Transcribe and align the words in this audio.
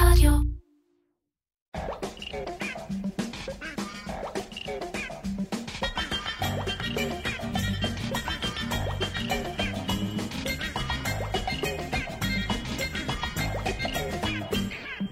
רדיו. 0.00 0.32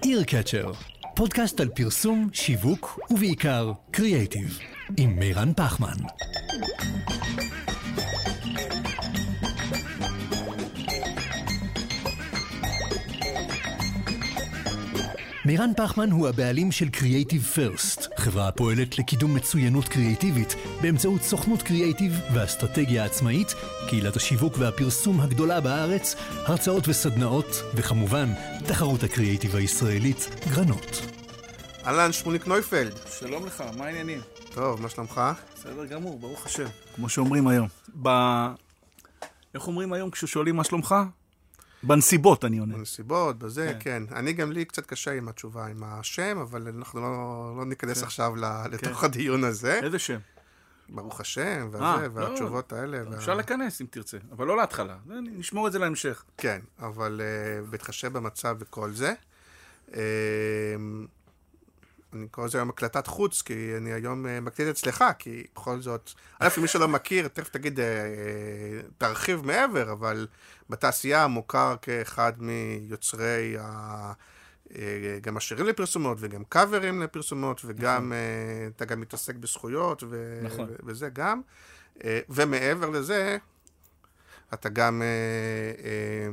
איר 0.05 0.25
פודקאסט 1.17 1.61
על 1.61 1.69
פרסום, 1.69 2.29
שיווק 2.33 3.01
ובעיקר 3.11 3.73
קריאייטיב, 3.91 4.59
עם 4.97 5.19
מירן 5.19 5.53
פחמן. 5.57 6.28
מירן 15.49 15.71
פחמן 15.77 16.11
הוא 16.11 16.29
הבעלים 16.29 16.73
של 16.73 16.87
Creative 16.87 17.57
First, 17.57 18.09
חברה 18.17 18.49
הפועלת 18.49 18.99
לקידום 18.99 19.35
מצוינות 19.35 19.89
קריאיטיבית 19.89 20.55
באמצעות 20.83 21.23
סוכנות 21.23 21.63
קריאיטיב 21.63 22.13
ואסטרטגיה 22.35 23.05
עצמאית, 23.05 23.55
קהילת 23.89 24.17
השיווק 24.17 24.55
והפרסום 24.59 25.21
הגדולה 25.21 25.61
בארץ, 25.61 26.15
הרצאות 26.47 26.89
וסדנאות, 26.89 27.63
וכמובן, 27.75 28.29
תחרות 28.67 29.03
הקריאיטיב 29.03 29.57
הישראלית, 29.57 30.29
גרנות. 30.51 31.03
אהלן, 31.87 32.13
שמוליק 32.13 32.47
נויפלד. 32.47 32.93
שלום 33.19 33.47
לך, 33.47 33.65
מה 33.79 33.85
העניינים? 33.85 34.21
טוב, 34.55 34.83
מה 34.83 34.89
שלומך? 34.89 35.21
בסדר 35.55 35.85
גמור, 35.85 36.19
ברוך 36.19 36.47
השם. 36.47 36.67
כמו 36.97 37.09
שאומרים 37.09 37.49
היום. 37.49 37.69
ב... 38.03 38.09
איך 39.55 39.67
אומרים 39.67 39.93
היום 39.93 40.11
כששואלים 40.11 40.57
מה 40.57 40.65
שלומך? 40.65 40.95
בנסיבות, 41.83 42.45
אני 42.45 42.59
עונה. 42.59 42.75
בנסיבות, 42.77 43.39
בזה, 43.39 43.73
כן. 43.81 44.03
כן. 44.09 44.15
אני 44.17 44.33
גם 44.33 44.53
לי 44.53 44.65
קצת 44.65 44.87
קשה 44.87 45.13
עם 45.13 45.29
התשובה, 45.29 45.67
עם 45.67 45.83
השם, 45.85 46.39
אבל 46.39 46.69
אנחנו 46.79 47.01
לא, 47.01 47.11
לא 47.59 47.65
ניכנס 47.67 47.99
כן. 48.01 48.05
עכשיו 48.05 48.37
ל- 48.37 48.67
לתוך 48.71 49.05
הדיון 49.05 49.45
הזה. 49.45 49.81
איזה 49.83 49.99
שם? 49.99 50.19
ברוך 50.89 51.21
השם, 51.21 51.43
אה, 51.61 51.67
וזה, 51.69 51.79
לא, 51.79 52.09
והתשובות 52.13 52.73
האלה. 52.73 52.99
וה- 53.11 53.17
אפשר 53.17 53.35
לכנס 53.35 53.81
אם 53.81 53.87
תרצה, 53.91 54.19
אבל 54.33 54.47
לא 54.47 54.57
להתחלה. 54.57 54.97
נשמור 55.07 55.67
את 55.67 55.73
זה 55.73 55.79
להמשך. 55.79 56.25
כן, 56.39 56.61
אבל 56.79 57.21
uh, 57.21 57.71
בהתחשב 57.71 58.13
במצב 58.13 58.57
וכל 58.59 58.93
זה. 58.93 59.13
Uh, 59.89 59.93
אני 62.13 62.29
קורא 62.29 62.47
לזה 62.47 62.59
היום 62.59 62.69
הקלטת 62.69 63.07
חוץ, 63.07 63.43
כי 63.43 63.73
אני 63.77 63.93
היום 63.93 64.27
uh, 64.27 64.29
מקליט 64.41 64.69
אצלך, 64.69 65.05
כי 65.19 65.47
בכל 65.55 65.81
זאת, 65.81 66.11
א', 66.39 66.49
אם 66.57 66.63
מי 66.63 66.69
שלא 66.69 66.89
מכיר, 66.89 67.29
תכף 67.29 67.49
תגיד, 67.49 67.79
uh, 67.79 67.83
תרחיב 68.99 69.47
מעבר, 69.47 69.93
אבל 69.93 70.27
בתעשייה 70.71 71.27
מוכר 71.27 71.77
כאחד 71.83 72.33
מיוצרי 72.39 73.57
ה... 73.61 74.13
uh, 74.69 74.73
גם 75.21 75.37
השירים 75.37 75.67
לפרסומות 75.67 76.19
וגם 76.21 76.45
קאברים 76.49 77.03
לפרסומות, 77.03 77.61
וגם 77.65 78.13
uh, 78.13 78.77
אתה 78.77 78.85
גם 78.85 79.01
מתעסק 79.01 79.35
בזכויות, 79.35 80.03
ו... 80.11 80.41
נכון. 80.43 80.69
וזה 80.85 81.09
גם. 81.09 81.41
ומעבר 82.29 82.91
לזה, 82.91 83.39
אתה 84.55 84.69
גם, 84.69 85.03
אה, 85.03 85.85
אה, 85.85 86.29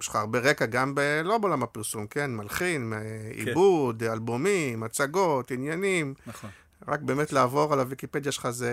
יש 0.00 0.08
לך 0.08 0.16
הרבה 0.16 0.38
רקע 0.38 0.66
גם 0.66 0.94
ב... 0.94 1.00
לא 1.24 1.38
בעולם 1.38 1.62
הפרסום, 1.62 2.06
כן? 2.06 2.30
מלחין, 2.34 2.92
אה, 2.92 3.30
עיבוד, 3.32 4.02
אלבומים, 4.02 4.82
הצגות, 4.82 5.50
עניינים. 5.50 6.14
נכון. 6.26 6.50
רק 6.88 7.00
באמת 7.00 7.32
לעבור 7.32 7.72
על 7.72 7.80
הוויקיפדיה 7.80 8.32
שלך 8.32 8.50
זה... 8.50 8.72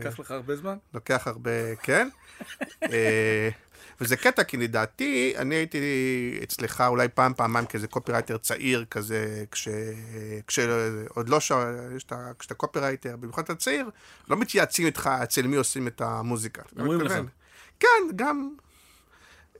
לקח 0.00 0.18
לך 0.18 0.30
הרבה 0.30 0.56
זמן? 0.56 0.76
לוקח 0.94 1.26
הרבה, 1.26 1.74
כן. 1.82 2.08
אה, 2.82 3.48
וזה 4.00 4.16
קטע, 4.16 4.44
כי 4.44 4.56
לדעתי, 4.56 5.34
אני 5.36 5.54
הייתי 5.54 5.78
אצלך 6.42 6.84
אולי 6.86 7.08
פעם, 7.08 7.34
פעמיים 7.34 7.66
כאיזה 7.66 7.86
קופירייטר 7.86 8.38
צעיר 8.38 8.84
כזה, 8.90 9.44
כש... 9.50 9.68
כשעוד 10.46 11.28
לא 11.28 11.40
ש... 11.40 11.52
יש 11.96 12.04
את 12.04 12.12
ה- 12.12 12.30
כשאתה 12.38 12.54
קופירייטר, 12.54 13.16
במיוחד 13.16 13.42
אתה 13.42 13.54
צעיר, 13.54 13.90
לא 14.28 14.36
מתייעצים 14.36 14.86
איתך 14.86 15.10
אצל 15.22 15.46
מי 15.46 15.56
עושים 15.56 15.86
את 15.86 16.00
המוזיקה. 16.00 16.62
אומרים? 16.78 17.00
לך. 17.00 17.12
כן, 17.80 17.88
גם... 18.16 18.50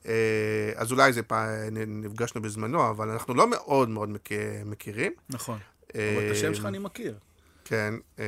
אה, 0.07 0.73
אז 0.77 0.93
אולי 0.93 1.13
זה 1.13 1.23
פעם, 1.23 1.49
נפגשנו 1.87 2.43
בזמנו, 2.43 2.91
אבל 2.91 3.09
אנחנו 3.11 3.35
לא 3.35 3.51
מאוד 3.51 3.89
מאוד 3.89 4.09
מכיר, 4.09 4.41
מכירים. 4.65 5.13
נכון. 5.31 5.59
אה, 5.95 6.15
אבל 6.17 6.27
את 6.27 6.37
השם 6.37 6.55
שלך 6.55 6.67
אני 6.67 6.79
מכיר. 6.79 7.19
כן. 7.65 7.95
אמ, 8.19 8.25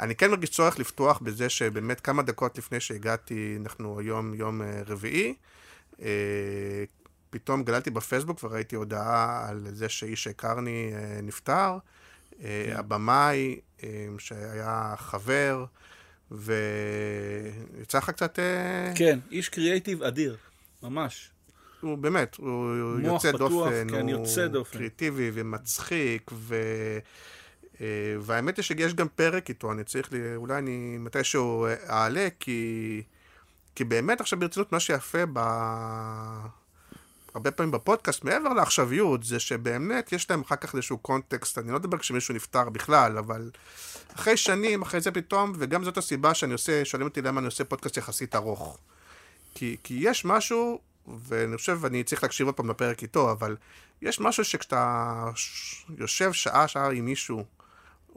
אני 0.00 0.14
כן 0.14 0.30
מרגיש 0.30 0.50
צורך 0.50 0.78
לפתוח 0.78 1.18
בזה 1.18 1.48
שבאמת 1.48 2.00
כמה 2.00 2.22
דקות 2.22 2.58
לפני 2.58 2.80
שהגעתי, 2.80 3.56
אנחנו 3.60 4.00
היום 4.00 4.34
יום 4.34 4.62
אה, 4.62 4.82
רביעי, 4.86 5.34
אה, 6.02 6.84
פתאום 7.30 7.62
גללתי 7.64 7.90
בפייסבוק 7.90 8.44
וראיתי 8.44 8.76
הודעה 8.76 9.48
על 9.48 9.66
זה 9.70 9.88
שאיש 9.88 10.24
שהכרני 10.24 10.92
אה, 10.94 11.20
נפטר, 11.22 11.78
אה, 12.42 12.64
כן. 12.66 12.76
הבמאי 12.76 13.60
אה, 13.82 14.06
שהיה 14.18 14.94
חבר, 14.98 15.64
ויצא 16.30 17.98
לך 17.98 18.10
קצת... 18.10 18.38
אה, 18.38 18.92
כן, 18.94 19.18
איש 19.30 19.48
קריאייטיב 19.48 20.02
אדיר. 20.02 20.36
ממש. 20.82 21.30
הוא 21.80 21.98
באמת, 21.98 22.34
הוא 22.34 23.00
יוצא 23.00 23.32
פתוח, 23.32 23.50
דופן, 23.50 23.86
כן, 23.90 24.00
הוא 24.00 24.10
יוצא 24.10 24.46
דופן. 24.46 24.78
קריאטיבי 24.78 25.30
ומצחיק, 25.34 26.30
ו... 26.32 26.54
אה, 27.80 27.86
והאמת 28.20 28.56
היא 28.56 28.62
שיש 28.62 28.94
גם 28.94 29.08
פרק 29.08 29.48
איתו, 29.48 29.72
אני 29.72 29.84
צריך, 29.84 30.12
לי, 30.12 30.36
אולי 30.36 30.58
אני 30.58 30.96
מתישהו 30.98 31.66
אעלה, 31.88 32.28
כי, 32.40 33.02
כי 33.74 33.84
באמת 33.84 34.20
עכשיו 34.20 34.38
ברצינות 34.38 34.72
מה 34.72 34.80
שיפה 34.80 35.26
ב... 35.32 35.38
הרבה 37.34 37.50
פעמים 37.50 37.70
בפודקאסט, 37.70 38.24
מעבר 38.24 38.48
לעכשוויות, 38.48 39.24
זה 39.24 39.40
שבאמת 39.40 40.12
יש 40.12 40.30
להם 40.30 40.40
אחר 40.40 40.56
כך 40.56 40.74
איזשהו 40.74 40.98
קונטקסט, 40.98 41.58
אני 41.58 41.72
לא 41.72 41.78
מדבר 41.78 41.98
כשמישהו 41.98 42.34
נפטר 42.34 42.70
בכלל, 42.70 43.18
אבל 43.18 43.50
אחרי 44.14 44.36
שנים, 44.36 44.82
אחרי 44.82 45.00
זה 45.00 45.10
פתאום, 45.10 45.52
וגם 45.58 45.84
זאת 45.84 45.98
הסיבה 45.98 46.34
שאני 46.34 46.52
עושה, 46.52 46.84
שואלים 46.84 47.08
אותי 47.08 47.22
למה 47.22 47.40
אני 47.40 47.46
עושה 47.46 47.64
פודקאסט 47.64 47.96
יחסית 47.96 48.34
ארוך. 48.34 48.78
כי, 49.54 49.76
כי 49.82 49.94
יש 50.00 50.24
משהו, 50.24 50.80
ואני 51.28 51.56
חושב, 51.56 51.84
אני 51.84 52.04
צריך 52.04 52.22
להקשיב 52.22 52.46
עוד 52.46 52.54
פעם 52.54 52.70
לפרק 52.70 53.02
איתו, 53.02 53.32
אבל 53.32 53.56
יש 54.02 54.20
משהו 54.20 54.44
שכשאתה 54.44 55.24
יושב 55.98 56.32
שעה, 56.32 56.68
שעה 56.68 56.90
עם 56.92 57.04
מישהו, 57.04 57.44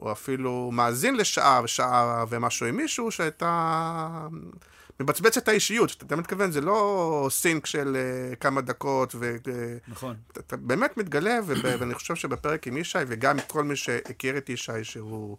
או 0.00 0.12
אפילו 0.12 0.70
מאזין 0.72 1.16
לשעה 1.16 1.60
ושעה 1.64 2.24
ומשהו 2.28 2.66
עם 2.66 2.76
מישהו, 2.76 3.10
שאתה 3.10 4.28
מבצבץ 5.00 5.36
את 5.36 5.48
האישיות, 5.48 6.02
אתה 6.06 6.16
מתכוון, 6.16 6.50
זה 6.50 6.60
לא 6.60 7.28
סינק 7.30 7.66
של 7.66 7.96
uh, 7.96 8.36
כמה 8.36 8.60
דקות, 8.60 9.14
ואתה 9.18 9.50
נכון. 9.88 10.16
אתה 10.38 10.56
באמת 10.56 10.96
מתגלה, 10.96 11.38
ואני 11.46 11.94
חושב 11.94 12.14
שבפרק 12.14 12.66
עם 12.66 12.76
ישי, 12.76 12.98
וגם 13.06 13.36
כל 13.46 13.64
מי 13.64 13.76
שהכיר 13.76 14.36
את 14.36 14.48
ישי, 14.48 14.84
שהוא... 14.84 15.36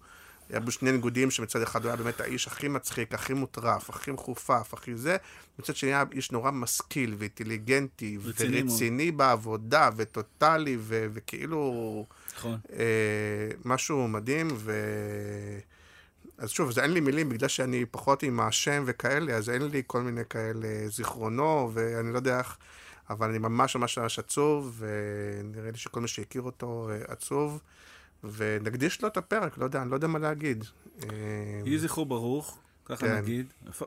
היה 0.49 0.59
בו 0.59 0.71
שני 0.71 0.91
ניגודים 0.91 1.31
שמצד 1.31 1.61
אחד 1.61 1.83
הוא 1.83 1.89
היה 1.89 1.97
באמת 1.97 2.21
האיש 2.21 2.47
הכי 2.47 2.67
מצחיק, 2.67 3.13
הכי 3.13 3.33
מוטרף, 3.33 3.89
הכי 3.89 4.11
מחופף, 4.11 4.73
הכי 4.73 4.95
זה, 4.95 5.17
מצד 5.59 5.75
שני 5.75 5.89
היה 5.89 6.03
איש 6.11 6.31
נורא 6.31 6.51
משכיל 6.51 7.15
ואינטליגנטי. 7.17 8.17
ורציני 8.21 9.11
בעבודה, 9.11 9.89
וטוטאלי, 9.95 10.77
ו- 10.79 11.07
וכאילו 11.13 12.05
נכון. 12.35 12.57
אה, 12.73 13.49
משהו 13.65 14.07
מדהים, 14.07 14.47
ו... 14.53 14.73
אז 16.37 16.49
שוב, 16.49 16.71
זה 16.71 16.83
אין 16.83 16.91
לי 16.91 16.99
מילים, 16.99 17.29
בגלל 17.29 17.49
שאני 17.49 17.85
פחות 17.91 18.23
עם 18.23 18.39
השם 18.39 18.83
וכאלה, 18.85 19.33
אז 19.33 19.49
אין 19.49 19.61
לי 19.61 19.83
כל 19.87 20.01
מיני 20.01 20.21
כאלה 20.29 20.87
זיכרונו, 20.87 21.71
ואני 21.73 22.11
לא 22.13 22.17
יודע 22.17 22.37
איך, 22.39 22.57
אבל 23.09 23.29
אני 23.29 23.37
ממש 23.37 23.75
ממש 23.75 23.97
ממש 23.97 24.19
עצוב, 24.19 24.81
ונראה 24.83 25.71
לי 25.71 25.77
שכל 25.77 26.01
מי 26.01 26.07
שהכיר 26.07 26.41
אותו 26.41 26.89
אה, 26.91 26.97
עצוב, 27.07 27.59
ונקדיש 28.33 29.01
לו 29.01 29.07
את 29.07 29.17
הפרק, 29.17 29.57
לא 29.57 29.63
יודע, 29.63 29.81
אני 29.81 29.89
לא 29.89 29.95
יודע 29.95 30.07
מה 30.07 30.19
להגיד. 30.19 30.63
אה, 31.03 31.07
יהי 31.65 31.79
זכרו 31.79 32.05
ברוך, 32.05 32.59
ככה 32.85 33.07
כן. 33.07 33.17
נגיד. 33.17 33.45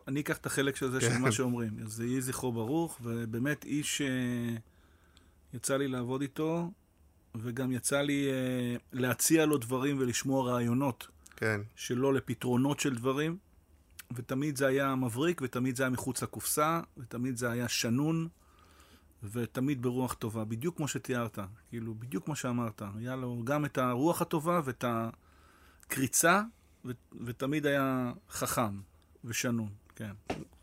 אני 0.09 0.21
אקח 0.21 0.37
את 0.37 0.47
החלק 0.47 0.76
של 0.76 0.91
זה 0.91 1.00
של 1.00 1.10
כן. 1.10 1.21
מה 1.21 1.32
שאומרים. 1.32 1.71
אז 1.84 2.00
יהי 2.00 2.21
זכרו 2.21 2.53
ברוך, 2.53 2.99
ובאמת 3.03 3.65
איש 3.65 4.03
שיצא 5.53 5.76
לי 5.76 5.88
לעבוד 5.88 6.21
איתו, 6.21 6.70
וגם 7.35 7.73
יצא 7.73 8.00
לי 8.00 8.29
אה, 8.31 8.76
להציע 8.93 9.46
לו 9.46 9.58
דברים 9.58 9.96
ולשמוע 9.99 10.52
רעיונות 10.52 11.08
כן, 11.37 11.61
שלו 11.76 12.12
לפתרונות 12.12 12.81
של 12.81 12.94
דברים, 12.94 13.37
ותמיד 14.14 14.56
זה 14.56 14.67
היה 14.67 14.94
מבריק, 14.94 15.41
ותמיד 15.44 15.76
זה 15.76 15.82
היה 15.82 15.91
מחוץ 15.91 16.23
לקופסה, 16.23 16.81
ותמיד 16.99 17.37
זה 17.37 17.50
היה 17.50 17.69
שנון, 17.69 18.29
ותמיד 19.23 19.82
ברוח 19.82 20.15
טובה, 20.15 20.44
בדיוק 20.44 20.76
כמו 20.76 20.88
שתיארת, 20.88 21.38
כאילו, 21.69 21.94
בדיוק 21.94 22.25
כמו 22.25 22.37
שאמרת. 22.37 22.82
היה 22.99 23.17
לו 23.17 23.41
גם 23.44 23.65
את 23.65 23.79
הרוח 23.79 24.23
הטובה 24.23 24.61
ואת 24.65 24.85
הקריצה, 24.88 26.43
ו- 26.85 26.91
ותמיד 27.25 27.67
היה 27.67 28.12
חכם 28.31 28.81
ושנון, 29.25 29.69
כן. 29.97 30.12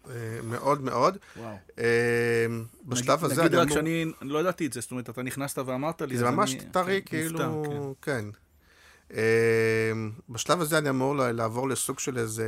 אה, 0.09 0.39
מאוד 0.43 0.81
מאוד. 0.81 1.17
וואו. 1.37 1.57
אה, 1.79 2.45
בשלב 2.85 3.25
הזה 3.25 3.43
נגיד 3.43 3.55
רק. 3.55 3.69
שאני 3.69 4.05
אני 4.21 4.29
לא 4.29 4.39
ידעתי 4.39 4.65
את 4.65 4.73
זה, 4.73 4.81
זאת 4.81 4.91
אומרת, 4.91 5.09
אתה 5.09 5.23
נכנסת 5.23 5.57
ואמרת 5.57 6.01
לי, 6.01 6.17
זה 6.17 6.31
ממש 6.31 6.55
טרי, 6.71 7.01
כן, 7.05 7.17
כאילו, 7.17 7.95
כן. 8.01 8.21
כן. 8.21 8.25
אה, 9.13 9.91
בשלב 10.29 10.61
הזה 10.61 10.77
אני 10.77 10.89
אמור 10.89 11.15
לעבור 11.15 11.69
לסוג 11.69 11.99
של 11.99 12.17
איזה 12.17 12.45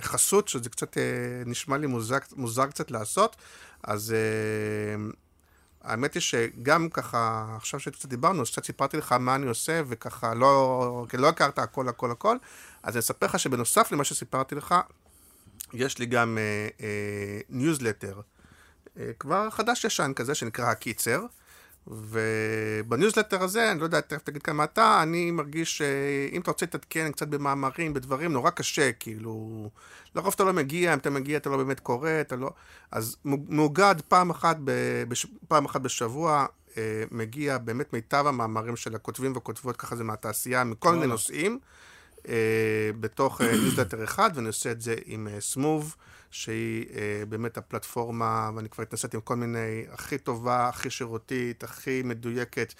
חסות, 0.00 0.48
שזה 0.48 0.70
קצת 0.70 0.96
נשמע 1.46 1.78
לי 1.78 1.86
מוזר, 2.36 2.66
קצת 2.70 2.90
לעשות, 2.90 3.36
אז 3.82 4.14
האמת 5.82 6.14
היא 6.14 6.20
שגם 6.20 6.88
ככה, 6.88 7.46
עכשיו 7.56 7.80
שקצת 7.80 8.08
דיברנו, 8.08 8.42
אז 8.42 8.50
קצת 8.50 8.64
סיפרתי 8.64 8.96
לך 8.96 9.12
מה 9.12 9.34
אני 9.34 9.46
עושה, 9.46 9.82
וככה 9.88 10.34
לא, 10.34 11.06
לא 11.12 11.28
הכרת 11.28 11.58
הכל, 11.58 11.88
הכל, 11.88 12.10
הכל, 12.10 12.36
אז 12.82 12.94
אני 12.94 13.00
אספר 13.00 13.26
לך 13.26 13.38
שבנוסף 13.38 13.92
למה 13.92 14.04
שסיפרתי 14.04 14.54
לך, 14.54 14.74
יש 15.72 15.98
לי 15.98 16.06
גם 16.06 16.38
ניוזלטר, 17.48 18.14
uh, 18.14 18.20
uh, 18.20 18.96
uh, 18.96 19.00
כבר 19.18 19.50
חדש-ישן 19.50 20.12
כזה, 20.16 20.34
שנקרא 20.34 20.70
הקיצר. 20.70 21.26
ובניוזלטר 21.90 23.42
הזה, 23.42 23.70
אני 23.70 23.78
לא 23.78 23.84
יודע, 23.84 24.00
תכף 24.00 24.22
תגיד 24.22 24.42
כמה 24.42 24.64
אתה, 24.64 25.02
אני 25.02 25.30
מרגיש 25.30 25.78
שאם 25.78 26.40
אתה 26.40 26.50
רוצה 26.50 26.66
להתעדכן 26.66 27.12
קצת 27.12 27.28
במאמרים, 27.28 27.94
בדברים, 27.94 28.32
נורא 28.32 28.50
קשה, 28.50 28.92
כאילו, 28.92 29.70
לרוב 30.14 30.32
אתה 30.34 30.44
לא 30.44 30.52
מגיע, 30.52 30.94
אם 30.94 30.98
אתה 30.98 31.10
מגיע 31.10 31.36
אתה 31.36 31.50
לא 31.50 31.56
באמת 31.56 31.80
קורא, 31.80 32.10
אתה 32.20 32.36
לא... 32.36 32.50
אז 32.90 33.16
מאוגד 33.24 33.94
פעם 34.08 34.30
אחת, 34.30 34.56
ב... 34.64 34.70
בש... 35.08 35.26
פעם 35.48 35.64
אחת 35.64 35.80
בשבוע, 35.80 36.46
אה, 36.76 37.04
מגיע 37.10 37.58
באמת 37.58 37.92
מיטב 37.92 38.24
המאמרים 38.26 38.76
של 38.76 38.94
הכותבים 38.94 39.32
והכותבות, 39.32 39.76
ככה 39.76 39.96
זה 39.96 40.04
מהתעשייה, 40.04 40.64
מכל 40.64 40.92
מיני 40.94 41.06
נושאים, 41.06 41.58
אה, 42.28 42.90
בתוך 43.00 43.40
אה, 43.40 43.52
ניוזלטר 43.62 44.04
אחד, 44.04 44.30
ואני 44.34 44.46
עושה 44.46 44.70
את 44.70 44.80
זה 44.80 44.94
עם 45.04 45.28
סמוב. 45.40 45.96
שהיא 46.30 46.86
אה, 46.94 47.22
באמת 47.28 47.58
הפלטפורמה, 47.58 48.50
ואני 48.56 48.68
כבר 48.68 48.82
התנסיתי 48.82 49.16
עם 49.16 49.20
כל 49.20 49.36
מיני, 49.36 49.84
הכי 49.90 50.18
טובה, 50.18 50.68
הכי 50.68 50.90
שירותית, 50.90 51.64
הכי 51.64 52.02
מדויקת, 52.04 52.74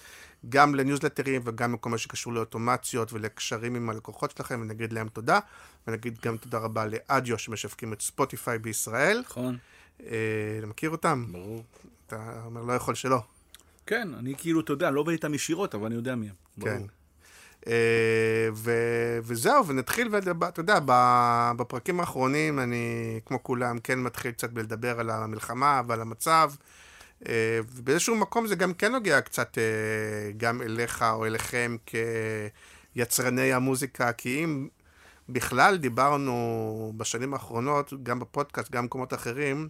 גם 0.49 0.75
לניוזלטרים 0.75 1.41
וגם 1.45 1.73
לכל 1.73 1.89
מה 1.89 1.97
שקשור 1.97 2.33
לאוטומציות 2.33 3.13
ולקשרים 3.13 3.75
עם 3.75 3.89
הלקוחות 3.89 4.31
שלכם, 4.31 4.61
ונגיד 4.61 4.93
להם 4.93 5.09
תודה, 5.09 5.39
ונגיד 5.87 6.19
גם 6.25 6.37
תודה 6.37 6.57
רבה 6.57 6.85
לאדיו 6.85 7.37
שמשווקים 7.37 7.93
את 7.93 8.01
ספוטיפיי 8.01 8.59
בישראל. 8.59 9.21
נכון. 9.25 9.57
אה, 10.03 10.07
אתה 10.57 10.67
מכיר 10.67 10.89
אותם? 10.89 11.25
ברור. 11.31 11.63
אתה 12.07 12.41
אומר, 12.45 12.61
לא 12.61 12.73
יכול 12.73 12.95
שלא. 12.95 13.21
כן, 13.85 14.13
אני 14.13 14.33
כאילו, 14.37 14.59
אתה 14.59 14.73
יודע, 14.73 14.91
לא 14.91 14.99
עובד 14.99 15.11
איתם 15.11 15.33
ישירות, 15.33 15.75
אבל 15.75 15.85
אני 15.85 15.95
יודע 15.95 16.15
מי 16.15 16.29
הם. 16.29 16.35
כן. 16.61 16.69
אה, 16.69 17.00
ו- 18.53 19.19
וזהו, 19.23 19.67
ונתחיל, 19.67 20.09
ואתה 20.11 20.59
יודע, 20.59 20.79
בפרקים 21.57 21.99
האחרונים 21.99 22.59
אני, 22.59 23.19
כמו 23.25 23.43
כולם, 23.43 23.79
כן 23.79 23.99
מתחיל 23.99 24.31
קצת 24.31 24.49
בלדבר 24.49 24.99
על 24.99 25.09
המלחמה 25.09 25.81
ועל 25.87 26.01
המצב, 26.01 26.51
אה, 27.27 27.59
ובאיזשהו 27.71 28.15
מקום 28.15 28.47
זה 28.47 28.55
גם 28.55 28.73
כן 28.73 28.91
נוגע 28.91 29.21
קצת 29.21 29.57
אה, 29.57 30.31
גם 30.37 30.61
אליך 30.61 31.05
או 31.11 31.25
אליכם 31.25 31.75
כיצרני 32.95 33.53
המוזיקה, 33.53 34.13
כי 34.13 34.43
אם 34.43 34.67
בכלל 35.29 35.77
דיברנו 35.77 36.93
בשנים 36.97 37.33
האחרונות, 37.33 37.93
גם 38.03 38.19
בפודקאסט, 38.19 38.71
גם 38.71 38.83
במקומות 38.83 39.13
אחרים, 39.13 39.69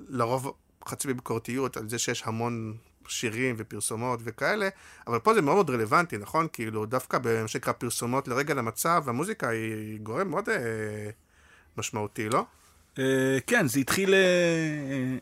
לרוב 0.00 0.52
חצי 0.88 1.08
בביקורתיות 1.08 1.76
על 1.76 1.88
זה 1.88 1.98
שיש 1.98 2.22
המון 2.26 2.76
שירים 3.08 3.54
ופרסומות 3.58 4.20
וכאלה, 4.22 4.68
אבל 5.06 5.18
פה 5.18 5.34
זה 5.34 5.42
מאוד 5.42 5.54
מאוד 5.54 5.70
רלוונטי, 5.70 6.18
נכון? 6.18 6.46
כאילו, 6.52 6.86
דווקא 6.86 7.18
במה 7.18 7.48
שנקרא 7.48 7.72
פרסומות 7.72 8.28
לרגע 8.28 8.54
למצב, 8.54 9.04
המוזיקה 9.06 9.48
היא 9.48 10.00
גורם 10.00 10.28
מאוד 10.30 10.48
אה, 10.48 11.10
משמעותי, 11.76 12.28
לא? 12.28 12.44
אה, 12.98 13.38
כן, 13.46 13.68
זה 13.68 13.80
התחיל, 13.80 14.14
אה, 14.14 14.18
אה, 14.18 15.16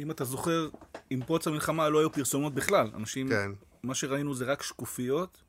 אם 0.00 0.10
אתה 0.10 0.24
זוכר, 0.24 0.68
עם 1.10 1.22
פרוץ 1.22 1.46
המלחמה 1.46 1.88
לא 1.88 1.98
היו 1.98 2.12
פרסומות 2.12 2.54
בכלל. 2.54 2.90
אנשים, 2.96 3.28
כן. 3.28 3.50
מה 3.82 3.94
שראינו 3.94 4.34
זה 4.34 4.44
רק 4.44 4.62
שקופיות. 4.62 5.42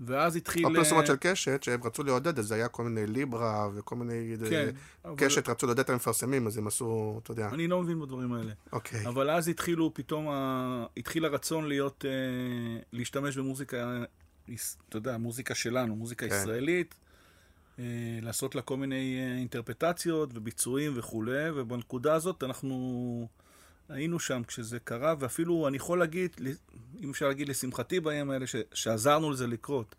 ואז 0.00 0.36
התחיל... 0.36 0.66
או 0.66 0.70
פרסומות 0.74 1.06
של 1.06 1.16
קשת, 1.20 1.62
שהם 1.62 1.80
רצו 1.84 2.02
לעודד, 2.02 2.38
אז 2.38 2.46
זה 2.46 2.54
היה 2.54 2.68
כל 2.68 2.84
מיני 2.84 3.06
ליברה 3.06 3.68
וכל 3.74 3.96
מיני... 3.96 4.36
כן. 4.50 4.70
קשת 5.16 5.44
אבל... 5.44 5.52
רצו 5.52 5.66
לעודד 5.66 5.80
את 5.80 5.90
המפרסמים, 5.90 6.46
אז 6.46 6.58
הם 6.58 6.66
עשו, 6.66 7.20
אתה 7.22 7.30
יודע. 7.30 7.48
אני 7.48 7.68
לא 7.68 7.82
מבין 7.82 8.00
בדברים 8.00 8.32
האלה. 8.32 8.52
אוקיי. 8.72 9.08
אבל 9.08 9.30
אז 9.30 9.48
התחילו 9.48 9.94
פתאום, 9.94 10.28
ה... 10.28 10.86
התחיל 10.96 11.24
הרצון 11.24 11.68
להיות, 11.68 12.04
אה, 12.08 12.80
להשתמש 12.92 13.36
במוזיקה, 13.36 14.02
אתה 14.88 14.96
יודע, 14.96 15.18
מוזיקה 15.18 15.54
שלנו, 15.54 15.96
מוזיקה 15.96 16.28
כן. 16.28 16.34
ישראלית, 16.34 16.94
אה, 17.78 17.84
לעשות 18.22 18.54
לה 18.54 18.62
כל 18.62 18.76
מיני 18.76 19.18
אה, 19.18 19.38
אינטרפטציות 19.38 20.30
וביצועים 20.34 20.92
וכולי, 20.94 21.50
ובנקודה 21.54 22.14
הזאת 22.14 22.42
אנחנו... 22.42 23.28
היינו 23.88 24.20
שם 24.20 24.42
כשזה 24.46 24.78
קרה, 24.78 25.14
ואפילו 25.18 25.68
אני 25.68 25.76
יכול 25.76 25.98
להגיד, 25.98 26.36
אם 27.02 27.10
אפשר 27.10 27.28
להגיד 27.28 27.48
לשמחתי 27.48 28.00
בימים 28.00 28.30
האלה, 28.30 28.46
ש, 28.46 28.56
שעזרנו 28.74 29.30
לזה 29.30 29.46
לקרות. 29.46 29.94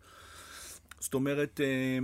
זאת 1.00 1.14
אומרת, 1.14 1.60
אה, 1.60 1.98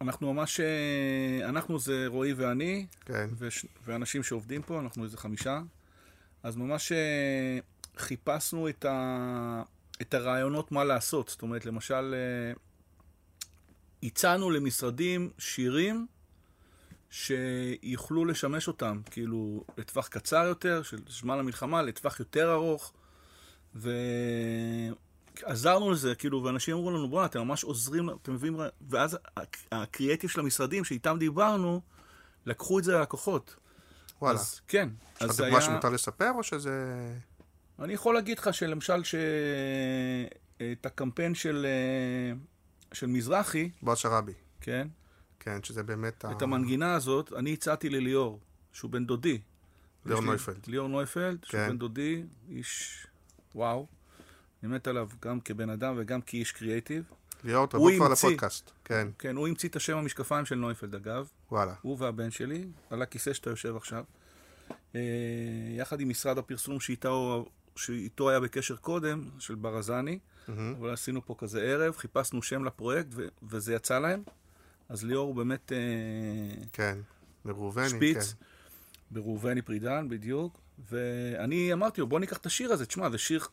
אנחנו 0.00 0.34
ממש, 0.34 0.60
אה, 0.60 1.48
אנחנו 1.48 1.78
זה 1.78 2.04
רועי 2.06 2.32
ואני, 2.32 2.86
כן. 3.04 3.28
וש, 3.38 3.66
ואנשים 3.84 4.22
שעובדים 4.22 4.62
פה, 4.62 4.80
אנחנו 4.80 5.04
איזה 5.04 5.16
חמישה, 5.16 5.60
אז 6.42 6.56
ממש 6.56 6.92
אה, 6.92 7.58
חיפשנו 7.96 8.68
את, 8.68 8.84
ה, 8.84 9.62
את 10.02 10.14
הרעיונות 10.14 10.72
מה 10.72 10.84
לעשות. 10.84 11.28
זאת 11.28 11.42
אומרת, 11.42 11.66
למשל, 11.66 12.14
הצענו 14.02 14.50
למשרדים 14.50 15.30
שירים 15.38 16.06
שיוכלו 17.10 18.24
לשמש 18.24 18.68
אותם, 18.68 19.00
כאילו, 19.10 19.64
לטווח 19.78 20.08
קצר 20.08 20.44
יותר, 20.44 20.82
של 20.82 20.98
זמן 21.08 21.38
המלחמה, 21.38 21.82
לטווח 21.82 22.20
יותר 22.20 22.52
ארוך. 22.52 22.92
ועזרנו 25.44 25.90
לזה, 25.90 26.14
כאילו, 26.14 26.44
ואנשים 26.44 26.76
אמרו 26.76 26.90
לנו, 26.90 27.08
בואנה, 27.08 27.26
אתם 27.26 27.40
ממש 27.40 27.64
עוזרים, 27.64 28.10
אתם 28.10 28.34
מביאים... 28.34 28.60
ואז 28.88 29.18
הקריאטיב 29.72 30.30
של 30.30 30.40
המשרדים 30.40 30.84
שאיתם 30.84 31.16
דיברנו, 31.18 31.80
לקחו 32.46 32.78
את 32.78 32.84
זה 32.84 32.92
ללקוחות. 32.92 33.56
וואלה. 34.22 34.38
אז 34.38 34.60
כן. 34.68 34.88
יש 35.16 35.22
לך 35.22 35.40
דוגמה 35.40 35.60
שמותר 35.60 35.88
לספר, 35.88 36.30
או 36.34 36.42
שזה... 36.42 36.96
אני 37.78 37.92
יכול 37.92 38.14
להגיד 38.14 38.38
לך 38.38 38.54
שלמשל, 38.54 39.02
שאת 39.04 40.86
הקמפיין 40.86 41.34
של, 41.34 41.66
של 42.92 43.06
מזרחי... 43.06 43.70
בועז 43.82 43.98
שרעבי. 43.98 44.32
כן. 44.60 44.88
כן, 45.46 45.62
שזה 45.62 45.82
באמת... 45.82 46.24
את 46.30 46.42
ה... 46.42 46.44
המנגינה 46.44 46.94
הזאת, 46.94 47.32
אני 47.32 47.52
הצעתי 47.52 47.88
לליאור, 47.88 48.40
שהוא 48.72 48.90
בן 48.90 49.06
דודי. 49.06 49.40
ליאור 50.06 50.20
נויפלד. 50.20 50.66
ליאור 50.66 50.88
נויפלד, 50.88 51.44
שהוא 51.44 51.60
כן. 51.60 51.68
בן 51.68 51.78
דודי, 51.78 52.22
איש 52.48 53.06
וואו. 53.54 53.86
אני 54.62 54.72
מת 54.72 54.86
עליו 54.86 55.08
גם 55.22 55.40
כבן 55.40 55.70
אדם 55.70 55.94
וגם 55.98 56.20
כאיש 56.20 56.52
קריאייטיב. 56.52 57.04
ליאור, 57.44 57.66
תבוא 57.66 57.90
כבר 57.96 58.08
לפודקאסט. 58.08 58.70
כן. 58.84 59.08
כן, 59.18 59.36
הוא 59.36 59.48
המציא 59.48 59.68
את 59.68 59.76
השם 59.76 59.96
המשקפיים 59.96 60.46
של 60.46 60.54
נויפלד, 60.54 60.94
אגב. 60.94 61.28
וואלה. 61.50 61.74
הוא 61.82 61.96
והבן 62.00 62.30
שלי, 62.30 62.64
על 62.90 63.02
הכיסא 63.02 63.32
שאתה 63.32 63.50
יושב 63.50 63.76
עכשיו. 63.76 64.04
אה, 64.94 65.00
יחד 65.78 66.00
עם 66.00 66.08
משרד 66.08 66.38
הפרסום 66.38 66.80
שאיתו, 66.80 67.46
שאיתו 67.76 68.30
היה 68.30 68.40
בקשר 68.40 68.76
קודם, 68.76 69.24
של 69.38 69.54
ברזני. 69.54 70.18
Mm-hmm. 70.18 70.50
אבל 70.78 70.92
עשינו 70.92 71.26
פה 71.26 71.34
כזה 71.38 71.62
ערב, 71.62 71.96
חיפשנו 71.96 72.42
שם 72.42 72.64
לפרויקט, 72.64 73.08
ו- 73.12 73.28
וזה 73.42 73.74
יצא 73.74 73.98
להם. 73.98 74.22
אז 74.88 75.04
ליאור 75.04 75.26
הוא 75.26 75.34
באמת... 75.34 75.72
אה, 75.72 76.64
כן, 76.72 76.98
בראובני, 77.44 77.88
שפיץ, 77.88 78.32
כן. 78.32 78.44
בראובני 79.10 79.62
פרידן, 79.62 80.08
בדיוק. 80.08 80.60
ואני 80.90 81.72
אמרתי 81.72 82.00
לו, 82.00 82.06
בוא 82.06 82.20
ניקח 82.20 82.36
את 82.36 82.46
השיר 82.46 82.72
הזה, 82.72 82.86
תשמע, 82.86 83.10
זה 83.10 83.18
שיר... 83.18 83.44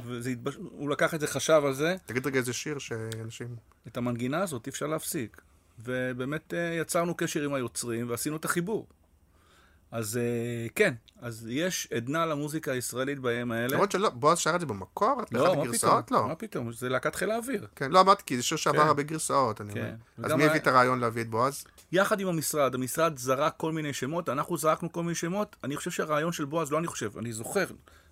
והתבש... 0.00 0.54
הוא 0.54 0.90
לקח 0.90 1.14
את 1.14 1.20
זה, 1.20 1.26
חשב 1.26 1.62
על 1.66 1.74
זה. 1.74 1.96
תגיד 2.06 2.26
רגע 2.26 2.38
איזה 2.38 2.52
שיר 2.52 2.78
שאנשים... 2.78 3.56
את 3.86 3.96
המנגינה 3.96 4.42
הזאת 4.42 4.66
אי 4.66 4.70
אפשר 4.70 4.86
להפסיק. 4.86 5.42
ובאמת 5.78 6.54
אה, 6.54 6.78
יצרנו 6.80 7.14
קשר 7.14 7.42
עם 7.42 7.54
היוצרים 7.54 8.10
ועשינו 8.10 8.36
את 8.36 8.44
החיבור. 8.44 8.86
אז 9.90 10.16
אה, 10.16 10.66
כן, 10.74 10.94
אז 11.20 11.46
יש 11.50 11.88
עדנה 11.96 12.26
למוזיקה 12.26 12.72
הישראלית 12.72 13.18
בימים 13.18 13.52
האלה. 13.52 13.68
למרות 13.68 13.92
שלא, 13.92 14.10
בועז 14.10 14.38
שר 14.38 14.54
את 14.54 14.60
זה 14.60 14.66
במקור? 14.66 15.22
לא, 15.32 15.56
מה 15.56 15.72
פתאום? 15.72 16.00
לא. 16.10 16.28
מה 16.28 16.34
פתאום? 16.34 16.72
זה 16.72 16.88
להקת 16.88 17.14
חיל 17.14 17.30
האוויר. 17.30 17.66
כן, 17.76 17.90
לא 17.90 18.00
אמרתי, 18.00 18.22
כי 18.26 18.36
זה 18.36 18.42
שיר 18.42 18.56
שעבר 18.56 18.78
כן. 18.78 18.86
הרבה 18.86 19.02
גרסאות, 19.02 19.60
אני 19.60 19.72
אומר. 19.72 19.82
כן. 19.82 20.24
אז 20.24 20.32
מי 20.32 20.44
הביא 20.44 20.60
את 20.60 20.66
הרעיון 20.66 21.00
להביא 21.00 21.22
את 21.22 21.30
בועז? 21.30 21.64
יחד 21.92 22.20
עם 22.20 22.28
המשרד, 22.28 22.74
המשרד 22.74 23.18
זרק 23.18 23.54
כל 23.56 23.72
מיני 23.72 23.92
שמות, 23.92 24.28
אנחנו 24.28 24.56
זרקנו 24.56 24.92
כל 24.92 25.02
מיני 25.02 25.14
שמות, 25.14 25.56
אני 25.64 25.76
חושב 25.76 25.90
שהרעיון 25.90 26.32
של 26.32 26.44
בועז, 26.44 26.72
לא 26.72 26.78
אני 26.78 26.86
חושב, 26.86 27.18
אני 27.18 27.32
זוכר, 27.32 27.66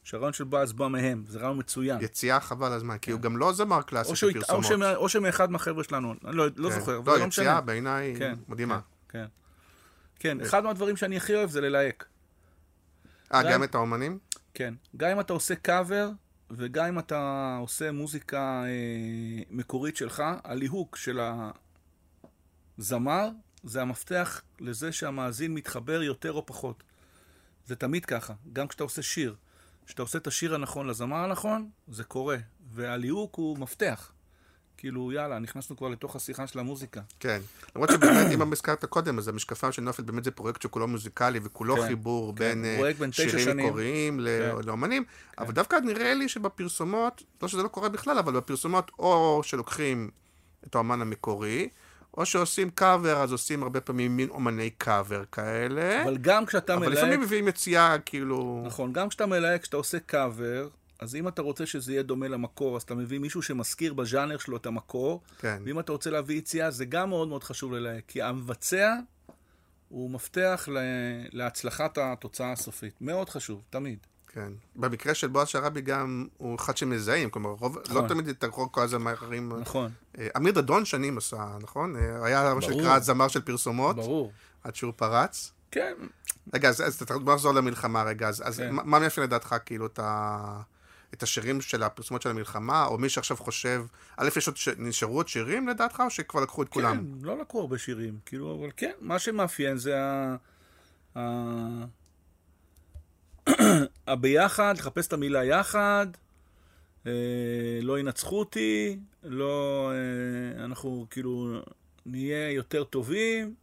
שהרעיון 0.05 0.33
של 0.33 0.45
בועז 0.45 0.73
בא 0.73 0.89
מהם, 0.89 1.25
זה 1.29 1.39
רעיון 1.39 1.59
מצוין. 1.59 2.01
יציאה 2.01 2.41
חבל 2.41 2.73
הזמן, 2.73 2.99
כי 2.99 3.11
הוא 3.11 3.21
גם 3.21 3.37
לא 3.37 3.53
זמר 3.53 3.83
קלאסי 3.83 4.17
של 4.17 4.33
פרסומות. 4.33 4.83
או 4.97 5.09
שמאחד 5.09 5.51
מהחבר'ה 5.51 5.85
שלנו, 5.85 6.15
אני 6.25 6.37
לא, 6.37 6.47
לא 6.57 6.71
זוכר, 6.71 7.01
לא, 7.07 7.19
לא 7.19 7.25
יציאה 7.25 7.61
בעיניי 7.61 8.15
מדהימה. 8.49 8.81
כן, 9.09 9.25
כן, 10.25 10.41
אחד 10.41 10.65
מהדברים 10.65 10.97
שאני 10.97 11.17
הכי 11.17 11.35
אוהב 11.35 11.51
זה 11.51 11.61
ללהק. 11.61 12.07
אה, 13.35 13.53
גם 13.53 13.65
את 13.65 13.75
האומנים? 13.75 14.19
כן. 14.55 14.75
גם 14.97 15.11
אם 15.11 15.21
אתה 15.21 15.33
עושה 15.33 15.55
קאבר, 15.55 16.11
וגם 16.51 16.87
אם 16.87 16.99
אתה 16.99 17.57
עושה 17.61 17.93
מוזיקה 17.93 18.65
אה, 18.65 19.43
מקורית 19.51 19.97
שלך, 19.97 20.23
הליהוק 20.45 20.97
של 20.97 21.21
הזמר 22.79 23.29
זה 23.65 23.83
המפתח 23.83 24.43
לזה 24.61 24.93
שהמאזין 24.93 25.55
מתחבר 25.55 26.03
יותר 26.03 26.33
או 26.33 26.47
פחות. 26.47 26.83
זה 27.67 27.77
תמיד 27.77 28.05
ככה, 28.05 28.35
גם 28.53 28.69
כשאתה 28.69 28.85
עושה 28.85 29.03
שיר. 29.03 29.35
כשאתה 29.87 30.03
עושה 30.03 30.19
את 30.19 30.27
השיר 30.27 30.55
הנכון 30.55 30.87
לזמר 30.87 31.17
הנכון, 31.17 31.71
זה 31.89 32.05
קורה. 32.05 32.37
והליהוק 32.71 33.35
הוא 33.35 33.59
מפתח. 33.59 34.13
כאילו, 34.85 35.13
יאללה, 35.13 35.39
נכנסנו 35.39 35.77
כבר 35.77 35.89
לתוך 35.89 36.17
השיחה 36.17 36.47
של 36.47 36.59
המוזיקה. 36.59 37.01
כן. 37.21 37.41
למרות 37.77 37.91
שבאמת, 37.91 38.33
אם 38.33 38.53
הזכרת 38.53 38.85
קודם, 38.85 39.19
אז 39.19 39.29
המשקפיים 39.29 39.73
של 39.73 39.83
נופל 39.83 40.03
באמת 40.03 40.25
זה 40.25 40.31
פרויקט 40.31 40.63
שכולו 40.63 40.89
מוזיקלי 40.89 41.41
וכולו 41.43 41.77
כן, 41.77 41.87
חיבור 41.87 42.33
כן, 42.37 42.39
בין 42.39 42.65
אה, 42.65 42.93
תשע 43.11 43.39
שירים. 43.39 43.57
מקוריים 43.57 44.21
כן. 44.27 44.67
לאומנים, 44.67 45.05
אבל 45.39 45.53
דווקא 45.53 45.77
נראה 45.77 46.15
לי 46.15 46.29
שבפרסומות, 46.29 47.23
לא 47.43 47.49
שזה 47.49 47.63
לא 47.63 47.69
קורה 47.69 47.89
בכלל, 47.89 48.19
אבל 48.19 48.33
בפרסומות 48.33 48.91
או 48.99 49.41
שלוקחים 49.45 50.11
את 50.67 50.75
האומן 50.75 51.01
המקורי, 51.01 51.69
או 52.17 52.27
שעושים 52.27 52.71
קאבר, 52.71 53.23
אז 53.23 53.33
עושים 53.33 53.63
הרבה 53.63 53.81
פעמים 53.81 54.17
מין 54.17 54.29
אומני 54.29 54.71
קאבר 54.71 55.25
כאלה. 55.33 56.03
אבל 56.05 56.17
גם 56.17 56.47
כשאתה 56.47 56.75
אבל 56.75 56.87
מלהק... 56.87 56.99
לפעמים 56.99 57.21
מביאים 57.21 57.49
יציאה, 57.49 57.99
כאילו... 57.99 58.63
נכון, 58.67 58.93
גם 58.93 59.09
כשאתה 59.09 59.27
מלהק, 59.27 59.63
כשאתה 59.63 59.77
עושה 59.77 59.99
קאבר, 59.99 60.69
אז 60.99 61.15
אם 61.15 61.29
אתה 61.29 61.43
רוצה 61.43 61.67
שזה 61.67 61.93
יהיה 61.93 62.03
דומה 62.03 62.29
למקור, 62.29 62.77
אז 62.77 62.83
אתה 62.83 62.95
מביא 62.95 63.19
מישהו 63.19 63.43
שמזכיר 63.43 63.95
בז'אנר 63.95 64.39
שלו 64.39 64.57
את 64.57 64.67
המקור, 64.67 65.23
כן. 65.39 65.63
ואם 65.67 65.81
אתה 65.81 65.93
רוצה 65.93 66.11
להביא 66.11 66.39
יציאה, 66.39 66.71
זה 66.71 66.85
גם 66.85 67.09
מאוד 67.09 67.29
מאוד 67.29 67.45
חשוב 67.45 67.73
ללהק, 67.73 68.05
כי 68.09 68.23
המבצע 68.23 68.95
הוא 69.89 70.11
מפתח 70.11 70.69
ל... 70.73 70.79
להצלחת 71.33 71.99
התוצאה 71.99 72.53
הסופית. 72.53 72.95
מאוד 73.01 73.29
חשוב, 73.29 73.63
תמיד. 73.71 73.99
כן. 74.29 74.53
במקרה 74.77 75.15
של 75.15 75.27
בועז 75.27 75.49
שראבי 75.49 75.81
גם 75.81 76.27
הוא 76.37 76.57
אחד 76.57 76.77
שמזהים, 76.77 77.31
כלומר, 77.31 77.51
רוב, 77.51 77.77
לא 77.77 77.83
נכון. 77.85 78.09
תמיד 78.09 78.29
את 78.29 78.45
כל 78.71 78.83
הזמרים. 78.83 79.53
נכון, 79.61 79.91
אה, 80.19 80.29
אמיר 80.37 80.53
דדון 80.53 80.85
שנים 80.85 81.19
עשה, 81.19 81.57
נכון? 81.63 81.97
אה, 81.97 82.27
היה 82.27 82.55
מה. 82.55 82.63
שנקרא 82.63 82.99
זמר 82.99 83.29
של 83.29 83.41
פרסומות, 83.41 83.97
ברור. 83.97 84.33
עד 84.65 84.75
שהוא 84.75 84.93
פרץ. 84.97 85.53
כן, 85.71 85.95
רגע, 86.55 86.69
אז, 86.69 86.81
אז 86.81 87.03
בוא 87.03 87.35
נחזור 87.35 87.53
למלחמה 87.53 88.03
רגע, 88.03 88.29
אז, 88.29 88.43
אז 88.47 88.57
כן. 88.57 88.75
מה 88.75 88.83
מה 88.85 88.99
מאפיין 88.99 89.27
לדעתך 89.27 89.57
כאילו 89.65 89.87
את, 89.87 89.99
ה, 90.03 90.61
את 91.15 91.23
השירים 91.23 91.61
של 91.61 91.83
הפרסומות 91.83 92.23
של 92.23 92.31
המלחמה, 92.31 92.87
או 92.87 92.99
מי 92.99 93.09
שעכשיו 93.09 93.37
חושב, 93.37 93.85
א', 94.17 94.29
יש 94.37 94.47
עוד, 94.47 94.57
ש... 94.57 94.69
נשארו 94.69 95.17
עוד 95.17 95.29
שירים 95.29 95.69
לדעתך, 95.69 96.03
או 96.05 96.11
שכבר 96.11 96.41
לקחו 96.41 96.63
את 96.63 96.69
כולם? 96.69 96.97
כן, 96.97 97.27
לא 97.27 97.39
לקחו 97.39 97.61
הרבה 97.61 97.79
שירים, 97.79 98.19
כאילו, 98.27 98.59
אבל 98.59 98.71
כן, 98.77 98.93
מה 99.01 99.19
שמאפיין 99.19 99.77
זה 99.77 100.01
ה... 100.03 100.37
ה... 101.17 101.21
הביחד, 104.07 104.75
לחפש 104.79 105.07
את 105.07 105.13
המילה 105.13 105.45
יחד, 105.45 106.07
אה, 107.07 107.13
לא 107.83 107.99
ינצחו 107.99 108.39
אותי, 108.39 108.99
לא... 109.23 109.91
אה, 109.93 110.65
אנחנו 110.65 111.07
כאילו 111.11 111.61
נהיה 112.07 112.51
יותר 112.51 112.85
טובים, 112.85 113.55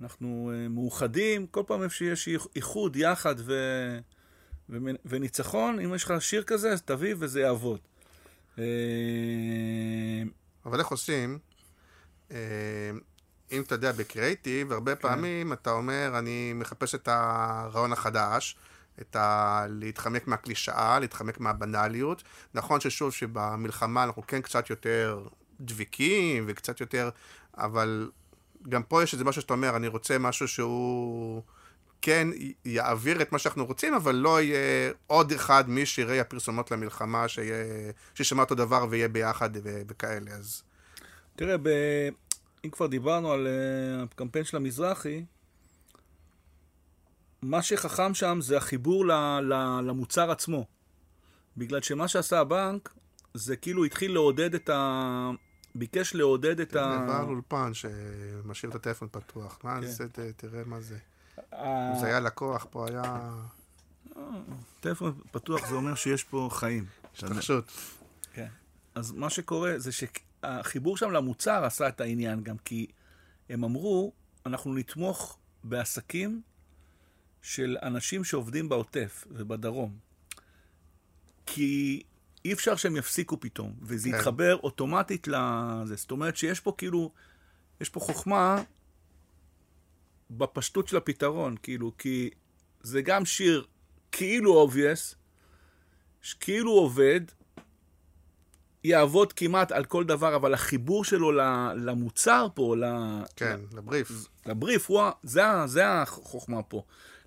אנחנו 0.00 0.52
אה, 0.54 0.68
מאוחדים, 0.68 1.46
כל 1.46 1.62
פעם 1.66 1.88
שיש 1.88 2.28
איחוד 2.56 2.96
יחד 2.96 3.34
ו... 3.38 3.54
וניצחון, 5.04 5.80
אם 5.80 5.94
יש 5.94 6.04
לך 6.04 6.22
שיר 6.22 6.42
כזה, 6.42 6.72
אז 6.72 6.82
תביא 6.82 7.14
וזה 7.18 7.40
יעבוד. 7.40 7.78
אה, 8.58 8.64
אבל 10.66 10.78
איך 10.78 10.88
עושים, 10.88 11.38
אה, 12.30 12.36
אם 13.52 13.62
אתה 13.62 13.74
יודע, 13.74 13.92
בקריאיטיב, 13.92 14.72
הרבה 14.72 14.96
פעמים 14.96 15.52
אתה 15.52 15.70
אומר, 15.70 16.12
אני 16.18 16.52
מחפש 16.52 16.94
את 16.94 17.08
הרעיון 17.08 17.92
החדש, 17.92 18.56
את 19.00 19.16
ה... 19.16 19.64
להתחמק 19.68 20.26
מהקלישאה, 20.26 20.98
להתחמק 20.98 21.40
מהבנאליות. 21.40 22.22
נכון 22.54 22.80
ששוב, 22.80 23.12
שבמלחמה 23.12 24.04
אנחנו 24.04 24.26
כן 24.26 24.40
קצת 24.40 24.70
יותר 24.70 25.26
דביקים 25.60 26.44
וקצת 26.48 26.80
יותר, 26.80 27.10
אבל 27.56 28.10
גם 28.68 28.82
פה 28.82 29.02
יש 29.02 29.12
איזה 29.12 29.24
משהו 29.24 29.42
שאתה 29.42 29.54
אומר, 29.54 29.76
אני 29.76 29.86
רוצה 29.86 30.18
משהו 30.18 30.48
שהוא... 30.48 31.42
כן 32.06 32.28
יעביר 32.64 33.22
את 33.22 33.32
מה 33.32 33.38
שאנחנו 33.38 33.66
רוצים, 33.66 33.94
אבל 33.94 34.14
לא 34.14 34.42
יהיה 34.42 34.92
עוד 35.06 35.32
אחד 35.32 35.70
משירי 35.70 36.20
הפרסומות 36.20 36.70
למלחמה 36.70 37.28
שיהיה, 37.28 37.92
שישמע 38.14 38.42
אותו 38.42 38.54
דבר 38.54 38.86
ויהיה 38.90 39.08
ביחד 39.08 39.50
וכאלה, 39.62 40.30
אז... 40.30 40.62
תראה, 41.36 41.56
ב... 41.62 41.68
אם 42.64 42.70
כבר 42.70 42.86
דיברנו 42.86 43.32
על 43.32 43.46
uh, 43.46 44.04
הקמפיין 44.04 44.44
של 44.44 44.56
המזרחי, 44.56 45.24
מה 47.42 47.62
שחכם 47.62 48.14
שם 48.14 48.38
זה 48.40 48.56
החיבור 48.56 49.06
ל... 49.06 49.12
ל... 49.40 49.80
למוצר 49.86 50.30
עצמו. 50.30 50.66
בגלל 51.56 51.82
שמה 51.82 52.08
שעשה 52.08 52.40
הבנק, 52.40 52.94
זה 53.34 53.56
כאילו 53.56 53.84
התחיל 53.84 54.12
לעודד 54.12 54.54
את 54.54 54.68
ה... 54.68 55.30
ביקש 55.74 56.14
לעודד 56.14 56.60
את 56.60 56.76
ה... 56.76 57.04
בעל 57.06 57.26
אולפן 57.26 57.74
שמשאיר 57.74 58.70
את 58.70 58.76
הטלפון 58.76 59.08
פתוח. 59.10 59.58
מה 59.64 59.80
כן. 59.80 59.86
זה, 59.86 60.06
תראה 60.36 60.62
מה 60.66 60.80
זה. 60.80 60.98
ה- 61.52 61.92
אם 61.94 62.00
זה 62.00 62.06
היה 62.06 62.20
לקוח, 62.20 62.66
פה 62.70 62.86
היה 62.88 63.30
טלפון 64.80 65.20
פתוח 65.30 65.68
זה 65.68 65.74
אומר 65.74 65.94
שיש 65.94 66.24
פה 66.24 66.48
חיים. 66.52 66.84
השתרשות. 67.14 67.72
כן. 68.32 68.48
אז 68.94 69.12
מה 69.12 69.30
שקורה 69.30 69.72
זה 69.78 69.90
שהחיבור 69.92 70.96
שם 70.96 71.10
למוצר 71.10 71.64
עשה 71.64 71.88
את 71.88 72.00
העניין 72.00 72.42
גם, 72.42 72.58
כי 72.58 72.86
הם 73.50 73.64
אמרו, 73.64 74.12
אנחנו 74.46 74.74
נתמוך 74.74 75.38
בעסקים 75.64 76.42
של 77.42 77.76
אנשים 77.82 78.24
שעובדים 78.24 78.68
בעוטף 78.68 79.24
ובדרום. 79.30 79.96
כי 81.46 82.02
אי 82.44 82.52
אפשר 82.52 82.76
שהם 82.76 82.96
יפסיקו 82.96 83.40
פתאום, 83.40 83.72
וזה 83.82 84.10
כן. 84.10 84.16
יתחבר 84.16 84.56
אוטומטית 84.56 85.28
לזה. 85.28 85.96
זאת 85.96 86.10
אומרת 86.10 86.36
שיש 86.36 86.60
פה 86.60 86.74
כאילו, 86.78 87.10
יש 87.80 87.88
פה 87.88 88.00
חוכמה 88.00 88.62
בפשטות 90.30 90.88
של 90.88 90.96
הפתרון, 90.96 91.56
כאילו, 91.62 91.92
כי 91.98 92.30
זה 92.82 93.02
גם 93.02 93.24
שיר 93.24 93.66
כאילו 94.12 94.68
obvious, 94.68 95.14
כאילו 96.40 96.72
עובד, 96.72 97.20
יעבוד 98.84 99.32
כמעט 99.32 99.72
על 99.72 99.84
כל 99.84 100.04
דבר, 100.04 100.36
אבל 100.36 100.54
החיבור 100.54 101.04
שלו 101.04 101.32
למוצר 101.76 102.46
פה, 102.54 102.76
ל- 102.76 103.22
כן, 103.36 103.60
לבריף. 103.72 104.10
לבריף, 104.46 104.90
הוא, 104.90 105.00
ה- 105.00 105.10
זה, 105.22 105.42
זה 105.66 105.88
החוכמה 105.92 106.62
פה. 106.62 106.82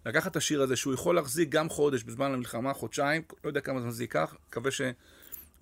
לקחת 0.06 0.32
את 0.32 0.36
השיר 0.36 0.62
הזה, 0.62 0.76
שהוא 0.76 0.94
יכול 0.94 1.16
להחזיק 1.16 1.50
גם 1.50 1.70
חודש 1.70 2.04
בזמן 2.04 2.34
המלחמה, 2.34 2.74
חודשיים, 2.74 3.22
לא 3.44 3.50
יודע 3.50 3.62
כמה 3.62 3.82
זמן 3.82 3.92
זה 3.92 4.04
ייקח, 4.04 4.36
מקווה 4.50 4.72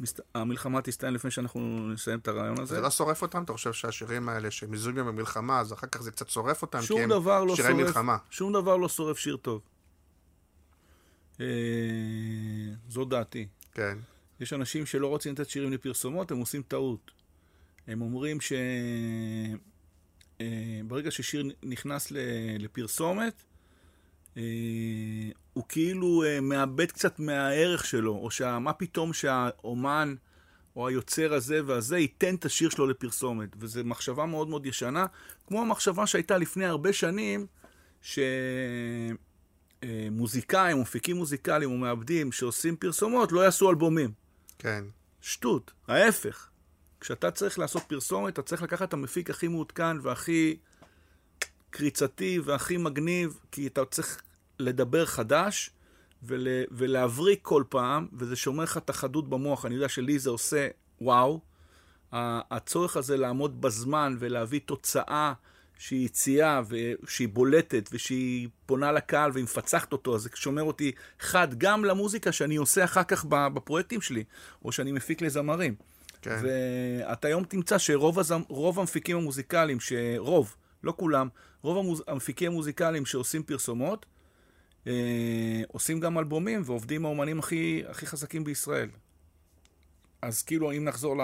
שהמלחמה 0.05 0.81
תסתיים 0.81 1.13
לפני 1.13 1.31
שאנחנו 1.31 1.89
נסיים 1.93 2.19
את 2.19 2.27
הרעיון 2.27 2.59
הזה. 2.59 2.75
זה 2.75 2.81
לא 2.81 2.89
שורף 2.89 3.21
אותם? 3.21 3.43
אתה 3.43 3.53
חושב 3.53 3.73
שהשירים 3.73 4.29
האלה 4.29 4.51
שמזוהים 4.51 4.99
עם 4.99 5.07
המלחמה, 5.07 5.59
אז 5.59 5.73
אחר 5.73 5.87
כך 5.87 6.01
זה 6.01 6.11
קצת 6.11 6.29
שורף 6.29 6.61
אותם? 6.61 6.79
כי 6.87 7.03
הם 7.03 7.09
לא 7.09 7.55
שירי 7.55 7.67
שורף, 7.67 7.77
מלחמה. 7.77 8.17
שום 8.29 8.53
דבר 8.53 8.77
לא 8.77 8.89
שורף 8.89 9.17
שיר 9.17 9.37
טוב. 9.37 9.61
אה, 11.39 11.45
זו 12.89 13.05
דעתי. 13.05 13.47
כן. 13.73 13.97
יש 14.39 14.53
אנשים 14.53 14.85
שלא 14.85 15.07
רוצים 15.07 15.33
לתת 15.33 15.49
שירים 15.49 15.73
לפרסומות, 15.73 16.31
הם 16.31 16.37
עושים 16.37 16.61
טעות. 16.61 17.11
הם 17.87 18.01
אומרים 18.01 18.41
ש... 18.41 18.53
אה, 20.41 21.11
ששיר 21.11 21.43
נכנס 21.63 22.11
לפרסומת, 22.59 23.43
אה, 24.37 24.43
הוא 25.57 25.63
כאילו 25.69 26.23
אה, 26.23 26.41
מאבד 26.41 26.91
קצת 26.91 27.19
מהערך 27.19 27.85
שלו, 27.85 28.15
או 28.15 28.31
שמה 28.31 28.73
פתאום 28.73 29.13
שהאומן 29.13 30.15
או 30.75 30.87
היוצר 30.87 31.33
הזה 31.33 31.61
והזה 31.65 31.97
ייתן 31.97 32.35
את 32.35 32.45
השיר 32.45 32.69
שלו 32.69 32.87
לפרסומת. 32.87 33.49
וזו 33.59 33.81
מחשבה 33.83 34.25
מאוד 34.25 34.47
מאוד 34.47 34.65
ישנה, 34.65 35.05
כמו 35.47 35.61
המחשבה 35.61 36.07
שהייתה 36.07 36.37
לפני 36.37 36.65
הרבה 36.65 36.93
שנים, 36.93 37.45
שמוזיקאים, 39.81 40.81
מפיקים 40.81 41.15
מוזיקליים 41.15 41.71
ומעבדים 41.71 42.31
שעושים 42.31 42.75
פרסומות 42.75 43.31
לא 43.31 43.41
יעשו 43.41 43.69
אלבומים. 43.69 44.11
כן. 44.59 44.83
שטות, 45.21 45.71
ההפך. 45.87 46.49
כשאתה 46.99 47.31
צריך 47.31 47.59
לעשות 47.59 47.83
פרסומת, 47.87 48.33
אתה 48.33 48.41
צריך 48.41 48.61
לקחת 48.61 48.89
את 48.89 48.93
המפיק 48.93 49.29
הכי 49.29 49.47
מעודכן 49.47 49.97
והכי 50.01 50.57
קריצתי 51.69 52.39
והכי 52.43 52.77
מגניב, 52.77 53.39
כי 53.51 53.67
אתה 53.67 53.85
צריך 53.85 54.21
לדבר 54.59 55.05
חדש 55.05 55.69
ול, 56.23 56.47
ולהבריק 56.71 57.39
כל 57.41 57.63
פעם, 57.69 58.07
וזה 58.13 58.35
שומר 58.35 58.63
לך 58.63 58.77
את 58.77 58.89
החדות 58.89 59.29
במוח. 59.29 59.65
אני 59.65 59.75
יודע 59.75 59.89
שלי 59.89 60.19
זה 60.19 60.29
עושה 60.29 60.67
וואו. 61.01 61.39
הצורך 62.11 62.97
הזה 62.97 63.17
לעמוד 63.17 63.61
בזמן 63.61 64.15
ולהביא 64.19 64.59
תוצאה 64.65 65.33
שהיא 65.77 66.05
יציאה 66.05 66.61
ושהיא 66.67 67.27
בולטת 67.27 67.89
ושהיא 67.91 68.47
פונה 68.65 68.91
לקהל 68.91 69.31
והיא 69.33 69.43
מפצחת 69.43 69.91
אותו, 69.91 70.15
אז 70.15 70.21
זה 70.21 70.29
שומר 70.35 70.63
אותי 70.63 70.91
חד 71.19 71.47
גם 71.57 71.85
למוזיקה 71.85 72.31
שאני 72.31 72.55
עושה 72.55 72.83
אחר 72.83 73.03
כך 73.03 73.25
בפרויקטים 73.25 74.01
שלי, 74.01 74.23
או 74.65 74.71
שאני 74.71 74.91
מפיק 74.91 75.21
לזמרים. 75.21 75.75
כן. 76.21 76.39
ואתה 76.43 77.27
היום 77.27 77.43
תמצא 77.43 77.77
שרוב 77.77 78.19
הזמ... 78.19 78.41
המפיקים 78.77 79.17
המוזיקליים, 79.17 79.79
שרוב, 79.79 80.55
לא 80.83 80.93
כולם, 80.97 81.27
רוב 81.61 81.77
המוז... 81.77 82.03
המפיקים 82.07 82.51
המוזיקליים 82.51 83.05
שעושים 83.05 83.43
פרסומות, 83.43 84.05
אה, 84.87 85.61
עושים 85.67 85.99
גם 85.99 86.17
אלבומים 86.17 86.61
ועובדים 86.65 87.05
האומנים 87.05 87.39
הכי, 87.39 87.83
הכי 87.87 88.05
חזקים 88.05 88.43
בישראל. 88.43 88.89
אז 90.21 90.43
כאילו, 90.43 90.71
אם 90.71 90.85
נחזור 90.85 91.17
ל... 91.17 91.21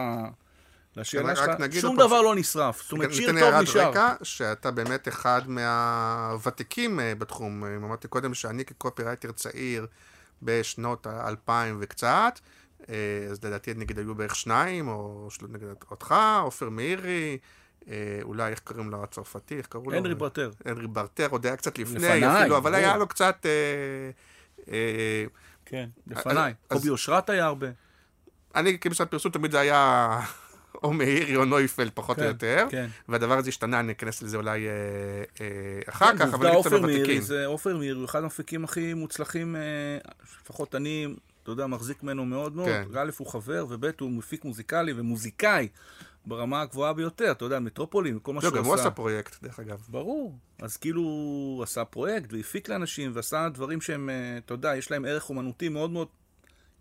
לשאלה 0.98 1.36
שלך, 1.36 1.50
שום 1.81 1.98
דבר 1.98 2.22
לא 2.22 2.36
נשרף. 2.36 2.81
זאת 2.83 2.91
אומרת, 2.91 3.13
שיר 3.13 3.31
ניתן 3.31 3.45
טוב 3.45 3.53
הערת 3.53 3.63
נשאר. 3.63 3.89
רקע, 3.89 4.13
שאתה 4.24 4.72
באמת 4.72 5.07
אחד 5.07 5.41
מהוותיקים 5.48 7.00
אה, 7.00 7.15
בתחום. 7.15 7.63
אה, 7.63 7.75
אמרתי 7.75 8.07
קודם 8.07 8.33
שאני 8.33 8.65
כקופירייטר 8.65 9.31
צעיר 9.31 9.88
בשנות 10.41 11.07
האלפיים 11.07 11.77
וקצת, 11.81 12.39
אה, 12.89 12.95
אז 13.31 13.43
לדעתי 13.43 13.74
נגיד 13.74 14.00
היו 14.00 14.15
בערך 14.15 14.36
שניים, 14.36 14.88
או 14.88 15.27
נגיד 15.50 15.67
אותך, 15.91 16.15
עופר 16.43 16.69
מאירי, 16.69 17.38
אולי 18.23 18.51
איך 18.51 18.59
קוראים 18.59 18.89
לו 18.89 19.03
הצרפתי, 19.03 19.57
איך 19.57 19.65
קראו 19.67 19.91
לו? 19.91 19.97
הנרי 19.97 20.15
ברטר. 20.15 20.51
הנרי 20.65 20.87
ברטר, 20.87 21.27
עוד 21.29 21.45
היה 21.45 21.55
קצת 21.55 21.79
לפני, 21.79 21.95
לפניי, 21.95 22.39
אפילו, 22.41 22.57
אבל. 22.57 22.75
היה 22.75 22.97
לו 22.97 23.07
קצת... 23.07 23.45
אה, 23.45 24.11
אה, 24.73 25.25
כן, 25.65 25.89
לפניי. 26.07 26.53
אז- 26.69 26.77
קובי 26.77 26.89
אושרת 26.89 27.29
היה 27.29 27.45
הרבה. 27.45 27.67
אני 28.55 28.79
כמשרד 28.79 29.07
פרסום 29.07 29.31
תמיד 29.31 29.51
זה 29.51 29.59
היה 29.59 30.19
או 30.83 30.93
מאירי 30.93 31.35
או 31.35 31.45
נויפלד, 31.45 31.91
פחות 31.93 32.17
או 32.17 32.23
כן, 32.23 32.27
יותר. 32.27 32.67
כן. 32.69 32.87
והדבר 33.09 33.37
הזה 33.37 33.49
השתנה, 33.49 33.79
אני 33.79 33.91
אכנס 33.91 34.21
לזה 34.21 34.37
אולי 34.37 34.67
אה, 34.67 34.73
אה, 35.41 35.81
אחר 35.89 36.11
כן, 36.11 36.17
כך, 36.17 36.33
אבל 36.33 36.47
אני 36.47 36.55
קצת 36.61 36.71
עופר 36.71 36.81
מאירי, 36.81 36.97
מהוותיקים. 36.97 37.21
זה 37.21 37.45
עופר 37.45 37.77
מאירי, 37.77 37.97
הוא 37.97 38.05
אחד 38.05 38.23
המפיקים 38.23 38.63
הכי 38.63 38.93
מוצלחים, 38.93 39.55
אה, 39.55 39.61
לפחות 40.43 40.75
אני, 40.75 41.07
אתה 41.43 41.51
יודע, 41.51 41.67
מחזיק 41.67 42.03
ממנו 42.03 42.25
מאוד 42.25 42.55
מאוד. 42.55 42.67
כן. 42.67 42.83
א', 42.97 43.12
הוא 43.17 43.27
חבר, 43.27 43.65
וב', 43.69 43.85
הוא 44.00 44.12
מפיק 44.12 44.45
מוזיקלי 44.45 44.93
ומוזיקאי 44.95 45.67
ברמה 46.25 46.62
הגבוהה 46.62 46.93
ביותר, 46.93 47.31
אתה 47.31 47.45
יודע, 47.45 47.59
מטרופולין, 47.59 48.19
כל 48.21 48.33
מה 48.33 48.39
לא, 48.43 48.50
שהוא 48.50 48.57
גם 48.57 48.65
הוא 48.65 48.73
עשה. 48.73 48.81
עשה 48.83 48.91
פרויקט, 48.91 49.43
דרך 49.43 49.59
אגב. 49.59 49.85
ברור. 49.88 50.38
אז 50.62 50.77
כאילו, 50.77 51.01
הוא 51.01 51.63
עשה 51.63 51.85
פרויקט 51.85 52.33
והפיק 52.33 52.69
לאנשים 52.69 53.12
ועשה 53.13 53.50
דברים 53.50 53.81
שהם, 53.81 54.09
אה, 54.09 54.38
אתה 54.38 54.53
יודע, 54.53 54.75
יש 54.75 54.91
להם 54.91 55.05
ערך 55.05 55.29
אומנותי 55.29 55.69
מאוד 55.69 55.91
מאוד, 55.91 56.07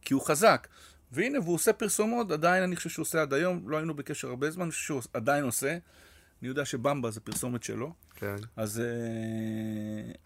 כי 0.02 0.14
הוא 0.14 0.22
חזק. 0.22 0.68
והנה, 1.12 1.40
והוא 1.40 1.54
עושה 1.54 1.72
פרסומות, 1.72 2.30
עדיין 2.30 2.62
אני 2.62 2.76
חושב 2.76 2.90
שהוא 2.90 3.02
עושה 3.02 3.22
עד 3.22 3.34
היום, 3.34 3.68
לא 3.68 3.76
היינו 3.76 3.94
בקשר 3.94 4.28
הרבה 4.28 4.50
זמן, 4.50 4.70
שהוא 4.70 5.00
עדיין 5.12 5.44
עושה. 5.44 5.70
אני 6.42 6.48
יודע 6.48 6.64
שבמבה 6.64 7.10
זה 7.10 7.20
פרסומת 7.20 7.62
שלו, 7.62 7.92
כן. 8.22 8.36
אז... 8.56 8.80
אה, 8.80 8.84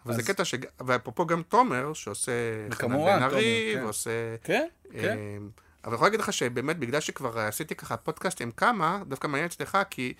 אבל 0.05 0.13
אז- 0.13 0.19
זה 0.19 0.33
קטע 0.33 0.45
ש... 0.45 0.55
ואפרופו 0.85 1.25
גם 1.25 1.41
תומר, 1.43 1.93
שעושה... 1.93 2.31
חנן 2.71 2.89
בן 2.97 3.23
ארי, 3.23 3.69
תומר, 3.71 3.79
כן. 3.79 3.83
ועושה... 3.83 4.35
כן, 4.43 4.67
כן. 4.91 4.97
אה, 4.99 5.37
אבל 5.83 5.91
אני 5.91 5.95
יכול 5.95 6.05
להגיד 6.07 6.19
לך 6.19 6.33
שבאמת, 6.33 6.77
בגלל 6.79 6.99
שכבר 6.99 7.39
עשיתי 7.39 7.75
ככה 7.75 7.97
פודקאסט 7.97 8.41
עם 8.41 8.51
כמה, 8.51 9.01
דווקא 9.07 9.27
מעניין 9.27 9.45
אצלך, 9.45 9.77
כי 9.89 10.13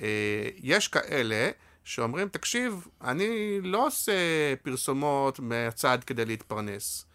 אה, 0.00 0.06
יש 0.62 0.88
כאלה 0.88 1.50
שאומרים, 1.84 2.28
תקשיב, 2.28 2.86
אני 3.04 3.28
לא 3.62 3.86
עושה 3.86 4.12
פרסומות 4.62 5.40
מהצד 5.40 5.98
כדי 6.06 6.24
להתפרנס. 6.24 7.06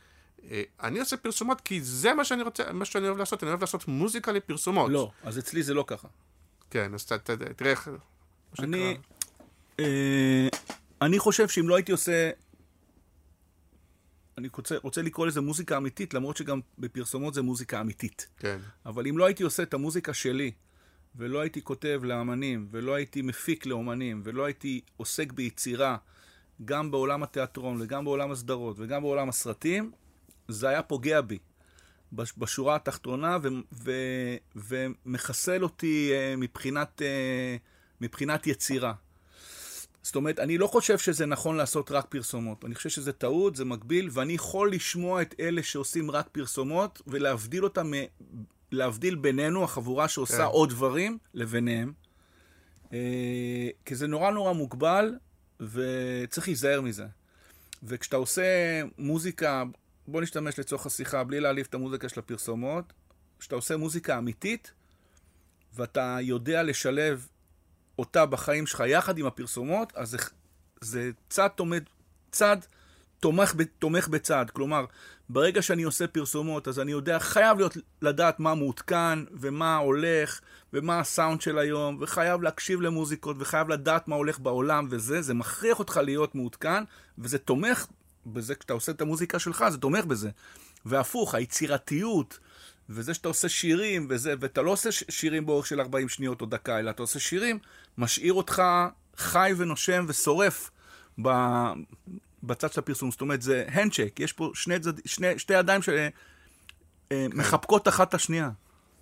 אה, 0.52 0.62
אני 0.84 1.00
עושה 1.00 1.18
פרסומות 1.18 1.62
כי 1.62 1.82
זה 1.82 2.14
מה 2.14 2.26
שאני 2.26 2.44
רוצה, 2.44 2.74
מה 2.74 2.86
שאני 2.86 3.08
אוהב 3.08 3.18
לעשות, 3.18 3.44
אני 3.44 3.50
אוהב 3.50 3.62
לעשות 3.62 3.88
מוזיקה 3.88 4.32
לפרסומות. 4.32 4.92
לא, 4.92 5.12
אז 5.24 5.40
אצלי 5.40 5.64
זה 5.64 5.74
לא 5.74 5.84
ככה. 5.88 6.08
כן, 6.70 6.94
אז 6.94 7.06
ת- 7.06 7.12
ת- 7.14 7.30
תראה 7.32 7.72
איך... 7.72 7.90
אני, 8.60 8.98
אני 11.02 11.20
חושב 11.20 11.48
שאם 11.48 11.70
לא 11.70 11.76
הייתי 11.76 11.92
עושה... 11.92 12.30
אני 14.38 14.48
רוצה, 14.56 14.76
רוצה 14.84 15.02
לקרוא 15.02 15.28
לזה 15.28 15.42
מוזיקה 15.42 15.78
אמיתית, 15.78 16.14
למרות 16.14 16.38
שגם 16.38 16.60
בפרסומות 16.80 17.34
זה 17.34 17.42
מוזיקה 17.42 17.82
אמיתית. 17.82 18.28
כן, 18.38 18.58
אבל 18.86 19.08
אם 19.08 19.18
לא 19.18 19.26
הייתי 19.26 19.44
עושה 19.44 19.64
את 19.64 19.74
המוזיקה 19.74 20.14
שלי, 20.14 20.52
ולא 21.16 21.40
הייתי 21.40 21.62
כותב 21.62 22.02
לאמנים, 22.04 22.68
ולא 22.72 22.94
הייתי 22.96 23.22
מפיק 23.22 23.66
לאמנים, 23.66 24.22
ולא 24.24 24.46
הייתי 24.46 24.82
עוסק 24.98 25.32
ביצירה, 25.32 25.98
גם 26.66 26.92
בעולם 26.92 27.24
התיאטרון, 27.24 27.82
וגם 27.82 28.06
בעולם 28.06 28.32
הסדרות, 28.32 28.76
וגם 28.80 29.02
בעולם 29.02 29.30
הסרטים, 29.30 29.92
זה 30.48 30.70
היה 30.70 30.84
פוגע 30.84 31.22
בי. 31.22 31.38
בש- 32.14 32.34
בשורה 32.38 32.76
התחתונה, 32.76 33.38
ו- 33.44 33.48
ו- 33.74 34.36
ומחסל 34.56 35.64
אותי 35.64 36.10
אה, 36.14 36.36
מבחינת, 36.38 37.02
אה, 37.02 37.56
מבחינת 38.02 38.48
יצירה. 38.48 38.94
זאת 40.04 40.16
אומרת, 40.16 40.40
אני 40.40 40.58
לא 40.58 40.68
חושב 40.68 40.98
שזה 40.98 41.26
נכון 41.26 41.58
לעשות 41.58 41.92
רק 41.92 42.06
פרסומות. 42.10 42.66
אני 42.66 42.76
חושב 42.76 42.90
שזה 42.90 43.14
טעות, 43.14 43.56
זה 43.56 43.66
מגביל, 43.66 44.10
ואני 44.12 44.34
יכול 44.34 44.72
לשמוע 44.72 45.22
את 45.22 45.36
אלה 45.40 45.64
שעושים 45.64 46.12
רק 46.12 46.28
פרסומות, 46.32 47.02
ולהבדיל 47.08 47.64
אותם, 47.64 47.92
מ- 47.92 48.06
להבדיל 48.72 49.16
בינינו, 49.16 49.64
החבורה 49.64 50.08
שעושה 50.08 50.38
כן. 50.38 50.44
עוד 50.44 50.70
דברים, 50.70 51.18
לביניהם. 51.34 51.94
אה, 52.94 53.70
כי 53.86 53.96
זה 53.96 54.08
נורא 54.08 54.32
נורא 54.32 54.54
מוגבל, 54.54 55.16
וצריך 55.60 56.48
להיזהר 56.48 56.82
מזה. 56.82 57.06
וכשאתה 57.84 58.16
עושה 58.16 58.44
מוזיקה, 58.98 59.64
בוא 60.08 60.22
נשתמש 60.22 60.60
לצורך 60.60 60.86
השיחה, 60.86 61.24
בלי 61.24 61.40
להעליב 61.40 61.66
את 61.70 61.74
המוזיקה 61.74 62.10
של 62.10 62.20
הפרסומות, 62.20 62.94
כשאתה 63.40 63.56
עושה 63.56 63.78
מוזיקה 63.78 64.18
אמיתית, 64.18 64.72
ואתה 65.76 66.18
יודע 66.22 66.64
לשלב 66.64 67.28
אותה 68.00 68.26
בחיים 68.26 68.68
שלך 68.68 68.84
יחד 68.88 69.18
עם 69.18 69.26
הפרסומות, 69.26 69.94
אז 69.96 70.10
זה, 70.10 70.18
זה 70.82 71.12
צד, 71.30 71.48
תומד, 71.48 71.84
צד 72.32 72.58
תומך, 73.20 73.54
תומך 73.80 74.08
בצד. 74.08 74.46
כלומר, 74.54 74.86
ברגע 75.30 75.62
שאני 75.62 75.84
עושה 75.84 76.08
פרסומות, 76.08 76.68
אז 76.68 76.80
אני 76.80 76.92
יודע, 76.92 77.20
חייב 77.20 77.58
להיות, 77.58 77.78
לדעת 78.02 78.40
מה 78.40 78.56
מעודכן, 78.56 79.20
ומה 79.32 79.78
הולך, 79.78 80.40
ומה 80.74 81.00
הסאונד 81.00 81.42
של 81.42 81.58
היום, 81.58 81.98
וחייב 82.02 82.42
להקשיב 82.42 82.82
למוזיקות, 82.82 83.36
וחייב 83.40 83.70
לדעת 83.70 84.08
מה 84.08 84.16
הולך 84.16 84.40
בעולם, 84.40 84.88
וזה, 84.90 85.22
זה 85.22 85.34
מכריח 85.34 85.80
אותך 85.80 85.98
להיות 86.04 86.36
מעודכן, 86.36 86.84
וזה 87.18 87.38
תומך 87.38 87.88
בזה, 88.26 88.56
כשאתה 88.56 88.74
עושה 88.74 88.92
את 88.92 89.02
המוזיקה 89.02 89.40
שלך, 89.40 89.66
זה 89.70 89.78
תומך 89.78 90.06
בזה. 90.06 90.30
והפוך, 90.86 91.36
היצירתיות, 91.36 92.40
וזה 92.90 93.14
שאתה 93.14 93.28
עושה 93.28 93.50
שירים, 93.50 94.08
וזה, 94.10 94.34
ואתה 94.40 94.62
לא 94.62 94.72
עושה 94.72 94.92
שירים 94.92 95.46
באורך 95.46 95.68
של 95.68 95.82
40 95.82 96.10
שניות 96.10 96.42
או 96.42 96.46
דקה, 96.46 96.80
אלא 96.80 96.90
אתה 96.90 97.04
עושה 97.04 97.20
שירים, 97.20 97.60
משאיר 97.98 98.34
אותך 98.34 98.64
חי 99.18 99.54
ונושם 99.58 100.06
ושורף 100.08 100.72
ב, 101.22 101.30
בצד 102.44 102.72
של 102.72 102.80
הפרסום. 102.80 103.12
זאת 103.12 103.22
אומרת, 103.22 103.42
זה 103.42 103.66
הנדשק, 103.68 104.20
יש 104.20 104.34
פה 104.34 104.52
שני, 104.54 104.80
צד, 104.80 104.94
שני, 105.06 105.40
שתי 105.40 105.54
ידיים 105.54 105.82
שמחבקות 107.12 107.88
אחת 107.88 108.10
את 108.10 108.14
השנייה. 108.14 108.50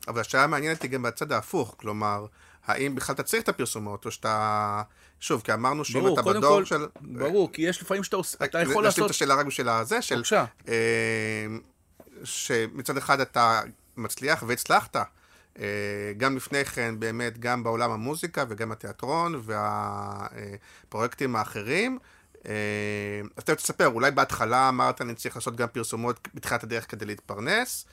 אבל 0.08 0.22
השאלה 0.22 0.44
המעניינת 0.44 0.82
היא 0.82 0.92
גם 0.92 1.02
בצד 1.02 1.32
ההפוך, 1.32 1.76
כלומר, 1.78 2.26
האם 2.66 2.96
בכלל 2.96 3.14
אתה 3.14 3.24
צריך 3.24 3.44
את 3.44 3.50
הפרסומות, 3.50 4.06
או 4.06 4.12
שאתה... 4.12 4.82
שוב, 5.20 5.42
כי 5.42 5.54
אמרנו 5.54 5.86
שאם 5.86 6.14
אתה 6.14 6.22
בדור 6.22 6.42
כל, 6.42 6.66
של... 6.66 6.86
ברור, 7.02 7.52
כי 7.54 7.62
יש 7.62 7.82
לפעמים 7.82 8.04
שאתה 8.04 8.16
עושה, 8.16 8.38
אתה 8.46 8.62
יכול 8.62 8.84
להשלים 8.84 8.84
לעשות... 8.84 9.06
את 9.06 9.10
השאלה 9.10 9.36
רק 9.36 9.46
בשביל 9.46 9.70
הזה, 9.70 10.02
של... 10.02 10.16
בבקשה. 10.16 10.46
אה, 10.68 11.46
שמצד 12.24 12.98
אחד 12.98 13.20
אתה 13.20 13.62
מצליח 13.98 14.44
והצלחת. 14.48 14.96
אה, 15.60 15.66
גם 16.18 16.36
לפני 16.36 16.66
כן, 16.66 16.96
באמת, 17.00 17.40
גם 17.40 17.64
בעולם 17.64 17.92
המוזיקה 17.92 18.46
וגם 18.50 18.72
התיאטרון 18.72 19.42
והפרויקטים 19.44 21.36
האחרים. 21.36 22.00
אה, 22.46 23.22
אז 23.38 23.44
אתה 23.44 23.56
תספר, 23.56 23.88
אולי 23.88 24.12
בהתחלה 24.12 24.70
אמרת, 24.70 25.02
אני 25.02 25.16
צריך 25.16 25.36
לעשות 25.36 25.56
גם 25.56 25.68
פרסומות 25.68 26.28
בתחילת 26.34 26.64
הדרך 26.64 26.92
כדי 26.92 27.06
להתפרנס. 27.06 27.86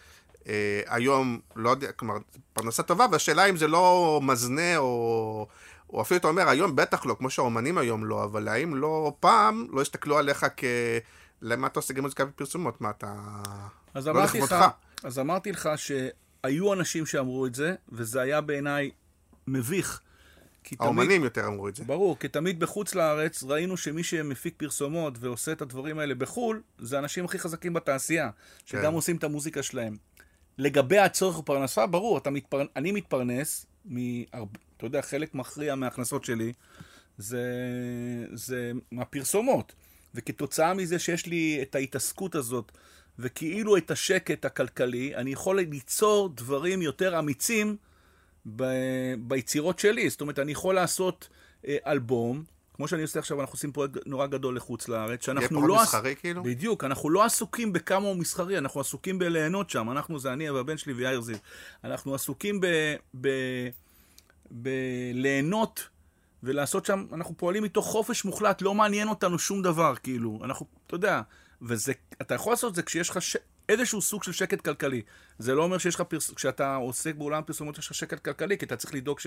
אה, 0.48 0.80
היום, 0.86 1.40
לא 1.56 1.70
יודע, 1.70 1.92
כלומר, 1.92 2.14
פרנסה 2.52 2.82
טובה, 2.82 3.06
והשאלה 3.12 3.46
אם 3.46 3.56
זה 3.56 3.66
לא 3.66 4.20
מזנה 4.22 4.76
או... 4.76 5.46
או 5.92 6.02
אפילו 6.02 6.18
אתה 6.18 6.28
אומר, 6.28 6.48
היום 6.48 6.76
בטח 6.76 7.06
לא, 7.06 7.16
כמו 7.18 7.30
שהאומנים 7.30 7.78
היום 7.78 8.04
לא, 8.04 8.24
אבל 8.24 8.48
האם 8.48 8.74
לא 8.74 9.12
פעם 9.20 9.66
לא 9.72 9.80
הסתכלו 9.80 10.18
עליך 10.18 10.46
כ... 10.56 10.64
למה 11.42 11.66
אתה 11.66 11.78
עושה 11.78 11.94
גם 11.94 12.02
מוזיקה 12.02 12.24
ופרסומות? 12.28 12.80
מה 12.80 12.90
אתה... 12.90 13.14
אז 13.98 14.06
לא 14.06 14.12
אמרתי 14.12 14.40
לך. 14.40 14.54
אז 15.04 15.18
אמרתי 15.18 15.52
לך 15.52 15.68
שהיו 15.76 16.72
אנשים 16.72 17.06
שאמרו 17.06 17.46
את 17.46 17.54
זה, 17.54 17.74
וזה 17.88 18.20
היה 18.20 18.40
בעיניי 18.40 18.90
מביך. 19.46 20.00
כי 20.64 20.76
תמיד, 20.76 20.86
האומנים 20.86 21.24
יותר 21.24 21.46
אמרו 21.46 21.68
את 21.68 21.76
זה. 21.76 21.84
ברור, 21.84 22.18
כי 22.18 22.28
תמיד 22.28 22.60
בחוץ 22.60 22.94
לארץ 22.94 23.42
ראינו 23.42 23.76
שמי 23.76 24.02
שמפיק 24.02 24.54
פרסומות 24.56 25.14
ועושה 25.20 25.52
את 25.52 25.62
הדברים 25.62 25.98
האלה 25.98 26.14
בחו"ל, 26.14 26.62
זה 26.78 26.96
האנשים 26.96 27.24
הכי 27.24 27.38
חזקים 27.38 27.72
בתעשייה, 27.72 28.30
שגם 28.66 28.82
כן. 28.82 28.94
עושים 28.94 29.16
את 29.16 29.24
המוזיקה 29.24 29.62
שלהם. 29.62 29.96
לגבי 30.58 30.98
הצורך 30.98 31.38
בפרנסה, 31.38 31.86
ברור, 31.86 32.20
מתפר... 32.30 32.62
אני 32.76 32.92
מתפרנס, 32.92 33.66
מהרב... 33.84 34.48
אתה 34.76 34.86
יודע, 34.86 35.02
חלק 35.02 35.34
מכריע 35.34 35.74
מההכנסות 35.74 36.24
שלי 36.24 36.52
זה, 37.18 37.42
זה 38.32 38.72
מהפרסומות. 38.92 39.72
וכתוצאה 40.14 40.74
מזה 40.74 40.98
שיש 40.98 41.26
לי 41.26 41.58
את 41.62 41.74
ההתעסקות 41.74 42.34
הזאת, 42.34 42.72
וכאילו 43.18 43.76
את 43.76 43.90
השקט 43.90 44.44
הכלכלי, 44.44 45.16
אני 45.16 45.32
יכול 45.32 45.60
ליצור 45.60 46.28
דברים 46.28 46.82
יותר 46.82 47.18
אמיצים 47.18 47.76
ב- 48.56 49.14
ביצירות 49.18 49.78
שלי. 49.78 50.10
זאת 50.10 50.20
אומרת, 50.20 50.38
אני 50.38 50.52
יכול 50.52 50.74
לעשות 50.74 51.28
אה, 51.66 51.76
אלבום, 51.86 52.44
כמו 52.74 52.88
שאני 52.88 53.02
עושה 53.02 53.18
עכשיו, 53.18 53.40
אנחנו 53.40 53.54
עושים 53.54 53.72
פרויקט 53.72 53.96
נורא 54.06 54.26
גדול 54.26 54.56
לחוץ 54.56 54.88
לארץ, 54.88 55.08
יהיה 55.08 55.18
שאנחנו 55.20 55.56
פחות 55.56 55.68
לא... 55.68 55.82
מסחרי 55.82 56.14
כאילו? 56.16 56.42
בדיוק, 56.42 56.84
אנחנו 56.84 57.10
לא 57.10 57.24
עסוקים 57.24 57.72
בכמה 57.72 58.06
הוא 58.06 58.16
מסחרי, 58.16 58.58
אנחנו 58.58 58.80
עסוקים 58.80 59.18
בליהנות 59.18 59.70
שם. 59.70 59.90
אנחנו, 59.90 60.18
זה 60.18 60.32
אני 60.32 60.50
והבן 60.50 60.78
שלי 60.78 60.92
ויאיר 60.92 61.20
זיו. 61.20 61.36
אנחנו 61.84 62.14
עסוקים 62.14 62.60
ב... 62.60 62.66
ב... 63.20 63.28
בליהנות 64.50 65.88
ולעשות 66.42 66.86
שם, 66.86 67.06
אנחנו 67.12 67.36
פועלים 67.36 67.62
מתוך 67.62 67.86
חופש 67.86 68.24
מוחלט, 68.24 68.62
לא 68.62 68.74
מעניין 68.74 69.08
אותנו 69.08 69.38
שום 69.38 69.62
דבר, 69.62 69.94
כאילו. 70.02 70.40
אנחנו, 70.44 70.66
אתה 70.86 70.94
יודע, 70.94 71.22
וזה, 71.62 71.92
אתה 72.22 72.34
יכול 72.34 72.52
לעשות 72.52 72.70
את 72.70 72.74
זה 72.74 72.82
כשיש 72.82 73.10
לך 73.10 73.22
ש... 73.22 73.36
איזשהו 73.68 74.02
סוג 74.02 74.22
של 74.22 74.32
שקט 74.32 74.60
כלכלי. 74.60 75.02
זה 75.38 75.54
לא 75.54 75.62
אומר 75.62 75.78
שיש 75.78 75.94
לך, 75.94 76.00
פרס... 76.00 76.30
כשאתה 76.30 76.74
עוסק 76.74 77.14
בעולם 77.14 77.42
פרסומות 77.46 77.78
יש 77.78 77.86
לך 77.86 77.94
שקט 77.94 78.24
כלכלי, 78.24 78.58
כי 78.58 78.64
אתה 78.64 78.76
צריך 78.76 78.94
לדאוג 78.94 79.20
ש... 79.20 79.26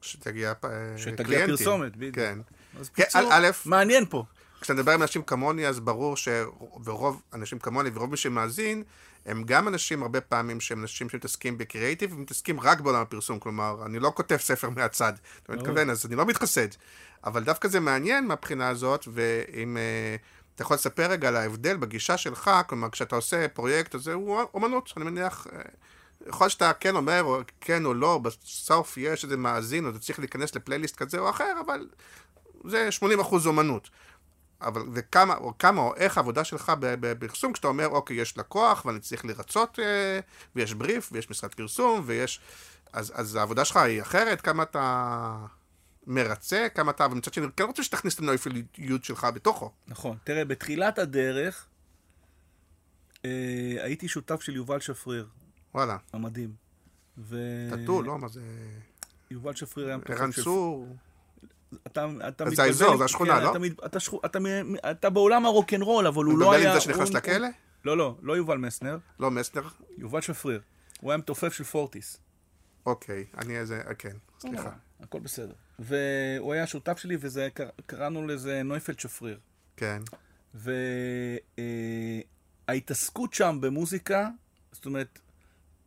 שתגיע 0.00 0.52
אה, 0.64 0.98
שתגיע 0.98 1.24
קליינטים. 1.24 1.56
פרסומת, 1.56 1.96
בדיוק. 1.96 2.14
כן. 2.14 2.38
אז 2.80 2.88
כן, 2.88 3.02
בקיצור, 3.02 3.22
א', 3.30 3.48
מעניין 3.64 4.04
פה. 4.06 4.24
כשאתה 4.60 4.74
מדבר 4.74 4.92
עם 4.92 5.02
אנשים 5.02 5.22
כמוני, 5.22 5.66
אז 5.66 5.80
ברור 5.80 6.16
ש... 6.16 6.28
ורוב 6.84 7.22
אנשים 7.34 7.58
כמוני 7.58 7.90
ורוב 7.94 8.10
מי 8.10 8.16
שמאזין, 8.16 8.82
הם 9.26 9.42
גם 9.46 9.68
אנשים 9.68 10.02
הרבה 10.02 10.20
פעמים 10.20 10.60
שהם 10.60 10.80
אנשים 10.82 11.08
שמתעסקים 11.08 11.58
בקריאייטיב, 11.58 12.12
ומתעסקים 12.12 12.60
רק 12.60 12.80
בעולם 12.80 13.02
הפרסום, 13.02 13.38
כלומר, 13.38 13.86
אני 13.86 13.98
לא 13.98 14.12
כותב 14.14 14.36
ספר 14.36 14.70
מהצד, 14.70 15.12
אתה 15.42 15.52
מתכוון, 15.52 15.90
אז 15.90 16.06
אני 16.06 16.16
לא 16.16 16.26
מתחסד. 16.26 16.68
אבל 17.24 17.44
דווקא 17.44 17.68
זה 17.68 17.80
מעניין 17.80 18.26
מהבחינה 18.26 18.68
הזאת, 18.68 19.08
ואם 19.12 19.76
uh, 19.76 20.45
אתה 20.56 20.62
יכול 20.62 20.74
לספר 20.74 21.10
רגע 21.10 21.28
על 21.28 21.36
ההבדל 21.36 21.76
בגישה 21.76 22.16
שלך, 22.16 22.50
כלומר, 22.66 22.90
כשאתה 22.90 23.16
עושה 23.16 23.48
פרויקט, 23.48 23.94
אז 23.94 24.08
הוא 24.08 24.40
אומנות, 24.54 24.92
אני 24.96 25.04
מניח, 25.04 25.46
uh, 25.46 25.50
יכול 26.28 26.44
להיות 26.44 26.52
שאתה 26.52 26.72
כן 26.72 26.96
אומר, 26.96 27.22
או 27.22 27.40
כן 27.60 27.84
או 27.84 27.94
לא, 27.94 28.18
בסוף 28.18 28.96
יש 28.96 29.24
איזה 29.24 29.36
מאזין, 29.36 29.84
או 29.84 29.90
אתה 29.90 29.98
צריך 29.98 30.18
להיכנס 30.18 30.54
לפלייליסט 30.54 30.96
כזה 30.96 31.18
או 31.18 31.30
אחר, 31.30 31.52
אבל 31.66 31.86
זה 32.64 32.88
80% 33.00 33.04
אומנות. 33.46 33.90
אבל 34.60 34.82
וכמה, 34.92 35.36
או 35.36 35.52
כמה, 35.58 35.82
או 35.82 35.94
איך 35.96 36.16
העבודה 36.16 36.44
שלך 36.44 36.72
בפרסום, 36.80 37.52
כשאתה 37.52 37.68
אומר, 37.68 37.88
אוקיי, 37.88 38.16
יש 38.16 38.38
לקוח, 38.38 38.84
ואני 38.84 39.00
צריך 39.00 39.24
לרצות, 39.24 39.78
אה, 39.78 40.20
ויש 40.56 40.74
בריף, 40.74 41.08
ויש 41.12 41.30
משרד 41.30 41.54
פרסום, 41.54 42.02
ויש... 42.06 42.40
אז, 42.92 43.12
אז 43.14 43.34
העבודה 43.34 43.64
שלך 43.64 43.76
היא 43.76 44.02
אחרת, 44.02 44.40
כמה 44.40 44.62
אתה 44.62 45.36
מרצה, 46.06 46.66
כמה 46.74 46.90
אתה... 46.90 47.06
ומצד 47.10 47.34
שני, 47.34 47.46
כן 47.56 47.64
רוצה 47.64 47.82
שתכניס 47.82 48.14
את 48.14 48.18
הנויפליות 48.18 49.04
שלך 49.04 49.26
בתוכו. 49.34 49.72
נכון. 49.88 50.16
תראה, 50.24 50.44
בתחילת 50.44 50.98
הדרך, 50.98 51.66
אה, 53.24 53.30
הייתי 53.78 54.08
שותף 54.08 54.40
של 54.40 54.56
יובל 54.56 54.80
שפריר. 54.80 55.26
וואלה. 55.74 55.96
המדהים. 56.12 56.50
ו... 57.18 57.38
טאטו, 57.70 58.02
לא, 58.02 58.18
מה 58.18 58.28
זה... 58.28 58.40
יובל 59.30 59.54
שפריר 59.54 59.86
היה 59.86 59.98
ערן 60.08 60.32
צור. 60.32 60.96
אתה, 61.86 62.06
אתה 62.28 62.50
זה 62.50 62.62
האזור, 62.62 62.96
זה 62.96 63.04
השכונה, 63.04 63.36
כן, 63.36 63.42
לא? 63.42 63.50
אתה, 63.50 63.86
אתה, 63.86 64.00
שכו- 64.00 64.20
אתה, 64.24 64.38
אתה 64.90 65.10
בעולם 65.10 65.46
הרוקנרול, 65.46 66.06
אבל 66.06 66.24
הוא 66.24 66.38
לא 66.38 66.46
מדבר 66.46 66.60
היה... 66.60 66.68
עם 66.72 66.74
זה 66.74 66.80
שנכנס 66.80 67.10
לכלא? 67.10 67.48
לא, 67.84 67.96
לא, 67.96 68.16
לא 68.22 68.36
יובל 68.36 68.58
מסנר, 68.58 68.98
לא, 69.20 69.30
מסנר? 69.30 69.62
יובל 69.98 70.20
שפריר. 70.20 70.60
הוא 71.00 71.10
היה 71.10 71.18
מתופף 71.18 71.52
של 71.52 71.64
פורטיס. 71.64 72.18
אוקיי, 72.86 73.24
אני 73.38 73.58
איזה... 73.58 73.82
כן, 73.98 74.16
סליחה. 74.40 74.72
הכל 75.00 75.20
בסדר. 75.20 75.52
והוא 75.78 76.52
היה 76.52 76.66
שותף 76.66 76.98
שלי, 76.98 77.16
וזה, 77.20 77.48
קר- 77.54 77.68
קראנו 77.86 78.26
לזה 78.26 78.62
נויפלד 78.62 79.00
שפריר. 79.00 79.38
כן, 79.76 80.02
וההתעסקות 82.68 83.34
שם 83.34 83.58
במוזיקה, 83.60 84.28
זאת 84.72 84.86
אומרת, 84.86 85.18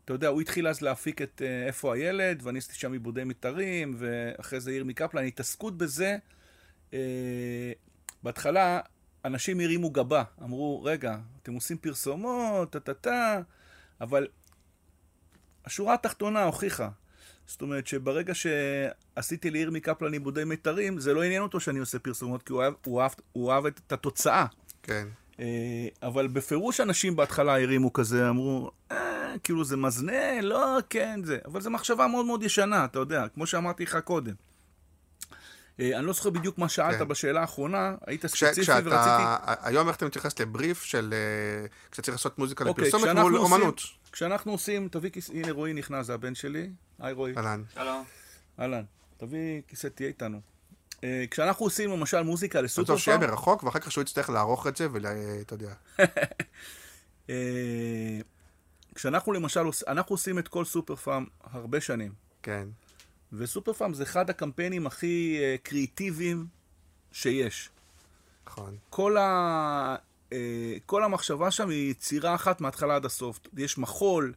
אתה 0.05 0.13
יודע, 0.13 0.27
הוא 0.27 0.41
התחיל 0.41 0.67
אז 0.67 0.81
להפיק 0.81 1.21
את 1.21 1.41
אה, 1.45 1.67
איפה 1.67 1.95
הילד, 1.95 2.39
ואני 2.43 2.57
עשיתי 2.57 2.75
שם 2.75 2.93
עיבודי 2.93 3.23
מתארים, 3.23 3.95
ואחרי 3.97 4.59
זה 4.59 4.71
ירמי 4.71 4.93
קפלן, 4.93 5.25
התעסקות 5.25 5.77
בזה, 5.77 6.17
אה, 6.93 7.71
בהתחלה 8.23 8.79
אנשים 9.25 9.59
הרימו 9.59 9.89
גבה, 9.89 10.23
אמרו, 10.43 10.83
רגע, 10.83 11.17
אתם 11.41 11.53
עושים 11.53 11.77
פרסומות, 11.77 12.71
טה-טה-טה, 12.71 13.41
אבל 14.01 14.27
השורה 15.65 15.93
התחתונה 15.93 16.43
הוכיחה. 16.43 16.89
זאת 17.47 17.61
אומרת 17.61 17.87
שברגע 17.87 18.33
שעשיתי 18.33 19.49
לירמי 19.49 19.79
קפלן 19.79 20.13
עיבודי 20.13 20.43
מיתרים, 20.43 20.99
זה 20.99 21.13
לא 21.13 21.23
עניין 21.23 21.41
אותו 21.41 21.59
שאני 21.59 21.79
עושה 21.79 21.99
פרסומות, 21.99 22.43
כי 22.43 22.53
הוא 22.53 22.63
אהב, 22.63 22.73
הוא 22.85 23.01
אהב, 23.01 23.11
הוא 23.31 23.51
אהב 23.51 23.65
את 23.65 23.91
התוצאה. 23.91 24.45
כן. 24.83 25.07
אה, 25.39 25.87
אבל 26.03 26.27
בפירוש 26.27 26.79
אנשים 26.79 27.15
בהתחלה 27.15 27.61
הרימו 27.61 27.93
כזה, 27.93 28.29
אמרו, 28.29 28.71
אה, 28.91 29.33
כאילו 29.43 29.63
זה 29.63 29.77
מזנה, 29.77 30.41
לא, 30.41 30.77
כן, 30.89 31.19
זה. 31.23 31.37
אבל 31.45 31.61
זו 31.61 31.69
מחשבה 31.69 32.07
מאוד 32.07 32.25
מאוד 32.25 32.43
ישנה, 32.43 32.85
אתה 32.85 32.99
יודע, 32.99 33.27
כמו 33.27 33.45
שאמרתי 33.45 33.83
לך 33.83 33.97
קודם. 34.03 34.33
אה, 35.79 35.97
אני 35.99 36.05
לא 36.05 36.13
זוכר 36.13 36.29
בדיוק 36.29 36.57
מה 36.57 36.69
שאלת 36.69 36.97
כן. 36.97 37.07
בשאלה 37.07 37.41
האחרונה, 37.41 37.95
היית 38.07 38.25
ספציפי 38.25 38.45
ורציתי... 38.71 38.89
כשאתה... 38.89 39.37
היום 39.61 39.87
איך 39.87 39.97
אתה 39.97 40.05
מתייחס 40.05 40.39
לבריף 40.39 40.83
של... 40.83 41.13
אה, 41.13 41.67
כשאתה 41.91 42.01
צריך 42.05 42.15
לעשות 42.17 42.39
מוזיקה 42.39 42.65
אוקיי, 42.65 42.83
לפרסומת 42.83 43.03
כשאנחנו 43.03 43.21
מול 43.29 43.35
עושים- 43.39 43.53
אומנות. 43.53 43.81
כשאנחנו 44.11 44.51
עושים, 44.51 44.87
תביא 44.87 45.09
כיסא, 45.09 45.33
הנה 45.33 45.51
רועי 45.51 45.73
נכנס, 45.73 46.05
זה 46.05 46.13
הבן 46.13 46.35
שלי. 46.35 46.69
היי 46.99 47.13
רועי. 47.13 47.33
אהלן. 47.37 47.63
שלום. 47.73 48.03
אהלן. 48.59 48.83
תביא 49.17 49.61
כיסא, 49.67 49.87
תהיה 49.87 50.07
איתנו. 50.07 50.41
אה, 51.03 51.25
כשאנחנו 51.31 51.65
עושים 51.65 51.89
למשל 51.91 52.21
מוזיקה 52.21 52.61
לסופר 52.61 52.87
טוב 52.87 52.99
שיהיה 52.99 53.17
פארם, 53.17 53.29
מרחוק, 53.29 53.63
ואחר 53.63 53.79
כך 53.79 53.91
שהוא 53.91 54.01
יצטרך 54.01 54.29
לערוך 54.29 54.67
את 54.67 54.77
זה, 54.77 54.87
ואתה 54.91 55.53
יודע. 55.53 55.73
אה, 57.29 58.19
כשאנחנו 58.95 59.33
למשל, 59.33 59.61
אנחנו 59.87 60.13
עושים 60.13 60.39
את 60.39 60.47
כל 60.47 60.65
סופר 60.65 60.95
פארם 60.95 61.25
הרבה 61.43 61.81
שנים. 61.81 62.11
כן. 62.43 62.67
וסופר 63.33 63.73
פארם 63.73 63.93
זה 63.93 64.03
אחד 64.03 64.29
הקמפיינים 64.29 64.87
הכי 64.87 65.37
אה, 65.39 65.55
קריאיטיביים 65.63 66.47
שיש. 67.11 67.69
נכון. 68.47 68.77
כל, 68.89 69.17
ה, 69.17 69.95
אה, 70.33 70.77
כל 70.85 71.03
המחשבה 71.03 71.51
שם 71.51 71.69
היא 71.69 71.91
יצירה 71.91 72.35
אחת 72.35 72.61
מההתחלה 72.61 72.95
עד 72.95 73.05
הסוף. 73.05 73.39
יש 73.57 73.77
מחול, 73.77 74.33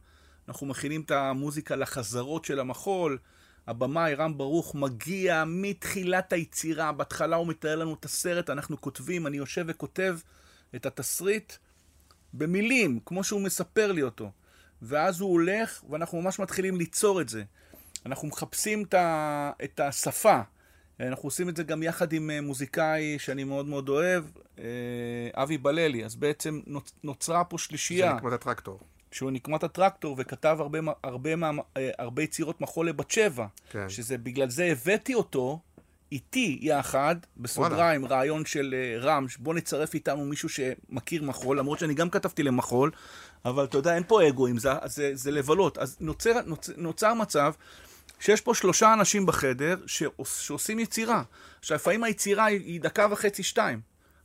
אנחנו 0.49 0.67
מכינים 0.67 1.01
את 1.01 1.11
המוזיקה 1.11 1.77
לחזרות 1.77 2.45
של 2.45 2.61
המחול, 2.61 3.19
הבמאי 3.67 4.15
רם 4.15 4.39
ברוך 4.39 4.75
מגיע 4.75 5.45
מתחילת 5.47 6.33
היצירה, 6.33 6.93
בהתחלה 6.93 7.37
הוא 7.37 7.47
מתאר 7.47 7.77
לנו 7.77 7.95
את 7.95 8.05
הסרט, 8.05 8.51
אנחנו 8.51 8.81
כותבים, 8.81 9.27
אני 9.27 9.37
יושב 9.37 9.65
וכותב 9.69 10.19
את 10.77 10.87
התסריט 10.87 11.53
במילים, 12.35 13.01
כמו 13.07 13.25
שהוא 13.25 13.41
מספר 13.41 13.93
לי 13.93 14.03
אותו. 14.03 14.31
ואז 14.83 15.21
הוא 15.21 15.33
הולך, 15.33 15.85
ואנחנו 15.91 16.23
ממש 16.23 16.39
מתחילים 16.39 16.77
ליצור 16.77 17.21
את 17.21 17.29
זה. 17.29 17.43
אנחנו 18.07 18.29
מחפשים 18.29 18.83
את, 18.83 18.95
ה, 18.95 19.51
את 19.65 19.81
השפה. 19.81 20.41
אנחנו 21.01 21.27
עושים 21.27 21.49
את 21.49 21.57
זה 21.57 21.63
גם 21.63 21.83
יחד 21.83 22.13
עם 22.13 22.31
אה, 22.31 22.41
מוזיקאי 22.41 23.19
שאני 23.19 23.45
מאוד 23.45 23.67
מאוד 23.67 23.89
אוהב, 23.89 24.25
אה, 24.59 24.65
אבי 25.35 25.59
בללי. 25.59 26.05
אז 26.05 26.17
בעצם 26.17 26.61
נוצ- 26.67 26.93
נוצרה 27.05 27.45
פה 27.45 27.57
זה 27.59 27.63
שלישייה, 27.65 28.13
נקמת 28.13 28.33
הטרקטור. 28.33 28.81
שהוא 29.13 29.31
נקמת 29.31 29.63
הטרקטור 29.63 30.17
וכתב 30.19 30.57
הרבה, 30.61 30.79
הרבה, 31.05 31.31
אה, 31.77 31.91
הרבה 31.99 32.23
יצירות 32.23 32.61
מחול 32.61 32.89
לבת 32.89 33.11
שבע. 33.11 33.47
כן. 33.71 33.89
שזה 33.89 34.19
בגלל 34.19 34.51
זה 34.51 34.65
הבאתי 34.65 35.15
אותו 35.15 35.61
איתי 36.13 36.59
יחד, 36.63 37.17
בסוגריים, 37.37 38.07
רעיון 38.07 38.45
של 38.45 38.75
רם, 39.01 39.27
בוא 39.39 39.55
נצרף 39.55 39.95
איתנו 39.95 40.25
מישהו 40.25 40.49
שמכיר 40.49 41.23
מחול, 41.23 41.59
למרות 41.59 41.79
שאני 41.79 41.95
גם 41.95 42.11
כתבתי 42.11 42.43
למחול, 42.43 42.91
אבל 43.45 43.65
אתה 43.65 43.79
יודע, 43.79 43.95
אין 43.95 44.03
פה 44.07 44.29
אגואים, 44.29 44.59
זה, 44.59 44.71
זה, 44.87 45.11
זה 45.15 45.31
לבלות. 45.31 45.79
אז 45.79 45.97
נוצר, 46.01 46.33
נוצר, 46.47 46.73
נוצר 46.77 47.15
מצב 47.15 47.53
שיש 48.23 48.41
פה 48.41 48.55
שלושה 48.55 48.93
אנשים 48.93 49.27
בחדר 49.27 49.77
שעוש, 49.87 50.47
שעושים 50.47 50.79
יצירה. 50.79 51.23
עכשיו, 51.59 51.75
לפעמים 51.75 52.05
היצירה 52.05 52.45
היא, 52.45 52.61
היא 52.61 52.81
דקה 52.81 53.07
וחצי, 53.11 53.43
שתיים. 53.43 53.81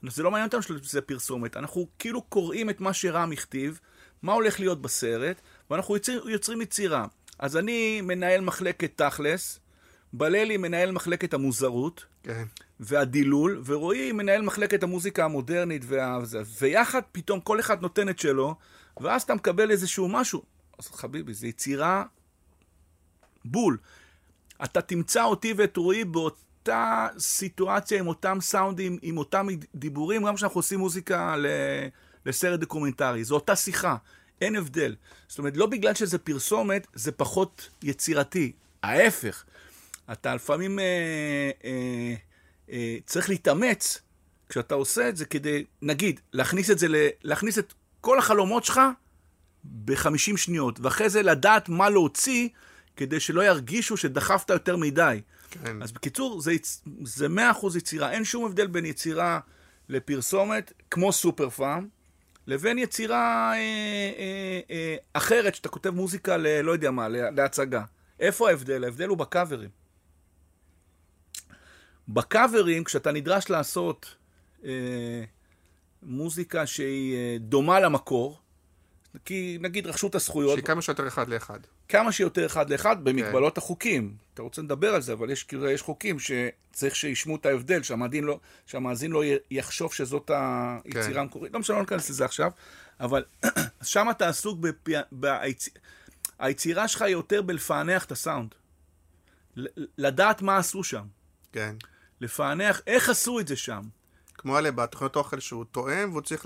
זה 0.07 0.23
לא 0.23 0.31
מעניין 0.31 0.47
אותנו 0.47 0.61
שזה 0.61 1.01
פרסומת. 1.01 1.57
אנחנו 1.57 1.87
כאילו 1.99 2.21
קוראים 2.21 2.69
את 2.69 2.81
מה 2.81 2.93
שרם 2.93 3.31
הכתיב, 3.31 3.79
מה 4.21 4.33
הולך 4.33 4.59
להיות 4.59 4.81
בסרט, 4.81 5.41
ואנחנו 5.69 5.95
יוצר, 5.95 6.29
יוצרים 6.29 6.61
יצירה. 6.61 7.05
אז 7.39 7.57
אני 7.57 8.01
מנהל 8.01 8.41
מחלקת 8.41 8.91
תכלס, 9.01 9.59
בללי 10.13 10.57
מנהל 10.57 10.91
מחלקת 10.91 11.33
המוזרות, 11.33 12.05
כן. 12.23 12.43
והדילול, 12.79 13.61
ורועי 13.65 14.11
מנהל 14.11 14.41
מחלקת 14.41 14.83
המוזיקה 14.83 15.25
המודרנית, 15.25 15.81
וה... 15.85 16.19
ויחד 16.61 17.01
פתאום 17.11 17.39
כל 17.39 17.59
אחד 17.59 17.81
נותן 17.81 18.09
את 18.09 18.19
שלו, 18.19 18.55
ואז 19.01 19.21
אתה 19.21 19.35
מקבל 19.35 19.71
איזשהו 19.71 20.07
משהו. 20.07 20.43
אז 20.79 20.87
חביבי, 20.87 21.33
זו 21.33 21.47
יצירה 21.47 22.03
בול. 23.51 23.77
אתה 24.63 24.81
תמצא 24.81 25.23
אותי 25.23 25.53
ואת 25.57 25.77
רועי 25.77 26.03
באותה 26.03 27.07
סיטואציה, 27.17 27.99
עם 27.99 28.07
אותם 28.07 28.37
סאונדים, 28.41 28.97
עם 29.01 29.17
אותם 29.17 29.47
דיבורים, 29.75 30.23
גם 30.23 30.35
כשאנחנו 30.35 30.59
עושים 30.59 30.79
מוזיקה. 30.79 31.35
לסרט 32.27 32.59
דוקומנטרי. 32.59 33.23
זו 33.23 33.35
אותה 33.35 33.55
שיחה, 33.55 33.95
אין 34.41 34.55
הבדל. 34.55 34.95
זאת 35.27 35.39
אומרת, 35.39 35.57
לא 35.57 35.65
בגלל 35.65 35.93
שזה 35.93 36.17
פרסומת, 36.17 36.87
זה 36.93 37.11
פחות 37.11 37.69
יצירתי. 37.83 38.51
ההפך. 38.83 39.43
אתה 40.11 40.35
לפעמים 40.35 40.79
אה, 40.79 41.51
אה, 41.65 42.13
אה, 42.71 42.97
צריך 43.05 43.29
להתאמץ 43.29 44.01
כשאתה 44.49 44.75
עושה 44.75 45.09
את 45.09 45.17
זה 45.17 45.25
כדי, 45.25 45.63
נגיד, 45.81 46.19
להכניס 46.33 46.71
את 46.71 46.79
זה, 46.79 46.87
ל... 46.87 46.95
להכניס 47.23 47.59
את 47.59 47.73
כל 48.01 48.19
החלומות 48.19 48.65
שלך 48.65 48.81
ב-50 49.63 50.37
שניות, 50.37 50.79
ואחרי 50.79 51.09
זה 51.09 51.21
לדעת 51.21 51.69
מה 51.69 51.89
להוציא 51.89 52.49
כדי 52.97 53.19
שלא 53.19 53.41
ירגישו 53.45 53.97
שדחפת 53.97 54.49
יותר 54.49 54.77
מדי. 54.77 55.21
כן. 55.51 55.81
אז 55.81 55.91
בקיצור, 55.91 56.41
זה, 56.41 56.51
זה 57.03 57.27
100% 57.27 57.77
יצירה. 57.77 58.11
אין 58.11 58.23
שום 58.25 58.45
הבדל 58.45 58.67
בין 58.67 58.85
יצירה 58.85 59.39
לפרסומת, 59.89 60.73
כמו 60.91 61.11
סופר 61.13 61.49
פארם, 61.49 61.87
לבין 62.47 62.77
יצירה 62.77 63.51
אה, 63.53 63.57
אה, 63.57 64.59
אה, 64.69 64.95
אחרת, 65.13 65.55
שאתה 65.55 65.69
כותב 65.69 65.89
מוזיקה 65.89 66.37
ל... 66.37 66.61
לא 66.61 66.71
יודע 66.71 66.91
מה, 66.91 67.07
לה- 67.07 67.31
להצגה. 67.31 67.83
איפה 68.19 68.49
ההבדל? 68.49 68.83
ההבדל 68.83 69.07
הוא 69.07 69.17
בקאברים. 69.17 69.69
בקאברים, 72.07 72.83
כשאתה 72.83 73.11
נדרש 73.11 73.49
לעשות 73.49 74.15
אה, 74.65 75.23
מוזיקה 76.03 76.65
שהיא 76.65 77.15
אה, 77.15 77.37
דומה 77.39 77.79
למקור, 77.79 78.39
כי 79.25 79.57
נגיד 79.61 79.87
רכשו 79.87 80.07
את 80.07 80.15
הזכויות, 80.15 80.53
שהיא 80.53 80.65
כמה 80.65 80.81
שיותר 80.81 81.07
אחד 81.07 81.29
לאחד. 81.29 81.59
כמה 81.89 82.11
שיותר 82.11 82.45
אחד 82.45 82.69
לאחד 82.69 82.95
כן. 82.95 83.03
במגבלות 83.03 83.57
החוקים. 83.57 84.15
אתה 84.33 84.41
רוצה 84.41 84.61
לדבר 84.61 84.95
על 84.95 85.01
זה, 85.01 85.13
אבל 85.13 85.29
יש, 85.29 85.43
כאילו, 85.43 85.69
יש 85.69 85.81
חוקים 85.81 86.17
שצריך 86.19 86.95
שישמעו 86.95 87.35
את 87.35 87.45
ההבדל, 87.45 87.83
שהמאזין 87.83 88.23
לא, 88.23 88.39
שהמאזין 88.65 89.11
לא 89.11 89.23
יחשוב 89.51 89.93
שזאת 89.93 90.31
היצירה 90.83 91.13
כן. 91.13 91.19
המקורית. 91.19 91.53
לא 91.53 91.59
משנה, 91.59 91.75
לא 91.75 91.81
ניכנס 91.81 92.09
לזה 92.09 92.25
עכשיו, 92.25 92.51
אבל 92.99 93.23
שם 93.83 94.07
אתה 94.11 94.29
עסוק 94.29 94.59
בפי... 94.59 94.93
ביצ... 95.11 95.69
היצירה 96.39 96.87
שלך 96.87 97.01
היא 97.01 97.11
יותר 97.11 97.41
בלפענח 97.41 98.05
את 98.05 98.11
הסאונד. 98.11 98.55
לדעת 99.97 100.41
מה 100.41 100.57
עשו 100.57 100.83
שם. 100.83 101.05
כן. 101.51 101.75
לפענח 102.21 102.81
איך 102.87 103.09
עשו 103.09 103.39
את 103.39 103.47
זה 103.47 103.55
שם. 103.55 103.81
כמו 104.37 104.57
אלה 104.57 104.71
בתוכניות 104.71 105.15
אוכל 105.15 105.39
שהוא 105.39 105.65
טועם, 105.71 106.09
והוא 106.11 106.21
צריך 106.21 106.45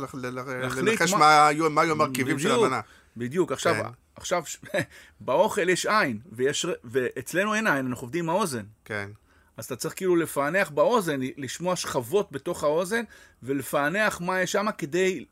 לנחש 0.77 1.13
מה- 1.13 1.47
היו 1.47 1.65
המרכיבים 1.65 2.39
של 2.39 2.51
המנה. 2.51 2.81
בדיוק. 3.17 3.51
עכשיו, 3.51 3.73
כן. 3.73 3.89
עכשיו 4.15 4.43
באוכל 5.19 5.69
יש 5.69 5.85
עין, 5.85 6.19
ויש, 6.31 6.65
ואצלנו 6.83 7.55
אין 7.55 7.67
עין, 7.67 7.85
אנחנו 7.87 8.03
עובדים 8.03 8.23
עם 8.23 8.29
האוזן. 8.29 8.63
כן. 8.85 9.09
אז 9.57 9.65
אתה 9.65 9.75
צריך 9.75 9.93
כאילו 9.95 10.15
לפענח 10.15 10.69
באוזן, 10.69 11.19
לשמוע 11.37 11.75
שכבות 11.75 12.31
בתוך 12.31 12.63
האוזן, 12.63 13.03
ולפענח 13.43 14.21
מה 14.21 14.41
יש 14.41 14.51
שם 14.51 14.65
כדי... 14.77 15.25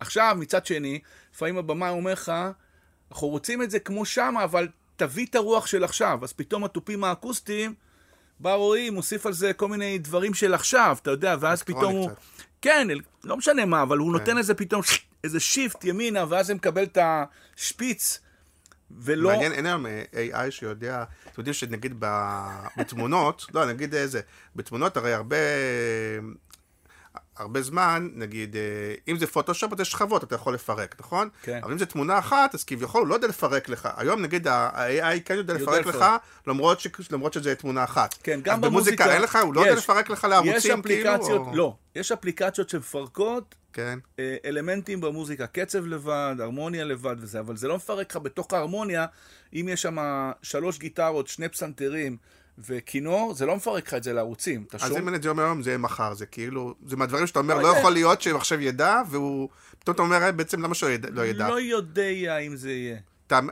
עכשיו, 0.00 0.36
מצד 0.40 0.66
שני, 0.66 1.00
לפעמים 1.34 1.58
הבמאי 1.58 1.90
אומר 1.90 2.12
לך, 2.12 2.32
אנחנו 3.12 3.28
רוצים 3.28 3.62
את 3.62 3.70
זה 3.70 3.78
כמו 3.78 4.04
שם, 4.04 4.34
אבל 4.44 4.68
תביא 4.96 5.26
את 5.26 5.34
הרוח 5.34 5.66
של 5.66 5.84
עכשיו. 5.84 6.18
אז 6.22 6.32
פתאום 6.32 6.64
התופים 6.64 7.04
האקוסטיים, 7.04 7.74
בא 8.40 8.54
רועי, 8.54 8.90
מוסיף 8.90 9.26
על 9.26 9.32
זה 9.32 9.52
כל 9.52 9.68
מיני 9.68 9.98
דברים 9.98 10.34
של 10.34 10.54
עכשיו, 10.54 10.96
אתה 11.02 11.10
יודע, 11.10 11.36
ואז 11.40 11.62
פתאום 11.62 11.94
הוא... 11.94 12.10
קצת. 12.10 12.18
כן, 12.62 12.88
לא 13.24 13.36
משנה 13.36 13.64
מה, 13.64 13.82
אבל 13.82 13.98
הוא 13.98 14.12
כן. 14.12 14.12
נותן 14.12 14.38
איזה 14.38 14.54
פתאום, 14.54 14.82
איזה 15.24 15.40
shift 15.40 15.84
ימינה, 15.84 16.24
ואז 16.28 16.46
זה 16.46 16.54
מקבל 16.54 16.82
את 16.82 16.98
השפיץ, 17.00 18.20
ולא... 18.90 19.30
מעניין, 19.30 19.52
אין 19.52 19.66
היום 19.66 19.86
אה, 19.86 20.02
AI 20.12 20.50
שיודע, 20.50 21.04
אתם 21.24 21.32
יודעים 21.40 21.54
שנגיד 21.54 21.94
בתמונות, 22.76 23.46
לא, 23.54 23.66
נגיד 23.66 23.94
איזה, 23.94 24.20
בתמונות 24.56 24.96
הרי 24.96 25.12
הרבה, 25.12 25.36
הרבה 27.38 27.62
זמן, 27.62 28.08
נגיד, 28.14 28.56
אה, 28.56 28.62
אם 29.08 29.18
זה 29.18 29.26
פוטושופ, 29.26 29.72
אז 29.72 29.80
יש 29.80 29.90
שכבות, 29.90 30.24
אתה 30.24 30.34
יכול 30.34 30.54
לפרק, 30.54 30.96
נכון? 31.00 31.28
כן. 31.42 31.60
אבל 31.62 31.72
אם 31.72 31.78
זה 31.78 31.86
תמונה 31.86 32.18
אחת, 32.18 32.54
אז 32.54 32.64
כביכול 32.64 33.00
הוא 33.00 33.08
לא 33.08 33.14
יודע 33.14 33.28
לפרק 33.28 33.68
לך. 33.68 33.88
היום 33.96 34.22
נגיד 34.22 34.46
ה-AI 34.46 35.20
כן 35.24 35.34
יודע 35.34 35.54
לפרק 35.54 35.86
לך. 35.86 36.04
למרות, 36.46 36.80
ש... 36.80 36.86
למרות 37.10 37.32
שזה 37.32 37.54
תמונה 37.54 37.84
אחת. 37.84 38.14
כן, 38.22 38.40
גם 38.42 38.60
במוזיקה 38.60 39.04
במוזיקה 39.04 39.14
אין 39.14 39.22
לך, 39.22 39.38
הוא 39.42 39.54
לא 39.54 39.60
יודע 39.60 39.72
יש. 39.72 39.78
לפרק 39.78 40.10
לך 40.10 40.18
יש 40.18 40.30
לערוצים, 40.30 40.82
כאילו? 40.82 41.10
אפליקציות, 41.14 41.46
או- 41.46 41.56
לא, 41.56 41.74
יש 41.96 42.12
אפליקציות 42.12 42.68
שמפרקות 42.68 43.54
כן, 43.72 43.98
אה, 44.18 44.36
אלמנטים 44.44 45.00
במוזיקה, 45.00 45.46
קצב 45.46 45.86
לבד, 45.86 46.36
הרמוניה 46.38 46.84
לבד 46.84 47.16
וזה, 47.18 47.40
אבל 47.40 47.56
זה 47.56 47.68
לא 47.68 47.76
מפרק 47.76 48.10
לך 48.10 48.16
בתוך 48.16 48.52
ההרמוניה, 48.52 49.06
אם 49.54 49.68
יש 49.72 49.82
שם 49.82 49.96
שלוש 50.42 50.78
גיטרות, 50.78 51.26
שני 51.26 51.48
פסנתרים 51.48 52.16
וכינור, 52.66 53.34
זה 53.34 53.46
לא 53.46 53.56
מפרק 53.56 53.86
לך 53.88 53.94
את 53.94 54.02
זה 54.02 54.12
לערוצים. 54.12 54.64
אתה 54.68 54.76
אז? 54.76 54.96
אם 54.96 55.14
את 55.14 55.22
זה 55.22 55.28
היום, 55.38 55.62
זה 55.62 55.70
יהיה 55.70 55.78
מחר, 55.78 56.14
זה 56.14 56.26
כאילו, 56.26 56.74
זה 56.86 56.96
מהדברים 56.96 57.26
שאתה 57.26 57.38
אומר, 57.38 57.54
לא 57.54 57.62
לא. 57.62 57.76
יכול 57.78 57.92
להיות 57.92 58.22
שמחשב 58.22 58.60
ידע, 58.60 59.02
והוא, 59.10 59.48
פתאום 59.78 59.94
אתה 59.94 60.02
אומר, 60.02 60.22
"אה, 60.22 60.32
בעצם 60.32 60.62
למה 60.62 60.74
שהוא 60.74 60.90
לא 61.10 61.24
ידע? 61.26 61.48
לא 61.48 61.60
יודע 61.60 62.38
אם 62.38 62.56
זה 62.56 62.70
יהיה. 62.72 62.98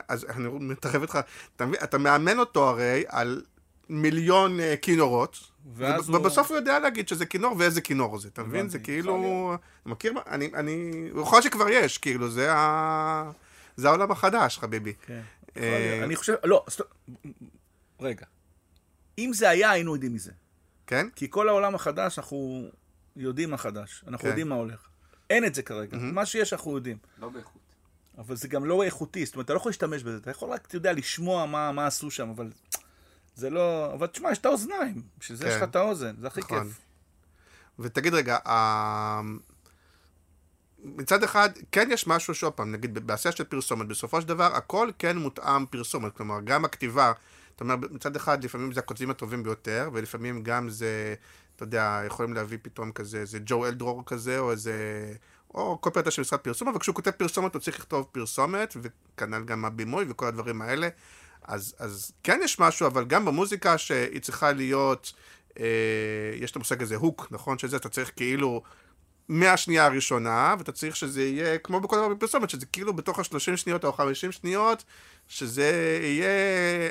אז 0.07 0.25
אני 0.29 0.47
מתערב 0.59 1.01
איתך, 1.01 1.19
אתה, 1.55 1.65
מאמן 1.97 2.39
אותו 2.39 2.69
הרי 2.69 3.03
על 3.07 3.41
מיליון 3.89 4.59
uh, 4.59 4.63
כינורות, 4.81 5.39
הוא- 5.79 6.15
ובסוף 6.15 6.49
הוא 6.49 6.55
יודע 6.57 6.79
להגיד 6.79 7.07
שזה 7.07 7.25
כינור 7.25 7.55
ואיזה 7.57 7.81
כינור 7.81 8.19
זה, 8.19 8.27
אתה 8.33 8.43
מבין? 8.43 8.69
זה 8.69 8.77
יכול 8.77 8.85
כאילו, 8.85 9.53
מכיר? 9.85 10.13
מה? 10.13 10.21
אני, 10.27 10.51
אני, 10.53 10.91
יכול 11.21 11.35
להיות 11.35 11.43
שכבר 11.43 11.69
יש, 11.69 11.97
כאילו, 11.97 12.29
זה 12.29 12.53
ה... 12.53 13.31
זה 13.77 13.87
העולם 13.87 14.11
החדש, 14.11 14.57
חביבי. 14.57 14.93
כן. 15.05 15.21
אה, 15.57 15.99
אני 16.03 16.15
חושב, 16.15 16.33
לא, 16.43 16.65
רגע. 18.01 18.25
אם 19.17 19.31
זה 19.33 19.49
היה, 19.49 19.71
היינו 19.71 19.93
יודעים 19.93 20.13
מזה. 20.13 20.31
כן? 20.87 21.07
כי 21.15 21.27
כל 21.29 21.49
העולם 21.49 21.75
החדש, 21.75 22.19
אנחנו 22.19 22.67
יודעים 23.15 23.49
מה 23.49 23.57
חדש. 23.57 24.03
אנחנו 24.07 24.23
כן. 24.23 24.27
יודעים 24.27 24.49
מה 24.49 24.55
הולך. 24.55 24.87
אין 25.29 25.45
את 25.45 25.55
זה 25.55 25.61
כרגע. 25.61 25.97
מה 25.97 26.25
שיש, 26.25 26.53
אנחנו 26.53 26.75
יודעים. 26.75 26.97
לא 27.17 27.29
באיכות. 27.29 27.61
אבל 28.17 28.35
זה 28.35 28.47
גם 28.47 28.65
לא 28.65 28.83
איכותי, 28.83 29.25
זאת 29.25 29.35
אומרת, 29.35 29.45
אתה 29.45 29.53
לא 29.53 29.57
יכול 29.57 29.69
להשתמש 29.69 30.03
בזה, 30.03 30.17
אתה 30.17 30.31
יכול 30.31 30.49
רק, 30.49 30.65
אתה 30.65 30.75
יודע, 30.75 30.93
לשמוע 30.93 31.45
מה, 31.45 31.71
מה 31.71 31.87
עשו 31.87 32.11
שם, 32.11 32.29
אבל 32.29 32.51
זה 33.35 33.49
לא... 33.49 33.93
אבל 33.93 34.07
תשמע, 34.07 34.31
יש 34.31 34.37
את 34.37 34.45
האוזניים, 34.45 35.01
בשביל 35.19 35.37
זה 35.37 35.43
כן. 35.43 35.49
יש 35.49 35.57
לך 35.57 35.63
את 35.63 35.75
האוזן, 35.75 36.15
זה 36.19 36.27
הכי 36.27 36.39
נכון. 36.39 36.63
כיף. 36.63 36.79
ותגיד 37.79 38.13
רגע, 38.13 38.37
ה... 38.47 39.21
מצד 40.83 41.23
אחד, 41.23 41.49
כן 41.71 41.89
יש 41.91 42.07
משהו 42.07 42.35
שעוד 42.35 42.53
פעם, 42.53 42.71
נגיד 42.71 43.07
בעשייה 43.07 43.31
של 43.31 43.43
פרסומת, 43.43 43.87
בסופו 43.87 44.21
של 44.21 44.27
דבר 44.27 44.55
הכל 44.55 44.89
כן 44.99 45.17
מותאם 45.17 45.65
פרסומת, 45.65 46.15
כלומר 46.15 46.41
גם 46.43 46.65
הכתיבה, 46.65 47.11
אתה 47.57 47.63
אומר, 47.63 47.75
מצד 47.91 48.15
אחד 48.15 48.43
לפעמים 48.43 48.71
זה 48.71 48.79
הכותבים 48.79 49.09
הטובים 49.09 49.43
ביותר, 49.43 49.89
ולפעמים 49.93 50.43
גם 50.43 50.69
זה, 50.69 51.15
אתה 51.55 51.63
יודע, 51.63 52.01
יכולים 52.05 52.33
להביא 52.33 52.57
פתאום 52.61 52.91
כזה, 52.91 53.17
איזה 53.17 53.39
ג'ו 53.45 53.65
אלדרור 53.65 54.03
כזה, 54.05 54.39
או 54.39 54.51
איזה, 54.51 54.73
או 55.53 55.81
כל 55.81 55.89
פרטה 55.89 56.11
של 56.11 56.21
משרד 56.21 56.39
פרסום, 56.39 56.67
אבל 56.67 56.79
כשהוא 56.79 56.95
כותב 56.95 57.11
פרסומת 57.11 57.53
הוא 57.53 57.61
צריך 57.61 57.79
לכתוב 57.79 58.07
פרסומת, 58.11 58.73
וכנ"ל 58.81 59.43
גם 59.43 59.65
הבימוי 59.65 60.05
וכל 60.09 60.25
הדברים 60.25 60.61
האלה, 60.61 60.89
אז, 61.43 61.75
אז 61.79 62.11
כן 62.23 62.39
יש 62.43 62.59
משהו, 62.59 62.87
אבל 62.87 63.05
גם 63.05 63.25
במוזיקה 63.25 63.77
שהיא 63.77 64.21
צריכה 64.21 64.51
להיות, 64.51 65.13
אה, 65.59 65.65
יש 66.35 66.51
את 66.51 66.55
המושג 66.55 66.81
הזה 66.81 66.95
הוק, 66.95 67.27
נכון? 67.31 67.57
שזה, 67.57 67.77
אתה 67.77 67.89
צריך 67.89 68.11
כאילו... 68.15 68.63
מהשנייה 69.29 69.85
הראשונה, 69.85 70.55
ואתה 70.57 70.71
צריך 70.71 70.95
שזה 70.95 71.23
יהיה 71.23 71.57
כמו 71.57 71.79
בכל 71.79 71.95
דבר 71.95 72.07
בפרסומת, 72.09 72.49
שזה 72.49 72.65
כאילו 72.65 72.93
בתוך 72.93 73.19
ה-30 73.19 73.57
שניות 73.57 73.85
או 73.85 73.93
50 73.93 74.31
שניות, 74.31 74.83
שזה 75.27 75.71
יהיה, 76.03 76.27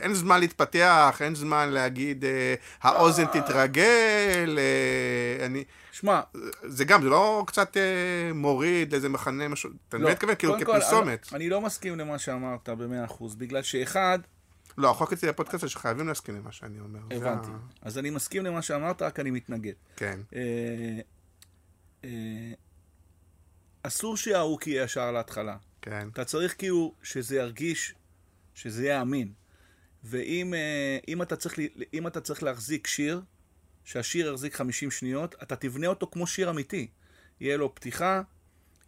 אין 0.02 0.14
זמן 0.14 0.40
להתפתח, 0.40 1.18
אין 1.20 1.34
זמן 1.34 1.68
להגיד, 1.68 2.24
אה, 2.24 2.54
האוזן 2.82 3.24
תתרגל, 3.26 4.58
אה, 4.58 5.46
אני, 5.46 5.64
שמע, 5.92 6.20
זה 6.62 6.84
גם, 6.84 7.02
זה 7.02 7.08
לא 7.08 7.44
קצת 7.46 7.76
אה, 7.76 7.82
מוריד 8.34 8.94
איזה 8.94 9.08
מחנה, 9.08 9.48
משהו, 9.48 9.70
אתה 9.88 9.98
מבין? 9.98 10.10
מתכוון, 10.12 10.34
כאילו 10.34 10.52
לא. 10.52 10.58
קודם 10.64 10.78
כל, 10.78 10.80
כפרסומת. 10.86 11.26
אני, 11.32 11.48
לא 11.48 11.60
מסכים 11.60 11.98
למה 11.98 12.18
שאמרת 12.18 12.68
במאה 12.68 13.04
אחוז, 13.04 13.34
בגלל 13.34 13.62
שאחד, 13.62 14.18
לא, 14.78 14.90
החוק 14.90 15.12
אצלי 15.12 15.28
בפודקאסט 15.28 15.60
זה 15.62 15.68
שחייבים 15.68 16.08
להסכים 16.08 16.36
למה 16.36 16.52
שאני 16.52 16.80
אומר. 16.80 16.98
זה 17.10 17.16
הבנתי. 17.30 17.48
ה- 17.48 17.86
אז 17.88 17.98
אני 17.98 18.10
מסכים 18.10 18.44
למה 18.44 18.62
שאמרת, 18.62 19.02
רק 19.02 19.20
אני 19.20 19.30
מתנגד. 19.30 19.72
כן, 19.96 20.18
אה, 20.34 20.40
אסור 23.82 24.16
שההוק 24.16 24.66
יהיה 24.66 24.82
ישר 24.82 25.12
להתחלה. 25.12 25.56
כן, 25.82 26.08
אתה 26.12 26.24
צריך 26.24 26.54
כאילו 26.58 26.94
שזה 27.02 27.36
ירגיש, 27.36 27.94
שזה 28.54 28.84
יהיה 28.84 29.02
אמין. 29.02 29.32
ואם 30.04 30.54
אה, 30.54 30.98
אם 31.08 31.22
אתה, 31.22 31.36
צריך, 31.36 31.58
אם 31.94 32.06
אתה 32.06 32.20
צריך 32.20 32.42
להחזיק 32.42 32.86
שיר, 32.86 33.20
שהשיר 33.84 34.30
יחזיק 34.32 34.54
50 34.54 34.90
שניות, 34.90 35.34
אתה 35.42 35.56
תבנה 35.56 35.86
אותו 35.86 36.06
כמו 36.12 36.26
שיר 36.26 36.50
אמיתי. 36.50 36.88
יהיה 37.40 37.56
לו 37.56 37.74
פתיחה, 37.74 38.22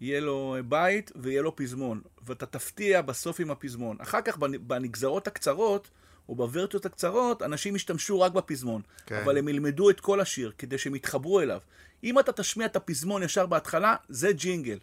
יהיה 0.01 0.21
לו 0.21 0.55
אה, 0.57 0.63
בית 0.63 1.13
ויהיה 1.17 1.43
לו 1.43 1.57
פזמון. 1.57 2.01
ואתה 2.27 2.47
תפתיע 2.47 3.03
בסוף 3.03 3.41
עם 3.41 3.51
הפזמון. 3.51 3.97
אחר 4.01 4.21
כך 4.25 4.37
בנ- 4.37 4.59
בנגזרות 4.59 5.27
הקצרות, 5.27 5.91
או 6.29 6.35
בוורטיות 6.35 6.87
הקצרות, 6.87 7.43
אנשים 7.43 7.77
ישתמשו 7.77 8.21
רק 8.21 8.33
בפזמון. 8.33 8.83
כן. 9.07 9.17
אבל 9.23 9.39
הם 9.39 9.49
ילמדו 9.49 9.91
את 9.91 10.01
כל 10.01 10.21
השיר, 10.21 10.53
כדי 10.59 10.79
שהם 10.79 10.95
יתחברו 10.95 11.41
אליו. 11.41 11.61
אם 12.05 12.19
אתה 12.19 12.33
תשמיע 12.33 12.67
את 12.67 12.77
הפזמון 12.77 13.23
ישר 13.23 13.47
בהתחלה, 13.47 13.97
זה 14.09 14.33
ג'ינגל. 14.33 14.79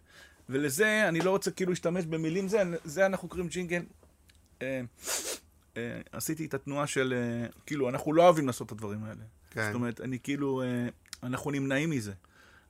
ולזה, 0.50 1.06
אני 1.10 1.20
לא 1.20 1.30
רוצה 1.30 1.52
כאילו 1.52 1.72
להשתמש 1.72 2.06
במילים 2.06 2.48
זה, 2.48 2.62
זה 2.84 3.06
אנחנו 3.06 3.28
קוראים 3.28 3.48
ג'ינגל. 3.48 3.82
אה, 4.62 4.82
אה, 5.78 6.02
עשיתי 6.12 6.46
את 6.46 6.54
התנועה 6.54 6.88
של, 6.88 7.14
אה, 7.18 7.48
כאילו, 7.66 7.90
אנחנו 7.90 8.14
לא 8.14 8.24
אוהבים 8.24 8.48
לעשות 8.48 8.68
את 8.68 8.72
הדברים 8.72 9.04
האלה. 9.04 9.22
כן. 9.52 9.66
זאת 9.66 9.76
אומרת, 9.76 10.02
אני 10.02 10.20
כאילו, 10.24 10.62
אה, 10.62 10.68
אנחנו 11.24 11.52
נמנעים 11.52 11.90
מזה. 11.90 12.12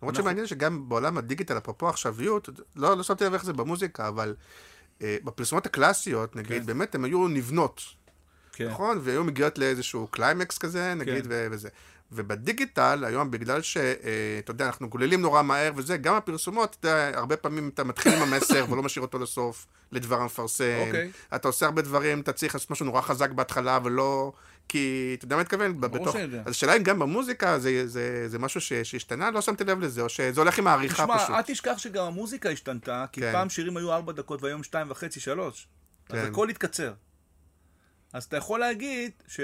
למרות 0.01 0.15
אנחנו- 0.15 0.23
שמעניין 0.23 0.47
שגם 0.47 0.89
בעולם 0.89 1.17
הדיגיטל, 1.17 1.57
אפרופו 1.57 1.89
עכשוויות, 1.89 2.49
לא, 2.75 2.97
לא 2.97 3.03
שמתי 3.03 3.23
לב 3.25 3.33
איך 3.33 3.45
זה 3.45 3.53
במוזיקה, 3.53 4.07
אבל 4.07 4.35
אה, 5.01 5.17
בפרסומות 5.23 5.65
הקלאסיות, 5.65 6.35
נגיד, 6.35 6.61
כן. 6.61 6.65
באמת 6.65 6.95
הן 6.95 7.05
היו 7.05 7.27
נבנות, 7.27 7.81
כן. 8.53 8.67
נכון? 8.69 8.99
והיו 9.03 9.23
מגיעות 9.23 9.57
לאיזשהו 9.57 10.07
קליימקס 10.07 10.57
כזה, 10.57 10.93
נגיד, 10.93 11.23
כן. 11.23 11.29
ו- 11.29 11.47
וזה. 11.51 11.69
ובדיגיטל, 12.11 13.03
היום, 13.07 13.31
בגלל 13.31 13.61
שאתה 13.61 14.51
יודע, 14.51 14.65
אנחנו 14.65 14.89
גוללים 14.89 15.21
נורא 15.21 15.41
מהר 15.41 15.71
וזה, 15.75 15.97
גם 15.97 16.15
הפרסומות, 16.15 16.77
אתה 16.79 16.87
יודע, 16.87 17.17
הרבה 17.17 17.37
פעמים 17.37 17.69
אתה 17.73 17.83
מתחיל 17.83 18.13
עם 18.13 18.21
המסר 18.21 18.65
ולא 18.71 18.83
משאיר 18.83 19.05
אותו 19.05 19.19
לסוף, 19.19 19.67
לדבר 19.91 20.21
המפרסם. 20.21 20.83
אוקיי. 20.87 21.11
אתה 21.35 21.47
עושה 21.47 21.65
הרבה 21.65 21.81
דברים, 21.81 22.21
אתה 22.21 22.33
צריך 22.33 22.55
לעשות 22.55 22.71
משהו 22.71 22.85
נורא 22.85 23.01
חזק 23.01 23.31
בהתחלה, 23.31 23.79
ולא... 23.83 24.31
כי, 24.67 25.15
אתה 25.17 25.25
יודע 25.25 25.35
מה 25.35 25.41
מתכוון? 25.41 25.81
בתוך... 25.81 26.11
שאני 26.11 26.23
יודע. 26.23 26.41
אז 26.45 26.51
השאלה 26.51 26.77
אם 26.77 26.83
גם 26.83 26.99
במוזיקה 26.99 27.59
זה, 27.59 27.87
זה, 27.87 28.29
זה 28.29 28.39
משהו 28.39 28.61
ש, 28.61 28.73
שהשתנה, 28.73 29.31
לא 29.31 29.41
שמתי 29.41 29.63
לב 29.63 29.79
לזה, 29.79 30.01
או 30.01 30.09
שזה 30.09 30.41
הולך 30.41 30.59
עם 30.59 30.67
העריכה 30.67 31.07
פשוט. 31.07 31.21
תשמע, 31.21 31.37
אל 31.37 31.41
תשכח 31.41 31.77
שגם 31.77 32.05
המוזיקה 32.05 32.49
השתנתה, 32.49 33.05
כי 33.11 33.21
כן. 33.21 33.31
פעם 33.31 33.49
שירים 33.49 33.77
היו 33.77 33.93
ארבע 33.93 34.13
דקות 34.13 34.43
והיום 34.43 34.63
שתיים 34.63 34.91
וחצי, 34.91 35.19
שלוש. 35.19 35.67
אז 36.09 36.19
כן. 36.19 36.25
הכל 36.25 36.49
התקצר. 36.49 36.93
אז 38.13 38.23
אתה 38.23 38.37
יכול 38.37 38.59
להגיד 38.59 39.11
ש... 39.27 39.39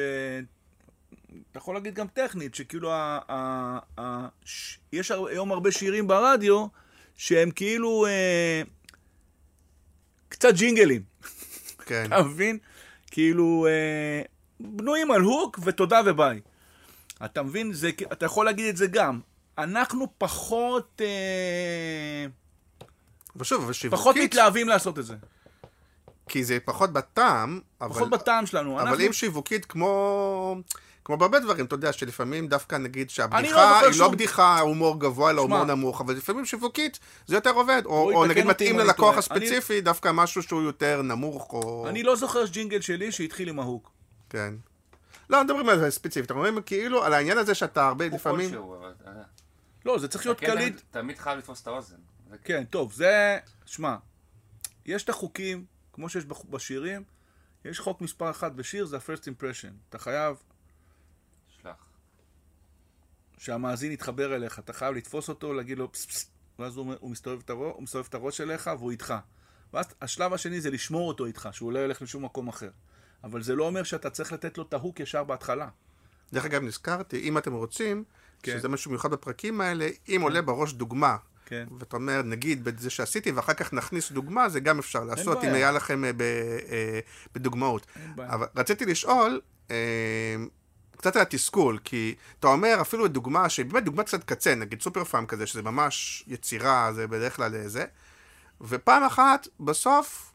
אתה 1.52 1.58
יכול 1.60 1.76
להגיד 1.76 1.94
גם 1.96 2.08
טכנית, 2.08 2.56
שכאילו 2.56 2.92
ה... 2.92 3.20
ה... 3.30 3.80
ה... 4.00 4.28
ש... 4.46 4.78
יש 4.94 5.12
היום 5.12 5.52
הרבה 5.52 5.72
שירים 5.72 6.08
ברדיו, 6.08 6.68
שהם 7.16 7.52
כאילו... 7.52 8.06
אה... 8.06 8.62
קצת 10.30 10.54
ג'ינגלים, 10.54 11.02
כן. 11.86 12.06
אתה 12.06 12.24
מבין? 12.24 12.58
כאילו, 13.12 13.68
אה, 13.70 14.22
בנויים 14.60 15.12
על 15.12 15.22
הוק 15.22 15.60
ותודה 15.64 16.02
וביי. 16.06 16.42
אתה 17.26 17.44
מבין? 17.44 17.74
זה, 17.74 17.90
אתה 18.12 18.26
יכול 18.26 18.46
להגיד 18.46 18.66
את 18.66 18.78
זה 18.78 18.88
גם. 18.88 19.20
אנחנו 19.58 20.08
פחות, 20.18 21.02
אה, 21.02 22.26
אבל 23.36 23.44
שוב, 23.44 23.64
אבל 23.64 23.74
שיווקית, 23.74 24.00
פחות 24.00 24.16
מתלהבים 24.16 24.68
לעשות 24.68 25.00
את 25.00 25.06
זה. 25.06 25.16
כי 26.30 26.44
זה 26.44 26.58
פחות 26.66 26.94
בטעם, 26.94 27.60
אבל... 27.82 27.94
פחות 27.94 28.10
בטעם 28.10 28.46
שלנו. 28.46 28.80
אבל 28.80 28.88
אנחנו- 28.88 29.06
אם 29.06 29.14
שיווקית 29.14 29.66
כמו... 29.66 30.56
כמו 31.06 31.18
בהרבה 31.18 31.40
דברים, 31.40 31.66
אתה 31.66 31.76
יודע, 31.76 31.94
שלפעמים 31.94 32.48
דווקא 32.48 32.76
נגיד 32.76 33.08
אני 33.32 33.44
לא 33.44 33.50
שהבדיחה 33.54 33.56
זוכר 33.74 33.86
היא 33.86 33.86
לא 33.86 33.94
שום- 33.94 34.12
בדיחה 34.12 34.60
הומור 34.60 35.00
גבוה, 35.00 35.30
אלא. 35.30 35.42
הומור 35.42 35.64
נמוך, 35.64 36.02
אבל 36.02 36.14
לפעמים 36.14 36.46
שיווקית 36.46 37.00
זה 37.28 37.36
יותר 37.36 37.50
עובד, 37.50 37.82
או, 37.86 38.12
או 38.16 38.26
נגיד 38.26 38.46
מתאים 38.46 38.80
אני 38.80 38.88
ללקוח. 38.88 39.18
הספציפי, 39.18 39.82
דווקא 39.82 40.12
משהו 40.14 40.44
שהוא 40.44 40.62
יותר 40.62 41.02
נמוך, 41.02 41.54
או... 41.54 41.86
אני 41.90 42.04
לא 42.04 42.16
זוכר 42.16 42.46
ג'ינגל 42.46 42.82
שלי 42.82 43.12
שהתחיל 43.12 43.50
עם 43.50 43.60
ההוק. 43.60 43.92
כן. 44.30 44.54
לא, 45.30 45.44
מדברים 45.44 45.70
על 45.70 45.80
זה 45.80 45.92
ספציפית, 45.92 46.32
אנחנו 46.32 46.44
מדברים 46.44 46.64
כאילו 46.64 47.04
על 47.04 47.14
העניין 47.14 47.38
הזה 47.38 47.56
שאתה 47.56 47.88
הרבה 47.88 48.06
הוא 48.06 48.16
לפעמים... 48.16 48.50
כלשהו, 48.50 48.76
אבל... 48.80 48.92
יודע. 49.08 49.22
לא, 49.86 50.00
זה 50.00 50.08
צריך 50.08 50.26
להיות 50.26 50.40
כן, 50.40 50.46
קליט. 50.52 50.58
תמיד- 50.74 50.82
תמיד 50.92 51.18
חייב 51.18 51.38
לתפוס 51.38 51.62
את 51.62 51.68
האוזן. 51.68 51.96
זה- 52.30 52.38
כן, 52.44 52.64
טוב, 52.70 52.94
זה... 52.94 53.38
שמע, 53.66 53.96
יש 54.86 55.04
את 55.04 55.10
החוקים, 55.10 55.66
כמו 55.94 56.10
שיש 56.10 56.24
בשירים, 56.50 57.04
יש 57.66 57.80
חוק 57.80 58.02
מספר 58.02 58.30
אחת 58.30 58.52
בשיר, 58.52 58.86
זה 58.86 58.98
ה-first 58.98 59.24
impression. 59.24 59.74
אתה 59.90 59.98
חייב. 60.00 60.36
שהמאזין 63.42 63.92
יתחבר 63.92 64.36
אליך, 64.36 64.60
אתה 64.60 64.74
חייב 64.74 64.96
לתפוס 64.96 65.30
אותו, 65.30 65.54
להגיד 65.54 65.78
לו 65.78 65.92
פס 65.92 66.06
פס, 66.06 66.32
ואז 66.60 66.78
הוא, 66.78 66.94
הוא, 67.00 67.12
מסתובב 67.12 67.42
הראש, 67.48 67.74
הוא 67.76 67.84
מסתובב 67.84 68.06
את 68.10 68.14
הראש 68.14 68.42
אליך 68.42 68.70
והוא 68.78 68.92
איתך. 68.92 69.14
ואז 69.74 69.86
השלב 70.02 70.34
השני 70.34 70.62
זה 70.62 70.70
לשמור 70.70 71.08
אותו 71.08 71.26
איתך, 71.26 71.50
שהוא 71.52 71.72
לא 71.72 71.80
ילך 71.80 72.02
לשום 72.02 72.26
מקום 72.26 72.48
אחר. 72.48 72.70
אבל 73.24 73.44
זה 73.44 73.56
לא 73.56 73.64
אומר 73.64 73.84
שאתה 73.84 74.10
צריך 74.10 74.34
לתת 74.34 74.58
לו 74.58 74.64
את 74.64 74.74
ההוק 74.74 75.00
ישר 75.00 75.24
בהתחלה. 75.24 75.68
דרך 76.34 76.46
אגב, 76.46 76.64
נזכרתי, 76.64 77.20
אם 77.20 77.38
אתם 77.38 77.54
רוצים, 77.54 78.04
כן. 78.44 78.58
שזה 78.58 78.70
משהו 78.70 78.92
מיוחד 78.92 79.12
בפרקים 79.12 79.62
האלה, 79.62 79.88
אם 80.10 80.22
עולה 80.24 80.42
בראש 80.42 80.74
דוגמה, 80.74 81.18
כן. 81.46 81.68
ואתה 81.80 81.96
אומר, 81.96 82.22
נגיד, 82.22 82.64
בזה 82.64 82.90
שעשיתי, 82.90 83.32
ואחר 83.32 83.54
כך 83.54 83.74
נכניס 83.74 84.12
דוגמה, 84.12 84.50
זה 84.50 84.60
גם 84.60 84.80
אפשר 84.80 85.04
לעשות, 85.04 85.44
אם. 85.44 85.54
היה 85.54 85.72
לכם 85.72 86.06
אה, 86.06 86.14
ב- 86.14 86.22
אה, 86.22 87.00
בדוגמאות. 87.36 87.88
אבל 88.18 88.48
רציתי 88.56 88.86
לשאול, 88.86 89.42
אה, 89.72 89.76
קצת 91.02 91.16
על 91.16 91.22
התסכול, 91.22 91.80
כי 91.84 92.16
אתה 92.40 92.48
אומר 92.48 92.78
אפילו 92.82 93.08
דוגמה 93.08 93.50
שהיא 93.50 93.66
באמת 93.66 93.84
דוגמה 93.84 94.04
קצת 94.04 94.24
קצה, 94.24 94.56
נגיד 94.56 94.82
סופר 94.82 95.04
פארם 95.04 95.26
כזה, 95.26 95.48
שזה 95.48 95.62
ממש 95.62 96.24
יצירה, 96.28 96.94
זה 96.94 97.08
בדרך 97.08 97.36
כלל 97.36 97.56
אה, 97.56 97.70
זה, 97.70 97.86
ופעם 98.62 99.04
אחת, 99.04 99.48
בסוף, 99.60 100.32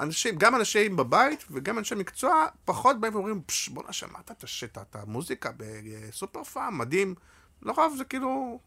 אנשים, 0.00 0.36
גם 0.38 0.54
אנשים 0.54 0.96
בבית 0.96 1.44
וגם 1.50 1.78
אנשי 1.78 1.94
מקצוע, 1.94 2.46
פחות 2.64 3.00
באים 3.00 3.14
ואומרים, 3.14 3.42
פש, 3.46 3.68
בואנה, 3.68 3.92
שמעת 3.92 4.30
את 4.30 4.44
השטע, 4.44 4.82
את 4.82 4.96
המוזיקה 4.96 5.50
בסופר 5.56 6.44
פארם, 6.44 6.78
מדהים. 6.78 7.14
לרוב 7.62 7.94
זה 7.98 8.04
כאילו, 8.04 8.60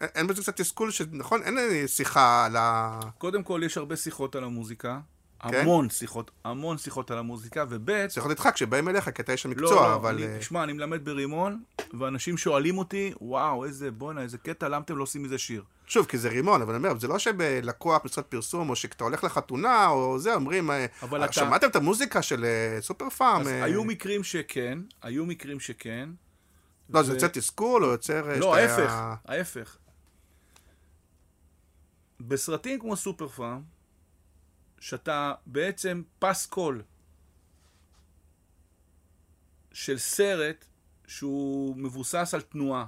אין- 0.00 0.26
בזה 0.26 0.42
קצת 0.42 0.56
תסכול, 0.56 0.90
שנכון, 0.90 1.42
אין 1.42 1.58
אה, 1.58 1.84
שיחה 1.86 2.44
על 2.44 2.56
ה... 2.56 3.00
קודם 3.18 3.42
כל, 3.42 3.60
יש 3.64 3.76
הרבה 3.76 3.96
שיחות 3.96 4.36
על 4.36 4.44
המוזיקה. 4.44 5.00
כן? 5.48 5.60
המון 5.60 5.90
שיחות, 5.90 6.30
המון 6.44 6.78
שיחות 6.78 7.10
על 7.10 7.18
המוזיקה, 7.18 7.64
וב' 7.68 8.08
שיחות 8.08 8.30
איתך 8.30 8.48
כשבאים 8.54 8.88
אליך, 8.88 9.10
כי 9.10 9.22
אתה 9.22 9.32
איש 9.32 9.46
לא, 9.46 9.50
המקצוע, 9.50 9.74
לא, 9.88 9.94
אבל... 9.94 10.14
אני, 10.14 10.26
אה, 10.26 10.38
תשמע, 10.38 10.64
אני 10.64 10.72
מלמד 10.72 11.04
ברימון, 11.04 11.62
ואנשים 11.98 12.36
שואלים 12.36 12.78
אותי, 12.78 13.12
וואו, 13.20 13.64
איזה, 13.64 13.90
בואנה, 13.90 14.22
איזה 14.22 14.38
קטע, 14.38 14.68
למה 14.68 14.84
אתם 14.84 14.96
לא 14.96 15.02
עושים 15.02 15.22
מזה 15.22 15.38
שיר? 15.38 15.64
שוב, 15.86 16.06
כי 16.06 16.18
זה 16.18 16.28
רימון, 16.28 16.62
אבל 16.62 16.74
אני 16.74 16.86
אומר, 16.88 16.98
זה 16.98 17.08
לא 17.08 17.18
שבלקוח 17.18 18.04
משרד 18.04 18.24
פרסום, 18.24 18.70
או 18.70 18.76
שכשאתה 18.76 19.04
הולך 19.04 19.24
לחתונה, 19.24 19.88
או 19.88 20.18
זה, 20.18 20.34
אומרים, 20.34 20.70
אה, 20.70 20.86
אבל 21.02 21.20
אה, 21.20 21.24
אתה- 21.24 21.32
שמעתם 21.32 21.66
את 21.68 21.76
המוזיקה 21.76 22.22
של 22.22 22.44
סופר 22.80 23.10
פארם? 23.10 23.40
אז 23.40 23.48
אה, 23.48 23.64
היו 23.64 23.84
מקרים 23.84 24.24
שכן, 24.24 24.78
היו 25.02 25.26
מקרים 25.26 25.60
שכן. 25.60 26.08
לא, 26.90 27.02
זה 27.02 27.12
ו- 27.12 27.14
יוצר 27.14 27.28
תסכול, 27.28 27.84
או 27.84 27.90
יוצר... 27.90 28.38
לא, 28.38 28.56
ההפך, 28.56 28.92
ההפך. 29.24 29.76
בסרטים 32.20 32.78
כמו 32.80 32.96
סופר 32.96 33.28
פארם, 33.28 33.62
שאתה 34.80 35.34
בעצם 35.46 36.02
פסקול 36.18 36.82
של 39.72 39.98
סרט 39.98 40.64
שהוא 41.06 41.76
מבוסס 41.76 42.34
על 42.34 42.40
תנועה, 42.40 42.86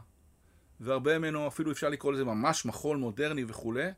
והרבה 0.80 1.18
ממנו 1.18 1.48
אפילו 1.48 1.72
אפשר 1.72 1.88
לקרוא 1.88 2.12
לזה 2.12 2.24
ממש 2.24 2.64
מחול 2.64 2.96
מודרני 2.96 3.44
וכולי, 3.48 3.90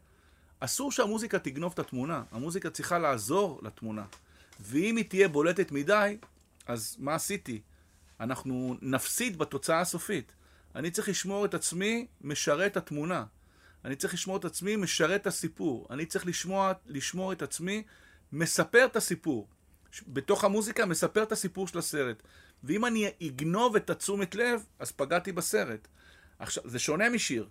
אסור 0.61 0.93
שהמוזיקה 0.93 1.39
תגנוב 1.39 1.73
את 1.73 1.79
התמונה. 1.79 2.23
המוזיקה 2.31 2.71
צריכה 2.71 2.99
לעזור 2.99 3.61
לתמונה. 3.63 4.05
ואם 4.61 4.97
היא 4.97 5.05
תהיה 5.09 5.29
בולטת 5.29 5.73
מדי, 5.73 6.17
אז 6.67 6.97
מה 6.99 7.15
עשיתי? 7.15 7.61
אנחנו 8.21 8.77
נפסיד 8.83 9.39
בתוצאה 9.39 9.81
הסופית. 9.81 10.33
אני 10.75 10.91
צריך 10.91 11.09
לשמור 11.09 11.45
את 11.45 11.55
עצמי 11.55 12.07
משרת 12.21 12.77
התמונה. 12.77 13.25
אני 13.85 13.97
צריך 13.97 14.15
לשמור 14.15 14.37
את 14.37 14.45
עצמי 14.45 14.77
משרת 14.77 15.21
את 15.21 15.27
הסיפור. 15.27 15.87
אני 15.91 16.07
צריך 16.07 16.27
לשמוע, 16.27 16.73
לשמור 16.87 17.33
את 17.33 17.43
עצמי 17.43 17.83
מספר 18.33 18.85
את 18.85 18.97
הסיפור. 18.97 19.49
בתוך 20.09 20.45
המוזיקה 20.45 20.87
מספר 20.87 21.23
את 21.23 21.33
הסיפור 21.33 21.69
של 21.69 21.79
הסרט. 21.79 22.23
ואם 22.65 22.85
אני 22.85 23.11
אגנוב 23.27 23.77
את 23.77 23.91
התשומת 23.91 24.35
לב, 24.35 24.65
אז 24.79 24.93
פגעתי 24.93 25.33
בסרט. 25.33 25.89
עכשיו, 26.39 26.63
זה 26.67 26.79
שונה 26.79 27.09
משיר. 27.09 27.47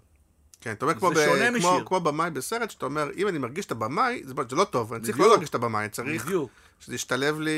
כן, 0.61 0.71
אתה 0.71 0.85
אומר 0.85 0.99
כמו, 0.99 1.11
ב- 1.11 1.59
כמו. 1.59 1.79
כמו 1.85 1.99
במאי 1.99 2.29
בסרט, 2.31 2.71
שאתה 2.71 2.85
אומר, 2.85 3.09
אם 3.15 3.27
אני 3.27 3.37
מרגיש 3.37 3.65
את 3.65 3.71
הבמאי, 3.71 4.21
זה, 4.25 4.33
זה 4.49 4.55
לא 4.55 4.63
טוב, 4.63 4.93
אני 4.93 5.03
צריך 5.03 5.17
לא 5.17 5.23
בדיוק. 5.23 5.31
להרגיש 5.33 5.49
את 5.49 5.55
הבמאי, 5.55 5.81
אני 5.81 5.89
צריך 5.89 6.25
בדיוק. 6.25 6.51
שזה 6.79 6.95
ישתלב 6.95 7.39
לי 7.39 7.51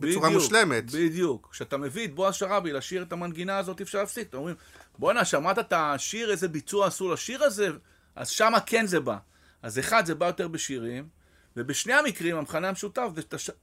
בצורה 0.00 0.28
בדיוק, 0.28 0.42
מושלמת. 0.42 0.90
בדיוק. 0.90 1.48
כשאתה 1.52 1.76
מביא 1.76 2.04
את 2.04 2.14
בועז 2.14 2.34
שראבי 2.34 2.72
לשיר 2.72 3.02
את 3.02 3.12
המנגינה 3.12 3.58
הזאת, 3.58 3.80
אפשר 3.80 3.98
להפסיק. 3.98 4.28
אתה 4.28 4.36
אומרים, 4.36 4.56
בואנה, 4.98 5.24
שמעת 5.24 5.58
את 5.58 5.72
השיר, 5.76 6.30
איזה 6.30 6.48
ביצוע 6.48 6.86
עשו 6.86 7.12
לשיר 7.12 7.44
הזה? 7.44 7.68
אז 8.16 8.28
שמה 8.28 8.60
כן 8.60 8.86
זה 8.86 9.00
בא. 9.00 9.18
אז 9.62 9.78
אחד, 9.78 10.06
זה 10.06 10.14
בא 10.14 10.26
יותר 10.26 10.48
בשירים, 10.48 11.08
ובשני 11.56 11.92
המקרים, 11.92 12.36
המכנה 12.36 12.68
המשותף, 12.68 13.08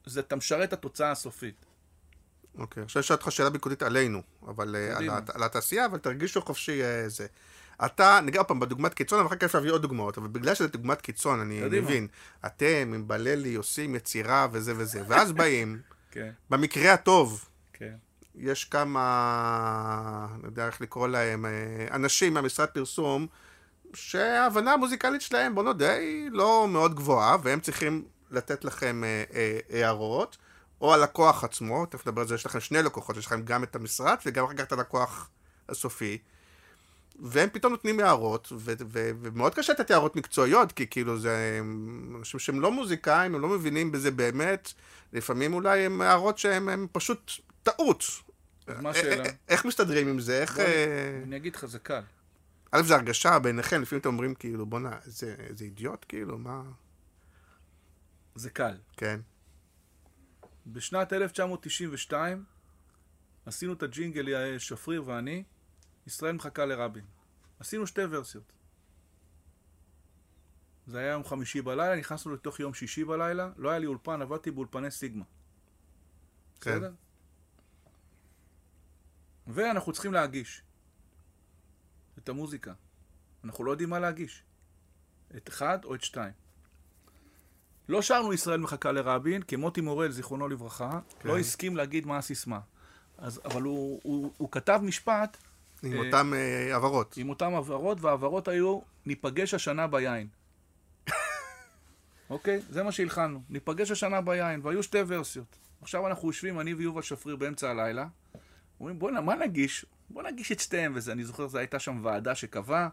זה, 0.06 0.20
אתה 0.20 0.36
משרת 0.36 0.68
את 0.68 0.74
התוצאה 0.74 1.12
הסופית. 1.12 1.66
אוקיי, 2.58 2.84
עכשיו 2.84 3.02
אשאל 3.02 3.16
אותך 3.16 3.32
שאלה 3.32 3.50
ביקורתית 3.50 3.84
עלינו, 3.84 4.22
אבל 4.48 4.76
אה, 4.76 4.98
על, 4.98 5.10
על 5.34 5.44
התעשייה, 5.44 5.86
אבל 5.86 5.98
תרגישו 5.98 6.42
חופשי 6.42 6.84
אה, 6.84 7.10
זה. 7.10 7.28
אתה, 7.86 8.20
נגיד 8.24 8.38
עוד 8.38 8.48
פעם, 8.48 8.60
בדוגמת 8.60 8.94
קיצון, 8.94 9.20
אבל 9.20 9.28
אחר 9.28 9.36
כך 9.36 9.56
להביא 9.56 9.72
עוד 9.72 9.82
דוגמאות, 9.82 10.18
אבל 10.18 10.28
בגלל 10.28 10.56
שזה 10.56 10.68
דוגמת 10.68 11.02
קיצון, 11.02 11.40
אני 11.40 11.62
קדימה. 11.62 11.86
מבין, 11.86 12.08
אתם 12.46 12.92
עם 12.96 13.08
בללי 13.08 13.56
עושים 13.56 13.96
יצירה 13.96 14.48
וזה 14.52 14.74
וזה, 14.78 15.02
ואז 15.08 15.32
באים, 15.32 15.80
כן, 16.12 16.32
במקרה 16.50 16.94
הטוב, 16.94 17.50
כן. 17.74 17.96
יש 18.36 18.66
כמה, 18.66 20.28
אני 20.36 20.46
יודע 20.46 20.68
איך 20.68 20.82
לקרוא 20.82 21.08
להם, 21.08 21.46
אה, 21.46 21.52
אנשים 21.92 22.34
מהמשרד 22.34 22.68
פרסום, 22.68 23.28
שההבנה 23.94 24.74
המוזיקלית 24.74 25.22
שלהם, 25.22 25.56
בוא 25.56 25.64
נודה, 25.64 25.94
היא 25.94 26.30
לא 26.32 26.68
מאוד 26.70 26.96
גבוהה, 26.96 27.38
והם 27.44 27.60
צריכים 27.60 28.04
לתת 28.32 28.66
לכם 28.66 29.04
אה, 29.04 29.24
אה, 29.34 29.60
הערות, 29.70 30.38
או 30.82 30.94
הלקוח 30.94 31.44
עצמו, 31.44 31.86
תכף 31.86 32.08
נדבר 32.08 32.22
על 32.22 32.28
זה, 32.28 32.36
יש 32.36 32.46
לכם 32.46 32.60
שני 32.60 32.84
לקוחות, 32.84 33.18
יש 33.18 33.26
לכם 33.26 33.42
גם 33.42 33.64
את 33.64 33.76
המשרד 33.76 34.18
וגם 34.26 34.46
אחר 34.46 34.54
כך 34.54 34.64
את 34.64 34.72
הלקוח 34.72 35.30
הסופי. 35.70 36.18
והם 37.22 37.50
פתאום 37.54 37.74
נותנים 37.74 38.00
הערות, 38.00 38.48
ו- 38.52 38.74
ו- 38.88 39.12
ומאוד 39.22 39.56
קשה 39.56 39.74
לתת 39.74 39.92
הערות 39.92 40.16
מקצועיות, 40.16 40.72
כי 40.72 40.88
כאילו 40.88 41.20
זה 41.20 41.62
אנשים 42.20 42.40
שהם 42.40 42.62
לא 42.62 42.72
מוזיקאים, 42.72 43.36
הם 43.36 43.42
לא 43.42 43.48
מבינים 43.48 43.92
בזה 43.92 44.12
באמת, 44.12 44.74
לפעמים 45.14 45.54
אולי 45.54 45.80
הם 45.80 46.02
הערות 46.02 46.38
שהם 46.38 46.70
הם 46.70 46.88
פשוט 46.92 47.32
טעות. 47.64 48.04
אז 48.68 48.82
מה 48.82 48.90
השאלה? 48.90 49.24
א- 49.24 49.30
איך 49.50 49.66
מסתדרים 49.66 50.08
עם 50.08 50.20
זה? 50.20 50.42
איך... 50.42 50.60
אה, 50.60 51.22
אני 51.24 51.36
אגיד 51.36 51.56
לך, 51.56 51.66
זה 51.66 51.80
קל. 51.80 52.02
א', 52.72 52.82
זה 52.82 52.96
הרגשה 52.96 53.40
ביניכם, 53.40 53.82
לפעמים 53.82 54.02
אתם 54.02 54.10
אומרים 54.10 54.36
כאילו, 54.36 54.66
בואנה, 54.66 55.00
איזה 55.06 55.36
איזה 55.40 55.66
אידיוט, 55.66 56.06
כאילו, 56.08 56.38
מה... 56.38 56.64
זה 58.36 58.50
קל. 58.50 58.78
כן. 58.98 59.20
בשנת 60.68 61.14
1992 61.14 62.44
עשינו 63.46 63.74
את 63.74 63.84
הג'ינגל, 63.84 64.58
שפריר 64.58 65.04
ואני, 65.06 65.44
ישראל 66.08 66.36
מחכה 66.36 66.66
לרבין. 66.66 67.06
עשינו 67.60 67.88
שתי 67.88 68.02
ורסיות. 68.10 68.54
זה 70.88 71.00
היה 71.00 71.12
יום 71.12 71.24
חמישי 71.24 71.62
בלילה, 71.62 71.96
נכנסנו 71.96 72.34
לתוך 72.34 72.60
יום 72.60 72.74
שישי 72.74 73.04
בלילה, 73.04 73.52
לא 73.58 73.70
היה 73.70 73.80
לי 73.80 73.86
אולפן, 73.86 74.22
עבדתי 74.22 74.52
באולפני 74.52 74.92
סיגמה. 74.92 75.26
כן. 76.62 76.72
בסדר? 76.72 76.94
ואנחנו 79.48 79.94
צריכים 79.94 80.14
להגיש 80.14 80.62
את 82.24 82.30
המוזיקה. 82.30 82.74
אנחנו 83.44 83.64
לא 83.64 83.72
יודעים 83.72 83.90
מה 83.90 84.00
להגיש. 84.00 84.44
את 85.38 85.50
אחד 85.50 85.86
או 85.86 85.96
את 85.96 86.04
שתיים. 86.04 86.34
לא 87.90 88.02
שרנו 88.02 88.34
ישראל 88.34 88.60
מחכה 88.60 88.92
לרבין, 88.92 89.42
כי 89.42 89.56
מוטי 89.56 89.82
מורל, 89.82 90.12
זיכרונו 90.12 90.48
לברכה, 90.48 91.00
כן. 91.20 91.30
לא 91.30 91.38
הסכים 91.38 91.78
להגיד 91.78 92.06
מה 92.06 92.18
הסיסמה. 92.18 92.60
אז, 93.18 93.42
אבל 93.46 93.62
הוא, 93.62 94.00
הוא, 94.04 94.32
הוא 94.38 94.52
כתב 94.52 94.80
משפט 94.84 95.38
עם 95.84 95.94
אה, 95.94 96.06
אותם 96.06 96.34
אה, 96.34 96.76
הבהרות. 96.76 97.18
עם 97.18 97.30
אותן 97.30 97.54
הבהרות, 97.54 98.02
וההבהרות 98.02 98.48
היו, 98.48 98.80
ניפגש 99.06 99.54
השנה 99.54 99.88
ביין. 99.88 100.28
אוקיי? 102.30 102.62
זה 102.70 102.84
מה 102.84 102.92
שהלחנו. 102.92 103.42
ניפגש 103.50 103.92
השנה 103.92 104.22
ביין, 104.22 104.62
והיו 104.64 104.84
שתי 104.84 104.98
ורסיות. 105.08 105.58
עכשיו 105.82 106.08
אנחנו 106.08 106.28
יושבים, 106.28 106.60
אני 106.60 106.74
ויובל 106.74 107.02
שפריר 107.02 107.36
באמצע 107.36 107.70
הלילה, 107.70 108.08
אומרים, 108.80 109.00
בוא'נה, 109.00 109.22
מה 109.22 109.36
נגיש? 109.36 109.86
בוא 110.10 110.24
נגיש 110.24 110.52
את 110.52 110.60
שתיהם 110.60 110.92
וזה. 110.96 111.12
אני 111.12 111.24
זוכר, 111.24 111.48
זו 111.48 111.58
הייתה 111.58 111.80
שם 111.80 112.00
ועדה 112.04 112.36
שקבעה, 112.36 112.90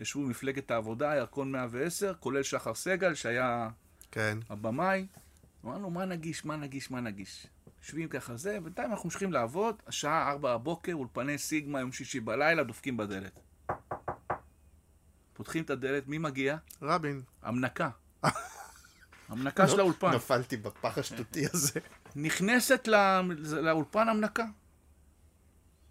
ישבו 0.00 0.20
מפלגת 0.20 0.70
העבודה, 0.70 1.14
ירקון 1.16 1.52
110, 1.52 2.14
כולל 2.14 2.42
שחר 2.42 2.74
סגל, 2.74 3.14
שהיה 3.14 3.68
כן. 4.10 4.38
הבמאי. 4.50 5.06
אמרנו, 5.64 5.90
מה 5.90 6.04
נגיש, 6.04 6.44
מה 6.44 6.56
נגיש, 6.56 6.90
מה 6.90 7.00
נגיש? 7.00 7.46
יושבים 7.82 8.08
ככה 8.08 8.36
זה, 8.36 8.60
בינתיים 8.60 8.90
אנחנו 8.90 9.06
ממשיכים 9.06 9.32
לעבוד, 9.32 9.82
השעה 9.86 10.30
ארבע 10.30 10.56
בבוקר, 10.56 10.92
אולפני 10.92 11.38
סיגמה, 11.38 11.80
יום 11.80 11.92
שישי 11.92 12.20
בלילה, 12.20 12.64
דופקים 12.64 12.96
בדלת. 12.96 13.40
פותחים 15.32 15.64
את 15.64 15.70
הדלת, 15.70 16.08
מי 16.08 16.18
מגיע? 16.18 16.56
רבין. 16.82 17.22
המנקה. 17.42 17.90
המנקה 19.28 19.68
של 19.68 19.80
האולפן. 19.80 20.14
נפלתי 20.14 20.56
בפח 20.56 20.98
השטותי 20.98 21.44
הזה. 21.52 21.80
נכנסת 22.16 22.88
לא, 22.88 22.98
לאולפן 23.62 24.08
המנקה. 24.08 24.44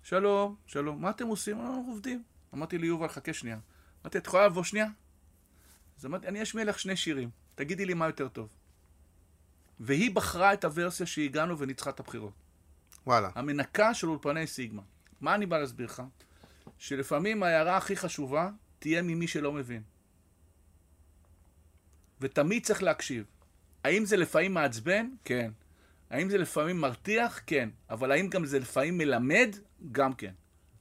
שלום, 0.03 0.55
שלום, 0.65 1.01
מה 1.01 1.09
אתם 1.09 1.27
עושים? 1.27 1.59
"אה, 1.59 1.65
אנחנו 1.67 1.91
עובדים. 1.91 2.23
אמרתי 2.53 2.77
ליובל, 2.77 3.07
חכה 3.07 3.33
שנייה. 3.33 3.59
אמרתי, 4.03 4.17
את 4.17 4.27
יכולה 4.27 4.45
לבוא 4.45 4.63
שנייה? 4.63 4.87
אז 5.99 6.05
אמרתי, 6.05 6.27
אני 6.27 6.43
אשמיע 6.43 6.65
לך 6.65 6.79
שני 6.79 6.95
שירים, 6.95 7.29
תגידי 7.55 7.85
לי 7.85 7.93
מה 7.93 8.05
יותר 8.05 8.27
טוב. 8.27 8.49
והיא 9.79 10.15
בחרה 10.15 10.53
את 10.53 10.63
הוורסיה 10.65 11.05
שהגענו 11.05 11.59
וניצחה 11.59 11.89
את 11.89 11.99
הבחירות. 11.99 12.33
וואלה. 13.07 13.29
המנקה 13.35 13.93
של 13.93 14.07
אולפני 14.09 14.47
סיגמה. 14.47 14.81
מה 15.21 15.35
אני 15.35 15.45
בא 15.45 15.57
להסביר 15.57 15.85
לך? 15.85 16.03
שלפעמים 16.77 17.43
ההערה 17.43 17.77
הכי 17.77 17.95
חשובה 17.95 18.49
תהיה 18.79 19.01
ממי 19.01 19.27
שלא 19.27 19.51
מבין. 19.51 19.83
ותמיד 22.21 22.65
צריך 22.65 22.83
להקשיב. 22.83 23.25
האם 23.83 24.05
זה 24.05 24.17
לפעמים 24.17 24.53
מעצבן? 24.53 25.09
כן. 25.25 25.51
האם 26.11 26.29
זה 26.29 26.37
לפעמים 26.37 26.81
מרתיח? 26.81 27.39
כן. 27.45 27.69
אבל 27.89 28.11
האם 28.11 28.27
גם 28.27 28.45
זה 28.45 28.59
לפעמים 28.59 28.97
מלמד? 28.97 29.55
גם 29.91 30.13
כן. 30.13 30.33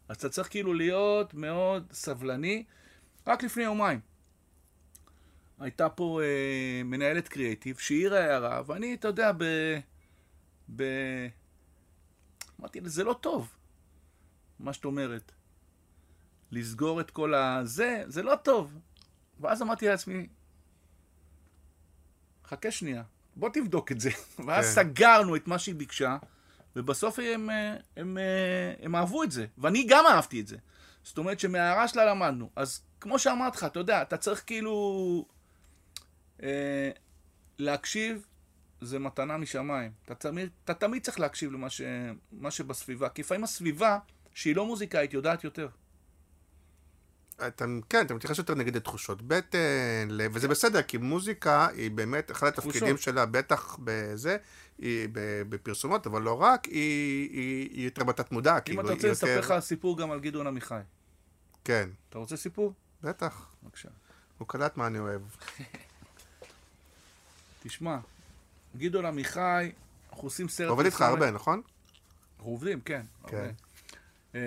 אז 0.08 0.16
אתה 0.16 0.28
צריך 0.28 0.50
כאילו 0.50 0.74
להיות 0.74 1.34
מאוד 1.34 1.92
סבלני. 1.92 2.64
רק 3.26 3.42
לפני 3.42 3.62
יומיים. 3.62 4.00
הייתה 5.58 5.88
פה 5.88 6.20
אה, 6.22 6.82
מנהלת 6.84 7.28
קריאיטיב 7.28 7.78
שהעירה 7.78 8.18
הערה, 8.18 8.62
ואני, 8.66 8.94
אתה 8.94 9.08
יודע, 9.08 9.32
ב... 9.38 9.44
ב... 10.76 10.82
אמרתי 12.60 12.80
לה, 12.80 12.88
זה 12.88 13.04
לא 13.04 13.12
טוב, 13.20 13.56
מה 14.58 14.72
שאת 14.72 14.84
אומרת. 14.84 15.32
לסגור 16.50 17.00
את 17.00 17.10
כל 17.10 17.34
הזה, 17.34 18.02
זה 18.06 18.22
לא 18.22 18.36
טוב. 18.36 18.78
ואז 19.40 19.62
אמרתי 19.62 19.88
לעצמי, 19.88 20.26
חכה 22.44 22.70
שנייה, 22.70 23.02
בוא 23.36 23.48
תבדוק 23.48 23.92
את 23.92 24.00
זה. 24.00 24.10
ואז 24.46 24.64
כן. 24.64 24.70
סגרנו 24.72 25.36
את 25.36 25.48
מה 25.48 25.58
שהיא 25.58 25.74
ביקשה, 25.74 26.16
ובסוף 26.76 27.18
הם, 27.18 27.50
הם, 27.50 27.76
הם, 27.96 28.18
הם 28.82 28.96
אהבו 28.96 29.22
את 29.22 29.30
זה, 29.30 29.46
ואני 29.58 29.86
גם 29.88 30.04
אהבתי 30.06 30.40
את 30.40 30.46
זה. 30.46 30.56
זאת 31.04 31.18
אומרת 31.18 31.40
שמההערה 31.40 31.88
שלה 31.88 32.04
למדנו. 32.04 32.50
אז 32.56 32.82
כמו 33.00 33.18
שאמרתי 33.18 33.56
לך, 33.56 33.64
אתה 33.64 33.78
יודע, 33.78 34.02
אתה 34.02 34.16
צריך 34.16 34.42
כאילו 34.46 35.24
אה, 36.42 36.90
להקשיב, 37.58 38.26
זה 38.80 38.98
מתנה 38.98 39.36
משמיים. 39.36 39.92
אתה 40.04 40.14
תמיד, 40.14 40.48
אתה 40.64 40.74
תמיד 40.74 41.02
צריך 41.02 41.20
להקשיב 41.20 41.52
למה 41.52 41.70
ש, 41.70 41.82
שבסביבה, 42.50 43.08
כי 43.08 43.22
לפעמים 43.22 43.44
הסביבה, 43.44 43.98
שהיא 44.34 44.56
לא 44.56 44.66
מוזיקאית, 44.66 45.14
יודעת 45.14 45.44
יותר. 45.44 45.68
אתה, 47.46 47.64
כן, 47.88 48.06
אתה 48.06 48.14
מתייחס 48.14 48.38
יותר 48.38 48.54
נגיד 48.54 48.76
לתחושות 48.76 49.22
בטן, 49.22 50.08
וזה 50.32 50.48
בסדר, 50.48 50.82
כי 50.82 50.96
מוזיקה 50.98 51.68
היא 51.68 51.90
באמת, 51.90 52.30
אחד 52.30 52.46
התפקידים. 52.46 52.96
שלה, 52.96 53.26
בטח 53.26 53.76
בזה, 53.84 54.36
היא 54.78 55.08
בפרסומות, 55.48 56.06
אבל 56.06 56.22
לא 56.22 56.42
רק, 56.42 56.64
היא, 56.64 57.30
היא, 57.30 57.70
היא 57.72 57.84
יותר 57.84 58.04
בתת 58.04 58.32
מודע, 58.32 58.54
אם 58.56 58.60
כאילו, 58.60 58.80
אתה 58.80 58.92
רוצה 58.92 59.10
לספר 59.10 59.28
יותר... 59.28 59.54
לך 59.54 59.60
סיפור 59.60 59.98
גם 59.98 60.10
על 60.10 60.20
גדעון 60.20 60.46
עמיחי. 60.46 60.80
כן, 61.64 61.88
אתה 62.08 62.18
רוצה 62.18 62.36
סיפור? 62.36 62.72
בטח, 63.02 63.46
בבקשה. 63.62 63.88
הוא 64.38 64.48
קלט 64.48 64.76
מה 64.76 64.86
אני 64.86 64.98
אוהב. 64.98 65.22
תשמע, 67.62 67.98
גדעון 68.76 69.06
עמיחי, 69.06 69.72
אנחנו 70.10 70.22
עושים 70.22 70.48
סרט... 70.48 70.68
עובד 70.68 70.84
איתך. 70.84 71.00
הרבה, 71.00 71.30
נכון? 71.30 71.62
אנחנו 72.36 72.52
עובדים, 72.52 72.80
כן. 72.80 73.02
כן. 73.26 73.36
הרבה. 73.36 73.50
אה, 74.34 74.40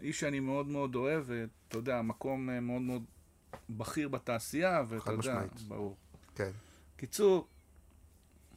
איש 0.00 0.20
שאני 0.20 0.40
מאוד 0.40 0.66
מאוד 0.66 0.94
אוהב, 0.94 1.24
ואתה 1.26 1.78
יודע, 1.78 2.02
מקום 2.02 2.50
אה, 2.50 2.60
מאוד 2.60 2.82
מאוד 2.82 3.04
בכיר 3.70 4.08
בתעשייה, 4.08 4.82
ואתה 4.88 5.12
יודע. 5.12 5.42
ברור. 5.68 5.96
כן. 6.34 6.50
קיצור, 6.96 7.48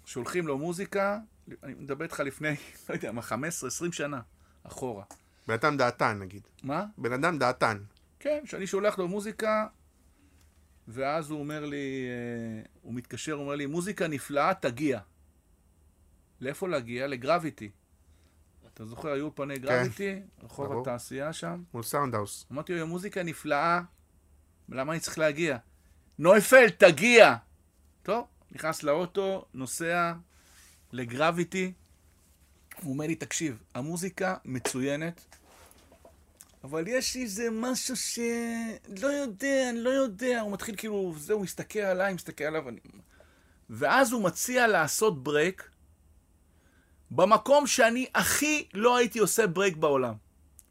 שולחים 0.06 0.48
לו 0.48 0.58
מוזיקה, 0.58 1.20
אני 1.64 1.74
מדבר 1.74 2.04
איתך 2.04 2.20
לפני, 2.20 2.56
לא 2.90 2.94
יודע 2.94 3.12
מה, 3.12 3.22
15-20 3.22 3.34
שנה, 3.92 4.22
אחורה. 4.64 5.04
בן 5.48 5.54
אדם 5.54 5.78
דעתן, 5.78 6.20
נגיד. 6.20 6.48
מה? 6.64 6.86
בן 6.98 7.14
אדם 7.14 7.38
דעתן. 7.38 7.78
כן, 8.20 8.44
שאני 8.46 8.68
שולח 8.68 9.00
לו 9.00 9.08
מוזיקה, 9.08 9.68
ואז 10.88 11.30
הוא 11.30 11.40
אומר 11.40 11.66
לי, 11.66 12.06
אה, 12.08 12.66
הוא 12.82 12.94
מתקשר, 12.94 13.34
הוא 13.34 13.44
אומר 13.44 13.56
לי, 13.56 13.66
מוזיקה 13.66 14.08
נפלאה, 14.08 14.54
תגיע. 14.54 15.00
לאיפה 16.42 16.68
להגיע? 16.68 17.08
לגרביטי. 17.08 17.72
אתה 18.76 18.86
זוכר, 18.86 19.10
היו 19.10 19.24
אולפני 19.26 19.60
גרביטי, 19.60 20.20
רחוב 20.44 20.74
כן. 20.74 20.80
התעשייה 20.82 21.34
שם. 21.34 21.64
מול 21.74 21.84
סאונדהאוס. 21.84 22.46
אמרתי 22.52 22.80
לו, 22.80 22.88
מוזיקה 22.88 23.24
נפלאה, 23.24 23.82
למה 24.70 24.92
אני 24.92 25.00
צריך 25.00 25.20
להגיע? 25.20 25.58
נויפלד, 26.20 26.70
תגיע! 26.70 27.36
טוב, 28.04 28.28
נכנס 28.52 28.84
לאוטו, 28.84 29.46
נוסע 29.54 30.14
לגרביטי. 30.92 31.74
הוא 32.82 32.94
אומר 32.94 33.08
לי, 33.08 33.16
תקשיב, 33.16 33.64
המוזיקה 33.76 34.36
מצוינת, 34.46 35.22
אבל 36.64 36.88
יש 36.88 37.16
איזה 37.16 37.48
משהו 37.52 37.96
ש... 37.96 38.20
לא 39.02 39.08
יודע, 39.08 39.70
אני 39.70 39.80
לא 39.80 39.90
יודע. 39.90 40.42
הוא 40.42 40.52
מתחיל 40.52 40.76
כאילו, 40.76 41.14
זהו, 41.18 41.40
מסתכל 41.40 41.80
עליי, 41.80 42.14
מסתכל 42.14 42.44
עליו, 42.44 42.70
אני... 42.70 42.80
ואז 43.70 44.12
הוא 44.12 44.24
מציע 44.24 44.68
לעשות 44.68 45.24
break 45.24 45.70
במקום 47.12 47.68
שאני 47.68 48.06
הכי 48.16 48.68
לא 48.74 48.98
הייתי 48.98 49.20
עושה 49.20 49.48
break 49.48 49.78
בעולם. 49.78 50.14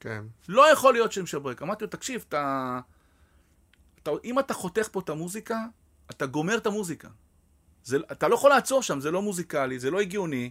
כן. 0.01 0.25
לא 0.49 0.73
יכול 0.73 0.93
להיות 0.93 1.13
של 1.13 1.39
break. 1.39 1.63
אמרתי 1.63 1.85
לו, 1.85 1.91
תקשיב, 1.91 2.25
אתה... 2.29 2.81
אתה... 4.03 4.11
אם 4.25 4.39
אתה 4.39 4.55
חותך 4.55 4.89
פה 4.93 5.01
את 5.01 5.09
המוזיקה, 5.09 5.59
אתה 6.11 6.27
גומר 6.27 6.57
את 6.57 6.67
המוזיקה. 6.67 7.09
זה... 7.85 7.97
אתה 8.13 8.29
לא 8.29 8.35
יכול 8.35 8.51
לעצור 8.51 8.83
שם, 8.83 9.01
זה 9.01 9.11
לא 9.11 9.23
מוזיקלי, 9.23 9.79
זה 9.79 9.91
לא 9.91 10.01
הגיוני. 10.01 10.51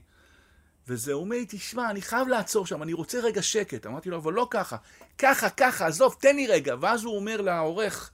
וזה 0.88 1.14
אומר 1.14 1.36
לי, 1.36 1.46
תשמע, 1.50 1.90
אני 1.90 2.02
חייב 2.02 2.28
לעצור 2.28 2.66
שם, 2.66 2.84
אני 2.84 2.94
רוצה 2.94 3.20
רגע 3.20 3.42
שקט. 3.42 3.86
אמרתי 3.86 4.10
לו, 4.10 4.18
אבל 4.18 4.34
לא 4.34 4.48
ככה. 4.50 4.78
ככה, 5.18 5.50
ככה, 5.50 5.88
עזוב, 5.88 6.16
תן 6.20 6.36
לי 6.36 6.48
רגע. 6.48 6.76
ואז 6.80 7.04
הוא 7.04 7.16
אומר 7.16 7.42
לעורך, 7.42 8.12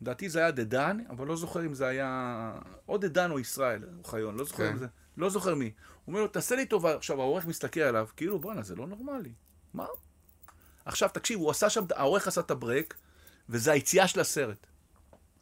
לדעתי 0.00 0.28
זה 0.28 0.38
היה 0.38 0.50
דדן, 0.50 0.98
אבל 1.10 1.26
לא 1.26 1.36
זוכר 1.36 1.66
אם 1.66 1.74
זה 1.74 1.86
היה... 1.86 2.52
או 2.88 2.98
דדן 2.98 3.30
או 3.30 3.38
ישראל 3.38 3.84
אוחיון, 3.98 4.36
לא 4.36 4.44
זוכר 4.44 4.66
כן. 4.66 4.72
אם 4.72 4.78
זה... 4.78 4.86
לא 5.16 5.30
זוכר 5.30 5.54
מי. 5.54 5.64
הוא 5.64 5.72
אומר 6.06 6.20
לו, 6.20 6.28
תעשה 6.28 6.56
לי 6.56 6.66
טובה. 6.66 6.96
עכשיו, 6.96 7.20
העורך 7.20 7.46
מסתכל 7.46 7.80
עליו, 7.80 8.08
כאילו, 8.16 8.38
בואנה, 8.38 8.62
זה 8.62 8.76
לא 8.76 8.86
נורמלי. 8.86 9.32
מה? 9.74 9.86
עכשיו, 10.84 11.08
תקשיב, 11.14 11.38
הוא 11.38 11.50
עשה 11.50 11.70
שם, 11.70 11.84
העורך 11.94 12.28
עשה 12.28 12.40
את 12.40 12.50
הברייק, 12.50 12.94
וזה 13.48 13.72
היציאה 13.72 14.08
של 14.08 14.20
הסרט, 14.20 14.66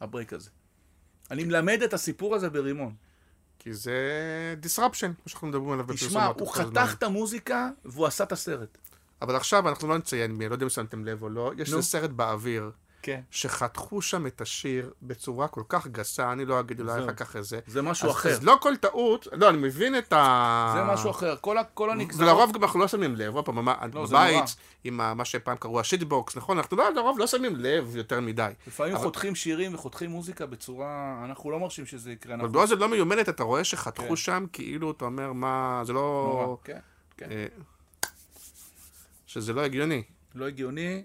הברייק 0.01 0.33
הזה. 0.33 0.49
אני 1.31 1.43
מלמד 1.43 1.81
את 1.83 1.93
הסיפור 1.93 2.35
הזה 2.35 2.49
ברימון. 2.49 2.95
כי 3.59 3.73
זה 3.73 4.55
disruption, 4.61 4.99
כמו 4.99 5.27
שאנחנו 5.27 5.47
מדברים 5.47 5.71
עליו 5.71 5.85
בפרסומות. 5.85 6.35
תשמע, 6.35 6.45
הוא. 6.45 6.53
חתך 6.53 6.93
את 6.97 7.03
המוזיקה, 7.03 7.69
והוא 7.85 8.05
עשה 8.05 8.23
את 8.23 8.31
הסרט. 8.31 8.77
אבל 9.21 9.35
עכשיו 9.35 9.69
אנחנו 9.69 9.87
לא 9.87 9.97
נציין 9.97 10.31
מי, 10.31 10.49
לא 10.49 10.53
יודע 10.53 10.63
אם 10.63 10.69
שמתם 10.69 11.05
לב 11.05 11.23
או 11.23 11.29
לא, 11.29 11.51
יש 11.57 11.73
סרט 11.73 12.09
באוויר, 12.09 12.71
כן. 13.03 13.21
שחתכו 13.31 14.01
שם 14.01 14.27
את 14.27 14.41
השיר 14.41 14.93
בצורה 15.01 15.47
כל 15.47 15.63
כך 15.69 15.87
גסה, 15.87 16.31
אני 16.31 16.45
לא 16.45 16.59
אגיד 16.59 16.79
אולי. 16.79 17.03
אחר 17.03 17.13
כך 17.13 17.35
איזה. 17.35 17.59
זה 17.67 17.81
משהו 17.81 18.09
אז- 18.09 18.15
אחר. 18.15 18.29
אז 18.29 18.43
לא 18.43 18.57
כל 18.61 18.75
טעות, 18.75 19.27
לא, 19.31 19.49
אני 19.49 19.57
מבין 19.57 19.97
את 19.97 20.13
ה... 20.13 20.73
זה 20.77 20.93
משהו 20.93 21.11
אחר. 21.11 21.35
כל 21.41 21.57
כל 21.73 21.89
הנגזרות... 21.91 22.21
ולרוב 22.23 22.51
גם 22.53 22.63
אנחנו 22.63 22.79
לא 22.79 22.87
שמים 22.87 23.15
לב, 23.15 23.35
עוד 23.35 23.45
פעם, 23.45 23.67
לא, 23.93 24.05
זה 24.05 24.15
בבית. 24.15 24.55
עם 24.83 25.01
ה- 25.01 25.13
מה 25.13 25.25
שפעם 25.25 25.57
קראו 25.57 25.79
השיטבוקס, 25.79 26.37
נכון? 26.37 26.57
אנחנו 26.57 26.77
לא, 26.77 26.89
לרוב 26.93 27.19
לא 27.19 27.27
שמים 27.27 27.55
לב 27.55 27.95
יותר 27.95 28.19
מדי. 28.21 28.51
לפעמים 28.67 28.95
אבל- 28.95 29.03
חותכים 29.03 29.35
שירים 29.35 29.73
וחותכים 29.75 30.09
מוזיקה 30.09 30.45
בצורה... 30.45 31.21
אנחנו 31.25 31.51
לא 31.51 31.59
מרשים 31.59 31.85
שזה 31.85 32.11
יקרה. 32.11 32.33
אבל 32.33 32.41
אנחנו... 32.41 32.53
באוזן 32.59 32.77
לא 32.77 32.89
מיומנת, 32.89 33.29
אתה 33.29 33.43
רואה 33.43 33.63
שחתכו 33.63 34.07
כן. 34.09 34.15
שם, 34.15 34.45
כאילו, 34.53 34.91
אתה 34.91 35.05
אומר, 35.05 35.33
מה, 35.33 35.81
זה 35.85 35.93
לא... 35.93 36.29
נורא. 36.43 36.55
כן, 36.63 36.79
כן. 37.17 37.27
אה, 37.31 37.45
שזה 39.27 39.53
לא 39.53 39.61
הגיוני. 39.61 40.03
לא 40.35 40.47
הגיוני. 40.47 41.03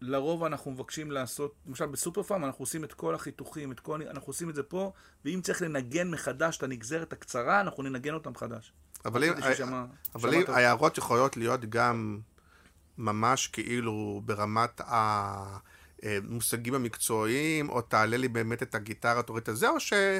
לרוב 0.00 0.44
אנחנו 0.44 0.70
מבקשים 0.70 1.10
לעשות, 1.10 1.54
למשל 1.66 1.86
בסופר 1.86 2.22
פארם 2.22 2.44
אנחנו 2.44 2.62
עושים 2.62 2.84
את 2.84 2.92
כל 2.92 3.14
החיתוכים, 3.14 3.72
את 3.72 3.80
כל, 3.80 4.02
אנחנו 4.10 4.26
עושים 4.30 4.50
את 4.50 4.54
זה 4.54 4.62
פה, 4.62 4.92
ואם 5.24 5.40
צריך 5.42 5.62
לנגן 5.62 6.10
מחדש 6.10 6.56
את 6.56 6.62
הנגזרת 6.62 7.12
הקצרה, 7.12 7.60
אנחנו 7.60 7.82
ננגן 7.82 8.14
אותה 8.14 8.30
מחדש. 8.30 8.72
אבל 9.04 9.24
אם, 9.24 9.32
כדי 9.32 9.42
שיישמע- 9.42 9.84
אבל 10.14 10.32
שמעת- 10.32 10.48
אם 10.48 10.54
ההערות 10.54 10.98
יכולות 10.98 11.36
להיות 11.36 11.64
גם 11.64 12.18
ממש 12.98 13.46
כאילו 13.46 14.22
ברמת 14.24 14.80
המושגים 16.02 16.74
המקצועיים, 16.74 17.68
או 17.68 17.80
תעלה 17.80 18.16
לי 18.16 18.28
באמת 18.28 18.62
את 18.62 18.74
הגיטרה, 18.74 19.22
תוריד 19.22 19.48
את 19.48 19.56
זה, 19.56 19.68
או 19.68 19.74
אה, 19.92 20.18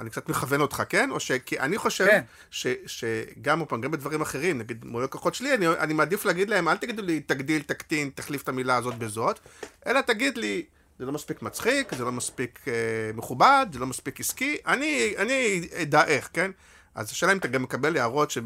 אני 0.00 0.10
קצת 0.10 0.28
מכוון 0.28 0.60
אותך, 0.60 0.82
כן? 0.88 1.10
או 1.10 1.20
ש... 1.20 1.32
כי 1.32 1.60
אני 1.60 1.78
חושב 1.78 2.06
כן. 2.06 2.22
ש, 2.50 2.66
שגם, 2.86 3.58
עוד 3.58 3.68
פעם, 3.68 3.80
גם 3.80 3.90
בדברים 3.90 4.20
אחרים, 4.20 4.58
נגיד 4.58 4.84
מול 4.84 5.04
לקוחות 5.04 5.34
שלי, 5.34 5.54
אני, 5.54 5.68
אני 5.68 5.94
מעדיף 5.94 6.24
להגיד 6.24 6.50
להם, 6.50 6.68
אל 6.68 6.76
תגידו 6.76 7.02
לי 7.02 7.20
תגדיל, 7.20 7.62
תקטין, 7.62 8.10
תחליף 8.14 8.42
את 8.42 8.48
המילה 8.48 8.76
הזאת 8.76 8.94
בזאת, 8.94 9.40
אלא 9.86 10.00
תגיד 10.00 10.38
לי, 10.38 10.64
זה 10.98 11.06
לא 11.06 11.12
מספיק 11.12 11.42
מצחיק, 11.42 11.94
זה 11.94 12.04
לא 12.04 12.12
מספיק 12.12 12.58
אה, 12.68 12.72
מכובד, 13.14 13.66
זה 13.72 13.78
לא 13.78 13.86
מספיק 13.86 14.20
עסקי, 14.20 14.56
אני, 14.66 15.14
אני 15.18 15.68
אדע 15.82 16.04
איך, 16.04 16.28
כן? 16.32 16.50
אז 16.94 17.10
השאלה 17.10 17.32
אם 17.32 17.38
אתה 17.38 17.48
גם 17.48 17.62
מקבל 17.62 17.96
הערות 17.96 18.30
שב... 18.30 18.44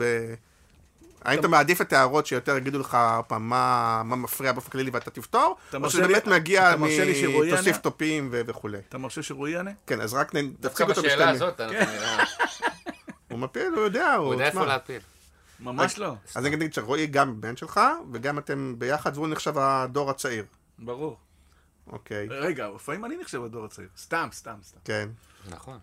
האם 1.24 1.38
אתה 1.38 1.48
מעדיף 1.48 1.80
את 1.80 1.92
ההערות 1.92 2.26
שיותר 2.26 2.56
יגידו 2.56 2.78
לך 2.78 2.98
פעם 3.26 3.48
מה, 3.48 4.02
מפריע 4.04 4.52
באופן 4.52 4.70
כללי 4.70 4.90
ואתה 4.90 5.10
תפתור, 5.10 5.56
או 5.74 5.90
שזה 5.90 6.02
באמת 6.08 6.26
מגיע? 6.26 6.74
מתוסיף 7.52 7.76
תופים 7.76 8.28
ו- 8.32 8.40
וכולי. 8.46 8.78
אתה 8.88 8.98
מרשה 8.98 9.22
שרועי 9.22 9.52
יענה? 9.52 9.70
כן, 9.86 10.00
אז 10.00 10.14
רק 10.14 10.32
תציג 10.60 10.88
אותו 10.88 11.02
בשתי 11.02 11.16
נראה- 11.16 12.24
הוא 13.30 13.38
מפיל, 13.38 13.72
הוא 13.76 13.84
יודע, 13.84 14.14
הוא 14.14 14.32
יודע. 14.32 14.46
איפה 14.46 14.64
להפיל. 14.66 15.00
ממש 15.60 15.98
לא. 15.98 16.14
אז 16.34 16.46
אני 16.46 16.56
אגיד 16.56 16.74
שרועי 16.74 17.06
גם 17.06 17.40
בן 17.40 17.56
שלך, 17.56 17.80
וגם 18.12 18.38
אתם 18.38 18.74
ביחד, 18.78 19.16
והוא 19.16 19.28
נחשב 19.28 19.58
הדור 19.58 20.10
הצעיר. 20.10 20.44
ברור. 20.78 21.16
אוקיי, 21.86 22.28
רגע, 22.30 22.68
לפעמים 22.74 23.04
אני 23.04 23.16
נחשב 23.20 23.44
הדור 23.44 23.64
הצעיר. 23.64 23.88
סתם, 23.98 24.28
סתם, 24.32 24.54
סתם. 24.62 24.78
כן. 24.84 25.08
נכון. 25.50 25.78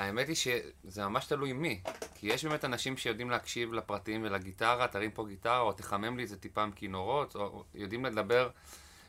האמת 0.00 0.28
היא 0.28 0.36
שזה 0.36 1.06
ממש 1.08 1.26
תלוי 1.26 1.52
מי. 1.52 1.80
כי 2.14 2.26
יש 2.26 2.44
באמת 2.44 2.64
אנשים 2.64 2.96
שיודעים 2.96 3.30
להקשיב 3.30 3.72
לפרטים 3.72 4.22
ולגיטרה, 4.24 4.88
תרים 4.88 5.10
פה 5.10 5.26
גיטרה, 5.28 5.60
או 5.60 5.72
תחמם 5.72 6.16
לי 6.16 6.22
איזה 6.22 6.36
טיפה 6.36 6.62
עם 6.62 6.72
כינורות, 6.72 7.36
או 7.36 7.64
יודעים 7.74 8.04
לדבר. 8.04 8.50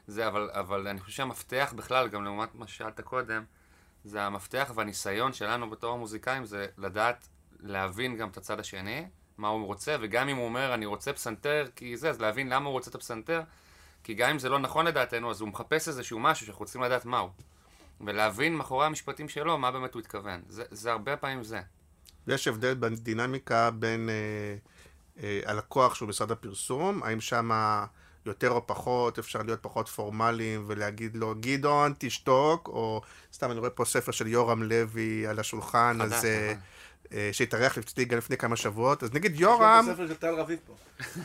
זה, 0.08 0.28
אבל, 0.28 0.50
אבל 0.54 0.88
אני 0.88 1.00
חושב 1.00 1.16
שהמפתח 1.18 1.74
בכלל, 1.76 2.08
גם 2.08 2.24
לעומת 2.24 2.56
מה 2.56 2.68
ששאלת 2.68 3.02
קודם, 3.02 3.44
זה 4.04 4.22
המפתח 4.22 4.72
והניסיון 4.76 5.34
שלנו 5.34 5.70
בתור 5.70 5.98
מוזיקאים, 5.98 6.46
זה 6.46 6.68
לדעת 6.78 7.28
להבין 7.60 8.18
גם 8.18 8.30
את 8.30 8.38
הצד 8.38 8.60
השני, 8.60 9.06
מה 9.38 9.48
הוא 9.48 9.66
רוצה, 9.66 9.96
וגם 10.02 10.30
אם 10.30 10.38
הוא 10.38 10.46
אומר, 10.46 10.74
אני 10.74 10.86
רוצה 10.86 11.14
פסנתר, 11.14 11.66
כי 11.76 11.98
זה, 11.98 12.10
אז 12.10 12.22
להבין 12.22 12.50
למה 12.50 12.66
הוא 12.66 12.74
רוצה 12.74 12.90
את 12.90 12.96
הפסנתר, 12.96 13.42
כי 14.04 14.14
גם 14.14 14.30
אם 14.30 14.40
זה 14.40 14.50
לא 14.50 14.60
נכון 14.60 14.88
לדעתנו, 14.88 15.32
אז 15.32 15.42
הוא 15.42 15.50
מחפש 15.50 15.88
איזשהו 15.88 16.20
משהו 16.20 16.46
שאנחנו 16.46 16.66
רוצים 16.66 16.82
לדעת 16.82 17.06
מהו. 17.06 17.30
ולהבין 18.06 18.56
מאחורי 18.56 18.86
המשפטים 18.86 19.30
שלו 19.30 19.58
מה 19.58 19.72
באמת 19.72 19.94
הוא 19.94 20.00
התכוון. 20.00 20.42
זה, 20.48 20.64
זה 20.72 20.92
הרבה 20.92 21.18
פעמים 21.18 21.44
זה. 21.44 21.62
ויש 22.28 22.48
הבדל 22.48 22.74
בדינמיקה 22.74 23.72
בין 23.72 24.10
אה, 24.10 24.56
אה, 25.24 25.42
הלקוח 25.46 25.96
שהוא 25.96 26.10
משרד 26.10 26.32
הפרסום, 26.32 27.04
האם 27.04 27.22
שם 27.22 27.52
יותר 28.26 28.52
או 28.52 28.68
פחות, 28.68 29.20
אפשר 29.20 29.42
להיות 29.44 29.64
פחות 29.64 29.90
פורמליים 29.90 30.64
ולהגיד 30.68 31.16
לו, 31.16 31.36
גדעון, 31.40 31.94
תשתוק, 31.98 32.68
או 32.68 33.02
סתם 33.34 33.52
אני 33.52 33.60
רואה 33.60 33.70
פה 33.70 33.86
ספר 33.86 34.12
של 34.12 34.28
יורם 34.28 34.64
לוי 34.64 35.28
על 35.28 35.40
השולחן, 35.40 35.98
חדש, 36.00 36.14
אז... 36.14 36.26
אה, 36.26 36.52
נכון. 36.52 36.62
אה, 36.64 36.71
שהתארח 37.32 37.78
אצלי 37.78 38.06
גם 38.06 38.18
לפני 38.18 38.38
כמה 38.38 38.56
שבועות, 38.56 39.04
אז 39.04 39.14
נגיד 39.14 39.40
יורם, 39.40 39.80
יש 39.84 39.88
לו 39.88 39.94
את 39.94 40.00
הספר 40.00 40.14
של 40.14 40.20
טל 40.20 40.36
רביב 40.36 40.60
פה. 40.68 40.76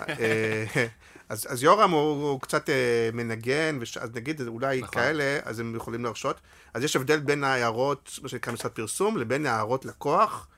אה, 0.08 0.86
אז, 1.28 1.46
אז 1.50 1.62
יורם 1.62 1.90
הוא, 1.90 2.30
הוא 2.30 2.40
קצת 2.40 2.70
אה, 2.70 3.10
מנגן, 3.12 3.78
וש, 3.80 3.96
אז 3.98 4.10
נגיד 4.14 4.40
אולי 4.46 4.80
נכון. 4.80 4.94
כאלה, 4.94 5.38
אז 5.44 5.60
הם 5.60 5.74
יכולים 5.76 6.04
להרשות. 6.04 6.40
אז 6.74 6.84
יש 6.84 6.96
הבדל 6.96 7.20
בין 7.20 7.44
ההערות, 7.44 8.18
מה 8.22 8.28
שנקרא 8.28 8.52
משרד 8.52 8.70
פרסום, 8.70 9.16
לבין 9.16 9.46
הערות 9.46 9.84
לקוח, 9.84 10.48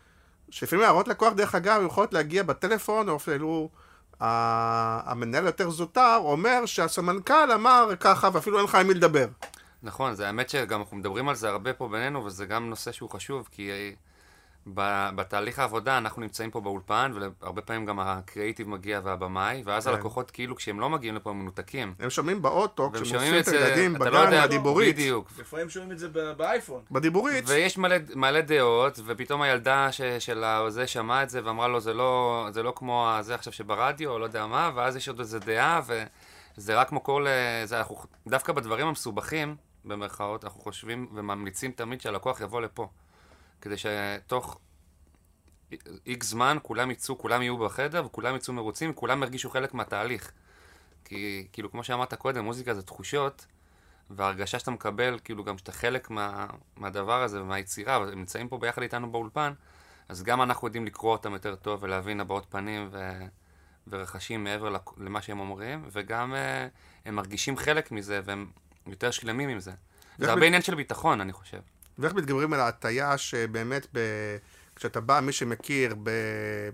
שלפעמים 0.51 0.85
הערות 0.85 1.09
לקוח, 1.09 1.33
דרך 1.33 1.55
אגב, 1.55 1.83
יכולות 1.87 2.13
להגיע 2.13 2.43
בטלפון, 2.43 3.09
או 3.09 3.17
אפילו 3.17 3.71
המנהל 4.21 5.47
יותר 5.47 5.71
זוטר 5.71 6.21
אומר 6.23 6.67
שהסמנכ"ל 6.67 7.53
אמר 7.55 7.91
ככה, 8.01 8.29
ואפילו 8.33 8.59
אין 8.59 8.65
לך 8.65 8.75
עם 8.75 8.87
מי 8.87 8.95
לדבר. 8.95 9.27
נכון, 9.83 10.15
זה 10.15 10.27
האמת 10.27 10.51
שגם 10.51 10.81
אנחנו 10.81 10.97
מדברים 10.97 11.29
על 11.29 11.35
זה 11.35 11.49
הרבה 11.49 11.73
פה 11.73 11.89
בינינו, 11.89 12.25
וזה 12.25 12.47
גם 12.47 12.71
נושא 12.71 12.93
שהוא 12.93 13.11
חשוב, 13.11 13.49
כי 13.51 13.71
אה, 13.71 13.91
בתהליך 15.17 15.59
העבודה 15.59 15.99
אנחנו 15.99 16.23
נמצאים 16.23 16.51
פה 16.51 16.61
באולפן, 16.61 17.13
והרבה 17.15 17.63
פעמים 17.63 17.87
גם 17.87 18.01
הקריאיטיב 18.01 18.69
מגיע 18.69 19.01
והבמאי, 19.05 19.63
ואז 19.65 19.85
כן. 19.87 19.91
הלקוחות 19.95 20.31
כאילו 20.31 20.57
כשהם 20.57 20.81
לא 20.81 20.91
מגיעים 20.91 21.15
לפה 21.15 21.31
הם 21.31 21.39
מנותקים. 21.39 21.95
הם 21.99 22.11
שומעים 22.11 22.43
באוטו, 22.43 22.91
כשהם 22.93 23.17
עושים 23.17 23.39
את 23.39 23.45
זה, 23.45 23.65
הילדים 23.65 23.97
לא 23.97 23.99
בגן, 23.99 24.15
יודע, 24.15 24.47
בדיבורית. 24.47 24.95
בדיוק. 24.95 25.31
לפעמים 25.39 25.71
שומעים 25.71 25.93
את 25.93 25.99
זה 25.99 26.09
באייפון. 26.37 26.83
בדיבורית. 26.91 27.45
ויש 27.47 27.79
מלא, 27.79 27.97
מלא 28.15 28.41
דעות, 28.41 29.01
ופתאום 29.07 29.43
הילדה 29.43 29.93
ש, 29.93 30.01
של 30.03 30.45
הזה 30.45 30.87
שמעה 30.87 31.23
את 31.23 31.31
זה 31.31 31.41
ואמרה 31.45 31.69
לו, 31.69 31.81
זה 31.81 31.95
לא, 31.95 32.47
זה 32.51 32.63
לא 32.63 32.73
כמו 32.77 33.17
זה 33.21 33.35
עכשיו 33.35 33.53
שברדיו, 33.53 34.11
או 34.11 34.19
לא 34.19 34.25
יודע 34.25 34.47
מה, 34.47 34.71
ואז 34.75 34.97
יש 34.97 35.09
עוד 35.09 35.19
איזה 35.19 35.39
דעה, 35.39 35.81
וזה 36.57 36.81
רק 36.81 36.93
מקור 36.93 37.21
לזה, 37.25 37.79
אנחנו, 37.79 37.97
דווקא 38.27 38.53
בדברים 38.53 38.87
המסובכים, 38.87 39.57
במרכאות, 39.85 40.45
אנחנו 40.45 40.61
חושבים 40.61 41.09
וממליצים 41.15 41.73
תמיד 41.73 42.01
שהלקוח 42.01 42.41
יבוא 42.41 42.61
לפה. 42.61 42.89
כדי 43.61 43.75
שתוך 43.77 44.59
איקס 46.07 46.27
זמן 46.27 46.59
כולם 46.63 46.91
יצאו, 46.91 47.19
כולם 47.19 47.43
יהיו 47.43 47.59
בחדר, 47.59 48.07
וכולם 48.07 48.37
יצאו 48.37 48.55
מרוצים, 48.55 48.91
וכולם 48.91 49.23
ירגישו 49.23 49.51
חלק 49.51 49.75
מהתהליך. 49.75 50.33
כי, 51.05 51.49
כאילו, 51.53 51.71
כמו 51.71 51.85
שאמרת 51.85 52.15
קודם, 52.15 52.45
מוזיקה 52.45 52.75
זה 52.75 52.83
תחושות, 52.83 53.47
וההרגשה 54.11 54.59
שאתה 54.59 54.71
מקבל, 54.71 55.19
כאילו 55.25 55.45
גם 55.45 55.59
שאתה 55.59 55.73
חלק 55.73 56.11
מה, 56.11 56.47
מהדבר 56.77 57.23
הזה 57.23 57.43
ומהיצירה, 57.43 58.01
והם 58.01 58.19
נמצאים 58.19 58.49
פה 58.49 58.59
ביחד 58.59 58.83
איתנו 58.83 59.13
באולפן, 59.13 59.53
אז 60.09 60.23
גם 60.23 60.43
אנחנו 60.43 60.69
יודעים 60.69 60.87
לקרוא 60.87 61.13
אותם 61.13 61.33
יותר 61.33 61.55
טוב 61.55 61.83
ולהבין 61.83 62.21
הבעות 62.21 62.47
פנים 62.49 62.89
ו... 62.93 63.11
ורחשים 63.91 64.45
מעבר 64.45 64.77
למה 64.97 65.23
שהם 65.23 65.41
אומרים, 65.41 65.89
וגם 65.93 66.35
אה, 66.35 66.69
הם 67.05 67.15
מרגישים 67.15 67.57
חלק 67.57 67.93
מזה 67.93 68.21
והם 68.25 68.51
יותר 68.87 69.11
שלמים 69.11 69.49
עם 69.49 69.61
זה. 69.61 69.73
זה 70.19 70.31
הרבה 70.31 70.47
עניין 70.47 70.63
של 70.63 70.75
ביטחון, 70.75 71.21
אני 71.21 71.33
חושב. 71.33 71.61
ואיך 71.99 72.15
מתגברים 72.15 72.53
על 72.53 72.61
ההטייה 72.61 73.19
שבאמת, 73.19 73.87
ב... 73.93 73.99
כשאתה 74.77 75.01
בא, 75.01 75.21
מי 75.23 75.33
שמכיר, 75.33 75.95
ב... 76.03 76.11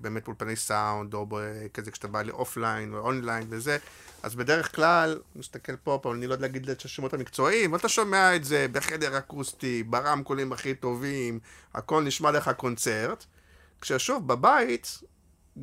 באמת 0.00 0.26
אולפני 0.26 0.56
סאונד, 0.56 1.14
או 1.14 1.26
ב... 1.26 1.34
כזה 1.74 1.90
כשאתה 1.90 2.08
בא 2.08 2.22
ל 2.22 2.31
offline 2.31 2.94
או 2.94 2.98
אונליין 2.98 3.46
וזה, 3.50 3.78
אז 4.22 4.34
בדרך 4.34 4.76
כלל, 4.76 5.20
מסתכל 5.36 5.76
פה, 5.76 5.98
פה, 6.02 6.14
אני 6.14 6.26
לא 6.26 6.32
יודע 6.32 6.46
להגיד 6.46 6.70
את 6.70 6.84
השמות 6.84 7.14
המקצועיים, 7.14 7.70
אבל 7.70 7.78
אתה 7.78 7.88
שומע 7.88 8.36
את 8.36 8.44
זה 8.44 8.66
בחדר 8.72 9.18
אקוסטי, 9.18 9.82
ברמקולים 9.82 10.52
הכי 10.52 10.74
טובים, 10.74 11.38
הכל 11.74 12.02
נשמע 12.02 12.30
לך 12.30 12.50
קונצרט. 12.56 13.24
כששוב, 13.80 14.28
בבית, 14.28 14.98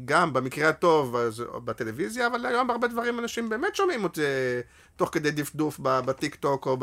גם 0.06 0.34
במקרה 0.34 0.70
הטוב 0.70 1.18
בטלוויזיה, 1.66 2.28
אבל 2.28 2.46
היום 2.46 2.68
בהרבה 2.68 2.88
דברים 2.88 3.20
אנשים 3.20 3.50
באמת 3.50 3.76
שומעים 3.76 4.06
זה 4.14 4.62
תוך 4.96 5.10
כדי 5.12 5.32
דפדוף 5.32 5.80
בטיק 5.80 6.36
טוק 6.36 6.66
או 6.66 6.78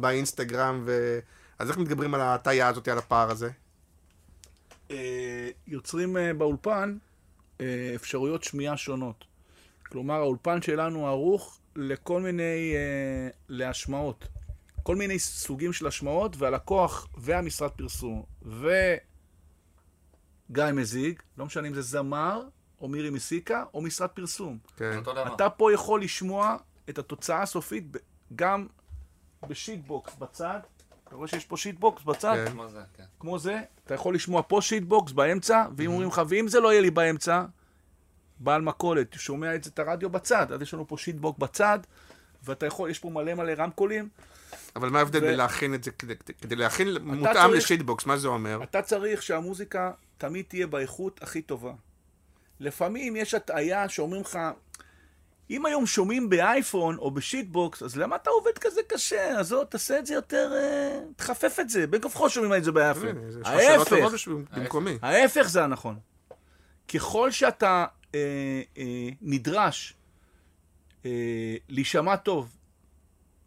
באינסטגרם, 0.00 0.82
ו... 0.86 1.18
אז 1.58 1.70
איך 1.70 1.78
מתגברים 1.78 2.14
על 2.14 2.20
ההטייה 2.20 2.68
הזאת, 2.68 2.88
על 2.88 2.98
הפער 2.98 3.30
הזה? 3.30 3.50
אה, 4.90 5.50
יוצרים 5.66 6.16
אה, 6.16 6.34
באולפן 6.34 6.98
אה, 7.60 7.92
אפשרויות 7.94 8.44
שמיעה 8.44 8.76
שונות. 8.76 9.24
כלומר, 9.88 10.14
האולפן 10.14 10.62
שלנו 10.62 11.06
ערוך 11.06 11.58
לכל 11.76 12.20
מיני, 12.20 12.74
להשמעות. 13.48 14.28
כל 14.82 14.96
מיני 14.96 15.18
סוגים 15.18 15.72
של 15.72 15.86
השמעות, 15.86 16.36
והלקוח 16.36 17.08
והמשרד 17.16 17.70
פרסום 17.70 18.22
וגיא 18.42 18.64
מיוזיק, 20.72 21.22
לא 21.38 21.46
משנה 21.46 21.68
אם 21.68 21.74
זה 21.74 21.82
זמר, 21.82 22.42
או 22.80 22.88
מירי 22.88 23.10
מסיקה, 23.10 23.64
או 23.74 23.80
משרד 23.80 24.08
פרסום. 24.08 24.58
כן. 24.76 25.00
אתה 25.34 25.50
פה 25.50 25.72
יכול 25.72 26.02
לשמוע 26.02 26.56
את 26.88 26.98
התוצאה 26.98 27.42
הסופית 27.42 27.84
גם 28.34 28.66
בשיטבוקס 29.48 30.14
בצד. 30.14 30.60
אתה 31.08 31.16
רואה 31.16 31.28
שיש 31.28 31.44
פה 31.44 31.56
שיטבוקס 31.56 32.02
בצד? 32.02 32.34
כן. 32.46 32.50
כמו 32.52 32.68
זה, 32.68 32.80
כן. 32.96 33.02
כמו 33.20 33.38
זה, 33.38 33.60
אתה 33.84 33.94
יכול 33.94 34.14
לשמוע 34.14 34.42
פה 34.48 34.58
שיטבוקס 34.62 35.12
באמצע, 35.12 35.64
ואם 35.76 35.90
אומרים 35.90 36.08
לך, 36.08 36.22
ואם 36.28 36.48
זה 36.48 36.60
לא 36.60 36.72
יהיה 36.72 36.80
לי 36.80 36.90
באמצע, 36.90 37.44
בעל 38.40 38.62
מכולת, 38.62 39.12
שומע 39.14 39.54
את 39.54 39.64
זה, 39.64 39.70
את 39.74 39.78
הרדיו 39.78 40.10
בצד, 40.10 40.52
אז 40.52 40.62
יש 40.62 40.74
לנו 40.74 40.88
פה 40.88 40.96
שיטבוקס 40.98 41.38
בצד, 41.38 41.78
ואתה 42.44 42.66
יכול, 42.66 42.90
יש 42.90 42.98
פה 42.98 43.10
מלא 43.10 43.34
מלא 43.34 43.52
רמקולים, 43.58 44.08
אבל 44.76 44.88
מה 44.90 44.98
ההבדל 44.98 45.24
ו- 45.24 45.26
בלהכין 45.26 45.74
את 45.74 45.84
זה, 45.84 45.90
כדי, 45.90 46.14
כדי 46.40 46.56
להכין 46.56 46.88
מותאם 47.02 47.34
צריך- 47.34 47.46
לשיטבוקס, 47.56 48.06
מה 48.06 48.16
זה 48.16 48.28
אומר? 48.28 48.62
אתה 48.62 48.82
צריך 48.82 49.22
שהמוזיקה 49.22 49.90
תמיד 50.18 50.44
תהיה 50.48 50.66
באיכות 50.66 51.22
הכי 51.22 51.42
טובה. 51.42 51.72
לפעמים 52.60 53.16
יש 53.16 53.34
הטעיה 53.34 53.88
שאומרים 53.88 54.22
לך, 54.22 54.38
אם 55.50 55.66
היום 55.66 55.86
שומעים 55.86 56.28
באייפון 56.28 56.98
או 56.98 57.10
בשיטבוקס, 57.10 57.82
אז 57.82 57.96
למה 57.96 58.16
אתה 58.16 58.30
עובד 58.30 58.58
כזה 58.58 58.80
קשה? 58.88 59.40
עזוב, 59.40 59.64
תעשה 59.64 59.98
את 59.98 60.06
זה 60.06 60.14
יותר, 60.14 60.52
אה, 60.54 61.00
תחפף 61.16 61.56
את 61.60 61.68
זה. 61.68 61.86
בין 61.86 62.00
כה 62.00 62.06
וכה 62.06 62.28
שומעים 62.28 62.54
את 62.54 62.64
זה 62.64 62.72
באייפון. 62.72 63.08
ההפך, 63.44 64.28
במקומי. 64.50 64.98
ההפך 65.02 65.42
זה 65.42 65.64
הנכון. 65.64 65.98
ככל 66.88 67.30
שאתה 67.30 67.86
אה, 68.14 68.62
אה, 68.78 69.08
נדרש 69.20 69.94
אה, 71.04 71.56
להישמע 71.68 72.16
טוב 72.16 72.54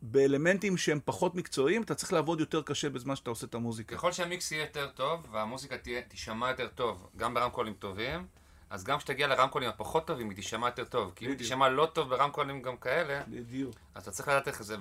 באלמנטים 0.01 0.77
שהם 0.77 0.99
פחות 1.05 1.35
מקצועיים, 1.35 1.81
אתה 1.81 1.95
צריך 1.95 2.13
לעבוד 2.13 2.39
יותר 2.39 2.61
קשה 2.61 2.89
בזמן 2.89 3.15
שאתה 3.15 3.29
עושה 3.29 3.45
את 3.45 3.55
המוזיקה. 3.55 3.95
ככל 3.95 4.11
שהמיקס 4.11 4.51
יהיה 4.51 4.61
יותר 4.61 4.87
טוב, 4.87 5.27
והמוזיקה 5.31 5.77
תהיה, 5.77 6.01
תישמע 6.01 6.49
יותר 6.49 6.67
טוב, 6.67 7.09
גם 7.17 7.33
ברמקולים 7.33 7.73
טובים, 7.73 8.25
אז 8.71 8.83
גם 8.83 8.97
כשתגיע 8.97 9.27
לרמקולים 9.27 9.69
הפחות 9.69 10.07
טובים, 10.07 10.29
היא 10.29 10.35
תישמע 10.35 10.67
יותר 10.67 10.83
טוב. 10.83 11.11
כי 11.15 11.25
אם 11.25 11.29
היא. 11.29 11.37
תישמע 11.37 11.69
לא 11.69 11.85
טוב 11.93 12.09
ברמקולים 12.09 12.61
גם 12.61 12.77
כאלה, 12.77 13.21
בדיוק, 13.27 13.75
אז 13.95 14.01
אתה 14.01 14.11
צריך 14.11 14.27
לדעת 14.27 14.47
איך 14.47 14.63
זה, 14.63 14.75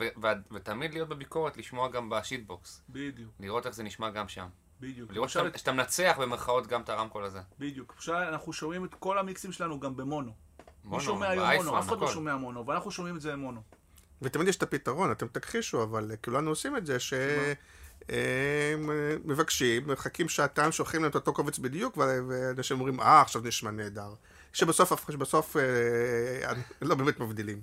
ותמיד 0.50 0.92
להיות 0.92 1.08
בביקורת, 1.08 1.56
לשמוע 1.56 1.88
גם 1.88 2.10
בשיטבוקס. 2.10 2.82
בדיוק, 2.88 3.30
לראות 3.40 3.66
איך 3.66 3.74
זה 3.74 3.82
נשמע 3.82 4.10
גם 4.10 4.28
שם. 4.28 4.46
בדיוק. 4.80 5.12
לראות 5.12 5.28
שאתה, 5.30 5.58
שאתה 5.58 5.72
מנצח 5.72 6.16
במרכאות 6.20 6.66
גם 6.66 6.80
את 6.80 6.88
הרמקול 6.88 7.24
הזה. 7.24 7.40
בדיוק. 7.58 7.94
עכשיו 7.96 8.28
אנחנו 8.28 8.52
שומעים 8.52 8.84
את 8.84 8.94
כל 8.94 9.18
המיקסים 9.18 9.52
שלנו 9.52 9.80
גם 9.80 9.96
במונו. 9.96 10.30
מי 10.30 10.90
מונו, 10.90 11.00
שומע 11.00 11.28
היום 11.28 11.44
באייפון, 11.44 11.66
מונו? 11.66 11.78
אף 11.78 11.88
אחד 11.88 12.00
לא. 12.00 12.12
שומע 12.12 12.36
מונו, 12.36 12.66
ואנחנו 12.66 12.90
שומעים 12.90 13.16
את 13.16 13.20
זה 13.20 13.32
במונו. 13.32 13.62
ותמיד 14.22 14.48
יש 14.48 14.56
את 14.56 14.62
הפתרון, 14.62 15.12
אתם 15.12 15.26
תכחישו, 15.26 15.82
אבל 15.82 16.10
כולנו 16.24 16.50
עושים 16.50 16.76
את 16.76 16.86
זה, 16.86 17.00
ש... 17.00 17.12
הם 18.10 18.90
אה, 18.90 19.16
מבקשים, 19.24 19.86
מחכים 19.86 20.28
שעתיים, 20.28 20.72
שולחים 20.72 21.02
להם 21.02 21.10
את 21.10 21.14
אותו 21.14 21.32
קובץ 21.32 21.58
בדיוק, 21.58 21.96
ו- 21.96 22.18
ואנשים 22.28 22.76
אומרים, 22.76 23.00
אה, 23.00 23.20
עכשיו 23.20 23.42
נשמע 23.42 23.70
נהדר. 23.70 24.14
שבסוף, 24.52 25.10
שבסוף 25.10 25.56
אה, 25.56 26.52
לא 26.82 26.94
באמת 26.94 27.20
מבדילים. 27.20 27.62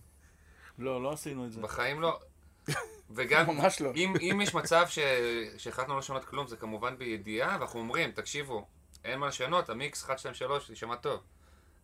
לא, 0.80 1.04
לא 1.04 1.14
עשינו 1.14 1.46
את 1.46 1.52
זה. 1.52 1.62
בחיים 1.62 2.02
לא. 2.02 2.20
וגם, 3.16 3.48
ממש 3.48 3.82
לא. 3.82 3.92
אם, 3.96 4.14
אם 4.22 4.42
יש 4.42 4.54
מצב 4.54 4.86
ש... 4.90 5.00
שהחלטנו 5.58 5.94
לא 5.94 6.00
לשנות 6.00 6.26
כלום, 6.26 6.48
זה 6.48 6.58
כמובן 6.58 6.98
בידיעה, 6.98 7.58
ואנחנו 7.60 7.80
אומרים, 7.80 8.12
תקשיבו, 8.12 8.68
אין 9.06 9.20
מה 9.20 9.28
לשנות, 9.28 9.70
המיקס 9.70 10.04
1, 10.04 10.20
2, 10.20 10.34
3, 10.34 10.70
יישמע 10.70 10.96
טוב. 10.96 11.20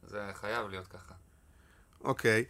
זה 0.04 0.32
חייב 0.34 0.70
להיות 0.70 0.88
ככה. 0.88 1.14
אוקיי, 2.04 2.44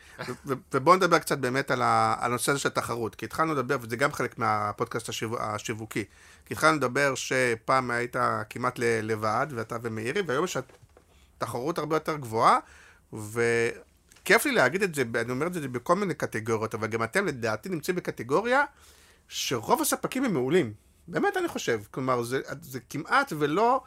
ובואו 0.71 0.95
נדבר 0.95 1.19
קצת 1.19 1.37
באמת 1.37 1.71
על 1.71 1.81
הנושא 1.83 2.51
הזה 2.51 2.59
של 2.59 2.67
התחרות, 2.67 3.15
כי 3.15 3.25
התחלנו 3.25 3.53
לדבר, 3.53 3.77
וזה 3.81 3.95
גם 3.95 4.11
חלק 4.11 4.37
מהפודקאסט 4.37 5.09
השיו- 5.09 5.39
השיווקי, 5.39 6.05
כי 6.45 6.53
התחלנו 6.53 6.77
לדבר 6.77 7.15
שפעם 7.15 7.91
היית 7.91 8.15
כמעט 8.49 8.79
לבד, 8.79 9.47
ואתה 9.55 9.77
ומאירי, 9.81 10.21
והיום 10.21 10.45
יש 10.45 10.57
תחרות 11.37 11.77
הרבה 11.77 11.95
יותר 11.95 12.17
גבוהה, 12.17 12.59
וכיף 13.13 14.45
לי 14.45 14.51
להגיד 14.51 14.83
את 14.83 14.95
זה, 14.95 15.03
אני 15.15 15.31
אומר 15.31 15.47
את 15.47 15.53
זה 15.53 15.67
בכל 15.67 15.95
מיני 15.95 16.13
קטגוריות, 16.13 16.73
אבל 16.73 16.87
גם 16.87 17.03
אתם 17.03 17.25
לדעתי 17.25 17.69
נמצאים 17.69 17.95
בקטגוריה 17.95 18.63
שרוב 19.27 19.81
הספקים 19.81 20.25
הם 20.25 20.33
מעולים. 20.33 20.73
באמת 21.07 21.37
אני 21.37 21.47
חושב, 21.47 21.81
כלומר 21.91 22.23
זה, 22.23 22.41
זה 22.61 22.79
כמעט 22.89 23.33
ולא 23.39 23.81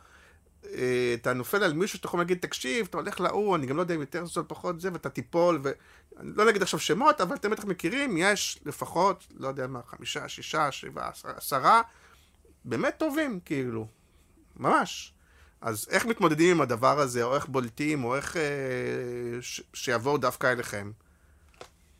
אתה 1.14 1.32
נופל 1.34 1.62
על 1.62 1.72
מישהו 1.72 1.96
שאתה 1.96 2.06
יכול 2.06 2.20
להגיד, 2.20 2.38
תקשיב, 2.38 2.86
אתה 2.90 2.98
הולך 2.98 3.20
להוא, 3.20 3.56
אני 3.56 3.66
גם 3.66 3.76
לא 3.76 3.82
יודע 3.82 3.94
אם 3.94 4.00
יותר 4.00 4.24
זול 4.24 4.44
פחות 4.48 4.80
זה, 4.80 4.92
ואתה 4.92 5.08
תיפול, 5.10 5.60
ואני 5.62 6.30
לא 6.36 6.46
נגיד 6.46 6.62
עכשיו 6.62 6.80
שמות, 6.80 7.20
אבל 7.20 7.36
אתם 7.36 7.50
בטח 7.50 7.64
מכירים, 7.64 8.16
יש 8.16 8.60
לפחות, 8.66 9.26
לא 9.36 9.48
יודע 9.48 9.66
מה, 9.66 9.80
חמישה, 9.86 10.28
שישה, 10.28 10.72
שבעה, 10.72 11.10
עשרה, 11.24 11.82
באמת 12.64 12.94
טובים, 12.98 13.40
כאילו, 13.44 13.86
ממש. 14.56 15.12
אז 15.60 15.86
איך 15.90 16.06
מתמודדים 16.06 16.56
עם 16.56 16.60
הדבר 16.60 16.98
הזה, 17.00 17.22
או 17.22 17.34
איך 17.34 17.46
בולטים, 17.46 18.04
או 18.04 18.16
איך 18.16 18.36
אה, 18.36 18.42
ש- 19.40 19.62
שיבואו 19.74 20.18
דווקא 20.18 20.52
אליכם? 20.52 20.90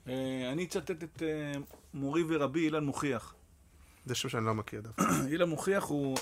אה, 0.09 0.49
אני 0.53 0.65
אצטט 0.65 0.91
את 1.03 1.23
אה, 1.23 1.53
מורי 1.95 2.23
ורבי 2.29 2.61
אילן 2.61 2.85
מוכיח. 2.85 3.35
זה 4.07 4.15
שם 4.15 4.29
שאני 4.29 4.47
לא 4.47 4.55
מכיר 4.55 4.81
דווקא. 4.81 5.03
אילן 5.31 5.49
מוכיח 5.49 5.85
הוא 5.85 6.17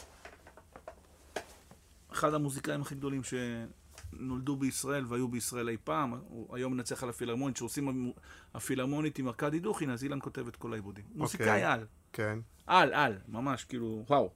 אחד 2.15 2.35
המוזיקאים 2.35 2.83
הכי 2.83 2.95
גדולים 2.95 3.23
שנולדו 3.25 4.57
בישראל 4.57 5.05
והיו 5.09 5.29
בישראל 5.29 5.69
אי 5.69 5.77
פעם. 5.85 6.15
הוא 6.29 6.57
היום 6.57 6.73
מנצח 6.73 7.03
על 7.03 7.09
הפילהרמונית, 7.09 7.57
שעושים 7.57 8.13
הפילהרמונית 8.55 9.19
עם 9.19 9.29
ארכדי 9.29 9.61
דוכין, 9.61 9.91
אז 9.91 10.05
אילן 10.05 10.19
כותב 10.23 10.49
את 10.49 10.57
כל 10.57 10.73
העיבודים. 10.73 11.05
מוזיקאי 11.15 11.63
על. 11.63 11.87
כן. 12.13 12.39
על, 12.67 12.93
על, 12.93 13.19
ממש, 13.29 13.65
כאילו, 13.65 14.05
וואו. 14.09 14.31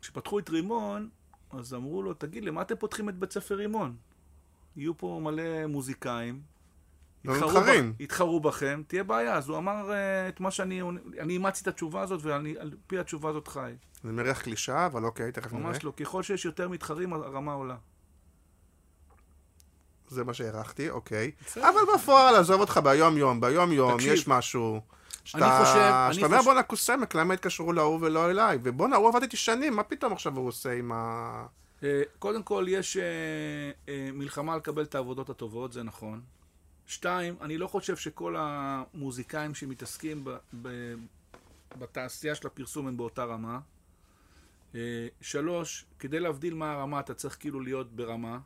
כשפתחו 0.00 0.38
את 0.38 0.50
רימון, 0.50 1.08
אז 1.50 1.74
אמרו 1.74 2.02
לו, 2.02 2.14
תגיד, 2.14 2.44
למה 2.44 2.62
אתם 2.62 2.76
פותחים 2.76 3.08
את 3.08 3.18
בית 3.18 3.32
ספר 3.32 3.54
רימון? 3.54 3.96
יהיו 4.76 4.98
פה 4.98 5.20
מלא 5.22 5.66
מוזיקאים. 5.66 6.51
יתחרו 7.24 7.48
מתחרים. 7.50 7.92
יתחרו 8.00 8.40
בכם, 8.40 8.82
תהיה 8.86 9.04
בעיה. 9.04 9.34
אז 9.36 9.48
הוא 9.48 9.58
אמר 9.58 9.92
אה, 9.92 10.28
את 10.28 10.40
מה 10.40 10.50
שאני... 10.50 10.82
אני 11.20 11.32
אימצתי 11.32 11.62
את 11.62 11.68
התשובה 11.68 12.02
הזאת, 12.02 12.20
ועל 12.22 12.46
פי 12.86 12.98
התשובה 12.98 13.30
הזאת 13.30 13.48
חי. 13.48 13.72
זה 14.04 14.12
מריח 14.12 14.42
קלישאה, 14.42 14.86
אבל 14.86 15.04
אוקיי, 15.04 15.32
תכף 15.32 15.52
נראה. 15.52 15.64
ממש 15.66 15.84
לא. 15.84 15.92
ככל 15.96 16.22
שיש 16.22 16.44
יותר 16.44 16.68
מתחרים, 16.68 17.12
הרמה 17.12 17.52
עולה. 17.52 17.76
זה 20.08 20.24
מה 20.24 20.34
שהערכתי, 20.34 20.90
אוקיי. 20.90 21.30
בסדר. 21.46 21.68
אבל 21.68 21.80
בפועל, 21.94 22.34
עזוב 22.36 22.60
אותך 22.60 22.80
ביום-יום, 22.84 23.40
ביום-יום 23.40 23.94
תקשיב, 23.94 24.12
יש 24.12 24.28
משהו. 24.28 24.80
שאתה 25.24 25.56
אני 25.56 25.64
חושב- 25.64 25.78
אני 25.78 26.14
שאתה 26.14 26.26
אומר 26.26 26.36
חושב- 26.38 26.48
בואנה 26.48 26.62
כוסמק, 26.62 27.14
למה 27.14 27.34
התקשרו 27.34 27.72
להוא 27.72 27.98
ולא 28.02 28.30
אליי? 28.30 28.58
ובואנה, 28.62 28.96
הוא 28.96 29.08
עבד 29.08 29.22
איתי 29.22 29.36
שנים, 29.36 29.76
מה 29.76 29.82
פתאום 29.82 30.12
עכשיו 30.12 30.36
הוא 30.36 30.48
עושה 30.48 30.72
עם 30.72 30.92
ה... 30.94 31.46
אה, 31.82 32.02
קודם 32.18 32.42
כל, 32.42 32.64
יש 32.68 32.96
אה, 32.96 33.02
מלחמה 34.12 34.56
לקבל 34.56 34.82
את 34.82 34.94
העבודות 34.94 35.30
הטובות, 35.30 35.72
זה 35.72 35.82
נכון. 35.82 36.20
שתיים, 36.86 37.36
אני 37.40 37.58
לא 37.58 37.66
חושב 37.66 37.96
שכל 37.96 38.36
המוזיקאים 38.38 39.54
שמתעסקים 39.54 40.24
ב, 40.24 40.30
ב, 40.62 40.94
בתעשייה 41.78 42.34
של 42.34 42.46
הפרסום 42.46 42.86
הם 42.86 42.96
באותה 42.96 43.24
רמה. 43.24 43.60
אה, 44.74 45.08
שלוש, 45.20 45.84
כדי 45.98 46.20
להבדיל 46.20 46.54
מה 46.54 46.72
הרמה, 46.72 47.00
אתה 47.00 47.14
צריך 47.14 47.36
כאילו 47.40 47.60
להיות 47.60 47.92
ברמה. 47.96 48.38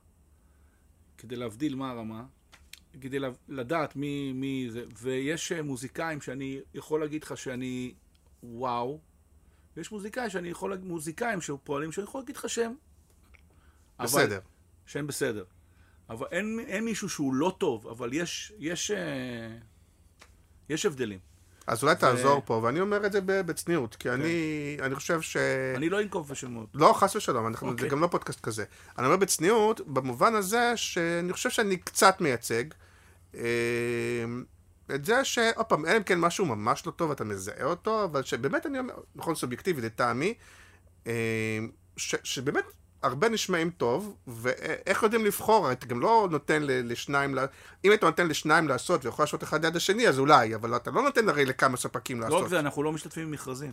כדי 1.18 1.37
להבדיל 1.37 1.74
מה 1.74 1.91
הרמה. 1.91 2.24
כדי 3.01 3.18
לדעת 3.49 3.97
מי, 3.97 4.32
מי 4.32 4.66
זה. 4.70 4.84
ויש 4.99 5.53
אה, 5.53 5.62
מוזיקאים 5.62 6.20
שאני 6.20 6.61
יכול 6.74 7.01
להגיד 7.01 7.22
לך 7.24 7.37
שאני 7.37 7.95
וואו. 8.43 9.01
ויש 9.76 9.93
מוזיקאים 9.93 10.30
שאני 10.30 10.49
יכול 10.49 10.76
מוזיקאים 10.76 11.41
שפועלים 11.41 11.93
שאני 11.93 12.05
יכול 12.05 12.20
להגיד 12.20 12.37
לך 12.37 12.49
שהם 12.49 12.74
אבל- 14.01 14.07
בסדר. 14.07 14.41
שהם 14.87 15.07
בסדר. 15.07 15.45
אבל 16.11 16.27
אין, 16.33 16.61
אין 16.67 16.85
מישהו 16.85 17.09
שהוא 17.09 17.35
לא 17.35 17.57
טוב, 17.59 17.87
אבל 17.89 18.13
יש, 18.13 18.53
יש, 18.59 18.91
אה, 18.91 18.97
יש 20.69 20.87
הבדלים. 20.87 21.19
אז 21.67 21.83
אולי 21.83 21.95
תעזור 21.97 22.43
פה, 22.45 22.55
ואני 22.55 22.81
אומר 22.81 23.07
את 23.07 23.13
זה 23.13 23.21
בצניעות, 23.25 23.97
כי 23.97 24.11
אני 24.11 24.23
כן. 24.79 24.85
אני 24.85 24.95
חושב 24.95 25.21
ש... 25.21 25.37
אני 25.77 25.89
לא 25.91 26.01
אנקוב 26.03 26.29
בשמות. 26.29 26.69
לא, 26.75 26.93
חס 26.97 27.17
ושלום, 27.17 27.47
אנחנו- 27.47 27.69
זה 27.69 27.73
אוקיי. 27.73 27.89
גם 27.89 28.01
לא 28.01 28.07
פודקאסט 28.07 28.41
כזה. 28.41 28.65
אני 28.99 29.07
אומר 29.07 29.17
בצניעות, 29.17 29.81
במובן 29.81 30.35
הזה 30.35 30.73
שאני 30.77 31.33
חושב 31.33 31.51
שאני 31.51 31.77
קצת 31.77 32.21
מייצג. 32.21 32.65
אה, 33.35 33.41
את 34.95 35.05
זה 35.05 35.25
שעוד 35.25 35.67
פעם, 35.67 35.87
אלא 35.87 35.97
אם 35.97 36.03
כן 36.03 36.19
משהו 36.21 36.47
ממש 36.47 36.87
לא 36.87 36.93
טוב, 36.93 37.11
אתה 37.11 37.25
מזהה 37.25 37.65
אותו, 37.65 38.05
אבל 38.05 38.23
שבאמת 38.23 38.67
אני 38.67 38.79
אומר, 38.79 38.95
נכון, 39.15 39.35
סובייקטיבי, 39.35 39.81
לטעמי, 39.83 40.35
ש- 41.97 42.15
שבאמת 42.25 42.65
הרבה 43.07 43.29
נשמעים 43.29 43.71
טוב, 43.71 44.17
ואיך 44.27 45.03
יודעים 45.03 45.25
לבחור, 45.25 45.73
אתה 45.73 45.87
גם 45.87 46.01
לא 46.01 46.29
נותן 46.31 46.63
לשניים, 46.63 47.39
אם 47.85 47.91
היית 47.91 48.05
נותן 48.05 48.27
לשניים 48.29 48.69
לעשות 48.69 49.05
ויכול 49.05 49.23
לעשות 49.23 49.43
אחד 49.43 49.65
ליד 49.65 49.77
השני, 49.77 50.09
אז 50.09 50.19
אולי, 50.19 50.55
אבל 50.55 50.77
אתה 50.77 50.91
לא 50.91 51.03
נותן 51.03 51.29
הרי 51.29 51.45
לכמה 51.45 51.77
ספקים 51.77 52.21
לא 52.21 52.27
רק 52.27 52.33
לעשות. 52.33 52.49
זה, 52.51 52.59
אנחנו 52.59 52.83
לא 52.83 52.93
משתתפים 52.93 53.29
במכרזים. 53.29 53.73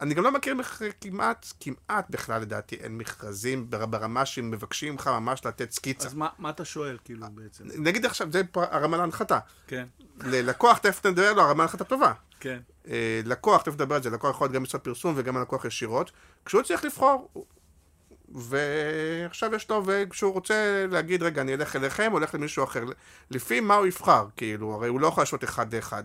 אני 0.00 0.14
גם 0.14 0.24
לא 0.24 0.32
מכיר 0.32 0.54
מכ... 0.54 0.82
כמעט, 1.00 1.46
כמעט 1.60 2.06
בכלל 2.10 2.40
לדעתי 2.40 2.76
אין 2.76 2.98
מכרזים 2.98 3.70
בר- 3.70 3.86
ברמה 3.86 4.26
שמבקשים 4.26 4.92
ממך 4.92 5.06
ממש 5.08 5.46
לתת 5.46 5.70
סקיצה. 5.70 6.08
אז 6.08 6.14
מה, 6.14 6.28
מה 6.38 6.50
אתה 6.50 6.64
שואל, 6.64 6.98
כאילו, 7.04 7.26
בעצם? 7.34 7.64
נגיד 7.78 8.06
עכשיו, 8.06 8.32
זה 8.32 8.42
פה 8.52 8.64
הרמה 8.70 8.96
להנחתה. 8.96 9.38
כן, 9.66 9.86
ללקוח, 10.20 10.78
תכף 10.78 11.06
נדבר 11.06 11.32
לו, 11.32 11.42
הרמה 11.42 11.62
להנחתה 11.62 11.84
טובה. 11.84 12.12
כן. 12.40 12.58
אה, 12.88 13.20
לקוח, 13.24 13.62
תכף 13.62 13.74
נדבר 13.74 13.94
על 13.94 14.02
זה, 14.02 14.10
לקוח 14.10 14.30
יכול 14.30 14.44
להיות 14.44 14.54
גם 14.54 14.62
משרד 14.62 14.80
פרסום 14.80 15.14
וגם 15.16 15.36
הלקוח 15.36 15.64
ישירות. 15.64 16.10
כשהוא 16.44 16.62
צריך 16.62 16.84
לבחור, 16.84 17.28
ועכשיו 18.36 19.54
יש 19.54 19.70
לו, 19.70 19.82
וכשהוא 19.86 20.32
רוצה 20.32 20.86
להגיד, 20.90 21.22
רגע, 21.22 21.42
אני 21.42 21.54
אלך 21.54 21.76
אליכם, 21.76 22.12
או 22.12 22.18
אלך 22.18 22.34
למישהו 22.34 22.64
אחר, 22.64 22.84
לפי 23.30 23.60
מה 23.60 23.74
הוא 23.74 23.86
יבחר, 23.86 24.26
כאילו, 24.36 24.74
הרי 24.74 24.88
הוא 24.88 25.00
לא 25.00 25.06
יכול 25.06 25.20
להשוות 25.20 25.44
אחד 25.44 25.74
לאחד. 25.74 26.04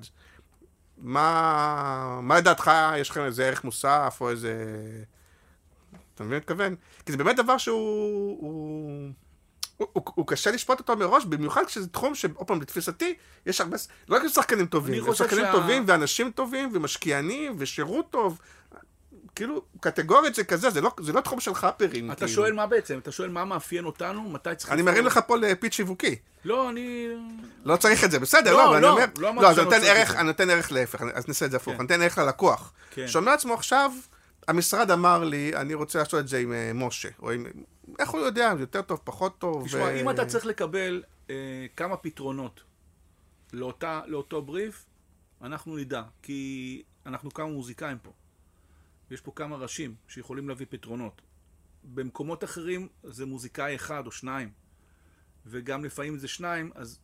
מה, 0.97 2.19
מה 2.21 2.37
לדעתך, 2.37 2.71
יש 2.97 3.09
לכם 3.09 3.21
איזה 3.21 3.45
ערך 3.45 3.63
מוסף, 3.63 4.17
או 4.21 4.29
איזה... 4.29 4.53
אתה 6.15 6.23
מבין 6.23 6.33
מה 6.33 6.37
מתכוון? 6.37 6.75
כי 7.05 7.11
זה 7.11 7.17
באמת 7.17 7.35
דבר 7.35 7.57
שהוא... 7.57 8.37
הוא... 8.41 9.11
הוא, 9.77 9.87
הוא, 9.93 10.03
הוא 10.15 10.27
קשה 10.27 10.51
לשפוט 10.51 10.79
אותו 10.79 10.95
מראש, 10.95 11.25
במיוחד 11.25 11.65
כשזה 11.65 11.87
תחום 11.87 12.15
שעוד 12.15 12.47
פעם, 12.47 12.61
לתפיסתי, 12.61 13.15
יש 13.45 13.61
הרבה, 13.61 13.77
לא 14.09 14.15
רק 14.15 14.27
שחקנים 14.27 14.65
טובים, 14.65 15.03
יש 15.07 15.17
שחקנים 15.17 15.45
שה- 15.45 15.51
טובים, 15.51 15.83
ואנשים 15.87 16.31
טובים, 16.31 16.69
ומשקיענים, 16.73 17.55
ושירות 17.57 18.09
טוב. 18.09 18.39
כאילו, 19.35 19.61
קטגורית 19.79 20.35
זה 20.35 20.43
כזה, 20.43 20.69
זה 20.69 20.81
לא, 20.81 20.91
זה 20.99 21.13
לא 21.13 21.21
תחום 21.21 21.39
של 21.39 21.53
חאפרים. 21.53 22.11
אתה 22.11 22.15
כאילו. 22.19 22.31
שואל 22.31 22.53
מה 22.53 22.67
בעצם? 22.67 22.97
אתה 22.97 23.11
שואל 23.11 23.29
מה 23.29 23.45
מאפיין 23.45 23.85
אותנו? 23.85 24.29
מתי 24.29 24.49
צריך... 24.57 24.71
אני? 24.71 24.81
מרים 24.81 25.05
לך 25.05 25.19
פה 25.27 25.37
לפיץ 25.37 25.73
שיווקי. 25.73 26.15
לא, 26.45 26.69
אני... 26.69 27.07
לא 27.65 27.75
צריך 27.75 28.03
את 28.03 28.11
זה, 28.11 28.19
בסדר, 28.19 28.51
לא, 28.51 28.57
לא, 28.57 28.67
אבל 28.67 28.75
אני 28.75 28.83
לא, 28.83 28.91
אומר, 28.91 29.05
לא 29.17 29.35
לא, 29.35 29.53
שלא 29.53 29.61
אני 29.61 29.63
נותן 29.63 29.81
ערך. 29.83 30.15
אני 30.15 30.23
נותן 30.27 30.49
ערך 30.49 30.71
להפך, 30.71 31.01
אז 31.13 31.27
נעשה 31.27 31.45
את 31.45 31.51
זה 31.51 31.57
הפוך, 31.57 31.73
כן. 31.73 31.79
אני 31.79 31.83
נותן 31.83 32.01
ערך 32.01 32.17
ללקוח. 32.17 32.73
כן. 32.91 33.07
שאומר 33.07 33.31
לעצמו 33.31 33.53
עכשיו, 33.53 33.91
המשרד 34.47 34.91
אמר 34.91 35.23
לי, 35.23 35.51
אני 35.55 35.73
רוצה 35.73 35.99
לעשות 35.99 36.19
את 36.19 36.27
זה 36.27 36.37
עם 36.37 36.53
אה, 36.53 36.71
משה, 36.73 37.09
או 37.21 37.31
עם... 37.31 37.45
איך 37.99 38.09
הוא 38.09 38.21
יודע, 38.21 38.53
יותר 38.59 38.81
טוב, 38.81 39.01
פחות 39.03 39.39
טוב. 39.39 39.65
תשמע, 39.67 39.81
ו- 39.81 40.01
אם 40.01 40.09
אתה 40.09 40.25
צריך 40.25 40.45
לקבל 40.45 41.03
אה, 41.29 41.35
כמה 41.75 41.97
פתרונות 41.97 42.61
לאותה, 43.53 44.01
לאותו 44.07 44.41
בריף, 44.41 44.85
אנחנו 45.41 45.77
נדע, 45.77 46.01
כי 46.21 46.81
אנחנו 47.05 47.33
כמה 47.33 47.47
מוזיקאים 47.47 47.97
פה. 47.97 48.11
יש 49.11 49.21
פה 49.21 49.31
כמה 49.35 49.55
ראשים 49.55 49.95
שיכולים 50.07 50.49
להביא 50.49 50.65
פתרונות. 50.69 51.21
במקומות 51.83 52.43
אחרים 52.43 52.87
זה 53.03 53.25
מוזיקאי 53.25 53.75
אחד 53.75 54.05
או 54.05 54.11
שניים. 54.11 54.51
וגם 55.45 55.85
לפעמים 55.85 56.17
זה 56.17 56.27
שניים, 56.27 56.71
אז 56.75 56.99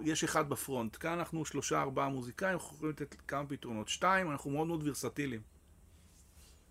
יש 0.00 0.24
אחד 0.24 0.48
בפרונט. 0.48 0.96
כאן 1.00 1.12
אנחנו 1.18 1.44
שלושה, 1.44 1.82
ארבעה 1.82 2.08
מוזיקאים, 2.08 2.52
אנחנו 2.52 2.76
יכולים 2.76 2.92
לתת 2.92 3.14
כמה 3.28 3.46
פתרונות. 3.46 3.88
שתיים, 3.88 4.30
אנחנו 4.30 4.50
מאוד 4.50 4.66
מאוד 4.66 4.88
ורסטיליים. 4.88 5.42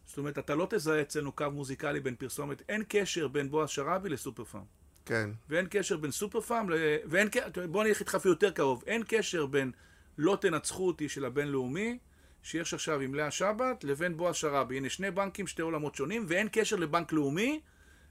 זאת 0.06 0.18
אומרת, 0.18 0.38
אתה 0.38 0.56
לא 0.56 0.68
תזהה 0.70 1.02
אצלנו 1.02 1.32
קו 1.32 1.46
מוזיקלי 1.52 2.00
בין 2.00 2.16
פרסומת, 2.16 2.62
אין 2.70 2.84
קשר 2.90 3.28
בין 3.28 3.50
בועז 3.52 3.70
שראבי 3.70 4.10
לסופר 4.10 4.44
פארם. 4.44 4.64
כן. 5.06 5.30
ואין 5.50 5.68
קשר 5.70 5.98
בין 5.98 6.12
סופר 6.12 6.42
פארם, 6.42 6.70
ל... 6.70 6.74
ואין 7.06 7.28
קשר, 7.32 7.68
בוא 7.68 7.82
אני 7.82 7.90
אלך 7.90 8.00
איתך 8.00 8.16
אפילו 8.16 8.34
יותר 8.34 8.52
קרוב, 8.52 8.84
אין 8.88 9.04
קשר 9.08 9.46
בין 9.46 9.72
לא 10.18 10.38
תנצחו 10.42 10.88
אותי 10.88 11.10
של 11.10 11.26
הבינלאומי, 11.26 12.00
שיש 12.46 12.74
עכשיו 12.74 13.00
עם 13.00 13.16
לאה 13.16 13.32
שבת, 13.32 13.84
לבין 13.84 14.18
בועז 14.18 14.36
שראבי. 14.36 14.78
הנה 14.78 14.90
שני 14.90 15.12
בנקים, 15.12 15.48
שתי 15.48 15.62
עולמות 15.62 15.96
שונים, 15.96 16.26
ואין 16.28 16.48
קשר 16.52 16.76
לבנק 16.76 17.14
לאומי, 17.14 17.62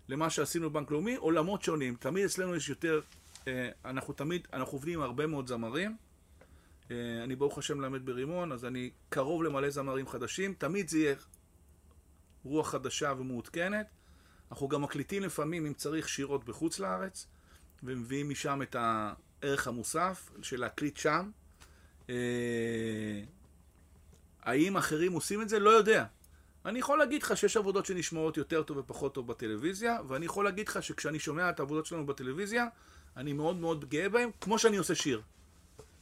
למה 0.09 0.31
שעשינו 0.31 0.71
בבנק 0.71 0.91
לאומי, 0.91 1.15
עולמות 1.15 1.63
שונים. 1.63 1.97
תמיד 2.01 2.25
אצלנו 2.25 2.57
יש 2.57 2.69
יותר, 2.69 3.01
אה, 3.49 3.69
אנחנו 3.85 4.15
תמיד, 4.15 4.49
אנחנו 4.53 4.73
עובדים 4.73 4.95
עם 4.99 5.05
הרבה 5.05 5.27
מאוד 5.27 5.47
זמרים. 5.47 5.97
אה, 6.91 6.97
אני 7.25 7.37
ברוך 7.37 7.59
השם 7.59 7.79
מלמד 7.79 8.07
ברימון, 8.07 8.53
אז 8.53 8.65
אני 8.65 8.91
קרוב 9.09 9.43
למלא 9.43 9.71
זמרים 9.71 10.09
חדשים. 10.09 10.55
תמיד 10.59 10.89
זה 10.89 10.99
יהיה 10.99 11.15
רוח 12.45 12.71
חדשה 12.71 13.13
ומעודכנת. 13.19 13.87
אנחנו 14.51 14.69
גם 14.69 14.83
מקליטים 14.83 15.23
לפעמים, 15.23 15.67
אם 15.67 15.75
צריך, 15.75 16.09
שירות 16.09 16.45
בחוץ 16.45 16.79
לארץ, 16.79 17.27
ומביאים 17.83 18.31
משם 18.31 18.63
את 18.63 18.77
הערך 18.79 19.69
המוסף 19.69 20.31
של 20.43 20.61
להקליט 20.61 20.97
שם. 20.97 21.31
האם 24.45 24.77
אחרים 24.77 25.13
עושים 25.13 25.43
את 25.43 25.49
זה? 25.49 25.59
לא 25.59 25.71
יודע. 25.71 26.05
אני 26.65 26.79
יכול 26.79 26.99
להגיד 26.99 27.23
לך 27.23 27.37
שיש 27.37 27.57
עבודות 27.57 27.87
שנשמעות 27.87 28.37
יותר 28.37 28.63
טוב 28.63 28.77
ופחות 28.77 29.15
טוב 29.15 29.27
בטלוויזיה, 29.27 29.99
ואני 30.09 30.27
יכול 30.27 30.45
להגיד 30.45 30.69
לך 30.69 30.83
שכשאני 30.83 31.19
שומע 31.19 31.51
את 31.51 31.61
העבודות 31.61 31.87
שלנו 31.87 32.07
בטלוויזיה, 32.07 32.67
אני 33.17 33.33
מאוד 33.33 33.57
מאוד 33.57 33.89
גאה 33.89 34.09
בהם, 34.09 34.31
כמו 34.41 34.59
שאני 34.59 34.77
עושה 34.77 34.95
שיר. 34.95 35.23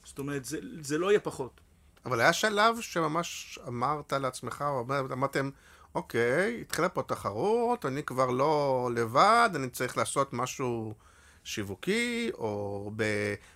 זאת 0.05 0.19
אומרת, 0.19 0.45
זה, 0.45 0.59
זה 0.81 0.99
לא 0.99 1.11
יהיה 1.11 1.21
פחות. 1.21 1.61
אבל 2.05 2.21
היה 2.21 2.33
שלב 2.33 2.81
שממש 2.81 3.59
אמרת 3.69 4.13
לעצמך, 4.13 4.65
או 4.69 4.85
אמרתם, 5.13 5.51
אוקיי, 5.95 6.61
התחילה 6.61 6.89
פה 6.89 7.03
תחרות, 7.03 7.87
אני 7.87 8.03
כבר 8.03 8.31
לא 8.31 8.89
לבד, 8.95 9.51
אני 9.55 9.71
צריך 9.71 9.97
לעשות 9.97 10.33
משהו 10.33 10.95
שיווקי, 11.45 12.31
או 12.35 12.91
ב... 12.97 13.03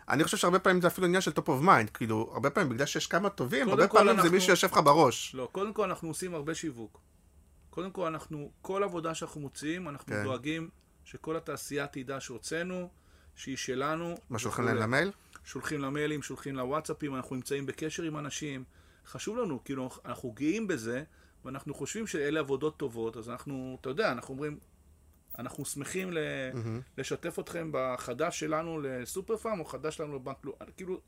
אני 0.08 0.24
חושב 0.24 0.36
שהרבה 0.36 0.58
פעמים 0.58 0.80
זה 0.80 0.86
אפילו 0.86 1.06
עניין 1.06 1.20
של 1.20 1.30
top 1.30 1.46
of 1.46 1.64
mind, 1.64 1.90
כאילו, 1.94 2.30
הרבה 2.32 2.50
פעמים 2.50 2.72
בגלל 2.72 2.86
שיש 2.86 3.06
כמה 3.06 3.28
טובים, 3.28 3.68
הרבה 3.68 3.88
פעמים 3.88 4.08
אנחנו... 4.08 4.22
זה 4.22 4.30
מישהו 4.30 4.46
שיושב 4.46 4.66
לך 4.72 4.80
בראש. 4.84 5.34
לא, 5.34 5.48
קודם 5.52 5.72
כל 5.72 5.84
אנחנו 5.84 6.08
עושים 6.08 6.34
הרבה 6.34 6.54
שיווק. 6.54 7.00
קודם 7.70 7.90
כל 7.90 8.06
אנחנו, 8.06 8.50
כל 8.62 8.82
עבודה 8.82 9.14
שאנחנו 9.14 9.40
מוציאים, 9.40 9.88
אנחנו 9.88 10.06
כן. 10.06 10.24
דואגים 10.24 10.70
שכל 11.04 11.36
התעשייה 11.36 11.86
תדע 11.86 12.20
שהוצאנו, 12.20 12.88
שהיא 13.34 13.56
שלנו. 13.56 14.14
מה, 14.30 14.38
שולחים 14.38 14.64
להם 14.64 14.76
למייל? 14.76 15.12
שולחים 15.44 15.80
למיילים, 15.80 16.22
שולחים 16.22 16.56
לוואטסאפים, 16.56 17.14
אנחנו 17.14 17.36
נמצאים 17.36 17.66
בקשר 17.66 18.02
עם 18.02 18.16
אנשים. 18.16 18.64
חשוב 19.06 19.38
לנו, 19.38 19.64
כאילו, 19.64 19.90
אנחנו 20.04 20.30
גאים 20.30 20.66
בזה, 20.66 21.02
ואנחנו 21.44 21.74
חושבים 21.74 22.06
שאלה 22.06 22.40
עבודות 22.40 22.76
טובות, 22.76 23.16
אז 23.16 23.28
אנחנו, 23.28 23.78
אתה 23.80 23.88
יודע, 23.88 24.12
אנחנו 24.12 24.34
אומרים, 24.34 24.58
אנחנו 25.38 25.64
שמחים 25.64 26.12
ל... 26.12 26.18
mm-hmm. 26.18 26.98
לשתף 26.98 27.38
אתכם 27.38 27.70
בחדש 27.72 28.40
שלנו 28.40 28.80
לסופר 28.80 29.36
פארם, 29.36 29.60
או 29.60 29.64
חדש 29.64 29.96
שלנו 29.96 30.16
לבנק, 30.16 30.36
לא, 30.44 30.52
כאילו, 30.76 31.00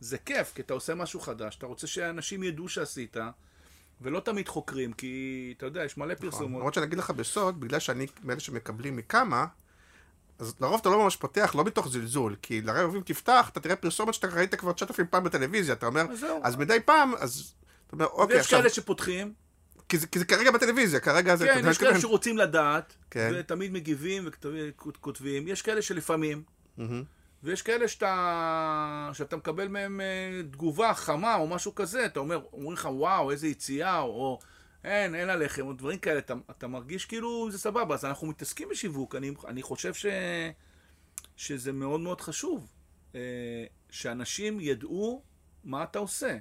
זה 0.00 0.18
כיף, 0.18 0.52
כי 0.54 0.62
אתה 0.62 0.74
עושה 0.74 0.94
משהו 0.94 1.20
חדש, 1.20 1.56
אתה 1.56 1.66
רוצה 1.66 1.86
שאנשים 1.86 2.42
ידעו 2.42 2.68
שעשית, 2.68 3.16
ולא 4.00 4.20
תמיד 4.20 4.48
חוקרים, 4.48 4.92
כי 4.92 5.54
אתה 5.56 5.66
יודע, 5.66 5.84
יש 5.84 5.96
מלא 5.96 6.14
נכון. 6.14 6.30
פרסומות. 6.30 6.58
למרות 6.58 6.74
שאני 6.74 6.86
אגיד 6.86 6.98
לך 6.98 7.10
בסוד, 7.10 7.60
בגלל 7.60 7.80
שאני 7.80 8.06
מאלה 8.22 8.40
שמקבלים 8.40 8.96
מכמה, 8.96 9.46
אז 10.38 10.54
לרוב 10.60 10.80
אתה 10.80 10.88
לא 10.88 11.02
ממש 11.02 11.16
פותח, 11.16 11.54
לא 11.54 11.64
מתוך 11.64 11.88
זלזול, 11.88 12.36
כי 12.42 12.60
לרוב 12.60 12.96
אם 12.96 13.02
תפתח, 13.04 13.48
אתה 13.52 13.60
תראה 13.60 13.76
פרסומת 13.76 14.14
שאתה 14.14 14.26
ראית 14.26 14.54
כבר 14.54 14.72
9,000 14.72 15.06
פעם 15.06 15.24
בטלוויזיה, 15.24 15.74
אתה 15.74 15.86
אומר, 15.86 16.02
אז, 16.10 16.26
אז 16.42 16.56
מדי 16.56 16.78
פעם, 16.84 17.14
אז 17.14 17.54
אתה 17.86 17.96
אומר, 17.96 18.06
אוקיי, 18.06 18.38
עכשיו... 18.38 18.58
ויש 18.58 18.62
כאלה 18.62 18.74
שפותחים, 18.74 19.32
כי 19.94 19.98
זה, 19.98 20.06
כי 20.06 20.18
זה 20.18 20.24
כרגע 20.24 20.50
בטלוויזיה, 20.50 21.00
כרגע 21.00 21.36
זה... 21.36 21.46
כן, 21.46 21.62
יש 21.70 21.78
כאלה 21.78 22.00
שרוצים 22.00 22.38
לדעת, 22.38 22.94
כן. 23.10 23.30
ותמיד 23.34 23.72
מגיבים 23.72 24.28
וכותבים. 24.28 25.48
יש 25.48 25.62
כאלה 25.62 25.82
שלפעמים, 25.82 26.42
mm-hmm. 26.78 26.82
ויש 27.42 27.62
כאלה 27.62 27.88
שאתה, 27.88 29.10
שאתה 29.12 29.36
מקבל 29.36 29.68
מהם 29.68 30.00
אה, 30.00 30.42
תגובה 30.52 30.94
חמה 30.94 31.34
או 31.34 31.46
משהו 31.46 31.74
כזה, 31.74 32.06
אתה 32.06 32.20
אומר, 32.20 32.40
אומרים 32.52 32.72
לך, 32.72 32.88
וואו, 32.90 33.30
איזה 33.30 33.46
יציאה, 33.46 33.98
או, 33.98 34.06
או 34.06 34.38
אין, 34.84 35.14
אין 35.14 35.30
עליכם, 35.30 35.66
או 35.66 35.72
דברים 35.72 35.98
כאלה, 35.98 36.18
אתה, 36.18 36.34
אתה 36.50 36.66
מרגיש 36.66 37.06
כאילו 37.06 37.50
זה 37.50 37.58
סבבה. 37.58 37.94
אז 37.94 38.04
אנחנו 38.04 38.26
מתעסקים 38.26 38.68
בשיווק, 38.68 39.14
אני, 39.14 39.30
אני 39.48 39.62
חושב 39.62 39.94
ש, 39.94 40.06
שזה 41.36 41.72
מאוד 41.72 42.00
מאוד 42.00 42.20
חשוב, 42.20 42.72
אה, 43.14 43.20
שאנשים 43.90 44.60
ידעו 44.60 45.22
מה 45.64 45.82
אתה 45.82 45.98
עושה. 45.98 46.36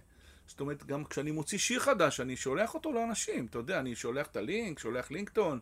זאת 0.47 0.59
אומרת, 0.59 0.85
גם 0.85 1.03
כשאני 1.05 1.31
מוציא 1.31 1.57
שיר 1.57 1.79
חדש, 1.79 2.19
אני 2.19 2.35
שולח 2.35 2.73
אותו 2.73 2.91
לאנשים. 2.93 3.45
אתה 3.45 3.57
יודע, 3.57 3.79
אני 3.79 3.95
שולח 3.95 4.27
את 4.27 4.37
הלינק, 4.37 4.79
שולח 4.79 5.11
לינקטון, 5.11 5.59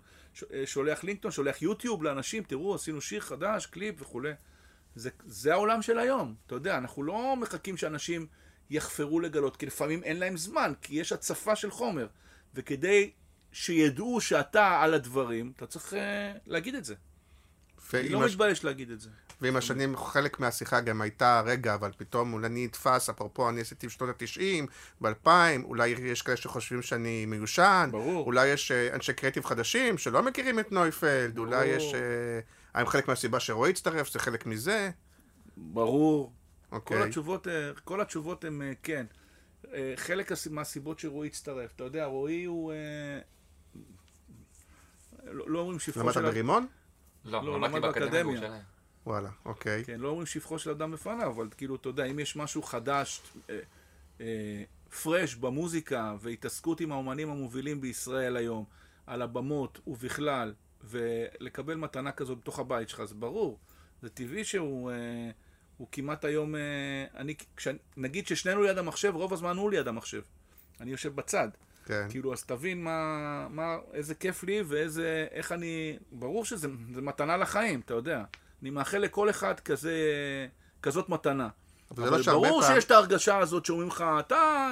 אה, 0.54 0.64
שולח 0.66 1.04
לינקטון, 1.04 1.32
שולח 1.32 1.62
יוטיוב 1.62 2.04
לאנשים, 2.04 2.44
תראו, 2.44 2.76
עשינו 2.76 3.02
שיר 3.02 3.22
חדש, 3.22 3.66
קליפ 3.66 4.02
וכולי. 4.02 4.32
זה, 4.96 5.10
זה 5.26 5.54
העולם 5.54 5.82
של 5.82 6.00
היום. 6.00 6.36
אתה 6.46 6.56
יודע, 6.56 6.78
אנחנו 6.78 7.04
לא 7.04 7.36
מחכים 7.36 7.78
שאנשים 7.78 8.28
יחפרו 8.70 9.20
לגלות, 9.20 9.58
כי 9.58 9.66
לפעמים 9.66 10.04
אין 10.04 10.20
להם 10.20 10.38
זמן, 10.38 10.74
כי 10.82 10.96
יש 10.96 11.12
הצפה 11.12 11.56
של 11.56 11.72
חומר. 11.72 12.08
וכדי 12.54 13.12
שידעו 13.52 14.22
שאתה 14.22 14.82
על 14.82 14.94
הדברים, 14.94 15.54
אתה 15.56 15.68
צריך 15.68 15.94
uh, 15.94 15.96
להגיד 16.46 16.76
את 16.76 16.86
זה. 16.86 16.96
אני 17.94 18.10
לא 18.10 18.26
הש... 18.26 18.32
מתבייש 18.32 18.64
להגיד 18.64 18.92
את 18.92 19.02
זה. 19.02 19.10
ועם 19.42 19.56
השנים 19.56 19.98
חלק 19.98 20.40
מהשיחה 20.40 20.82
גם 20.82 21.02
הייתה, 21.02 21.42
רגע, 21.46 21.74
אבל 21.74 21.92
פתאום 21.98 22.34
אולי 22.34 22.48
אני 22.48 22.66
נתפס, 22.66 23.10
אפרופו 23.10 23.50
אני 23.50 23.62
עשיתי 23.62 23.88
בשנות 23.88 24.10
ה-90, 24.10 24.66
ב-2000, 25.02 25.30
אולי 25.64 25.88
יש 25.88 26.22
כאלה 26.22 26.38
שחושבים 26.38 26.82
שאני 26.82 27.26
מיושן, 27.26 27.90
ברור. 27.92 28.26
אולי 28.26 28.48
יש 28.48 28.72
uh, 28.72 28.96
אנשי 28.96 29.14
קריאיטיב 29.14 29.46
חדשים 29.46 29.98
שלא 29.98 30.24
מכירים 30.24 30.60
את 30.60 30.72
נויפלד, 30.72 31.36
ברור. 31.36 31.48
אולי 31.48 31.66
יש... 31.66 31.94
Uh, 31.94 31.98
האם 32.74 32.86
חלק 32.86 33.08
מהסיבה 33.08 33.40
שרועי 33.40 33.72
הצטרף, 33.72 34.12
זה 34.12 34.20
חלק 34.20 34.46
מזה? 34.46 34.90
ברור. 35.58 36.34
אוקיי. 36.72 36.98
כל 36.98 37.04
התשובות, 37.04 37.48
כל 37.84 38.02
התשובות 38.02 38.44
הן 38.44 38.62
כן. 38.84 39.06
חלק 39.96 40.32
מהסיבות 40.50 41.00
שרועי 41.00 41.28
הצטרף. 41.28 41.72
אתה 41.76 41.84
יודע, 41.84 42.06
רועי 42.06 42.44
הוא... 42.44 42.74
לא, 45.24 45.46
לא 45.50 45.60
אומרים 45.60 45.80
שבחו 45.80 46.14
של... 46.14 46.20
למדת 46.20 46.32
ברימון? 46.34 46.68
לא, 47.26 47.44
לא 47.44 47.62
למדתי 47.62 47.80
באקדמיה. 47.80 48.62
וואלה, 49.06 49.30
אוקיי. 49.46 49.84
כן, 49.84 50.00
לא 50.00 50.08
אומרים 50.08 50.26
שבחו 50.26 50.60
של 50.60 50.70
אדם 50.70 50.92
בפניו, 50.92 51.32
אבל 51.32 51.48
כאילו, 51.58 51.76
אתה 51.76 51.90
יודע, 51.90 52.06
אם 52.06 52.20
יש 52.20 52.36
משהו 52.36 52.64
חדש, 52.64 53.22
אה, 53.50 53.60
אה, 54.22 54.64
פרש 55.04 55.36
במוזיקה 55.36 56.16
והתעסקות 56.20 56.80
עם 56.80 56.92
האומנים 56.92 57.30
המובילים 57.30 57.82
בישראל 57.82 58.38
היום, 58.38 58.66
על 59.08 59.22
הבמות 59.22 59.80
ובכלל, 59.88 60.54
ולקבל 60.84 61.76
מתנה 61.76 62.12
כזאת 62.12 62.38
בתוך 62.38 62.60
הבית 62.60 62.90
שלך, 62.90 63.04
זה 63.04 63.16
ברור. 63.16 63.60
זה 64.02 64.10
טבעי 64.10 64.44
שהוא... 64.44 64.92
אה, 64.92 65.32
הוא 65.78 65.88
כמעט 65.92 66.26
היום, 66.26 66.56
אה, 66.56 66.62
אני, 67.16 67.36
כש, 67.58 67.68
נגיד 67.98 68.28
ששנינו 68.28 68.64
ליד 68.64 68.78
המחשב, 68.78 69.16
רוב 69.16 69.34
הזמן 69.34 69.58
הוא 69.58 69.72
ליד 69.72 69.88
המחשב. 69.88 70.22
אני 70.80 70.92
יושב 70.92 71.16
בצד. 71.16 71.48
כן. 71.86 72.08
כאילו, 72.10 72.34
אז 72.34 72.44
תבין 72.44 72.84
מה, 72.84 73.48
מה, 73.50 73.78
איזה 73.94 74.16
כיף 74.16 74.44
לי 74.44 74.62
ואיזה, 74.68 75.28
איך 75.32 75.52
אני, 75.52 75.98
ברור 76.12 76.46
שזה 76.46 76.68
מתנה 77.02 77.38
לחיים, 77.38 77.80
אתה 77.80 77.94
יודע. 77.94 78.24
אני 78.62 78.70
מאחל 78.70 78.98
לכל 78.98 79.30
אחד 79.30 79.60
כזה, 79.60 79.94
כזאת 80.82 81.10
מתנה. 81.10 81.50
אבל, 81.92 82.08
אבל 82.08 82.18
לא 82.18 82.24
ברור 82.26 82.62
פעם... 82.62 82.76
שיש 82.76 82.86
את 82.86 82.92
ההרגשה 82.92 83.38
הזאת 83.38 83.66
שאומרים 83.66 83.88
לך, 83.88 84.04
אתה, 84.20 84.72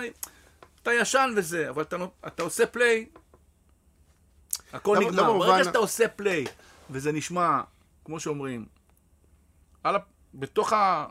אתה 0.81 0.93
ישן 0.93 1.33
וזה, 1.35 1.69
אבל 1.69 1.81
אתה, 1.81 1.97
אתה 2.27 2.43
עושה 2.43 2.65
פליי, 2.65 3.05
הכל 4.73 4.97
לא, 5.01 5.11
נגמר. 5.11 5.23
לא 5.23 5.39
ברגע 5.39 5.63
שאתה 5.63 5.77
עושה 5.77 6.07
פליי, 6.07 6.45
וזה 6.89 7.11
נשמע, 7.11 7.61
כמו 8.05 8.19
שאומרים, 8.19 8.65
על, 9.83 9.95
בתוך 10.33 10.73
ה... 10.73 11.07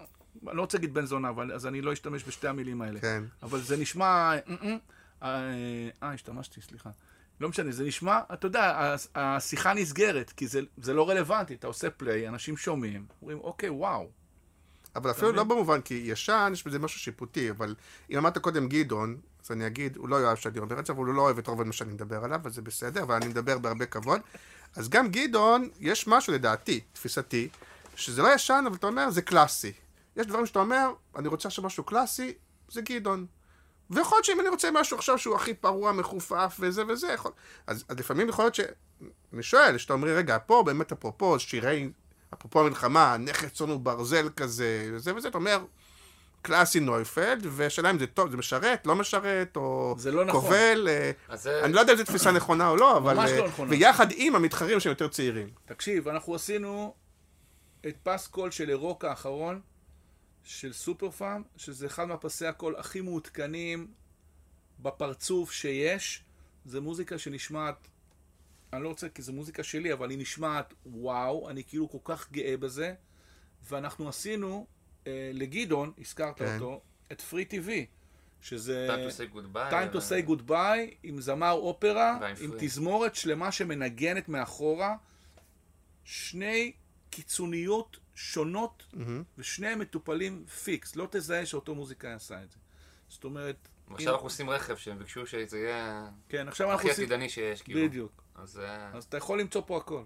אני 0.48 0.56
לא 0.56 0.62
רוצה 0.62 0.78
להגיד 0.78 0.94
בן 0.94 1.06
זונה, 1.06 1.28
אבל 1.28 1.52
אז 1.52 1.66
אני 1.66 1.82
לא 1.82 1.92
אשתמש 1.92 2.24
בשתי 2.24 2.48
המילים 2.48 2.82
האלה. 2.82 3.00
כן. 3.00 3.24
אבל 3.42 3.60
זה 3.60 3.76
נשמע... 3.76 4.06
אה, 4.06 4.38
אה, 5.22 5.28
אה 6.02 6.12
השתמשתי, 6.12 6.60
סליחה. 6.60 6.90
לא 7.40 7.48
משנה, 7.48 7.72
זה 7.72 7.84
נשמע, 7.84 8.20
אתה 8.32 8.46
יודע, 8.46 8.94
השיחה 9.14 9.74
נסגרת, 9.74 10.30
כי 10.30 10.46
זה, 10.46 10.60
זה 10.76 10.94
לא 10.94 11.08
רלוונטי, 11.08 11.54
אתה 11.54 11.66
עושה 11.66 11.90
פליי, 11.90 12.28
אנשים 12.28 12.56
שומעים, 12.56 13.06
אומרים, 13.22 13.38
אוקיי, 13.38 13.68
וואו. 13.68 14.10
אבל 14.96 15.10
אפילו 15.10 15.32
לא 15.32 15.44
במובן, 15.44 15.80
כי 15.80 15.94
ישן, 15.94 16.50
יש 16.52 16.66
בזה 16.66 16.78
משהו 16.78 17.00
שיפוטי, 17.00 17.50
אבל 17.50 17.74
אם 18.10 18.18
אמרת 18.18 18.38
קודם 18.38 18.68
גדעון, 18.68 19.16
אז 19.44 19.52
אני 19.52 19.66
אגיד, 19.66 19.96
הוא 19.96 20.08
לא 20.08 20.22
יאהב 20.22 20.36
שאני 20.36 20.58
אומר 20.58 20.80
את 20.80 20.86
זה, 20.86 20.92
אבל 20.92 21.06
הוא 21.06 21.14
לא 21.14 21.22
אוהב 21.22 21.38
את 21.38 21.46
רוב 21.46 21.62
מה 21.62 21.72
שאני 21.72 21.92
מדבר 21.92 22.24
עליו, 22.24 22.40
אז 22.44 22.54
זה 22.54 22.62
בסדר, 22.62 23.02
אבל 23.02 23.14
אני 23.14 23.28
מדבר 23.28 23.58
בהרבה 23.58 23.86
כבוד. 23.86 24.20
אז 24.76 24.88
גם 24.88 25.08
גדעון, 25.08 25.68
יש 25.80 26.06
משהו 26.06 26.32
לדעתי, 26.32 26.80
תפיסתי, 26.92 27.48
שזה 27.96 28.22
לא 28.22 28.34
ישן, 28.34 28.64
אבל 28.66 28.76
אתה 28.76 28.86
אומר, 28.86 29.10
זה 29.10 29.22
קלאסי. 29.22 29.72
יש 30.16 30.26
דברים 30.26 30.46
שאתה 30.46 30.58
אומר, 30.58 30.90
אני 31.16 31.28
רוצה 31.28 31.48
עכשיו 31.48 31.64
משהו 31.64 31.84
קלאסי, 31.84 32.34
זה 32.68 32.80
גדעון. 32.80 33.26
ויכול 33.90 34.16
להיות 34.16 34.24
שאם 34.24 34.40
אני 34.40 34.48
רוצה 34.48 34.70
משהו 34.70 34.96
עכשיו 34.96 35.18
שהוא 35.18 35.36
הכי 35.36 35.54
פרוע, 35.54 35.92
מחופף 35.92 36.56
וזה 36.60 36.86
וזה, 36.86 37.06
יכול... 37.12 37.32
אז, 37.66 37.84
אז 37.88 37.98
לפעמים 37.98 38.28
יכול 38.28 38.44
להיות 38.44 38.54
ש... 38.54 38.60
אני 39.32 39.42
שואל, 39.42 39.78
שאתה 39.78 39.92
אומר, 39.92 40.08
רגע, 40.08 40.38
פה 40.46 40.62
באמת 40.66 40.92
אפרופו 40.92 41.38
שירי 41.38 41.90
אפרופו 42.34 42.60
המלחמה, 42.60 43.16
נכס 43.16 43.52
צאן 43.52 43.70
וברזל 43.70 44.28
כזה, 44.36 44.90
וזה 44.92 45.16
וזה, 45.16 45.28
אתה 45.28 45.38
אומר, 45.38 45.64
קלאסי 46.42 46.80
נויפלד, 46.80 47.46
והשאלה 47.50 47.90
אם 47.90 47.98
זה 47.98 48.06
טוב, 48.06 48.30
זה 48.30 48.36
משרת, 48.36 48.86
לא 48.86 48.96
משרת, 48.96 49.56
או 49.56 49.94
זה 49.98 50.12
לא 50.12 50.24
נכון. 50.24 50.40
כובל, 50.40 50.88
אה, 50.88 51.36
זה... 51.36 51.64
אני 51.64 51.72
לא 51.72 51.80
יודע 51.80 51.92
אם 51.92 51.98
זו 51.98 52.04
תפיסה 52.04 52.30
נכונה 52.30 52.68
או 52.68 52.76
לא, 52.76 52.96
אבל... 52.96 53.14
ממש 53.14 53.30
לא 53.30 53.42
אה, 53.42 53.48
נכונה. 53.48 53.70
ויחד 53.70 54.06
עם 54.14 54.34
המתחרים 54.34 54.80
שהם 54.80 54.90
יותר 54.90 55.08
צעירים. 55.08 55.48
תקשיב, 55.66 56.08
אנחנו 56.08 56.34
עשינו 56.34 56.94
את 57.86 57.96
פס 58.02 58.26
קול 58.26 58.50
של 58.50 58.70
אירוק 58.70 59.04
האחרון, 59.04 59.60
של 60.48 60.72
סופר 60.72 61.10
פארם, 61.10 61.42
שזה 61.56 61.86
אחד 61.86 62.04
מהפסי 62.04 62.46
הקול 62.46 62.76
הכי 62.76 63.00
מעודכנים 63.00 63.86
בפרצוף 64.82 65.52
שיש. 65.52 66.24
זה 66.64 66.80
מוזיקה 66.80 67.18
שנשמעת, 67.18 67.88
אני 68.72 68.82
לא 68.82 68.88
רוצה 68.88 69.08
כי 69.08 69.22
זו 69.22 69.32
מוזיקה 69.32 69.62
שלי, 69.62 69.92
אבל 69.92 70.10
היא 70.10 70.18
נשמעת 70.18 70.74
וואו, 70.86 71.50
אני 71.50 71.64
כאילו 71.64 71.88
כל 71.90 71.98
כך 72.04 72.32
גאה 72.32 72.56
בזה. 72.56 72.94
ואנחנו 73.62 74.08
עשינו 74.08 74.66
אה, 75.06 75.30
לגדעון, 75.34 75.92
הזכרת 75.98 76.38
כן. 76.38 76.54
אותו, 76.54 76.80
את 77.12 77.20
פרי 77.20 77.44
טיווי, 77.44 77.86
שזה... 78.40 78.88
Time 78.88 79.10
to 79.10 79.14
say 79.14 79.34
goodbye. 79.36 79.72
Time 79.72 79.96
to 79.96 79.98
say 79.98 80.28
goodbye, 80.30 80.94
עם 81.02 81.20
זמר 81.20 81.52
אופרה, 81.52 82.18
עם. 82.40 82.50
תזמורת 82.58 83.14
שלמה 83.14 83.52
שמנגנת 83.52 84.28
מאחורה. 84.28 84.96
שני 86.04 86.72
קיצוניות 87.10 87.96
שונות, 88.18 88.86
ושניהם 89.38 89.78
מטופלים 89.78 90.44
פיקס. 90.46 90.96
לא 90.96 91.08
תזהה 91.10 91.46
שאותו 91.46 91.74
מוזיקאי 91.74 92.12
עשה 92.12 92.42
את 92.42 92.50
זה. 92.50 92.56
זאת 93.08 93.24
אומרת... 93.24 93.68
עכשיו 93.90 94.12
אנחנו 94.12 94.26
עושים 94.26 94.50
רכב 94.50 94.76
שהם 94.76 94.98
ביקשו 94.98 95.26
שזה 95.26 95.58
יהיה 95.58 96.08
כן, 96.28 96.48
עכשיו 96.48 96.70
אנחנו 96.70 96.80
הכי 96.80 96.88
עושים... 96.88 97.04
עתידני 97.04 97.28
שיש, 97.28 97.62
כאילו. 97.62 97.80
בדיוק. 97.80 98.22
אז 98.34 98.58
אה, 98.58 98.90
אז 98.94 99.04
אתה 99.04 99.16
יכול 99.16 99.40
למצוא 99.40 99.62
פה 99.66 99.76
הכל. 99.76 100.02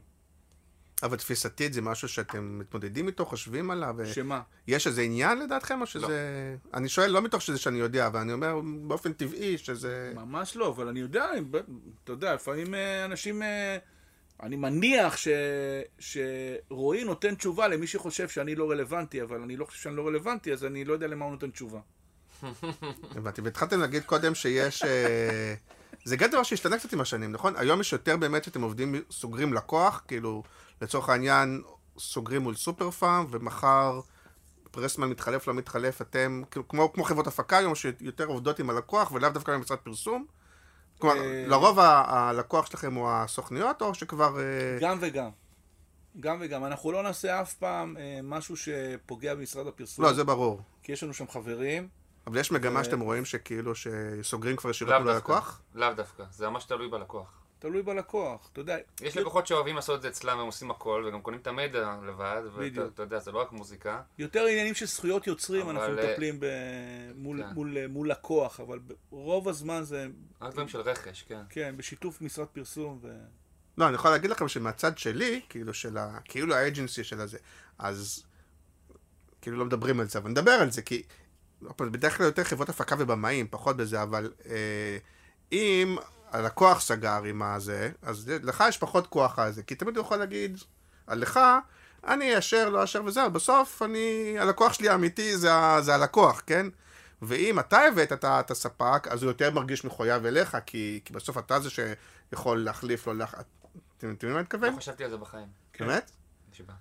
אבל 1.02 1.16
תפיסתית 1.16 1.72
זה 1.72 1.82
משהו 1.82 2.08
שאתם 2.08 2.58
מתמודדים 2.58 3.06
איתו, 3.06 3.26
חושבים 3.26 3.70
עליו? 3.70 3.94
ו- 3.98 4.06
שמה? 4.06 4.42
יש 4.66 4.86
איזה 4.86 5.02
עניין 5.02 5.38
לדעתכם, 5.38 5.80
או 5.80 5.86
שזה... 5.86 6.56
אני 6.74 6.88
שואל 6.88 7.10
לא 7.10 7.22
מתוך 7.22 7.42
שזה 7.42 7.58
שאני 7.58 7.78
יודע, 7.78 8.06
אבל 8.06 8.20
אני 8.20 8.32
אומר 8.32 8.60
באופן 8.82 9.12
טבעי 9.12 9.58
שזה... 9.58 10.12
ממש 10.14 10.56
לא, 10.56 10.68
אבל 10.68 10.88
אני 10.88 11.00
יודע, 11.00 11.30
אתה 12.04 12.12
יודע, 12.12 12.34
לפעמים 12.34 12.74
אה, 12.74 13.04
אנשים... 13.04 13.42
אני 14.42 14.56
מניח 14.56 15.16
ש... 15.16 15.28
שרועי 15.98 17.04
נותן 17.04 17.34
תשובה 17.34 17.68
למי 17.68 17.86
שחושב 17.86 18.28
שאני 18.28 18.54
לא 18.54 18.70
רלוונטי, 18.70 19.22
אבל 19.22 19.42
אני 19.42 19.56
לא 19.56 19.64
חושב 19.64 19.82
שאני 19.82 19.96
לא 19.96 20.06
רלוונטי, 20.06 20.52
אז 20.52 20.64
אני 20.64 20.84
לא 20.84 20.92
יודע 20.92 21.06
למה 21.06 21.24
הוא 21.24 21.32
נותן 21.32 21.50
תשובה. 21.50 21.80
הבנתי. 23.16 23.40
והתחלתם 23.40 23.80
להגיד 23.80 24.04
קודם 24.04 24.34
שיש... 24.34 24.82
אה, 24.82 25.54
זה 26.04 26.16
גם 26.16 26.30
דבר 26.30 26.42
שהשתנה 26.42 26.78
קצת 26.78 26.92
עם 26.92 27.00
השנים, 27.00 27.32
נכון? 27.32 27.56
היום 27.56 27.80
יש 27.80 27.92
יותר 27.92 28.16
באמת 28.16 28.44
שאתם 28.44 28.62
עובדים, 28.62 28.94
סוגרים 29.10 29.54
לקוח, 29.54 30.02
כאילו, 30.08 30.42
לצורך 30.82 31.08
העניין, 31.08 31.62
סוגרים 31.98 32.42
מול 32.42 32.54
סופר 32.54 32.90
פארם, 32.90 33.26
ומחר 33.30 34.00
פרסמן 34.70 35.08
מתחלף, 35.08 35.46
לא 35.46 35.54
מתחלף, 35.54 36.02
אתם, 36.02 36.42
כאילו, 36.50 36.68
כמו, 36.68 36.92
כמו 36.92 37.04
חברות 37.04 37.26
הפקה 37.26 37.58
היום, 37.58 37.74
שיותר 37.74 38.24
עובדות 38.24 38.58
עם 38.58 38.70
הלקוח, 38.70 39.12
ולאו 39.12 39.30
דווקא 39.30 39.52
במשרד 39.52 39.78
פרסום. 39.78 40.26
כלומר, 40.98 41.16
אה, 41.16 41.44
לרוב 41.46 41.78
הלקוח 41.80 42.66
שלכם 42.66 42.94
הוא 42.94 43.08
הסוכניות, 43.10 43.82
או 43.82 43.94
שכבר... 43.94 44.40
אה, 44.40 44.78
גם 44.80 44.98
וגם. 45.00 45.30
גם 46.20 46.38
וגם. 46.40 46.64
אנחנו 46.64 46.92
לא 46.92 47.02
נעשה 47.02 47.40
אף 47.40 47.54
פעם 47.54 47.96
אה, 47.96 48.20
משהו 48.22 48.56
שפוגע 48.56 49.34
במשרד 49.34 49.66
הפרסום, 49.66 50.04
לא, 50.04 50.12
זה 50.12 50.24
ברור. 50.24 50.60
כי 50.82 50.92
יש 50.92 51.02
לנו 51.02 51.14
שם 51.14 51.28
חברים. 51.28 51.88
אבל 52.26 52.38
יש 52.40 52.52
מגמה 52.52 52.84
שאתם 52.84 53.00
רואים 53.00 53.24
שכאילו 53.24 53.72
שסוגרים 53.74 54.56
כבר 54.56 54.70
ישירות 54.70 54.94
מול. 55.00 55.10
הלקוח? 55.10 55.62
לאו 55.74 55.94
דווקא, 55.94 56.24
זה 56.30 56.48
ממש 56.48 56.64
תלוי 56.64 56.88
בלקוח. 56.88 57.41
תלוי 57.62 57.82
בלקוח, 57.82 58.48
אתה 58.52 58.60
יודע. 58.60 58.76
יש 59.00 59.16
לקוחות 59.16 59.46
שאוהבים 59.46 59.76
לעשות 59.76 59.96
את 59.96 60.02
זה 60.02 60.08
אצלם, 60.08 60.38
הם 60.38 60.46
עושים 60.46 60.70
הכל, 60.70 61.04
וגם 61.08 61.22
קונים 61.22 61.40
את 61.40 61.46
המידע 61.46 61.96
לבד. 62.06 62.42
ואתה 62.54 63.02
יודע, 63.02 63.18
זה 63.18 63.32
לא 63.32 63.40
רק 63.40 63.52
מוזיקה. 63.52 64.02
יותר 64.18 64.46
עניינים 64.46 64.74
של 64.74 64.86
זכויות 64.86 65.26
יוצרים, 65.26 65.62
אבל, 65.62 65.78
אנחנו 65.78 65.98
אה, 65.98 66.10
מטפלים 66.10 66.40
ב... 66.40 66.46
מול, 67.14 67.42
כן. 67.42 67.54
מול, 67.54 67.86
מול 67.86 68.10
לקוח, 68.10 68.60
אבל 68.60 68.78
רוב 69.10 69.48
הזמן 69.48 69.82
זה, 69.82 70.06
רק 70.40 70.52
דברים 70.52 70.68
של 70.68 70.80
רכש, 70.80 71.22
כן. 71.22 71.42
כן, 71.50 71.74
בשיתוף 71.76 72.20
משרד 72.20 72.46
פרסום. 72.46 72.98
ו... 73.02 73.08
לא, 73.78 73.86
אני 73.86 73.94
יכול 73.94 74.10
להגיד 74.10 74.30
לכם 74.30 74.48
שמהצד 74.48 74.98
שלי, 74.98 75.40
כאילו 75.48 75.74
של 75.74 75.96
ה... 75.96 76.18
כאילו 76.24 76.54
האג'נסי 76.54 77.04
של 77.04 77.20
הזה, 77.20 77.38
אז 77.78 78.24
כאילו 79.40 79.56
לא 79.56 79.64
מדברים 79.64 80.00
על 80.00 80.06
זה, 80.06 80.18
אבל 80.18 80.30
נדבר 80.30 80.50
על 80.50 80.70
זה, 80.70 80.82
כי 80.82 81.02
בדרך 81.80 82.16
כלל 82.16 82.26
יותר 82.26 82.44
חברות 82.44 82.68
הפקה 82.68 82.96
ובמאים, 82.98 83.46
פחות 83.50 83.76
בזה, 83.76 84.02
אבל 84.02 84.32
אה, 84.46 84.98
אם 85.52 85.96
הלקוח 86.32 86.80
סגר 86.80 87.22
עם 87.24 87.42
הזה, 87.42 87.90
אז 88.02 88.32
לך 88.42 88.64
יש 88.68 88.78
פחות 88.78 89.06
כוח 89.06 89.38
על 89.38 89.52
זה, 89.52 89.62
כי 89.62 89.74
תמיד 89.74 89.96
הוא 89.96 90.04
יכול 90.04 90.16
להגיד 90.16 90.58
על 91.06 91.18
לך, 91.18 91.40
אני 92.06 92.36
אאשר, 92.36 92.68
לא 92.68 92.82
אאשר 92.82 93.04
וזהו, 93.04 93.30
בסוף 93.30 93.82
אני, 93.82 94.36
הלקוח 94.38 94.72
שלי 94.72 94.88
האמיתי 94.88 95.36
זה, 95.36 95.50
זה 95.80 95.94
הלקוח, 95.94 96.42
כן? 96.46 96.66
ואם 97.22 97.58
אתה 97.58 97.80
הבאת 97.80 98.12
את 98.12 98.24
את 98.24 98.50
הספק, 98.50 99.08
אז 99.10 99.22
הוא 99.22 99.30
יותר 99.30 99.50
מרגיש 99.50 99.84
מחויב 99.84 100.26
אליך, 100.26 100.56
כי, 100.66 101.00
כי 101.04 101.12
בסוף 101.12 101.38
אתה 101.38 101.60
זה 101.60 101.68
שיכול 101.70 102.64
להחליף 102.64 103.06
לו, 103.06 103.14
לח... 103.14 103.34
אתם 103.98 104.08
מבינים 104.10 104.32
מה 104.32 104.38
אני 104.38 104.42
מתכוון? 104.42 104.72
לא 104.72 104.78
חשבתי 104.78 105.04
על 105.04 105.10
זה 105.10 105.16
בחיים. 105.16 105.48
באמת? 105.78 106.10
נשבע. 106.52 106.72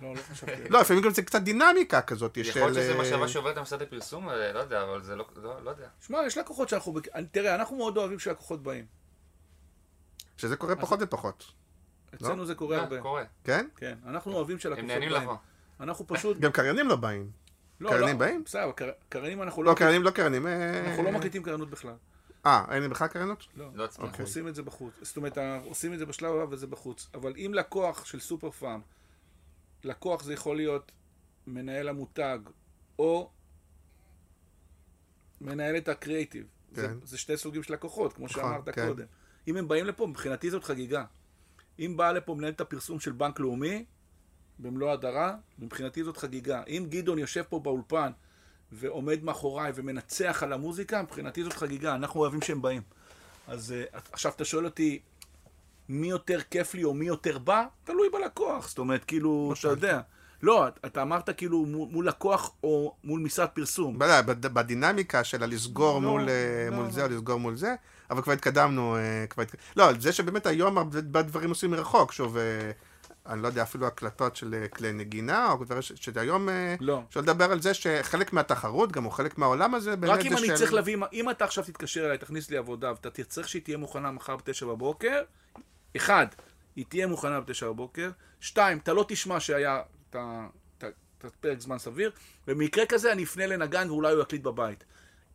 לא, 0.00 0.14
לא 0.14 0.20
חשבתי. 0.20 0.68
לא, 0.68 0.80
לפעמים 0.80 1.02
גם 1.02 1.10
זה 1.10 1.22
קצת 1.22 1.42
דינמיקה 1.42 2.02
כזאת 2.02 2.34
של... 2.34 2.40
יכול 2.40 2.62
להיות 2.62 2.74
שזה 2.74 2.98
מחשבה 2.98 3.28
שעוברת 3.28 3.56
למשרד 3.56 3.82
הפרסום, 3.82 4.28
אה, 4.28 4.52
לא 4.52 4.58
יודע, 4.58 4.82
אבל 4.82 5.02
זה 5.02 5.16
לא, 5.16 5.26
לא, 5.64 5.70
יודע. 5.70 5.88
שמע, 6.00 6.18
יש 6.26 6.38
לקוחות 6.38 6.68
שאנחנו... 6.68 6.94
תראה, 7.30 7.54
אנחנו 7.54 7.76
מאוד 7.76 7.96
אוהבים 7.96 8.18
שלקוחות 8.18 8.62
באים. 8.62 8.86
שזה 10.36 10.56
קורה 10.56 10.76
פחות 10.76 10.98
ופחות, 11.02 11.52
אצלנו 12.14 12.46
זה 12.46 12.54
קורה 12.54 12.76
אה, 12.76 12.82
הרבה. 12.82 13.00
קורה. 13.00 13.24
כן? 13.44 13.66
כן, 13.76 13.98
אנחנו 14.06 14.32
אוהבים 14.32 14.58
שלקוחות 14.58 14.78
הם 14.82 14.86
באים. 14.88 15.00
נהנים 15.00 15.22
לבוא. 15.22 15.36
אנחנו 15.80 16.06
פשוט... 16.06 16.38
גם 16.40 16.52
קריינים 16.52 16.88
לא 16.88 16.96
באים. 16.96 17.30
לא, 17.80 17.90
קריינים 17.90 18.18
באים? 18.18 18.44
בסדר, 18.44 18.72
קר- 18.72 18.90
קריינים 19.08 19.42
אנחנו 19.42 19.62
לא... 19.62 19.70
לא, 19.70 19.76
קריינים 19.76 20.02
לא 20.02 20.10
קריינים. 20.10 20.46
אה, 20.46 20.80
אנחנו 20.88 21.02
לא 21.02 21.12
מקליטים 21.12 21.42
קריינות 21.42 21.70
בכלל. 21.70 21.94
אה, 22.46 22.64
אין 22.70 22.82
לי 22.82 22.88
בכלל 22.88 23.08
קריינות? 23.08 23.46
לא, 23.56 23.66
לא. 23.74 23.86
אנחנו 23.98 24.24
עושים 24.24 24.48
את 24.48 24.54
זה 24.54 24.62
בחוץ. 24.62 24.92
זאת 25.02 25.16
אומרת, 25.16 25.38
עושים 25.64 25.92
את 25.92 25.98
זה 25.98 26.06
בשלב 26.06 26.34
הבא 26.34 26.54
וזה 26.54 26.66
בחוץ. 26.66 27.08
אבל 27.14 27.32
אם 27.36 27.54
לקוח 27.54 28.04
של 28.04 28.20
סופר 28.20 28.50
פארם, 28.50 28.80
לקוח 29.86 30.22
זה 30.22 30.32
יכול 30.32 30.56
להיות 30.56 30.92
מנהל 31.46 31.88
המותג, 31.88 32.38
או 32.98 33.30
מנהלת 35.40 35.88
הקריאיטיב. 35.88 36.46
זה, 36.72 36.88
כן. 36.88 36.94
זה 37.04 37.18
שני 37.18 37.36
סוגים 37.36 37.62
של 37.62 37.72
לקוחות, 37.72 38.12
כמו 38.12 38.26
נכון, 38.26 38.42
שאמרת 38.42 38.68
כן. 38.68 38.88
קודם. 38.88 39.06
אם 39.48 39.56
הם 39.56 39.68
באים 39.68 39.86
לפה, 39.86 40.06
מבחינתי 40.06 40.50
זאת 40.50 40.64
חגיגה. 40.64 41.04
אם 41.78 41.96
באה 41.96 42.12
לפה 42.12 42.34
מנהלת 42.34 42.60
הפרסום 42.60 43.00
של 43.00 43.12
בנק 43.12 43.40
לאומי, 43.40 43.84
במלוא 44.58 44.92
הדרה, 44.92 45.36
מבחינתי 45.58 46.04
זאת 46.04 46.16
חגיגה. 46.16 46.62
אם 46.68 46.86
גדעון 46.88 47.18
יושב 47.18 47.42
פה 47.48 47.60
באולפן 47.60 48.10
ועומד 48.72 49.24
מאחוריי 49.24 49.72
ומנצח 49.74 50.42
על 50.42 50.52
המוזיקה, 50.52 51.02
מבחינתי 51.02 51.44
זאת 51.44 51.52
חגיגה. 51.52 51.94
אנחנו 51.94 52.20
אוהבים 52.20 52.42
שהם 52.42 52.62
באים. 52.62 52.82
אז 53.48 53.74
uh, 53.92 53.98
עכשיו 54.12 54.32
אתה 54.36 54.44
שואל 54.44 54.64
אותי, 54.64 55.00
מי 55.88 56.06
יותר 56.10 56.40
כיף 56.50 56.74
לי 56.74 56.84
או 56.84 56.94
מי 56.94 57.06
יותר 57.06 57.38
בא? 57.38 57.64
תלוי 57.84 58.08
בלקוח. 58.12 58.68
זאת 58.68 58.78
אומרת, 58.78 59.04
כאילו, 59.04 59.48
אתה 59.52 59.60
שאלתי. 59.60 59.86
יודע. 59.86 60.00
לא, 60.42 60.66
אתה 60.68 61.02
אמרת 61.02 61.30
כאילו 61.36 61.66
מול, 61.66 62.08
לקוח 62.08 62.52
או 62.62 62.94
מול 63.04 63.20
משרד 63.20 63.48
פרסום. 63.48 63.98
בד- 63.98 64.46
בדינמיקה 64.46 65.24
של 65.24 65.42
הלסגור 65.42 65.94
לא, 66.02 66.10
מול 66.10 66.28
אה, 66.28 66.34
לא, 66.70 66.76
מול 66.76 66.84
לא. 66.84 66.90
זה 66.90 67.04
או 67.04 67.08
לסגור 67.08 67.40
מול 67.40 67.56
זה, 67.56 67.74
אבל 68.10 68.22
כבר 68.22 68.32
התקדמנו, 68.32 68.96
אה, 68.96 69.26
כבר 69.30 69.42
התק- 69.42 69.56
לא, 69.76 69.92
זה 69.98 70.12
שבאמת 70.12 70.46
היום 70.46 70.78
הרבה 70.78 71.22
דברים 71.22 71.48
עושים 71.48 71.70
מרחוק, 71.70 72.12
שוב, 72.12 72.36
אה, 72.36 72.70
אני 73.26 73.42
לא 73.42 73.48
יודע, 73.48 73.62
אפילו 73.62 73.86
הקלטות 73.86 74.36
של 74.36 74.64
כלי 74.74 74.92
נגינה, 74.92 75.52
או 75.52 75.64
דברים 75.64 75.82
ש- 75.82 75.92
שהיום, 75.96 76.48
לא. 76.80 77.02
אפשר 77.08 77.20
לדבר 77.20 77.52
על 77.52 77.62
זה 77.62 77.74
שחלק 77.74 78.32
מהתחרות, 78.32 78.92
גם 78.92 79.04
הוא 79.04 79.12
חלק 79.12 79.38
מהעולם 79.38 79.74
הזה, 79.74 79.96
באמת 79.96 80.12
רק 80.18 80.26
אם 80.26 80.30
זה 80.32 80.38
אני 80.38 80.46
של... 80.46 80.56
צריך 80.56 80.72
להביא, 80.72 80.96
אם 81.12 81.30
אתה 81.30 81.44
עכשיו 81.44 81.64
תתקשר 81.64 82.06
אליי, 82.06 82.18
תכניס 82.18 82.50
לי 82.50 82.56
עבודה, 82.56 82.90
ואתה 82.90 83.10
תצטרך 83.10 83.48
שהיא 83.48 83.62
תהיה 83.62 83.76
מוכנה 83.76 84.10
מחר 84.10 84.36
בתשע 84.36 84.66
בבוקר, 84.66 85.22
אחד, 85.96 86.26
היא 86.76 86.84
תהיה 86.88 87.06
מוכנה 87.06 87.40
בתשע 87.40 87.68
בבוקר, 87.68 88.10
שתיים, 88.40 88.78
אתה 88.78 88.92
לא 88.92 89.04
תשמע 89.08 89.40
שהיה 89.40 89.82
את 90.10 91.24
הפרק 91.24 91.60
זמן 91.60 91.78
סביר, 91.78 92.10
במקרה 92.46 92.86
כזה 92.86 93.12
אני 93.12 93.24
אפנה 93.24 93.46
לנגן 93.46 93.90
ואולי 93.90 94.12
הוא 94.12 94.22
יקליט 94.22 94.42
בבית. 94.42 94.84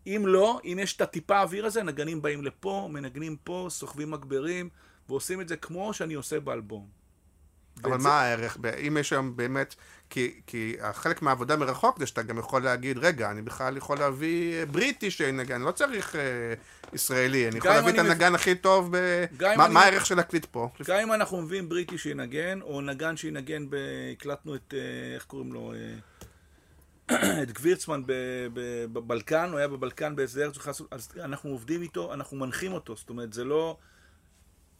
אם 0.07 0.23
לא, 0.27 0.59
אם 0.63 0.77
יש 0.81 0.95
את 0.95 1.01
הטיפה 1.01 1.37
האוויר 1.37 1.65
הזה, 1.65 1.83
נגנים 1.83 2.21
באים 2.21 2.43
לפה, 2.43 2.89
מנגנים 2.91 3.37
פה, 3.43 3.67
סוחבים 3.69 4.11
מגברים, 4.11 4.69
ועושים 5.09 5.41
את 5.41 5.47
זה 5.47 5.57
כמו 5.57 5.93
שאני 5.93 6.13
עושה 6.13 6.39
באלבום. 6.39 7.00
אבל 7.85 8.01
זה- 8.01 8.07
מה 8.07 8.21
הערך, 8.21 8.57
אם 8.87 8.97
יש 8.99 9.13
היום 9.13 9.35
באמת, 9.37 9.75
כי, 10.09 10.41
כי 10.47 10.75
חלק 10.93 11.21
מהעבודה 11.21 11.55
מרחוק 11.55 11.99
זה 11.99 12.05
שאתה 12.05 12.21
גם 12.21 12.37
יכול 12.37 12.63
להגיד, 12.63 12.97
רגע, 12.97 13.31
אני 13.31 13.41
בכלל 13.41 13.77
יכול 13.77 13.97
להביא 13.97 14.59
אה, 14.59 14.65
בריטי 14.65 15.11
שינגן, 15.11 15.55
אני 15.55 15.63
לא 15.63 15.71
צריך 15.71 16.15
אה, 16.15 16.21
ישראלי, 16.93 17.47
אני 17.47 17.57
יכול 17.57 17.71
להביא 17.71 17.93
את 17.93 17.99
אני 17.99 18.07
מב- 18.07 18.11
הנגן 18.11 18.35
הכי 18.35 18.55
טוב, 18.55 18.97
ב... 18.97 19.25
מה, 19.57 19.65
אני- 19.65 19.73
מה 19.73 19.81
הערך 19.83 20.05
של 20.05 20.15
להקליט 20.15 20.45
פה? 20.45 20.69
גם 20.87 20.97
אם 20.99 21.13
אנחנו 21.13 21.41
מביאים 21.41 21.69
בריטי 21.69 21.97
שינגן, 21.97 22.59
או 22.61 22.81
נגן 22.81 23.17
שינגן, 23.17 23.69
ב... 23.69 23.75
הקלטנו 24.11 24.55
את, 24.55 24.73
אה, 24.77 24.79
איך 25.15 25.23
קוראים 25.23 25.53
לו, 25.53 25.73
אה, 25.73 27.41
את 27.43 27.51
גבירצמן 27.51 28.01
בבלקן, 28.93 29.49
הוא 29.51 29.57
היה 29.57 29.67
בבלקן 29.67 30.15
באיזה 30.15 30.43
ארץ, 30.43 30.55
אז 30.91 31.09
אנחנו 31.19 31.49
עובדים 31.49 31.81
איתו, 31.81 32.13
אנחנו 32.13 32.37
מנחים 32.37 32.73
אותו, 32.73 32.95
זאת 32.95 33.09
אומרת, 33.09 33.33
זה 33.33 33.43
לא... 33.43 33.77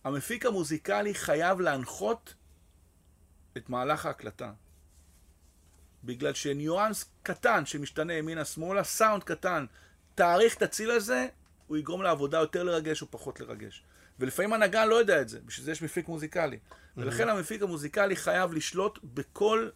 המפיק 0.04 0.46
המוזיקלי 0.46 1.14
חייב 1.14 1.60
להנחות 1.62 2.34
את 3.58 3.70
מהלך 3.70 4.06
ההקלטה. 4.06 4.52
בגלל 6.04 6.34
שניואנס 6.34 7.06
קטן 7.24 7.66
שמשתנה 7.66 8.14
ימינה-שמאלה, 8.14 8.84
סאונד 8.84 9.24
קטן, 9.24 9.66
תאריך 10.16 10.58
את 10.58 10.62
הציל 10.62 10.92
הזה, 10.92 11.28
הוא 11.68 11.78
יגרום 11.78 12.02
לעבודה 12.02 12.38
יותר 12.38 12.64
לרגש 12.64 13.02
או 13.02 13.12
פחות 13.12 13.40
לרגש. 13.40 13.84
ולפעמים 14.20 14.54
הנגן 14.54 14.88
לא 14.88 14.96
יודע 14.96 15.22
את 15.22 15.30
זה, 15.30 15.40
בשביל 15.46 15.66
זה 15.66 15.72
יש 15.72 15.82
מפיק 15.82 16.08
מוזיקלי. 16.08 16.60
ולכן 16.98 17.30
המפיק 17.30 17.62
המוזיקלי 17.62 18.16
חייב 18.16 18.54
לשלוט 18.54 19.00
בכל 19.04 19.70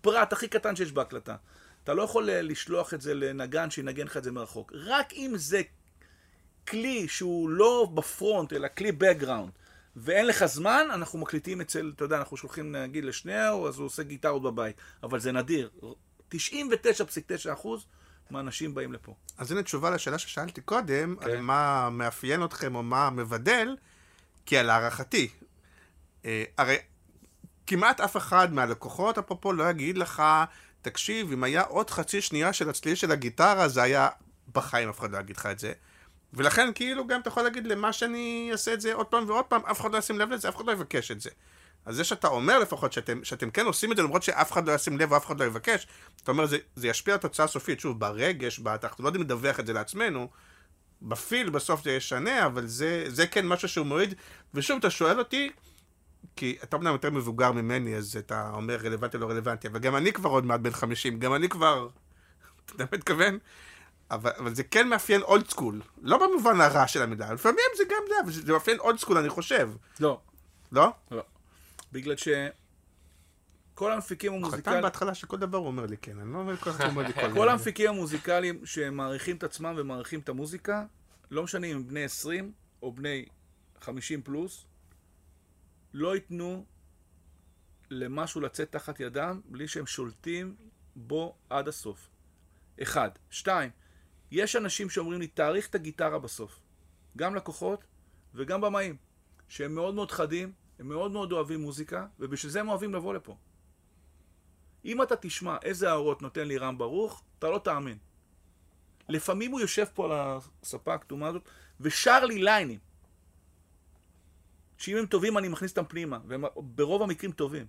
פרט 0.00 0.32
הכי 0.32 0.48
קטן 0.48 0.76
שיש 0.76 0.92
בהקלטה. 0.92 1.36
אתה 1.84 1.94
לא 1.94 2.02
יכול 2.02 2.30
אה, 2.30 2.42
לשלוח 2.42 2.94
את 2.94 3.00
זה 3.00 3.14
לנגן 3.14 3.70
שינגן 3.70 4.06
לך 4.06 4.16
את 4.16 4.24
זה 4.24 4.32
מרחוק. 4.32 4.72
רק 4.74 5.12
אם 5.12 5.32
זה 5.36 5.62
כלי 6.68 7.08
שהוא 7.08 7.48
לא 7.48 7.88
בפרונט, 7.94 8.52
אלא 8.52 8.68
כלי 8.76 8.90
background, 8.90 9.50
ואין 9.96 10.26
לך 10.26 10.44
זמן, 10.44 10.86
אנחנו 10.94 11.18
מקליטים 11.18 11.60
אצל, 11.60 11.92
אתה 11.96 12.04
יודע, 12.04 12.18
אנחנו 12.18 12.36
שולחים 12.36 12.72
נגיד 12.72 13.04
לשניאור, 13.04 13.68
אז 13.68 13.78
הוא 13.78 13.86
עושה 13.86 14.02
גיטרות 14.02 14.42
בבית. 14.42 14.76
אבל 15.02 15.20
זה 15.20 15.32
נדיר. 15.32 15.70
99.9 16.34 16.36
אחוז 17.52 17.86
מהאנשים 18.30 18.74
באים 18.74 18.92
לפה. 18.92 19.14
אז 19.38 19.52
הנה 19.52 19.62
תשובה 19.62 19.90
לשאלה 19.90 20.18
ששאלתי 20.18 20.60
קודם, 20.60 21.16
כן. 21.20 21.30
על 21.30 21.40
מה 21.40 21.90
מאפיין 21.90 22.44
אתכם 22.44 22.74
או 22.74 22.82
מה 22.82 23.10
מבדל, 23.10 23.76
כי 24.46 24.58
על 24.58 24.70
הערכתי, 24.70 25.28
אה, 26.24 26.44
הרי 26.58 26.76
כמעט 27.66 28.00
אף 28.00 28.16
אחד 28.16 28.52
מהלקוחות, 28.52 29.18
אפרופו, 29.18 29.52
לא 29.52 29.70
יגיד 29.70 29.98
לך, 29.98 30.22
תקשיב, 30.82 31.32
אם 31.32 31.44
היה 31.44 31.62
עוד 31.62 31.90
חצי 31.90 32.20
שנייה 32.20 32.52
של 32.52 32.70
הצליל 32.70 32.94
של 32.94 33.10
הגיטרה, 33.10 33.68
זה 33.68 33.82
היה... 33.82 34.08
בחיים 34.52 34.88
אף 34.88 35.00
אחד 35.00 35.10
לא 35.10 35.18
יגיד 35.18 35.36
לך 35.36 35.46
את 35.46 35.58
זה. 35.58 35.72
ולכן 36.36 36.68
כאילו 36.74 37.06
גם 37.06 37.20
אתה 37.20 37.28
יכול 37.28 37.42
להגיד 37.42 37.66
למה 37.66 37.92
שאני 37.92 38.48
אעשה 38.52 38.74
את 38.74 38.80
זה 38.80 38.94
עוד 38.94 39.06
פעם 39.06 39.24
ועוד 39.28 39.44
פעם, 39.44 39.60
אף 39.70 39.80
אחד 39.80 39.92
לא 39.92 39.98
ישים 39.98 40.18
לב 40.18 40.30
לזה, 40.30 40.48
אף 40.48 40.56
אחד 40.56 40.66
לא 40.66 40.72
יבקש 40.72 41.10
את 41.10 41.20
זה. 41.20 41.30
אז 41.86 41.96
זה 41.96 42.04
שאתה 42.04 42.28
אומר 42.28 42.58
לפחות 42.58 42.92
שאתם, 42.92 43.24
שאתם 43.24 43.50
כן 43.50 43.66
עושים 43.66 43.92
את 43.92 43.96
זה 43.96 44.02
למרות 44.02 44.22
שאף 44.22 44.52
אחד 44.52 44.68
לא 44.68 44.72
ישים 44.72 44.98
לב 44.98 45.12
ואף 45.12 45.26
אחד 45.26 45.40
לא 45.40 45.44
יבקש, 45.44 45.86
אתה 46.22 46.30
אומר 46.32 46.46
זה, 46.46 46.58
זה 46.76 46.88
ישפיע 46.88 47.14
על 47.14 47.18
התוצאה 47.18 47.44
הסופית, 47.44 47.80
שוב, 47.80 48.00
ברגש, 48.00 48.60
בת- 48.60 48.84
אנחנו 48.84 49.04
לא 49.04 49.08
יודעים 49.08 49.24
לדווח 49.24 49.60
את 49.60 49.66
זה 49.66 49.72
לעצמנו, 49.72 50.28
ב 51.02 51.12
feel 51.12 51.50
בסוף 51.50 51.84
זה 51.84 51.92
ישנה, 51.92 52.46
אבל 52.46 52.66
זה, 52.66 53.04
זה 53.08 53.26
כן 53.26 53.46
משהו 53.46 53.68
שהוא 53.68 53.86
מוריד, 53.86 54.14
ושוב, 54.54 54.78
אתה 54.78 54.90
שואל 54.90 55.18
אותי, 55.18 55.50
כי 56.36 56.56
אתה 56.62 56.76
אומנם 56.76 56.92
יותר 56.92 57.10
מבוגר 57.10 57.52
ממני, 57.52 57.96
אז 57.96 58.16
אתה 58.16 58.50
אומר 58.52 58.76
רלוונטי 58.76 59.18
לא 59.18 59.26
רלוונטי, 59.30 59.68
אבל 59.68 59.78
גם 59.78 59.96
אני 59.96 60.12
כבר 60.12 60.30
עוד 60.30 60.46
מעט 60.46 60.60
בן 60.60 60.70
50, 60.72 61.18
גם 61.18 61.34
אני 61.34 61.48
כבר, 61.48 61.88
אתה 62.66 62.72
יודע 62.74 62.84
מה 62.92 62.98
מתכוון? 62.98 63.38
אבל, 64.10 64.30
אבל 64.38 64.54
זה 64.54 64.64
כן 64.64 64.88
מאפיין 64.88 65.22
old 65.22 65.50
school, 65.50 65.82
לא 66.02 66.18
במובן 66.18 66.60
הרע 66.60 66.88
של 66.88 67.02
המילה, 67.02 67.32
לפעמים 67.32 67.64
זה 67.76 67.84
גם 67.84 68.02
זה, 68.08 68.14
אבל 68.24 68.32
זה 68.32 68.52
מאפיין 68.52 68.78
old 68.78 68.98
school, 68.98 69.18
אני 69.18 69.28
חושב, 69.28 69.70
לא, 70.00 70.20
לא? 70.72 70.92
לא. 71.10 71.22
בגלל 71.92 72.16
ש... 72.16 72.28
כל 73.74 73.92
המפיקים 73.92 74.32
חתן 74.32 74.44
המוזיקליים... 74.44 74.82
בהתחלה 74.82 75.14
שכל 75.14 75.36
דבר 75.36 75.58
הוא 75.58 75.66
אומר 75.66 75.86
לי 75.86 75.96
כן, 75.96 76.18
אני 76.18 76.32
לא 76.32 76.38
מבין 76.38 76.56
כל 76.56 76.70
אחד 76.70 76.84
אומר 76.84 77.02
לי 77.02 77.12
כל 77.12 77.32
כל 77.38 77.48
המפיקים 77.48 77.90
המוזיקליים 77.90 78.66
שמעריכים 78.66 79.36
את 79.36 79.42
עצמם 79.42 79.74
ומעריכים 79.76 80.20
את 80.20 80.28
המוזיקה, 80.28 80.84
לא 81.30 81.42
משנה 81.42 81.66
אם 81.66 81.88
בני 81.88 82.04
20 82.04 82.52
או 82.82 82.92
בני 82.92 83.24
50 83.80 84.22
פלוס, 84.22 84.64
לא 85.94 86.14
ייתנו 86.14 86.64
למשהו 87.90 88.40
לצאת 88.40 88.72
תחת 88.72 89.00
ידם 89.00 89.40
בלי 89.44 89.68
שהם 89.68 89.86
שולטים 89.86 90.54
בו 90.96 91.36
עד 91.50 91.68
הסוף. 91.68 92.10
אחד. 92.82 93.10
שתיים, 93.30 93.70
יש 94.30 94.56
אנשים 94.56 94.90
שאומרים 94.90 95.20
לי, 95.20 95.26
תאריך 95.26 95.68
את 95.68 95.74
הגיטרה 95.74 96.18
בסוף. 96.18 96.60
גם 97.16 97.34
לקוחות 97.34 97.84
וגם 98.34 98.60
במאים, 98.60 98.96
שהם 99.48 99.74
מאוד 99.74 99.94
מאוד 99.94 100.10
חדים, 100.10 100.52
הם 100.78 100.88
מאוד 100.88 101.10
מאוד 101.10 101.32
אוהבים 101.32 101.60
מוזיקה, 101.60 102.06
ובשביל 102.20 102.52
זה 102.52 102.60
הם 102.60 102.68
אוהבים 102.68 102.94
לבוא 102.94 103.14
לפה. 103.14 103.36
אם 104.84 105.02
אתה 105.02 105.16
תשמע 105.16 105.56
איזה 105.62 105.88
הערות 105.88 106.22
נותן 106.22 106.48
לי 106.48 106.58
רם 106.58 106.78
ברוך, 106.78 107.22
אתה 107.38 107.50
לא 107.50 107.58
תאמין. 107.58 107.98
לפעמים 109.08 109.50
הוא 109.50 109.60
יושב 109.60 109.84
פה 109.94 110.04
על 110.04 110.38
הספה 110.62 110.94
הכתומה 110.94 111.28
הזאת 111.28 111.48
ושר 111.80 112.24
לי 112.24 112.38
ליינים. 112.38 112.78
שאם 114.78 114.96
הם 114.96 115.06
טובים 115.06 115.38
אני 115.38 115.48
מכניס 115.48 115.70
אותם 115.70 115.84
פנימה, 115.88 116.18
והם 116.26 116.44
ברוב 116.56 117.02
המקרים 117.02 117.32
טובים. 117.32 117.66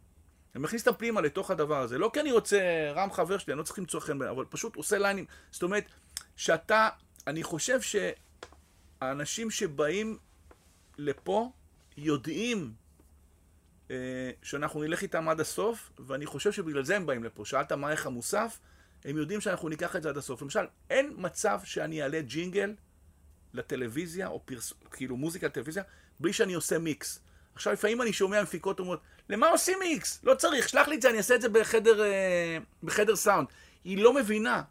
אני 0.56 0.64
מכניס 0.64 0.88
אותם 0.88 0.98
פנימה 1.00 1.22
לתוך 1.22 1.52
הדבר 1.52 1.82
הזה. 1.82 1.98
לא 1.98 2.10
כי 2.14 2.20
אני 2.20 2.32
רוצה, 2.32 2.60
רם 2.96 3.12
חבר 3.12 3.38
שלי, 3.38 3.54
אני 3.54 3.60
לא 3.60 3.64
צריך 3.64 3.80
למצוא 3.80 4.00
חן 4.00 4.20
בעיניו, 4.20 4.36
אבל 4.36 4.46
פשוט 4.50 4.76
עושה 4.76 4.98
ליינים. 4.98 5.26
זאת 5.52 5.64
אומרת, 5.64 5.86
שאתה, 6.36 6.90
אני 7.28 7.44
חושב 7.44 7.80
שהאנשים 9.02 9.52
שבאים 9.52 10.18
לפה 10.98 11.52
יודעים 11.98 12.74
אה, 13.92 14.32
שאנחנו 14.44 14.84
נלך 14.84 15.02
איתם 15.02 15.30
עד 15.30 15.40
הסוף, 15.40 15.92
ואני 16.00 16.26
חושב 16.26 16.52
שבגלל 16.52 16.84
זה 16.84 16.96
הם 16.96 17.06
באים 17.06 17.24
לפה. 17.24 17.46
שאלת 17.46 17.72
מה 17.72 17.88
הערך 17.88 18.06
המוסף, 18.06 18.60
הם 19.06 19.18
יודעים 19.18 19.42
שאנחנו 19.42 19.70
ניקח 19.70 19.96
את 19.96 20.04
זה 20.04 20.10
עד 20.10 20.18
הסוף. 20.18 20.42
למשל, 20.42 20.66
אין 20.90 21.14
מצב 21.18 21.60
שאני 21.64 22.02
אעלה 22.04 22.22
ג'ינגל 22.22 22.74
לטלוויזיה, 23.54 24.28
או 24.28 24.42
פרס... 24.46 24.74
כאילו 24.92 25.18
מוזיקה 25.18 25.48
לטלוויזיה, 25.48 25.84
בלי 26.20 26.34
שאני 26.34 26.54
עושה 26.54 26.80
מיקס. 26.80 27.20
עכשיו, 27.56 27.74
לפעמים 27.74 28.02
אני 28.02 28.14
שומע 28.14 28.44
מפיקות 28.44 28.80
אומרות, 28.80 29.02
למה 29.30 29.48
עושים 29.50 29.80
מיקס? 29.80 30.20
לא 30.24 30.36
צריך, 30.36 30.70
שלח 30.70 30.88
לי 30.88 30.96
את 30.96 31.02
זה, 31.02 31.10
אני 31.10 31.18
אעשה 31.18 31.36
את 31.36 31.42
זה 31.42 31.50
בחדר, 31.50 32.04
אה, 32.04 32.58
בחדר 32.84 33.16
סאונד. 33.16 33.48
היא 33.84 33.98
לא 33.98 34.14
מבינה 34.14 34.62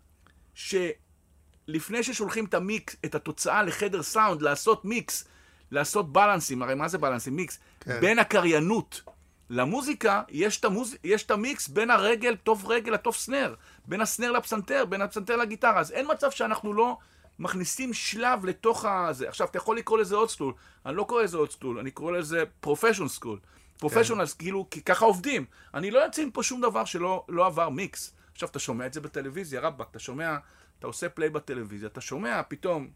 שלפני 1.67 2.03
ששולחים 2.03 2.45
את 2.45 2.55
המיקס, 2.55 2.97
את 3.05 3.15
התוצאה 3.15 3.63
לחדר 3.63 4.03
סאונד, 4.03 4.43
לעשות 4.43 4.85
מיקס, 4.85 5.29
לעשות 5.71 6.13
balanceים, 6.13 6.63
הרי 6.63 6.75
מה 6.75 6.89
זה 6.89 6.99
balanceים? 6.99 7.37
מיקס. 7.37 7.59
כן. 7.81 8.01
בין 8.01 8.19
הקריינות 8.19 9.03
למוזיקה, 9.51 10.23
יש 10.29 10.61
את, 10.61 10.65
המוז... 10.65 10.97
יש 11.05 11.23
את 11.23 11.31
המיקס 11.31 11.69
בין 11.69 11.91
הרגל, 11.91 12.37
טוב 12.37 12.67
רגל 12.67 12.93
לטוב 12.93 13.15
snare. 13.15 13.55
בין 13.87 14.01
ה 14.01 14.06
snare 14.06 14.33
לפסנתר, 14.33 14.85
בין 14.85 15.03
הפסנתר 15.03 15.37
לגיטרה. 15.37 15.81
אז 15.81 15.93
אין 15.93 16.07
מצב 16.11 16.31
שאנחנו 16.31 16.73
לא 16.73 16.97
מכניסים 17.39 17.93
שלב 17.93 18.45
לתוך 18.45 18.85
הזה. 18.85 19.29
עכשיו, 19.29 19.47
אתה 19.47 19.59
יכול 19.59 19.79
לקרוא 19.79 19.99
לזה 19.99 20.17
old 20.17 20.31
school. 20.31 20.53
אני 20.87 20.97
לא 20.97 21.05
קורא 21.05 21.23
לזה 21.23 21.37
old 21.37 21.51
school, 21.51 21.79
אני 21.79 21.91
קורא 21.91 22.13
לזה 22.13 22.45
professional 22.61 23.09
school. 23.09 23.39
Professional, 23.79 24.25
כאילו, 24.39 24.67
כי 24.71 24.83
ככה 24.83 25.05
עובדים. 25.05 25.45
אני 25.75 25.91
לא 25.91 26.07
אציין 26.07 26.31
פה 26.33 26.43
שום 26.43 26.61
דבר 26.61 26.85
שלא 26.85 27.25
לא 27.29 27.47
עבר 27.47 27.69
מיקס. 27.69 28.15
עכשיו, 28.33 28.49
אתה 28.49 28.59
שומע 28.59 28.87
את 28.87 28.93
זה 28.93 29.01
בטלוויזיה, 29.01 29.61
רבאק, 29.61 29.89
אתה 29.91 29.99
שומע, 29.99 30.37
אתה 30.79 30.87
עושה 30.87 31.09
פליי 31.09 31.31
בטלוויזיה, 31.31 31.89
אתה 31.89 32.01
שומע 32.01 32.43
פתאום 32.49 32.91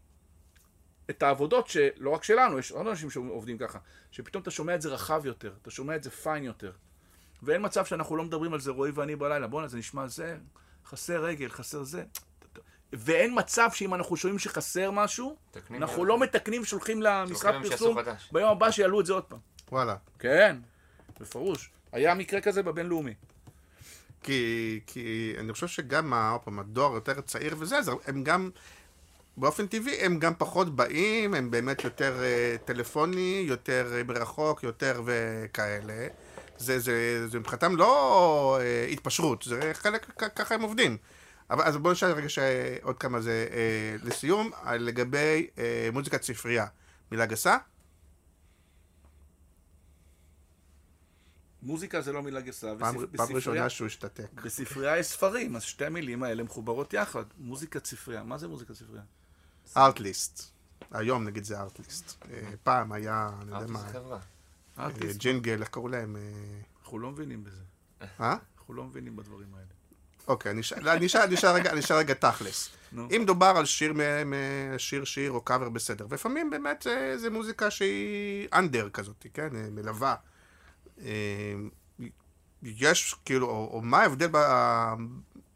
את 1.09 1.23
העבודות 1.23 1.67
שלא 1.67 2.09
רק 2.09 2.23
שלנו, 2.23 2.59
יש 2.59 2.71
עוד 2.71 2.87
אנשים 2.87 3.09
שעובדים 3.09 3.57
ככה, 3.57 3.79
שפתאום 4.11 4.41
אתה 4.41 4.51
שומע 4.51 4.75
את 4.75 4.81
זה 4.81 4.89
רחב 4.89 5.25
יותר, 5.25 5.53
אתה 5.61 5.71
שומע 5.71 5.95
את 5.95 6.03
זה 6.03 6.09
פיין 6.09 6.43
יותר. 6.43 6.71
ואין 7.43 7.65
מצב 7.65 7.85
שאנחנו 7.85 8.15
לא 8.15 8.23
מדברים 8.23 8.53
על 8.53 8.59
זה, 8.59 8.71
רועי 8.71 8.91
ואני 8.91 9.15
בלילה, 9.15 9.47
בואנה, 9.47 9.67
זה 9.67 9.77
נשמע 9.77 10.07
זה, 10.07 10.37
חסר 10.85 11.23
רגל, 11.23 11.49
חסר 11.49 11.83
זה. 11.83 12.03
ואין 12.93 13.39
מצב 13.39 13.69
שאם 13.73 13.93
אנחנו 13.93 14.17
שומעים 14.17 14.39
שחסר 14.39 14.91
משהו, 14.91 15.37
אנחנו. 15.71 16.05
לא 16.05 16.19
מתקנים, 16.19 16.65
שולחים 16.65 17.01
למשרד 17.01 17.63
פרסום. 17.63 17.97
ביום 18.31 18.49
הבא 18.49 18.71
שיעלו 18.71 19.01
את 19.01 19.05
זה 19.05 19.13
עוד 19.13 19.23
פעם. 19.23 19.39
וואלה. 19.71 19.95
כן, 20.19 20.57
בפירוש. 21.19 21.71
היה 21.91 22.13
מקרה 22.13 22.41
כזה 22.41 22.63
בבינלאומי. 22.63 23.13
כי, 24.23 24.79
כי 24.87 25.33
אני 25.37 25.53
חושב 25.53 25.67
שגם, 25.67 26.13
עוד 26.13 26.41
פעם, 26.41 26.59
הדואר 26.59 26.93
יותר 26.93 27.21
צעיר 27.21 27.55
וזה, 27.59 27.77
אז 27.77 27.91
הם 28.07 28.23
גם, 28.23 28.49
באופן 29.37 29.67
טבעי, 29.67 29.95
הם 30.01 30.19
גם 30.19 30.33
פחות 30.37 30.75
באים, 30.75 31.33
הם 31.33 31.51
באמת 31.51 31.83
יותר 31.83 32.19
uh, 32.19 32.67
טלפוני, 32.67 33.45
יותר 33.47 33.91
uh, 34.01 34.07
מרחוק, 34.07 34.63
יותר 34.63 35.01
וכאלה. 35.05 36.07
זה, 36.57 36.79
זה, 36.79 37.27
זה 37.27 37.39
מבחינתם 37.39 37.75
לא 37.75 38.59
uh, 38.59 38.91
התפשרות, 38.91 39.43
זה 39.43 39.71
חלק, 39.73 40.05
ככה 40.35 40.55
הם 40.55 40.61
עובדים. 40.61 40.97
אבל 41.49 41.63
אז 41.63 41.77
בואו 41.77 41.93
נשאל 41.93 42.11
רגע 42.11 42.29
ש- 42.29 42.39
עוד 42.81 42.97
כמה 42.97 43.21
זה, 43.21 43.47
uh, 43.49 44.07
לסיום, 44.07 44.51
לגבי 44.79 45.47
uh, 45.55 45.59
מוזיקת 45.93 46.23
ספרייה. 46.23 46.65
מילה 47.11 47.25
גסה? 47.25 47.57
מוזיקה 51.63 52.01
זה 52.01 52.11
לא 52.11 52.23
מילה 52.23 52.41
גסה. 52.41 52.73
פעם, 52.79 52.95
וספ- 52.95 53.17
פעם 53.17 53.35
ראשונה 53.35 53.69
שהוא 53.69 53.85
השתתק. 53.87 54.41
בספרייה 54.45 54.97
יש 54.97 55.05
ספרים, 55.05 55.55
אז 55.55 55.63
שתי 55.63 55.85
המילים 55.85 56.23
האלה 56.23 56.43
מחוברות 56.43 56.93
יחד. 56.93 57.23
מוזיקת 57.37 57.85
ספרייה. 57.85 58.23
מה 58.23 58.37
זה 58.37 58.47
מוזיקת 58.47 58.73
ספרייה? 58.73 59.03
ארטליסט. 59.77 60.51
היום 60.91 61.23
נגיד 61.23 61.43
זה 61.43 61.59
ארטליסט. 61.59 62.23
אה, 62.31 62.49
פעם 62.63 62.91
היה, 62.91 63.29
אני 63.41 63.51
יודע 63.51 63.71
מה, 63.71 63.79
זה 63.79 63.87
חברה. 63.87 64.19
אה. 64.79 64.87
ג'ינגל, 65.17 65.59
איך 65.61 65.69
קראו 65.69 65.87
להם? 65.87 66.15
אה, 66.15 66.21
אנחנו 66.83 66.99
לא 66.99 67.11
מבינים 67.11 67.43
בזה. 67.43 67.61
אה? 68.19 68.35
אנחנו 68.59 68.73
לא 68.73 68.83
מבינים 68.83 69.15
בדברים 69.15 69.53
האלה. 69.53 69.65
אוקיי, 70.27 70.51
אני 70.51 70.61
אשאל 70.61 70.79
רגע- 71.51 71.71
אני 71.71 71.79
אשאל 71.79 71.95
רגע 71.97 72.13
תכלס. 72.13 72.69
אם 72.97 73.23
דובר 73.27 73.53
על 73.57 73.65
שיר, 73.65 73.93
שיר 74.77 75.03
שיר 75.05 75.31
או 75.31 75.41
קאבר 75.41 75.69
בסדר, 75.69 76.05
ולפעמים 76.09 76.49
באמת 76.49 76.87
זה, 77.17 77.29
מוזיקה 77.31 77.71
שהיא 77.71 78.47
אנדר 78.53 78.89
כזאת, 78.89 79.25
כן? 79.33 79.49
מלווה. 79.71 80.15
אה, 81.05 81.53
יש, 82.63 83.15
כאילו, 83.25 83.47
או, 83.47 83.69
או 83.73 83.81
מה 83.81 83.97
ההבדל, 83.97 84.29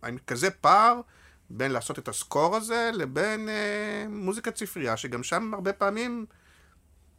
האם 0.02 0.18
כזה 0.28 0.52
פער 0.52 1.02
בין 1.50 1.72
לעשות 1.72 2.00
את 2.00 2.08
הסקור 2.08 2.56
הזה 2.56 2.90
לבין 2.94 3.50
אה, 3.50 4.06
מוזיקת 4.10 4.58
ספרייה, 4.58 4.98
שגם 4.98 5.24
שם 5.24 5.54
הרבה 5.54 5.74
פעמים 5.74 6.26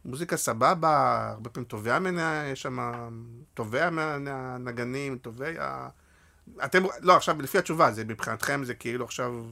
מוזיקה 0.05 0.37
סבבה, 0.37 1.27
הרבה 1.31 1.49
פעמים 1.49 1.67
תובע 1.67 1.99
ממנה, 1.99 2.43
יש 2.47 2.61
שם 2.61 2.79
תובע 3.53 3.89
מהנגנים, 3.89 5.17
תובע... 5.17 5.87
אתם, 6.65 6.83
לא, 7.01 7.15
עכשיו, 7.15 7.41
לפי 7.41 7.57
התשובה, 7.57 7.91
זה 7.91 8.05
מבחינתכם 8.05 8.63
זה 8.63 8.73
כאילו 8.73 9.05
עכשיו... 9.05 9.45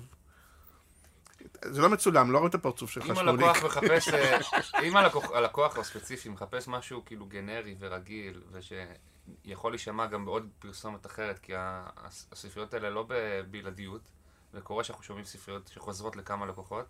זה 1.69 1.81
לא 1.81 1.89
מצולם, 1.89 2.31
לא 2.31 2.37
רואים 2.37 2.49
את 2.49 2.55
הפרצוף 2.55 2.89
שלך, 2.89 3.05
אם 3.05 3.17
הלקוח 3.17 3.63
מחפש, 3.63 4.09
אה, 4.09 4.37
אם 4.87 4.97
הלקוח, 4.97 5.31
הלקוח 5.31 5.77
הספציפי 5.77 6.29
מחפש 6.29 6.67
משהו 6.67 7.05
כאילו 7.05 7.25
גנרי 7.25 7.75
ורגיל, 7.79 8.41
ושיכול 8.51 9.71
להישמע 9.71 10.07
גם 10.07 10.25
בעוד 10.25 10.49
פרסומת 10.59 11.05
אחרת, 11.05 11.39
כי 11.39 11.53
הספריות 12.31 12.73
האלה 12.73 12.89
לא 12.89 13.05
בבלעדיות, 13.07 14.01
וקורה 14.53 14.83
שאנחנו 14.83 15.03
שומעים 15.03 15.25
ספריות 15.25 15.67
שחוזרות 15.67 16.15
לכמה 16.15 16.45
לקוחות, 16.45 16.85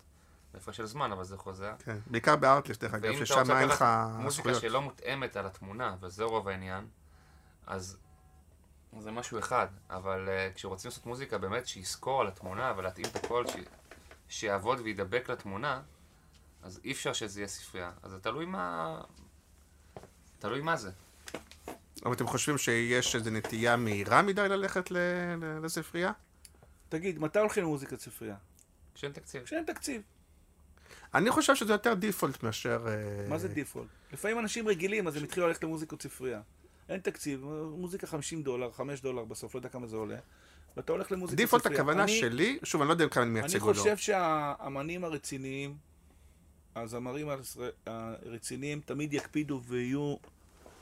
בהפרש 0.54 0.76
של 0.76 0.86
זמן, 0.86 1.12
אבל 1.12 1.24
זה 1.24 1.36
חוזר. 1.36 1.72
כן, 1.84 1.98
בעיקר 2.06 2.36
בארטליסט, 2.36 2.80
דרך 2.80 2.94
אגב, 2.94 3.24
ששם 3.24 3.56
אין 3.56 3.68
לך 3.68 3.74
זכויות. 3.74 4.20
מוזיקה 4.20 4.54
שלא 4.54 4.82
מותאמת 4.82 5.36
על 5.36 5.46
התמונה, 5.46 5.96
וזה 6.00 6.24
רוב 6.24 6.48
העניין, 6.48 6.86
אז 7.66 7.96
זה 8.98 9.10
משהו 9.10 9.38
אחד, 9.38 9.66
אבל 9.90 10.28
uh, 10.28 10.54
כשרוצים 10.54 10.88
לעשות 10.88 11.06
מוזיקה 11.06 11.38
באמת 11.38 11.66
שיזכור 11.66 12.20
על 12.20 12.28
התמונה 12.28 12.72
ולהתאים 12.76 13.06
את 13.06 13.16
הכל, 13.16 13.46
ש... 13.46 13.56
שיעבוד 14.34 14.80
וידבק 14.80 15.30
לתמונה, 15.30 15.82
אז 16.62 16.80
אי 16.84 16.92
אפשר 16.92 17.12
שזה 17.12 17.40
יהיה 17.40 17.48
ספרייה. 17.48 17.92
אז 18.02 18.10
זה 18.10 18.18
תלוי 18.20 18.46
מה... 18.46 19.00
תלוי 20.38 20.60
מה 20.60 20.76
זה. 20.76 20.90
אבל 22.04 22.12
אתם 22.12 22.26
חושבים 22.26 22.58
שיש 22.58 23.14
איזו 23.14 23.30
נטייה 23.30 23.76
מהירה 23.76 24.22
מדי 24.22 24.48
ללכת 24.48 24.90
ל... 24.90 24.96
לספרייה? 25.62 26.12
תגיד, 26.88 27.18
מתי 27.18 27.38
הולכים 27.38 27.64
למוזיקת 27.64 28.00
ספרייה? 28.00 28.36
כשאין 28.94 29.12
תקציב. 29.12 29.42
כשאין 29.42 29.64
תקציב. 29.64 30.02
אני 31.14 31.30
חושב 31.30 31.54
שזה 31.54 31.72
יותר 31.72 31.94
דיפולט 31.94 32.42
מאשר... 32.42 32.86
אה, 32.88 33.28
מה 33.28 33.38
זה 33.38 33.48
דיפולט? 33.48 33.88
לפעמים 34.12 34.38
אנשים 34.38 34.68
רגילים, 34.68 35.08
אז 35.08 35.16
הם 35.16 35.24
התחילו 35.24 35.48
ללכת 35.48 35.64
למוזיקות 35.64 36.02
ספרייה. 36.02 36.40
אין 36.88 37.00
תקציב, 37.00 37.44
מוזיקה 37.76 38.06
50 38.06 38.42
דולר, 38.42 38.72
5 38.72 39.00
דולר 39.00 39.24
בסוף, 39.24 39.54
לא 39.54 39.58
יודע 39.58 39.68
כמה 39.68 39.86
זה 39.86 39.96
עולה. 39.96 40.18
ואתה 40.76 40.92
הולך 40.92 41.12
למוזיקה 41.12 41.42
ספרייה. 41.42 41.46
דיפולט 41.46 41.66
הכוונה 41.66 42.02
אני, 42.02 42.20
שלי, 42.20 42.58
שוב, 42.62 42.80
אני 42.80 42.88
לא 42.88 42.92
יודע 42.92 43.08
כמה 43.08 43.22
אני 43.22 43.32
מייצג 43.32 43.60
או 43.62 43.66
לא. 43.66 43.72
אני 43.72 43.78
חושב 43.78 43.96
שהאמנים 43.96 45.04
הרציניים, 45.04 45.76
הזמרים 46.76 47.28
הרציניים 47.86 48.80
תמיד 48.84 49.14
יקפידו 49.14 49.60
ויהיו 49.64 50.16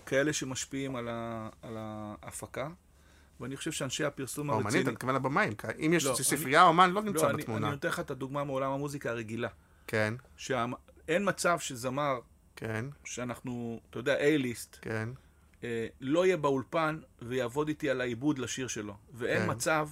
כאלה 0.07 0.32
שמשפיעים 0.32 0.97
על, 0.97 1.09
ה, 1.09 1.49
על 1.62 1.76
ההפקה. 1.78 2.68
ואני 3.40 3.57
חושב 3.57 3.72
שאנשי 3.72 4.05
הפרסום 4.05 4.51
הרציניים... 4.51 4.66
האמנית, 4.66 4.82
אתה 4.82 4.93
מתכוון 4.93 5.14
לבמאים. 5.14 5.53
אם 5.86 5.93
יש 5.93 6.05
לא, 6.05 6.14
ספרייה, 6.14 6.62
האומן 6.62 6.90
לא 6.90 7.03
נמצא 7.03 7.32
לא, 7.32 7.36
בתמונה. 7.38 7.59
אני, 7.59 7.66
אני 7.66 7.74
נותן 7.74 7.88
לך 7.88 8.01
את 8.01 8.11
הדוגמה 8.11 8.45
מעולם 8.45 8.70
המוזיקה 8.70 9.11
הרגילה. 9.11 9.49
כן. 9.86 10.14
שאין 10.36 11.28
מצב 11.28 11.59
שזמר, 11.59 12.20
כן. 12.57 12.84
שאנחנו, 13.05 13.80
אתה 13.90 13.99
יודע, 13.99 14.16
A-ליסט, 14.18 14.76
כן. 14.82 15.09
אה, 15.64 15.86
לא 16.00 16.26
יהיה 16.26 16.36
באולפן 16.36 17.00
ויעבוד 17.22 17.68
איתי 17.68 17.90
על 17.90 18.00
העיבוד 18.00 18.38
לשיר 18.38 18.68
שלו. 18.68 18.94
ואין 19.12 19.42
כן. 19.42 19.50
מצב 19.50 19.88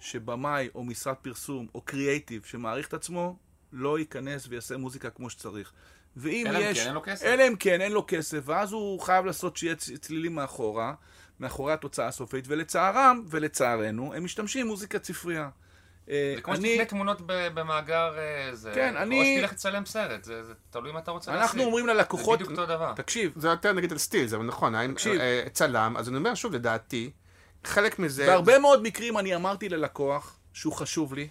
שבמאי 0.00 0.68
או 0.74 0.84
משרד 0.84 1.14
פרסום 1.14 1.66
או 1.74 1.80
קריאייטיב 1.80 2.44
שמעריך 2.44 2.88
את 2.88 2.94
עצמו, 2.94 3.36
לא 3.72 3.98
ייכנס 3.98 4.46
ויעשה 4.48 4.76
מוזיקה 4.76 5.10
כמו 5.10 5.30
שצריך. 5.30 5.72
ואם 6.16 6.46
אלא 6.46 6.58
יש... 6.58 6.78
אלא 6.78 6.86
אם 6.86 6.86
כן 6.86 6.86
אין 6.86 6.94
לו 6.94 7.02
כסף. 7.02 7.24
אלא 7.24 7.48
אם 7.48 7.56
כן 7.56 7.80
אין 7.80 7.92
לו 7.92 8.04
כסף, 8.08 8.38
ואז 8.44 8.72
הוא 8.72 9.00
חייב 9.00 9.24
לעשות 9.24 9.56
שיהיה 9.56 9.74
צלילים 9.74 10.34
מאחורה, 10.34 10.94
מאחורי 11.40 11.72
התוצאה 11.72 12.06
הסופית, 12.06 12.44
ולצערם 12.48 13.24
ולצערנו, 13.26 14.14
הם 14.14 14.24
משתמשים 14.24 14.66
מוזיקת 14.66 15.04
ספרייה. 15.04 15.48
אה, 16.10 16.32
זה 16.36 16.42
כמו 16.42 16.56
שתקנה 16.56 16.84
תמונות 16.84 17.22
במאגר, 17.26 18.18
אה, 18.18 18.54
זה... 18.54 18.72
כן, 18.74 18.96
אני... 18.96 19.20
או 19.20 19.24
שתלך 19.38 19.52
לצלם 19.52 19.86
סרט, 19.86 20.24
זה, 20.24 20.44
זה 20.44 20.52
תלוי 20.70 20.92
מה 20.92 20.98
אתה 20.98 21.10
רוצה 21.10 21.30
להשיג. 21.30 21.42
אנחנו 21.42 21.62
אומרים 21.64 21.86
ללקוחות... 21.86 22.38
זה 22.38 22.44
בדיוק 22.44 22.60
אותו 22.60 22.74
דבר. 22.74 22.92
תקשיב. 22.96 23.32
זה 23.36 23.48
יותר 23.48 23.72
נגיד 23.72 23.92
על 23.92 23.98
סטיל, 23.98 24.26
זה 24.26 24.38
נכון, 24.38 24.92
תקשיב. 24.92 25.20
אה, 25.20 25.44
צלם, 25.52 25.96
אז 25.96 26.08
אני 26.08 26.16
אומר 26.16 26.34
שוב, 26.34 26.54
לדעתי, 26.54 27.10
חלק 27.64 27.98
מזה... 27.98 28.26
בהרבה 28.26 28.58
מאוד 28.58 28.82
מקרים 28.82 29.18
אני 29.18 29.34
אמרתי 29.34 29.68
ללקוח, 29.68 30.38
שהוא 30.52 30.72
חשוב 30.72 31.14
לי, 31.14 31.28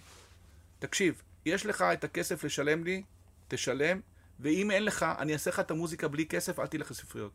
תקשיב, 0.78 1.22
יש 1.46 1.66
לך 1.66 1.82
את 1.82 2.04
הכסף 2.04 2.44
לשלם 2.44 2.84
לי, 2.84 3.02
תשלם, 3.48 4.00
ואם 4.40 4.70
אין 4.70 4.84
לך, 4.84 5.06
אני 5.18 5.32
אעשה 5.32 5.50
לך 5.50 5.60
את 5.60 5.70
המוזיקה 5.70 6.08
בלי 6.08 6.26
כסף, 6.26 6.58
אל 6.58 6.66
תלך 6.66 6.90
לספריות. 6.90 7.32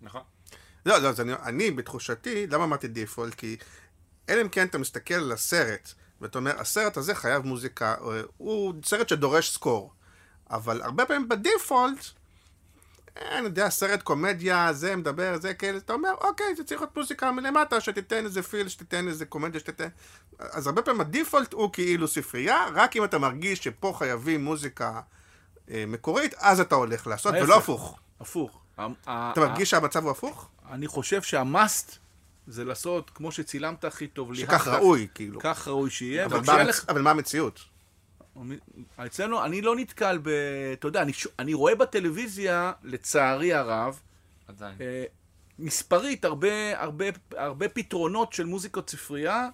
נכון. 0.00 0.22
לא, 0.86 0.98
לא, 0.98 1.10
אני, 1.18 1.32
אני 1.32 1.70
בתחושתי, 1.70 2.46
למה 2.46 2.64
אמרתי 2.64 2.88
דיפולט? 2.88 3.34
כי 3.34 3.56
אלא 4.28 4.42
אם 4.42 4.48
כן 4.48 4.66
אתה 4.66 4.78
מסתכל 4.78 5.14
על 5.14 5.32
הסרט, 5.32 5.94
ואתה 6.20 6.38
אומר, 6.38 6.60
הסרט 6.60 6.96
הזה 6.96 7.14
חייב 7.14 7.46
מוזיקה, 7.46 7.94
אה, 8.00 8.20
הוא 8.36 8.74
סרט 8.84 9.08
שדורש 9.08 9.50
סקור. 9.50 9.92
אבל 10.50 10.82
הרבה 10.82 11.06
פעמים 11.06 11.28
בדיפולט, 11.28 12.04
אני 13.16 13.44
יודע, 13.44 13.70
סרט 13.70 14.02
קומדיה, 14.02 14.72
זה 14.72 14.96
מדבר, 14.96 15.36
זה 15.40 15.54
כאלה, 15.54 15.78
אתה 15.78 15.92
אומר, 15.92 16.14
אוקיי, 16.20 16.54
זה 16.56 16.64
צריך 16.64 16.80
להיות 16.80 16.96
מוזיקה 16.96 17.30
מלמטה, 17.30 17.80
שתיתן 17.80 18.24
איזה 18.24 18.42
פיל, 18.42 18.68
שתיתן 18.68 19.08
איזה 19.08 19.26
קומדיה, 19.26 19.60
שתיתן... 19.60 19.88
אז 20.38 20.66
הרבה 20.66 20.82
פעמים 20.82 21.00
הדיפולט 21.00 21.52
הוא 21.52 21.72
כאילו 21.72 22.08
ספרייה, 22.08 22.66
רק 22.74 22.96
אם 22.96 23.04
אתה 23.04 23.18
מרגיש 23.18 23.58
שפה 23.58 23.94
חייבים 23.98 24.44
מוזיקה 24.44 25.00
אה, 25.70 25.84
מקורית, 25.86 26.34
אז 26.38 26.60
אתה 26.60 26.74
הולך 26.74 27.06
לעשות, 27.06 27.34
ולא 27.42 27.56
הפוך. 27.58 27.98
הפוך. 28.20 28.60
אתה 29.04 29.40
מרגיש 29.40 29.70
שהמצב 29.70 30.02
הוא 30.02 30.10
הפוך? 30.10 30.48
אני 30.70 30.86
חושב 30.86 31.22
שהמאסט 31.22 31.98
זה 32.48 32.64
לעשות 32.64 33.10
כמו 33.10 33.32
שצילמת 33.32 33.84
הכי 33.84 34.06
טוב. 34.06 34.34
שכך 34.34 34.68
ראוי, 34.68 35.08
כאילו. 35.14 35.40
כך 35.40 35.68
ראוי 35.68 35.90
שיהיה. 35.90 36.26
אבל, 36.26 36.40
מה, 36.46 36.62
לך... 36.62 36.84
אבל 36.88 37.02
מה 37.02 37.10
המציאות? 37.10 37.60
אצלנו, 38.96 39.44
אני 39.44 39.62
לא 39.62 39.76
נתקל 39.76 40.18
ב... 40.22 40.28
אתה 40.72 40.88
יודע, 40.88 41.02
אני, 41.02 41.12
אני 41.38 41.54
רואה 41.54 41.74
בטלוויזיה, 41.74 42.72
לצערי 42.82 43.54
הרב, 43.54 44.00
עדיין. 44.48 44.76
אה, 44.80 45.04
מספרית, 45.58 46.24
הרבה, 46.24 46.80
הרבה, 46.82 47.04
הרבה 47.36 47.68
פתרונות 47.68 48.32
של 48.32 48.44
מוזיקות 48.44 48.90
ספרייה 48.90 49.48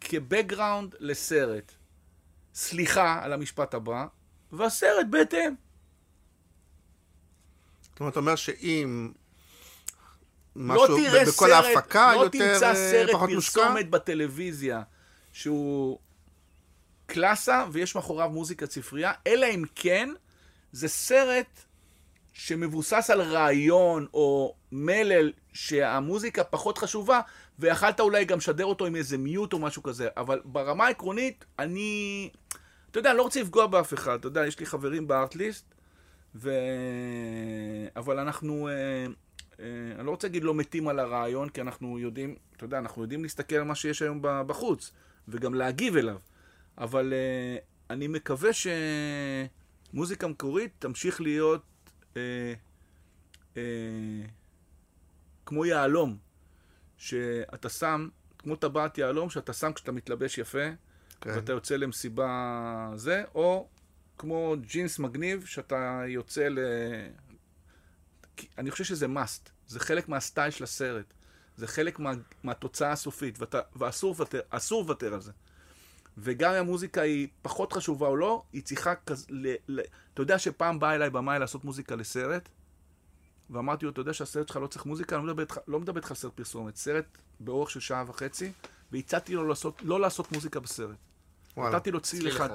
כבקגראונד 0.00 0.94
לסרט. 1.00 1.72
סליחה 2.54 3.20
על 3.22 3.32
המשפט 3.32 3.74
הבא, 3.74 4.06
והסרט 4.52 5.06
בהתאם. 5.10 5.54
זאת 7.82 8.00
אומרת, 8.00 8.12
אתה 8.12 8.20
אומר 8.20 8.36
שאם 8.36 9.12
משהו 10.56 10.88
לא 10.88 10.96
תראה 10.96 11.24
בכל 11.24 11.48
סרט, 11.48 11.64
ההפקה 11.64 12.14
לא 12.16 12.20
יותר, 12.20 12.52
תמצא 12.52 12.68
אה, 12.68 12.74
סרט 12.74 13.10
פרסומת 13.10 13.90
בטלוויזיה 13.90 14.82
שהוא 15.32 15.98
קלאסה 17.06 17.64
ויש 17.72 17.94
מאחוריו 17.94 18.30
מוזיקת 18.30 18.70
ספרייה, 18.70 19.12
אלא 19.26 19.46
אם 19.46 19.64
כן 19.74 20.08
זה 20.72 20.88
סרט 20.88 21.60
שמבוסס 22.32 23.10
על 23.10 23.20
רעיון 23.20 24.06
או 24.14 24.54
מלל 24.72 25.32
שהמוזיקה 25.52 26.44
פחות 26.44 26.78
חשובה 26.78 27.20
ויכלת 27.58 28.00
אולי 28.00 28.24
גם 28.24 28.38
לשדר 28.38 28.64
אותו 28.64 28.86
עם 28.86 28.96
איזה 28.96 29.18
מיוט 29.18 29.52
או 29.52 29.58
משהו 29.58 29.82
כזה, 29.82 30.08
אבל 30.16 30.40
ברמה 30.44 30.86
העקרונית 30.86 31.44
אני, 31.58 32.30
אתה 32.90 32.98
יודע, 32.98 33.10
אני 33.10 33.18
לא 33.18 33.22
רוצה 33.22 33.40
לפגוע 33.40 33.66
באף 33.66 33.94
אחד, 33.94 34.18
אתה 34.18 34.26
יודע, 34.26 34.46
יש 34.46 34.60
לי 34.60 34.66
חברים 34.66 35.08
בארטליסט, 35.08 35.64
ו... 36.34 36.50
אבל 37.96 38.18
אנחנו... 38.18 38.68
אה, 39.60 39.66
אני 39.98 40.06
לא 40.06 40.10
רוצה 40.10 40.26
להגיד 40.28 40.44
לא 40.44 40.54
מתים 40.54 40.88
על 40.88 40.98
הרעיון, 40.98 41.48
כי 41.48 41.60
אנחנו 41.60 41.98
יודעים, 41.98 42.36
אתה 42.56 42.64
יודע, 42.64 42.78
אנחנו 42.78 43.02
יודעים 43.02 43.22
להסתכל 43.22 43.56
על 43.56 43.64
מה 43.64 43.74
שיש 43.74 44.02
היום 44.02 44.18
בחוץ, 44.22 44.92
וגם 45.28 45.54
להגיב 45.54 45.96
אליו. 45.96 46.16
אבל 46.78 47.12
אה, 47.12 47.56
אני 47.90 48.08
מקווה 48.08 48.50
שמוזיקה 49.92 50.26
מקורית 50.26 50.72
תמשיך 50.78 51.20
להיות 51.20 51.62
אה, 52.16 52.54
אה, 53.56 53.62
כמו 55.46 55.66
יהלום, 55.66 56.16
שאתה 56.96 57.68
שם, 57.68 58.08
כמו 58.38 58.56
טבעת 58.56 58.98
יהלום, 58.98 59.30
שאתה 59.30 59.52
שם 59.52 59.72
כשאתה 59.72 59.92
מתלבש 59.92 60.38
יפה, 60.38 60.68
כן. 61.20 61.30
ואתה 61.30 61.52
יוצא 61.52 61.76
למסיבה 61.76 62.92
זה, 62.94 63.24
או 63.34 63.68
כמו 64.18 64.54
ג'ינס 64.60 64.98
מגניב, 64.98 65.44
שאתה 65.46 66.02
יוצא 66.08 66.48
ל... 66.48 66.58
אני 68.58 68.70
חושב 68.70 68.84
שזה 68.84 69.06
must, 69.06 69.50
זה 69.66 69.80
חלק 69.80 70.08
מהסטייל 70.08 70.50
של 70.50 70.64
הסרט, 70.64 71.14
זה 71.56 71.66
חלק 71.66 71.98
מה, 71.98 72.12
מהתוצאה 72.42 72.92
הסופית, 72.92 73.38
ואתה, 73.38 73.60
ואסור 73.76 74.82
לוותר 74.82 75.14
על 75.14 75.20
זה. 75.20 75.32
וגם 76.18 76.52
אם 76.52 76.58
המוזיקה 76.58 77.00
היא 77.00 77.28
פחות 77.42 77.72
חשובה 77.72 78.06
או 78.06 78.16
לא, 78.16 78.42
היא 78.52 78.62
צריכה 78.62 78.94
כזה, 78.94 79.26
ל, 79.30 79.54
ל, 79.68 79.80
אתה 80.14 80.22
יודע 80.22 80.38
שפעם 80.38 80.80
בא 80.80 80.92
אליי 80.92 81.10
במאי 81.10 81.38
לעשות 81.38 81.64
מוזיקה 81.64 81.96
לסרט, 81.96 82.48
ואמרתי 83.50 83.84
לו, 83.84 83.90
אתה 83.90 84.00
יודע 84.00 84.12
שהסרט 84.12 84.48
שלך 84.48 84.56
לא 84.56 84.66
צריך 84.66 84.86
מוזיקה? 84.86 85.16
אני 85.16 85.26
לא 85.26 85.80
מדבר 85.80 85.98
איתך 86.00 86.10
לא 86.10 86.10
על 86.10 86.16
סרט 86.16 86.32
פרסומת, 86.34 86.76
סרט 86.76 87.18
באורך 87.40 87.70
של 87.70 87.80
שעה 87.80 88.04
וחצי, 88.06 88.52
והצעתי 88.92 89.34
לו 89.34 89.48
לעשות, 89.48 89.82
לא 89.82 90.00
לעשות 90.00 90.32
מוזיקה 90.32 90.60
בסרט. 90.60 90.96
נתתי 91.56 91.90
לו 91.90 92.00
ציל 92.00 92.28
אחד, 92.28 92.48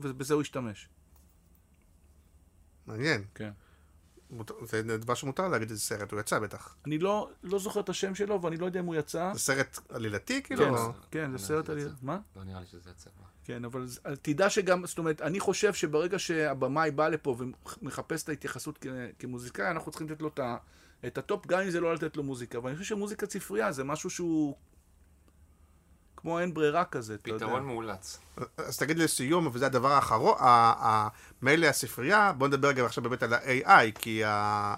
ובזה 0.00 0.34
הוא 0.34 0.42
השתמש. 0.42 0.88
מעניין. 2.86 3.24
כן. 3.34 3.50
זה 4.64 4.98
דבר 4.98 5.14
שמותר 5.14 5.48
להגיד 5.48 5.70
איזה 5.70 5.80
סרט, 5.82 6.12
הוא 6.12 6.20
יצא 6.20 6.38
בטח. 6.38 6.76
אני 6.86 6.98
לא, 6.98 7.30
לא 7.42 7.58
זוכר 7.58 7.80
את 7.80 7.88
השם 7.88 8.14
שלו, 8.14 8.42
ואני 8.42 8.56
לא 8.56 8.66
יודע 8.66 8.80
אם 8.80 8.84
הוא 8.86 8.94
יצא. 8.94 9.30
זה 9.34 9.38
סרט 9.40 9.78
עלילתי, 9.88 10.42
כאילו? 10.42 10.64
כן, 10.64 10.70
או- 10.74 10.92
כן, 11.10 11.30
זה 11.36 11.46
סרט 11.46 11.68
על... 11.70 11.78
מה? 12.02 12.18
לא 12.36 12.44
נראה 12.44 12.60
לי 12.60 12.66
שזה 12.66 12.90
יצא. 12.90 13.10
כבר. 13.16 13.24
כן, 13.44 13.64
אבל 13.64 13.86
תדע 14.22 14.50
שגם, 14.50 14.86
זאת 14.86 14.98
אומרת, 14.98 15.22
אני 15.22 15.40
חושב 15.40 15.74
שברגע 15.74 16.18
שהבמאי 16.18 16.90
בא 16.90 17.08
לפה 17.08 17.36
ומחפש 17.82 18.22
את 18.22 18.28
ההתייחסות 18.28 18.78
כ- 18.80 18.86
כמוזיקאי, 19.18 19.70
אנחנו 19.70 19.90
צריכים 19.90 20.08
לתת 20.08 20.22
לו 20.22 20.28
את 20.28 20.38
ה- 20.38 20.56
את 21.06 21.18
הטופ, 21.18 21.46
גם 21.46 21.60
אם 21.60 21.70
זה 21.70 21.80
לא 21.80 21.94
לתת 21.94 22.16
לו 22.16 22.22
מוזיקה. 22.22 22.58
אבל 22.58 22.68
אני 22.70 22.78
חושב 22.78 22.88
שמוזיקת 22.94 23.30
ספרייה 23.30 23.72
זה 23.72 23.84
משהו 23.84 24.10
שהוא 24.10 24.56
כמו 26.24 26.40
אין 26.40 26.54
ברירה 26.54 26.84
כזה, 26.84 27.14
אתה 27.14 27.30
יודע. 27.30 27.46
פתרון 27.46 27.64
מאולץ. 27.66 28.18
אז 28.56 28.78
תגיד 28.78 28.98
לי 28.98 29.04
לסיום, 29.04 29.48
וזה 29.52 29.66
הדבר 29.66 29.92
האחרון, 29.92 30.34
מילא 31.42 31.66
הספרייה, 31.66 32.32
בוא 32.32 32.48
נדבר 32.48 32.72
גם 32.72 32.84
עכשיו 32.84 33.02
באמת 33.04 33.22
על 33.22 33.34
ה-AI, 33.34 33.92
כי 33.98 34.24
ה... 34.24 34.74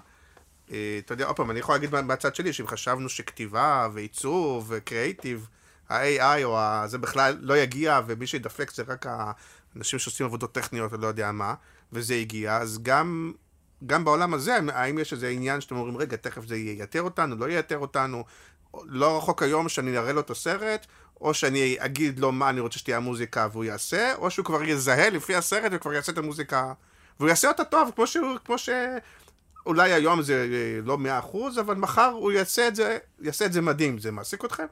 אה, 0.71 0.99
אתה 1.05 1.13
יודע, 1.13 1.25
עוד 1.25 1.35
פעם, 1.35 1.51
אני 1.51 1.59
יכול 1.59 1.75
להגיד 1.75 1.91
מה- 1.91 2.01
מהצד 2.01 2.35
שלי, 2.35 2.53
שאם 2.53 2.67
חשבנו 2.67 3.09
שכתיבה 3.09 3.87
ועיצוב 3.93 4.65
וקריאיטיב, 4.69 5.47
ה-AI 5.89 6.43
או 6.43 6.59
ה... 6.59 6.83
זה 6.87 6.97
בכלל 6.97 7.37
לא 7.41 7.57
יגיע, 7.57 7.99
ומי 8.07 8.27
שידפק 8.27 8.71
זה 8.71 8.83
רק 8.87 9.05
האנשים 9.09 9.99
שעושים 9.99 10.25
עבודות 10.25 10.51
טכניות 10.53 10.93
או 10.93 10.97
לא 10.97 11.07
יודע 11.07 11.31
מה, 11.31 11.53
וזה 11.93 12.13
הגיע, 12.13 12.57
אז 12.57 12.79
גם, 12.83 13.33
גם 13.85 14.05
בעולם 14.05 14.33
הזה, 14.33 14.57
האם 14.73 14.99
יש 14.99 15.13
איזה 15.13 15.27
עניין 15.27 15.61
שאתם 15.61 15.75
אומרים, 15.75 15.97
רגע, 15.97 16.17
תכף 16.17 16.45
זה 16.45 16.57
ייתר 16.57 17.01
אותנו, 17.01 17.35
לא 17.35 17.45
ייתר 17.45 17.77
אותנו, 17.77 18.23
לא 18.85 19.17
רחוק 19.17 19.43
היום 19.43 19.69
שאני 19.69 19.97
אראה 19.97 20.13
לו 20.13 20.21
את 20.21 20.29
הסרט, 20.29 20.87
או 21.21 21.33
שאני 21.33 21.75
אגיד 21.79 22.19
לו 22.19 22.31
מה 22.31 22.49
אני 22.49 22.59
רוצה 22.59 22.79
שתהיה 22.79 22.97
המוזיקה 22.97 23.47
והוא 23.51 23.63
יעשה, 23.63 24.15
או 24.15 24.31
שהוא 24.31 24.45
כבר 24.45 24.63
יזהה 24.63 25.09
לפי 25.09 25.35
הסרט 25.35 25.71
וכבר 25.75 25.93
יעשה 25.93 26.11
את 26.11 26.17
המוזיקה, 26.17 26.73
והוא 27.19 27.29
יעשה 27.29 27.47
אותה 27.47 27.63
טוב, 27.63 27.91
כמו 27.95 28.07
שהוא, 28.07 28.37
כמו 28.45 28.57
ש... 28.57 28.69
אולי 29.65 29.93
היום 29.93 30.21
זה 30.21 30.47
אה, 30.53 30.79
לא 30.85 30.97
מאה 30.97 31.19
אחוז, 31.19 31.59
אבל 31.59 31.75
מחר 31.75 32.09
הוא 32.09 32.31
יעשה 32.31 32.67
את 32.67 32.75
זה, 32.75 32.97
יעשה 33.21 33.45
את 33.45 33.53
זה 33.53 33.61
מדהים. 33.61 33.99
זה 33.99 34.11
מעסיק 34.11 34.45
אתכם? 34.45 34.65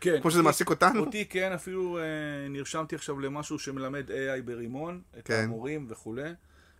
כן. 0.00 0.18
כמו 0.22 0.30
שזה 0.30 0.38
אותי- 0.40 0.46
מעסיק 0.46 0.70
אותנו? 0.70 1.00
אותי 1.00 1.24
כן, 1.28 1.52
אפילו 1.52 1.98
אה, 1.98 2.02
נרשמתי 2.50 2.94
עכשיו 2.94 3.20
למשהו 3.20 3.58
שמלמד 3.58 4.10
AI 4.10 4.42
ברימון, 4.44 5.02
את 5.18 5.24
כן. 5.26 5.42
המורים 5.44 5.86
וכולי, 5.88 6.30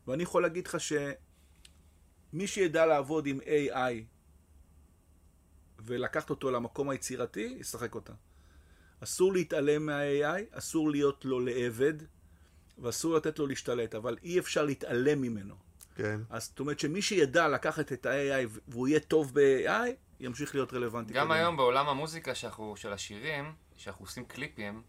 ואני 0.09 0.23
יכול 0.23 0.43
להגיד 0.43 0.67
לך 0.67 0.77
שמי 0.81 0.97
שידע 2.47 2.87
לעבוד 2.87 3.27
עם 3.27 3.39
AI 3.41 4.03
ולקחת 5.87 6.31
אותו 6.31 6.51
למקום 6.51 6.91
היצירתי, 6.91 7.57
ישחק 7.61 7.95
אותה. 7.95 8.13
אסור 9.01 9.33
להתעלם 9.33 9.87
מה-AI, 9.87 10.59
אסור 10.59 10.91
להיות 10.91 11.25
לו 11.25 11.41
לעבד, 11.41 11.95
ואסור 12.79 13.15
לתת 13.15 13.39
לו 13.39 13.47
להשתלט, 13.47 13.95
אבל 13.95 14.17
אי 14.23 14.39
אפשר 14.39 14.65
להתעלם 14.65 15.23
ממנו. 15.23 15.55
כן. 15.97 16.21
אז 16.31 16.45
זאת 16.45 16.61
אומרת 16.61 16.79
שמי 16.81 17.03
שידע 17.03 17.49
לקחת 17.49 17.93
את 17.93 18.07
ה-AI 18.07 18.61
והוא 18.69 18.89
יהיה 18.89 19.01
טוב 19.01 19.33
ב-AI, 19.35 19.91
ימשיך 20.21 20.55
להיות 20.55 20.73
רלוונטי. 20.73 21.13
גם 21.13 21.19
קדימה. 21.21 21.35
היום 21.35 21.57
בעולם 21.57 21.89
המוזיקה 21.89 22.35
שאנחנו, 22.35 22.77
של 22.77 22.93
השירים, 22.93 23.53
שאנחנו 23.77 24.05
עושים 24.05 24.25
קליפים, 24.25 24.83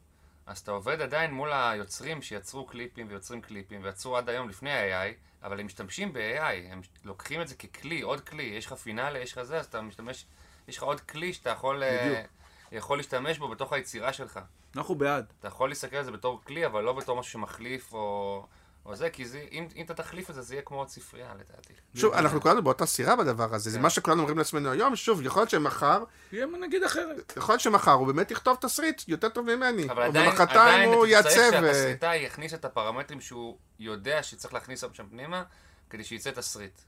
אז 0.45 0.57
אתה 0.57 0.71
עובד 0.71 1.01
עדיין 1.01 1.31
מול 1.33 1.51
היוצרים 1.53 2.21
שיצרו 2.21 2.65
קליפים 2.65 3.07
ויוצרים 3.09 3.41
קליפים, 3.41 3.83
ויצרו 3.83 4.17
עד 4.17 4.29
היום 4.29 4.49
לפני 4.49 4.71
ה-AI, 4.71 5.13
אבל 5.43 5.59
הם 5.59 5.65
משתמשים 5.65 6.13
ב-AI, 6.13 6.71
הם 6.71 6.81
לוקחים 7.03 7.41
את 7.41 7.47
זה 7.47 7.55
ככלי, 7.55 8.01
עוד 8.01 8.21
כלי, 8.21 8.43
יש 8.43 8.65
לך 8.65 8.73
פינאלה, 8.73 9.19
יש 9.19 9.31
לך 9.31 9.43
זה, 9.43 9.59
אז 9.59 9.65
אתה 9.65 9.81
משתמש, 9.81 10.25
יש 10.67 10.77
לך 10.77 10.83
עוד 10.83 11.01
כלי 11.01 11.33
שאתה 11.33 11.49
יכול, 11.49 11.83
אה, 11.83 12.07
בדיוק. 12.07 12.40
יכול 12.72 12.98
להשתמש 12.98 13.38
בו 13.38 13.48
בתוך 13.48 13.73
היצירה 13.73 14.14
שלך. 14.14 14.39
אנחנו 14.76 14.95
בעד. 14.95 15.26
אתה 15.39 15.48
יכול 15.48 15.69
להסתכל 15.69 15.98
על 15.98 16.03
זה 16.03 16.11
בתור 16.11 16.41
כלי, 16.48 16.65
אבל 16.65 16.84
לא 16.84 16.93
בתור 16.93 17.19
משהו 17.19 17.31
שמחליף 17.31 17.93
או, 17.93 18.45
או 18.85 18.95
זה, 18.95 19.10
כי 19.10 19.26
זה, 19.26 19.45
אם, 19.52 19.68
אם 19.76 19.85
אתה 19.85 19.93
תחליף 19.93 20.30
את 20.30 20.35
זה, 20.35 20.41
זה 20.41 20.56
יהיה 20.56 20.61
כמו 20.61 20.77
עוד 20.77 20.89
ספרייה 20.89 21.34
לדעתי. 21.34 21.73
שוב, 21.95 22.14
אנחנו 22.14 22.41
כולנו 22.41 22.64
באותה 22.64 22.85
סירה 22.85 23.15
בדבר 23.15 23.53
הזה. 23.56 23.69
זה 23.69 23.77
כן. 23.77 23.84
מה 23.84 23.89
שכולנו 23.89 24.22
אומרים 24.22 24.38
לעצמנו 24.38 24.72
היום. 24.72 24.95
שוב, 24.95 25.22
יכול 25.22 25.41
להיות 25.41 25.49
שמחר, 25.49 26.03
יהיה 26.31 26.45
נגיד 26.45 26.84
אחרת. 26.84 27.34
יכול 27.38 27.53
להיות 27.53 27.61
שמחר 27.61 27.91
הוא 27.91 28.07
באמת 28.07 28.31
יכתוב 28.31 28.57
תסריט 28.61 29.02
יותר 29.07 29.30
טוב 29.30 29.56
ממני. 29.56 29.89
אבל 29.89 30.03
עדיין, 30.03 30.30
עדיין 30.30 30.30
אתה 30.30 30.45
צריך 30.45 31.10
יעצב. 31.10 31.53
אה, 31.53 31.73
שהתסריטאי 31.73 32.18
יכניס 32.18 32.53
את 32.53 32.65
הפרמטרים 32.65 33.22
שהוא 33.22 33.57
יודע 33.80 34.23
שצריך 34.23 34.53
להכניס 34.53 34.84
שם 34.93 35.07
פנימה, 35.10 35.43
כדי 35.89 36.03
שיצא 36.03 36.31
תסריט. 36.31 36.81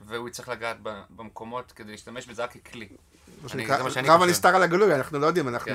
והוא 0.00 0.28
יצטרך 0.28 0.48
לגעת 0.48 0.76
במקומות 1.10 1.72
כדי 1.72 1.90
להשתמש 1.90 2.26
בזה 2.26 2.44
רק 2.44 2.56
ככלי. 2.56 2.88
רב. 4.06 4.22
הנסתר 4.22 4.56
על 4.56 4.62
הגלוי, 4.62 4.94
אנחנו 4.94 5.18
לא 5.18 5.26
יודעים, 5.26 5.48
אנחנו... 5.48 5.66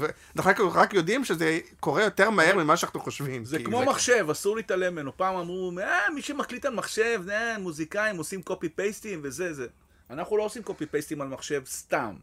כן, 0.00 0.12
אנחנו 0.36 0.72
רק- 0.72 0.94
יודעים 0.94 1.24
שזה 1.24 1.58
קורה 1.80 2.02
יותר 2.02 2.30
מהר 2.30 2.56
ממה 2.56 2.76
שאנחנו 2.76 3.00
חושבים. 3.00 3.44
זה 3.44 3.58
כי 3.58 3.64
כמו 3.64 3.84
מחשב, 3.84 4.26
אסור 4.30 4.56
להתעלם 4.56 4.92
ממנו. 4.92 5.16
פעם 5.16 5.36
אמרו, 5.36 5.72
אה, 5.82 6.10
מי 6.14 6.22
שמקליט 6.22 6.64
על 6.64 6.74
מחשב, 6.74 7.20
זה 7.24 7.54
מוזיקאים 7.58 8.16
עושים 8.16 8.42
קופי 8.42 8.68
פייסטים 8.68 9.20
וזה 9.22 9.54
זה. 9.54 9.66
אנחנו 10.10 10.36
לא 10.36 10.42
עושים 10.42 10.62
קופי 10.62 10.86
פייסטים 10.86 11.20
על 11.20 11.28
מחשב 11.28 11.62
סתם, 11.66 12.14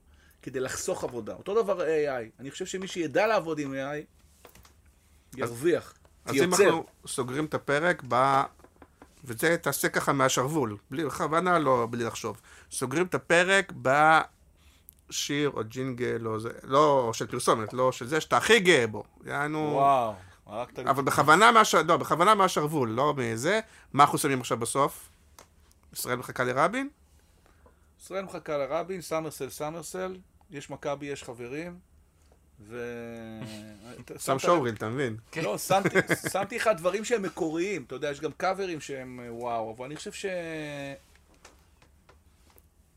כדי 0.42 0.60
לחסוך 0.60 1.04
עבודה. 1.04 1.34
אותו 1.34 1.64
דבר 1.64 1.82
AI. 1.82 2.40
אני 2.40 2.52
חושב 2.52 2.66
שמי 2.66 2.88
שידע 2.88 3.28
לעבוד 3.28 3.60
עם 3.60 3.74
AI, 3.74 4.06
ירוויח. 5.38 5.94
אז 6.26 6.36
אם. 6.36 6.54
אנחנו 6.54 6.86
סוגרים 7.08 7.46
את 7.46 7.54
הפרק 7.54 8.04
ב... 8.08 8.42
וזה 9.24 9.58
תעשה 9.58 9.90
ככה 9.90 10.14
מהשרוול, 10.14 10.78
בלי 10.92 11.06
בכוונה, 11.06 11.60
לא 11.60 11.88
בלי 11.92 12.04
לחשוב. 12.04 12.42
סוגרים 12.72 13.06
את 13.06 13.16
הפרק 13.16 13.72
בשיר 15.10 15.50
או 15.50 15.64
ג'ינגל 15.64 16.28
או 16.28 16.40
זה, 16.40 16.50
לא 16.64 17.12
של 17.14 17.28
פרסומת, 17.28 17.74
לא 17.74 17.92
של 17.92 18.08
זה 18.08 18.22
שאתה 18.22 18.38
הכי 18.38 18.60
גאה 18.60 18.88
בו. 18.88 19.04
יענו... 19.26 19.60
וואו, 19.74 20.14
הרגת 20.46 20.80
לי. 20.80 20.90
אבל 20.90 21.04
בכוונה 21.04 21.52
מהש... 21.52 21.76
לא, 21.76 21.98
בכוונה 21.98 22.36
מהשרוול, 22.36 22.90
לא 22.90 23.14
מזה. 23.14 23.60
מה 23.94 24.04
אנחנו 24.04 24.18
שמים 24.18 24.40
עכשיו 24.40 24.58
בסוף? 24.58 25.10
ישראל 25.94 26.16
מחכה 26.16 26.44
לרבין? 26.44 26.90
ישראל 28.02 28.26
מחכה 28.26 28.58
לרבין, 28.58 29.02
סמרסל, 29.02 29.50
סמרסל, 29.50 30.18
יש 30.52 30.70
מכבי, 30.70 31.06
יש 31.06 31.24
חברים, 31.24 31.80
ו... 32.60 32.84
שם 34.26 34.40
שואוריל, 34.40 34.74
אתה 34.74 34.90
מבין? 34.90 35.18
לא, 35.44 35.58
שמתי, 36.32 36.56
לך 36.56 36.70
דברים 36.78 37.06
שהם 37.06 37.22
מקוריים, 37.22 37.84
אתה 37.84 37.96
יודע, 37.96 38.12
יש 38.12 38.22
גם 38.22 38.32
קאברים 38.32 38.82
שהם 38.82 39.20
וואו, 39.30 39.76
אבל 39.78 39.86
אני 39.86 39.96
חושב 39.96 40.12
ש... 40.12 40.26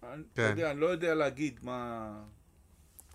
אני, 0.02 0.22
אתה 0.32 0.42
כן. 0.42 0.50
יודע, 0.50 0.70
אני 0.70 0.80
לא 0.80 0.86
יודע 0.86 1.14
להגיד 1.14 1.60
מה... 1.62 2.10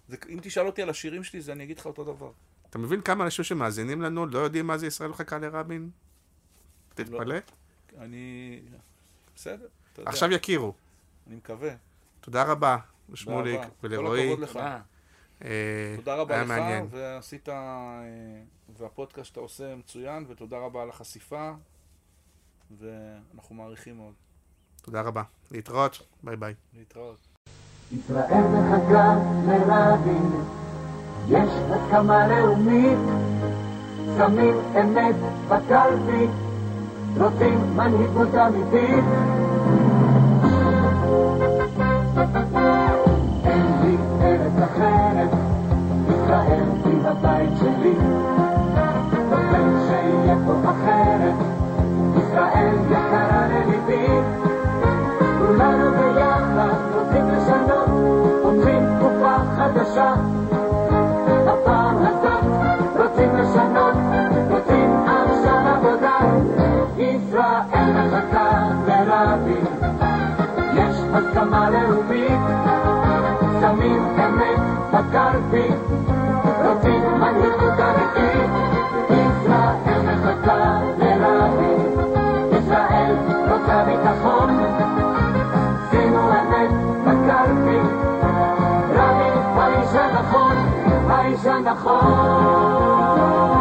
זה, 0.07 0.17
אם 0.29 0.39
תשאל 0.41 0.65
אותי 0.65 0.81
על 0.81 0.89
השירים 0.89 1.23
שלי, 1.23 1.41
זה 1.41 1.51
אני 1.51 1.63
אגיד 1.63 1.79
לך 1.79 1.85
אותו 1.85 2.03
דבר. 2.03 2.31
אתה 2.69 2.77
מבין 2.77 3.01
כמה 3.01 3.23
אנשים 3.23 3.45
שמאזינים 3.45 4.01
לנו 4.01 4.25
לא 4.25 4.39
יודעים 4.39 4.67
מה 4.67 4.77
זה 4.77 4.87
ישראל 4.87 5.09
מחכה 5.09 5.37
לרבין? 5.37 5.89
לא. 6.99 7.03
תתפלא. 7.03 7.35
אני... 7.97 8.59
בסדר, 9.35 9.67
אתה 9.93 10.01
יודע, 10.01 10.09
עכשיו 10.09 10.31
יכירו. 10.31 10.73
אני 11.27 11.35
מקווה. 11.35 11.75
תודה 12.21 12.43
רבה 12.43 12.77
רבה. 13.09 13.67
ולרועי. 13.83 14.21
כל 14.27 14.33
הכבוד 14.33 14.39
לך. 14.39 14.53
תודה. 14.53 14.81
אה, 15.43 15.93
תודה 15.95 16.15
רבה 16.15 16.41
לך, 16.41 16.47
מעניין. 16.47 16.87
ועשית, 16.89 17.49
אה, 17.49 18.03
והפודקאסט 18.77 19.27
שאתה 19.27 19.39
עושה 19.39 19.75
מצוין, 19.75 20.25
ותודה 20.27 20.57
רבה 20.57 20.81
על 20.81 20.89
החשיפה, 20.89 21.51
ואנחנו 22.77 23.55
מעריכים 23.55 23.97
מאוד. 23.97 24.13
תודה 24.85 25.01
רבה. 25.01 25.21
להתראות. 25.51 25.99
ביי 26.23 26.35
ביי. 26.35 26.53
להתראות. 26.77 27.17
ישראל 27.91 28.43
מחכה 28.53 29.15
לרבין, 29.47 30.31
יש 31.27 31.49
הסכמה 31.69 32.27
לאומית, 32.27 32.97
שמים 34.17 34.55
אמת 34.81 35.15
בקלפי, 35.47 36.27
רוצים 37.17 37.75
מנהיגות 37.75 38.35
אמיתית. 38.35 39.05
אין 43.45 43.65
לי 43.81 43.97
ארץ 44.21 44.69
אחרת, 44.69 45.29
ישראל 46.09 46.63
היא 46.85 47.07
הבית 47.07 47.49
שלי, 47.59 47.93
הסכמה 71.15 71.69
לאומית, 71.69 72.41
שמים 73.61 74.03
אמת 74.17 74.59
בקלפי, 74.93 75.67
רוצים 76.63 77.01
מנהיגות 77.19 77.79
אמיתית. 77.79 79.24
عايش 91.25 91.47
أنا 91.47 91.73
خاف 91.73 93.54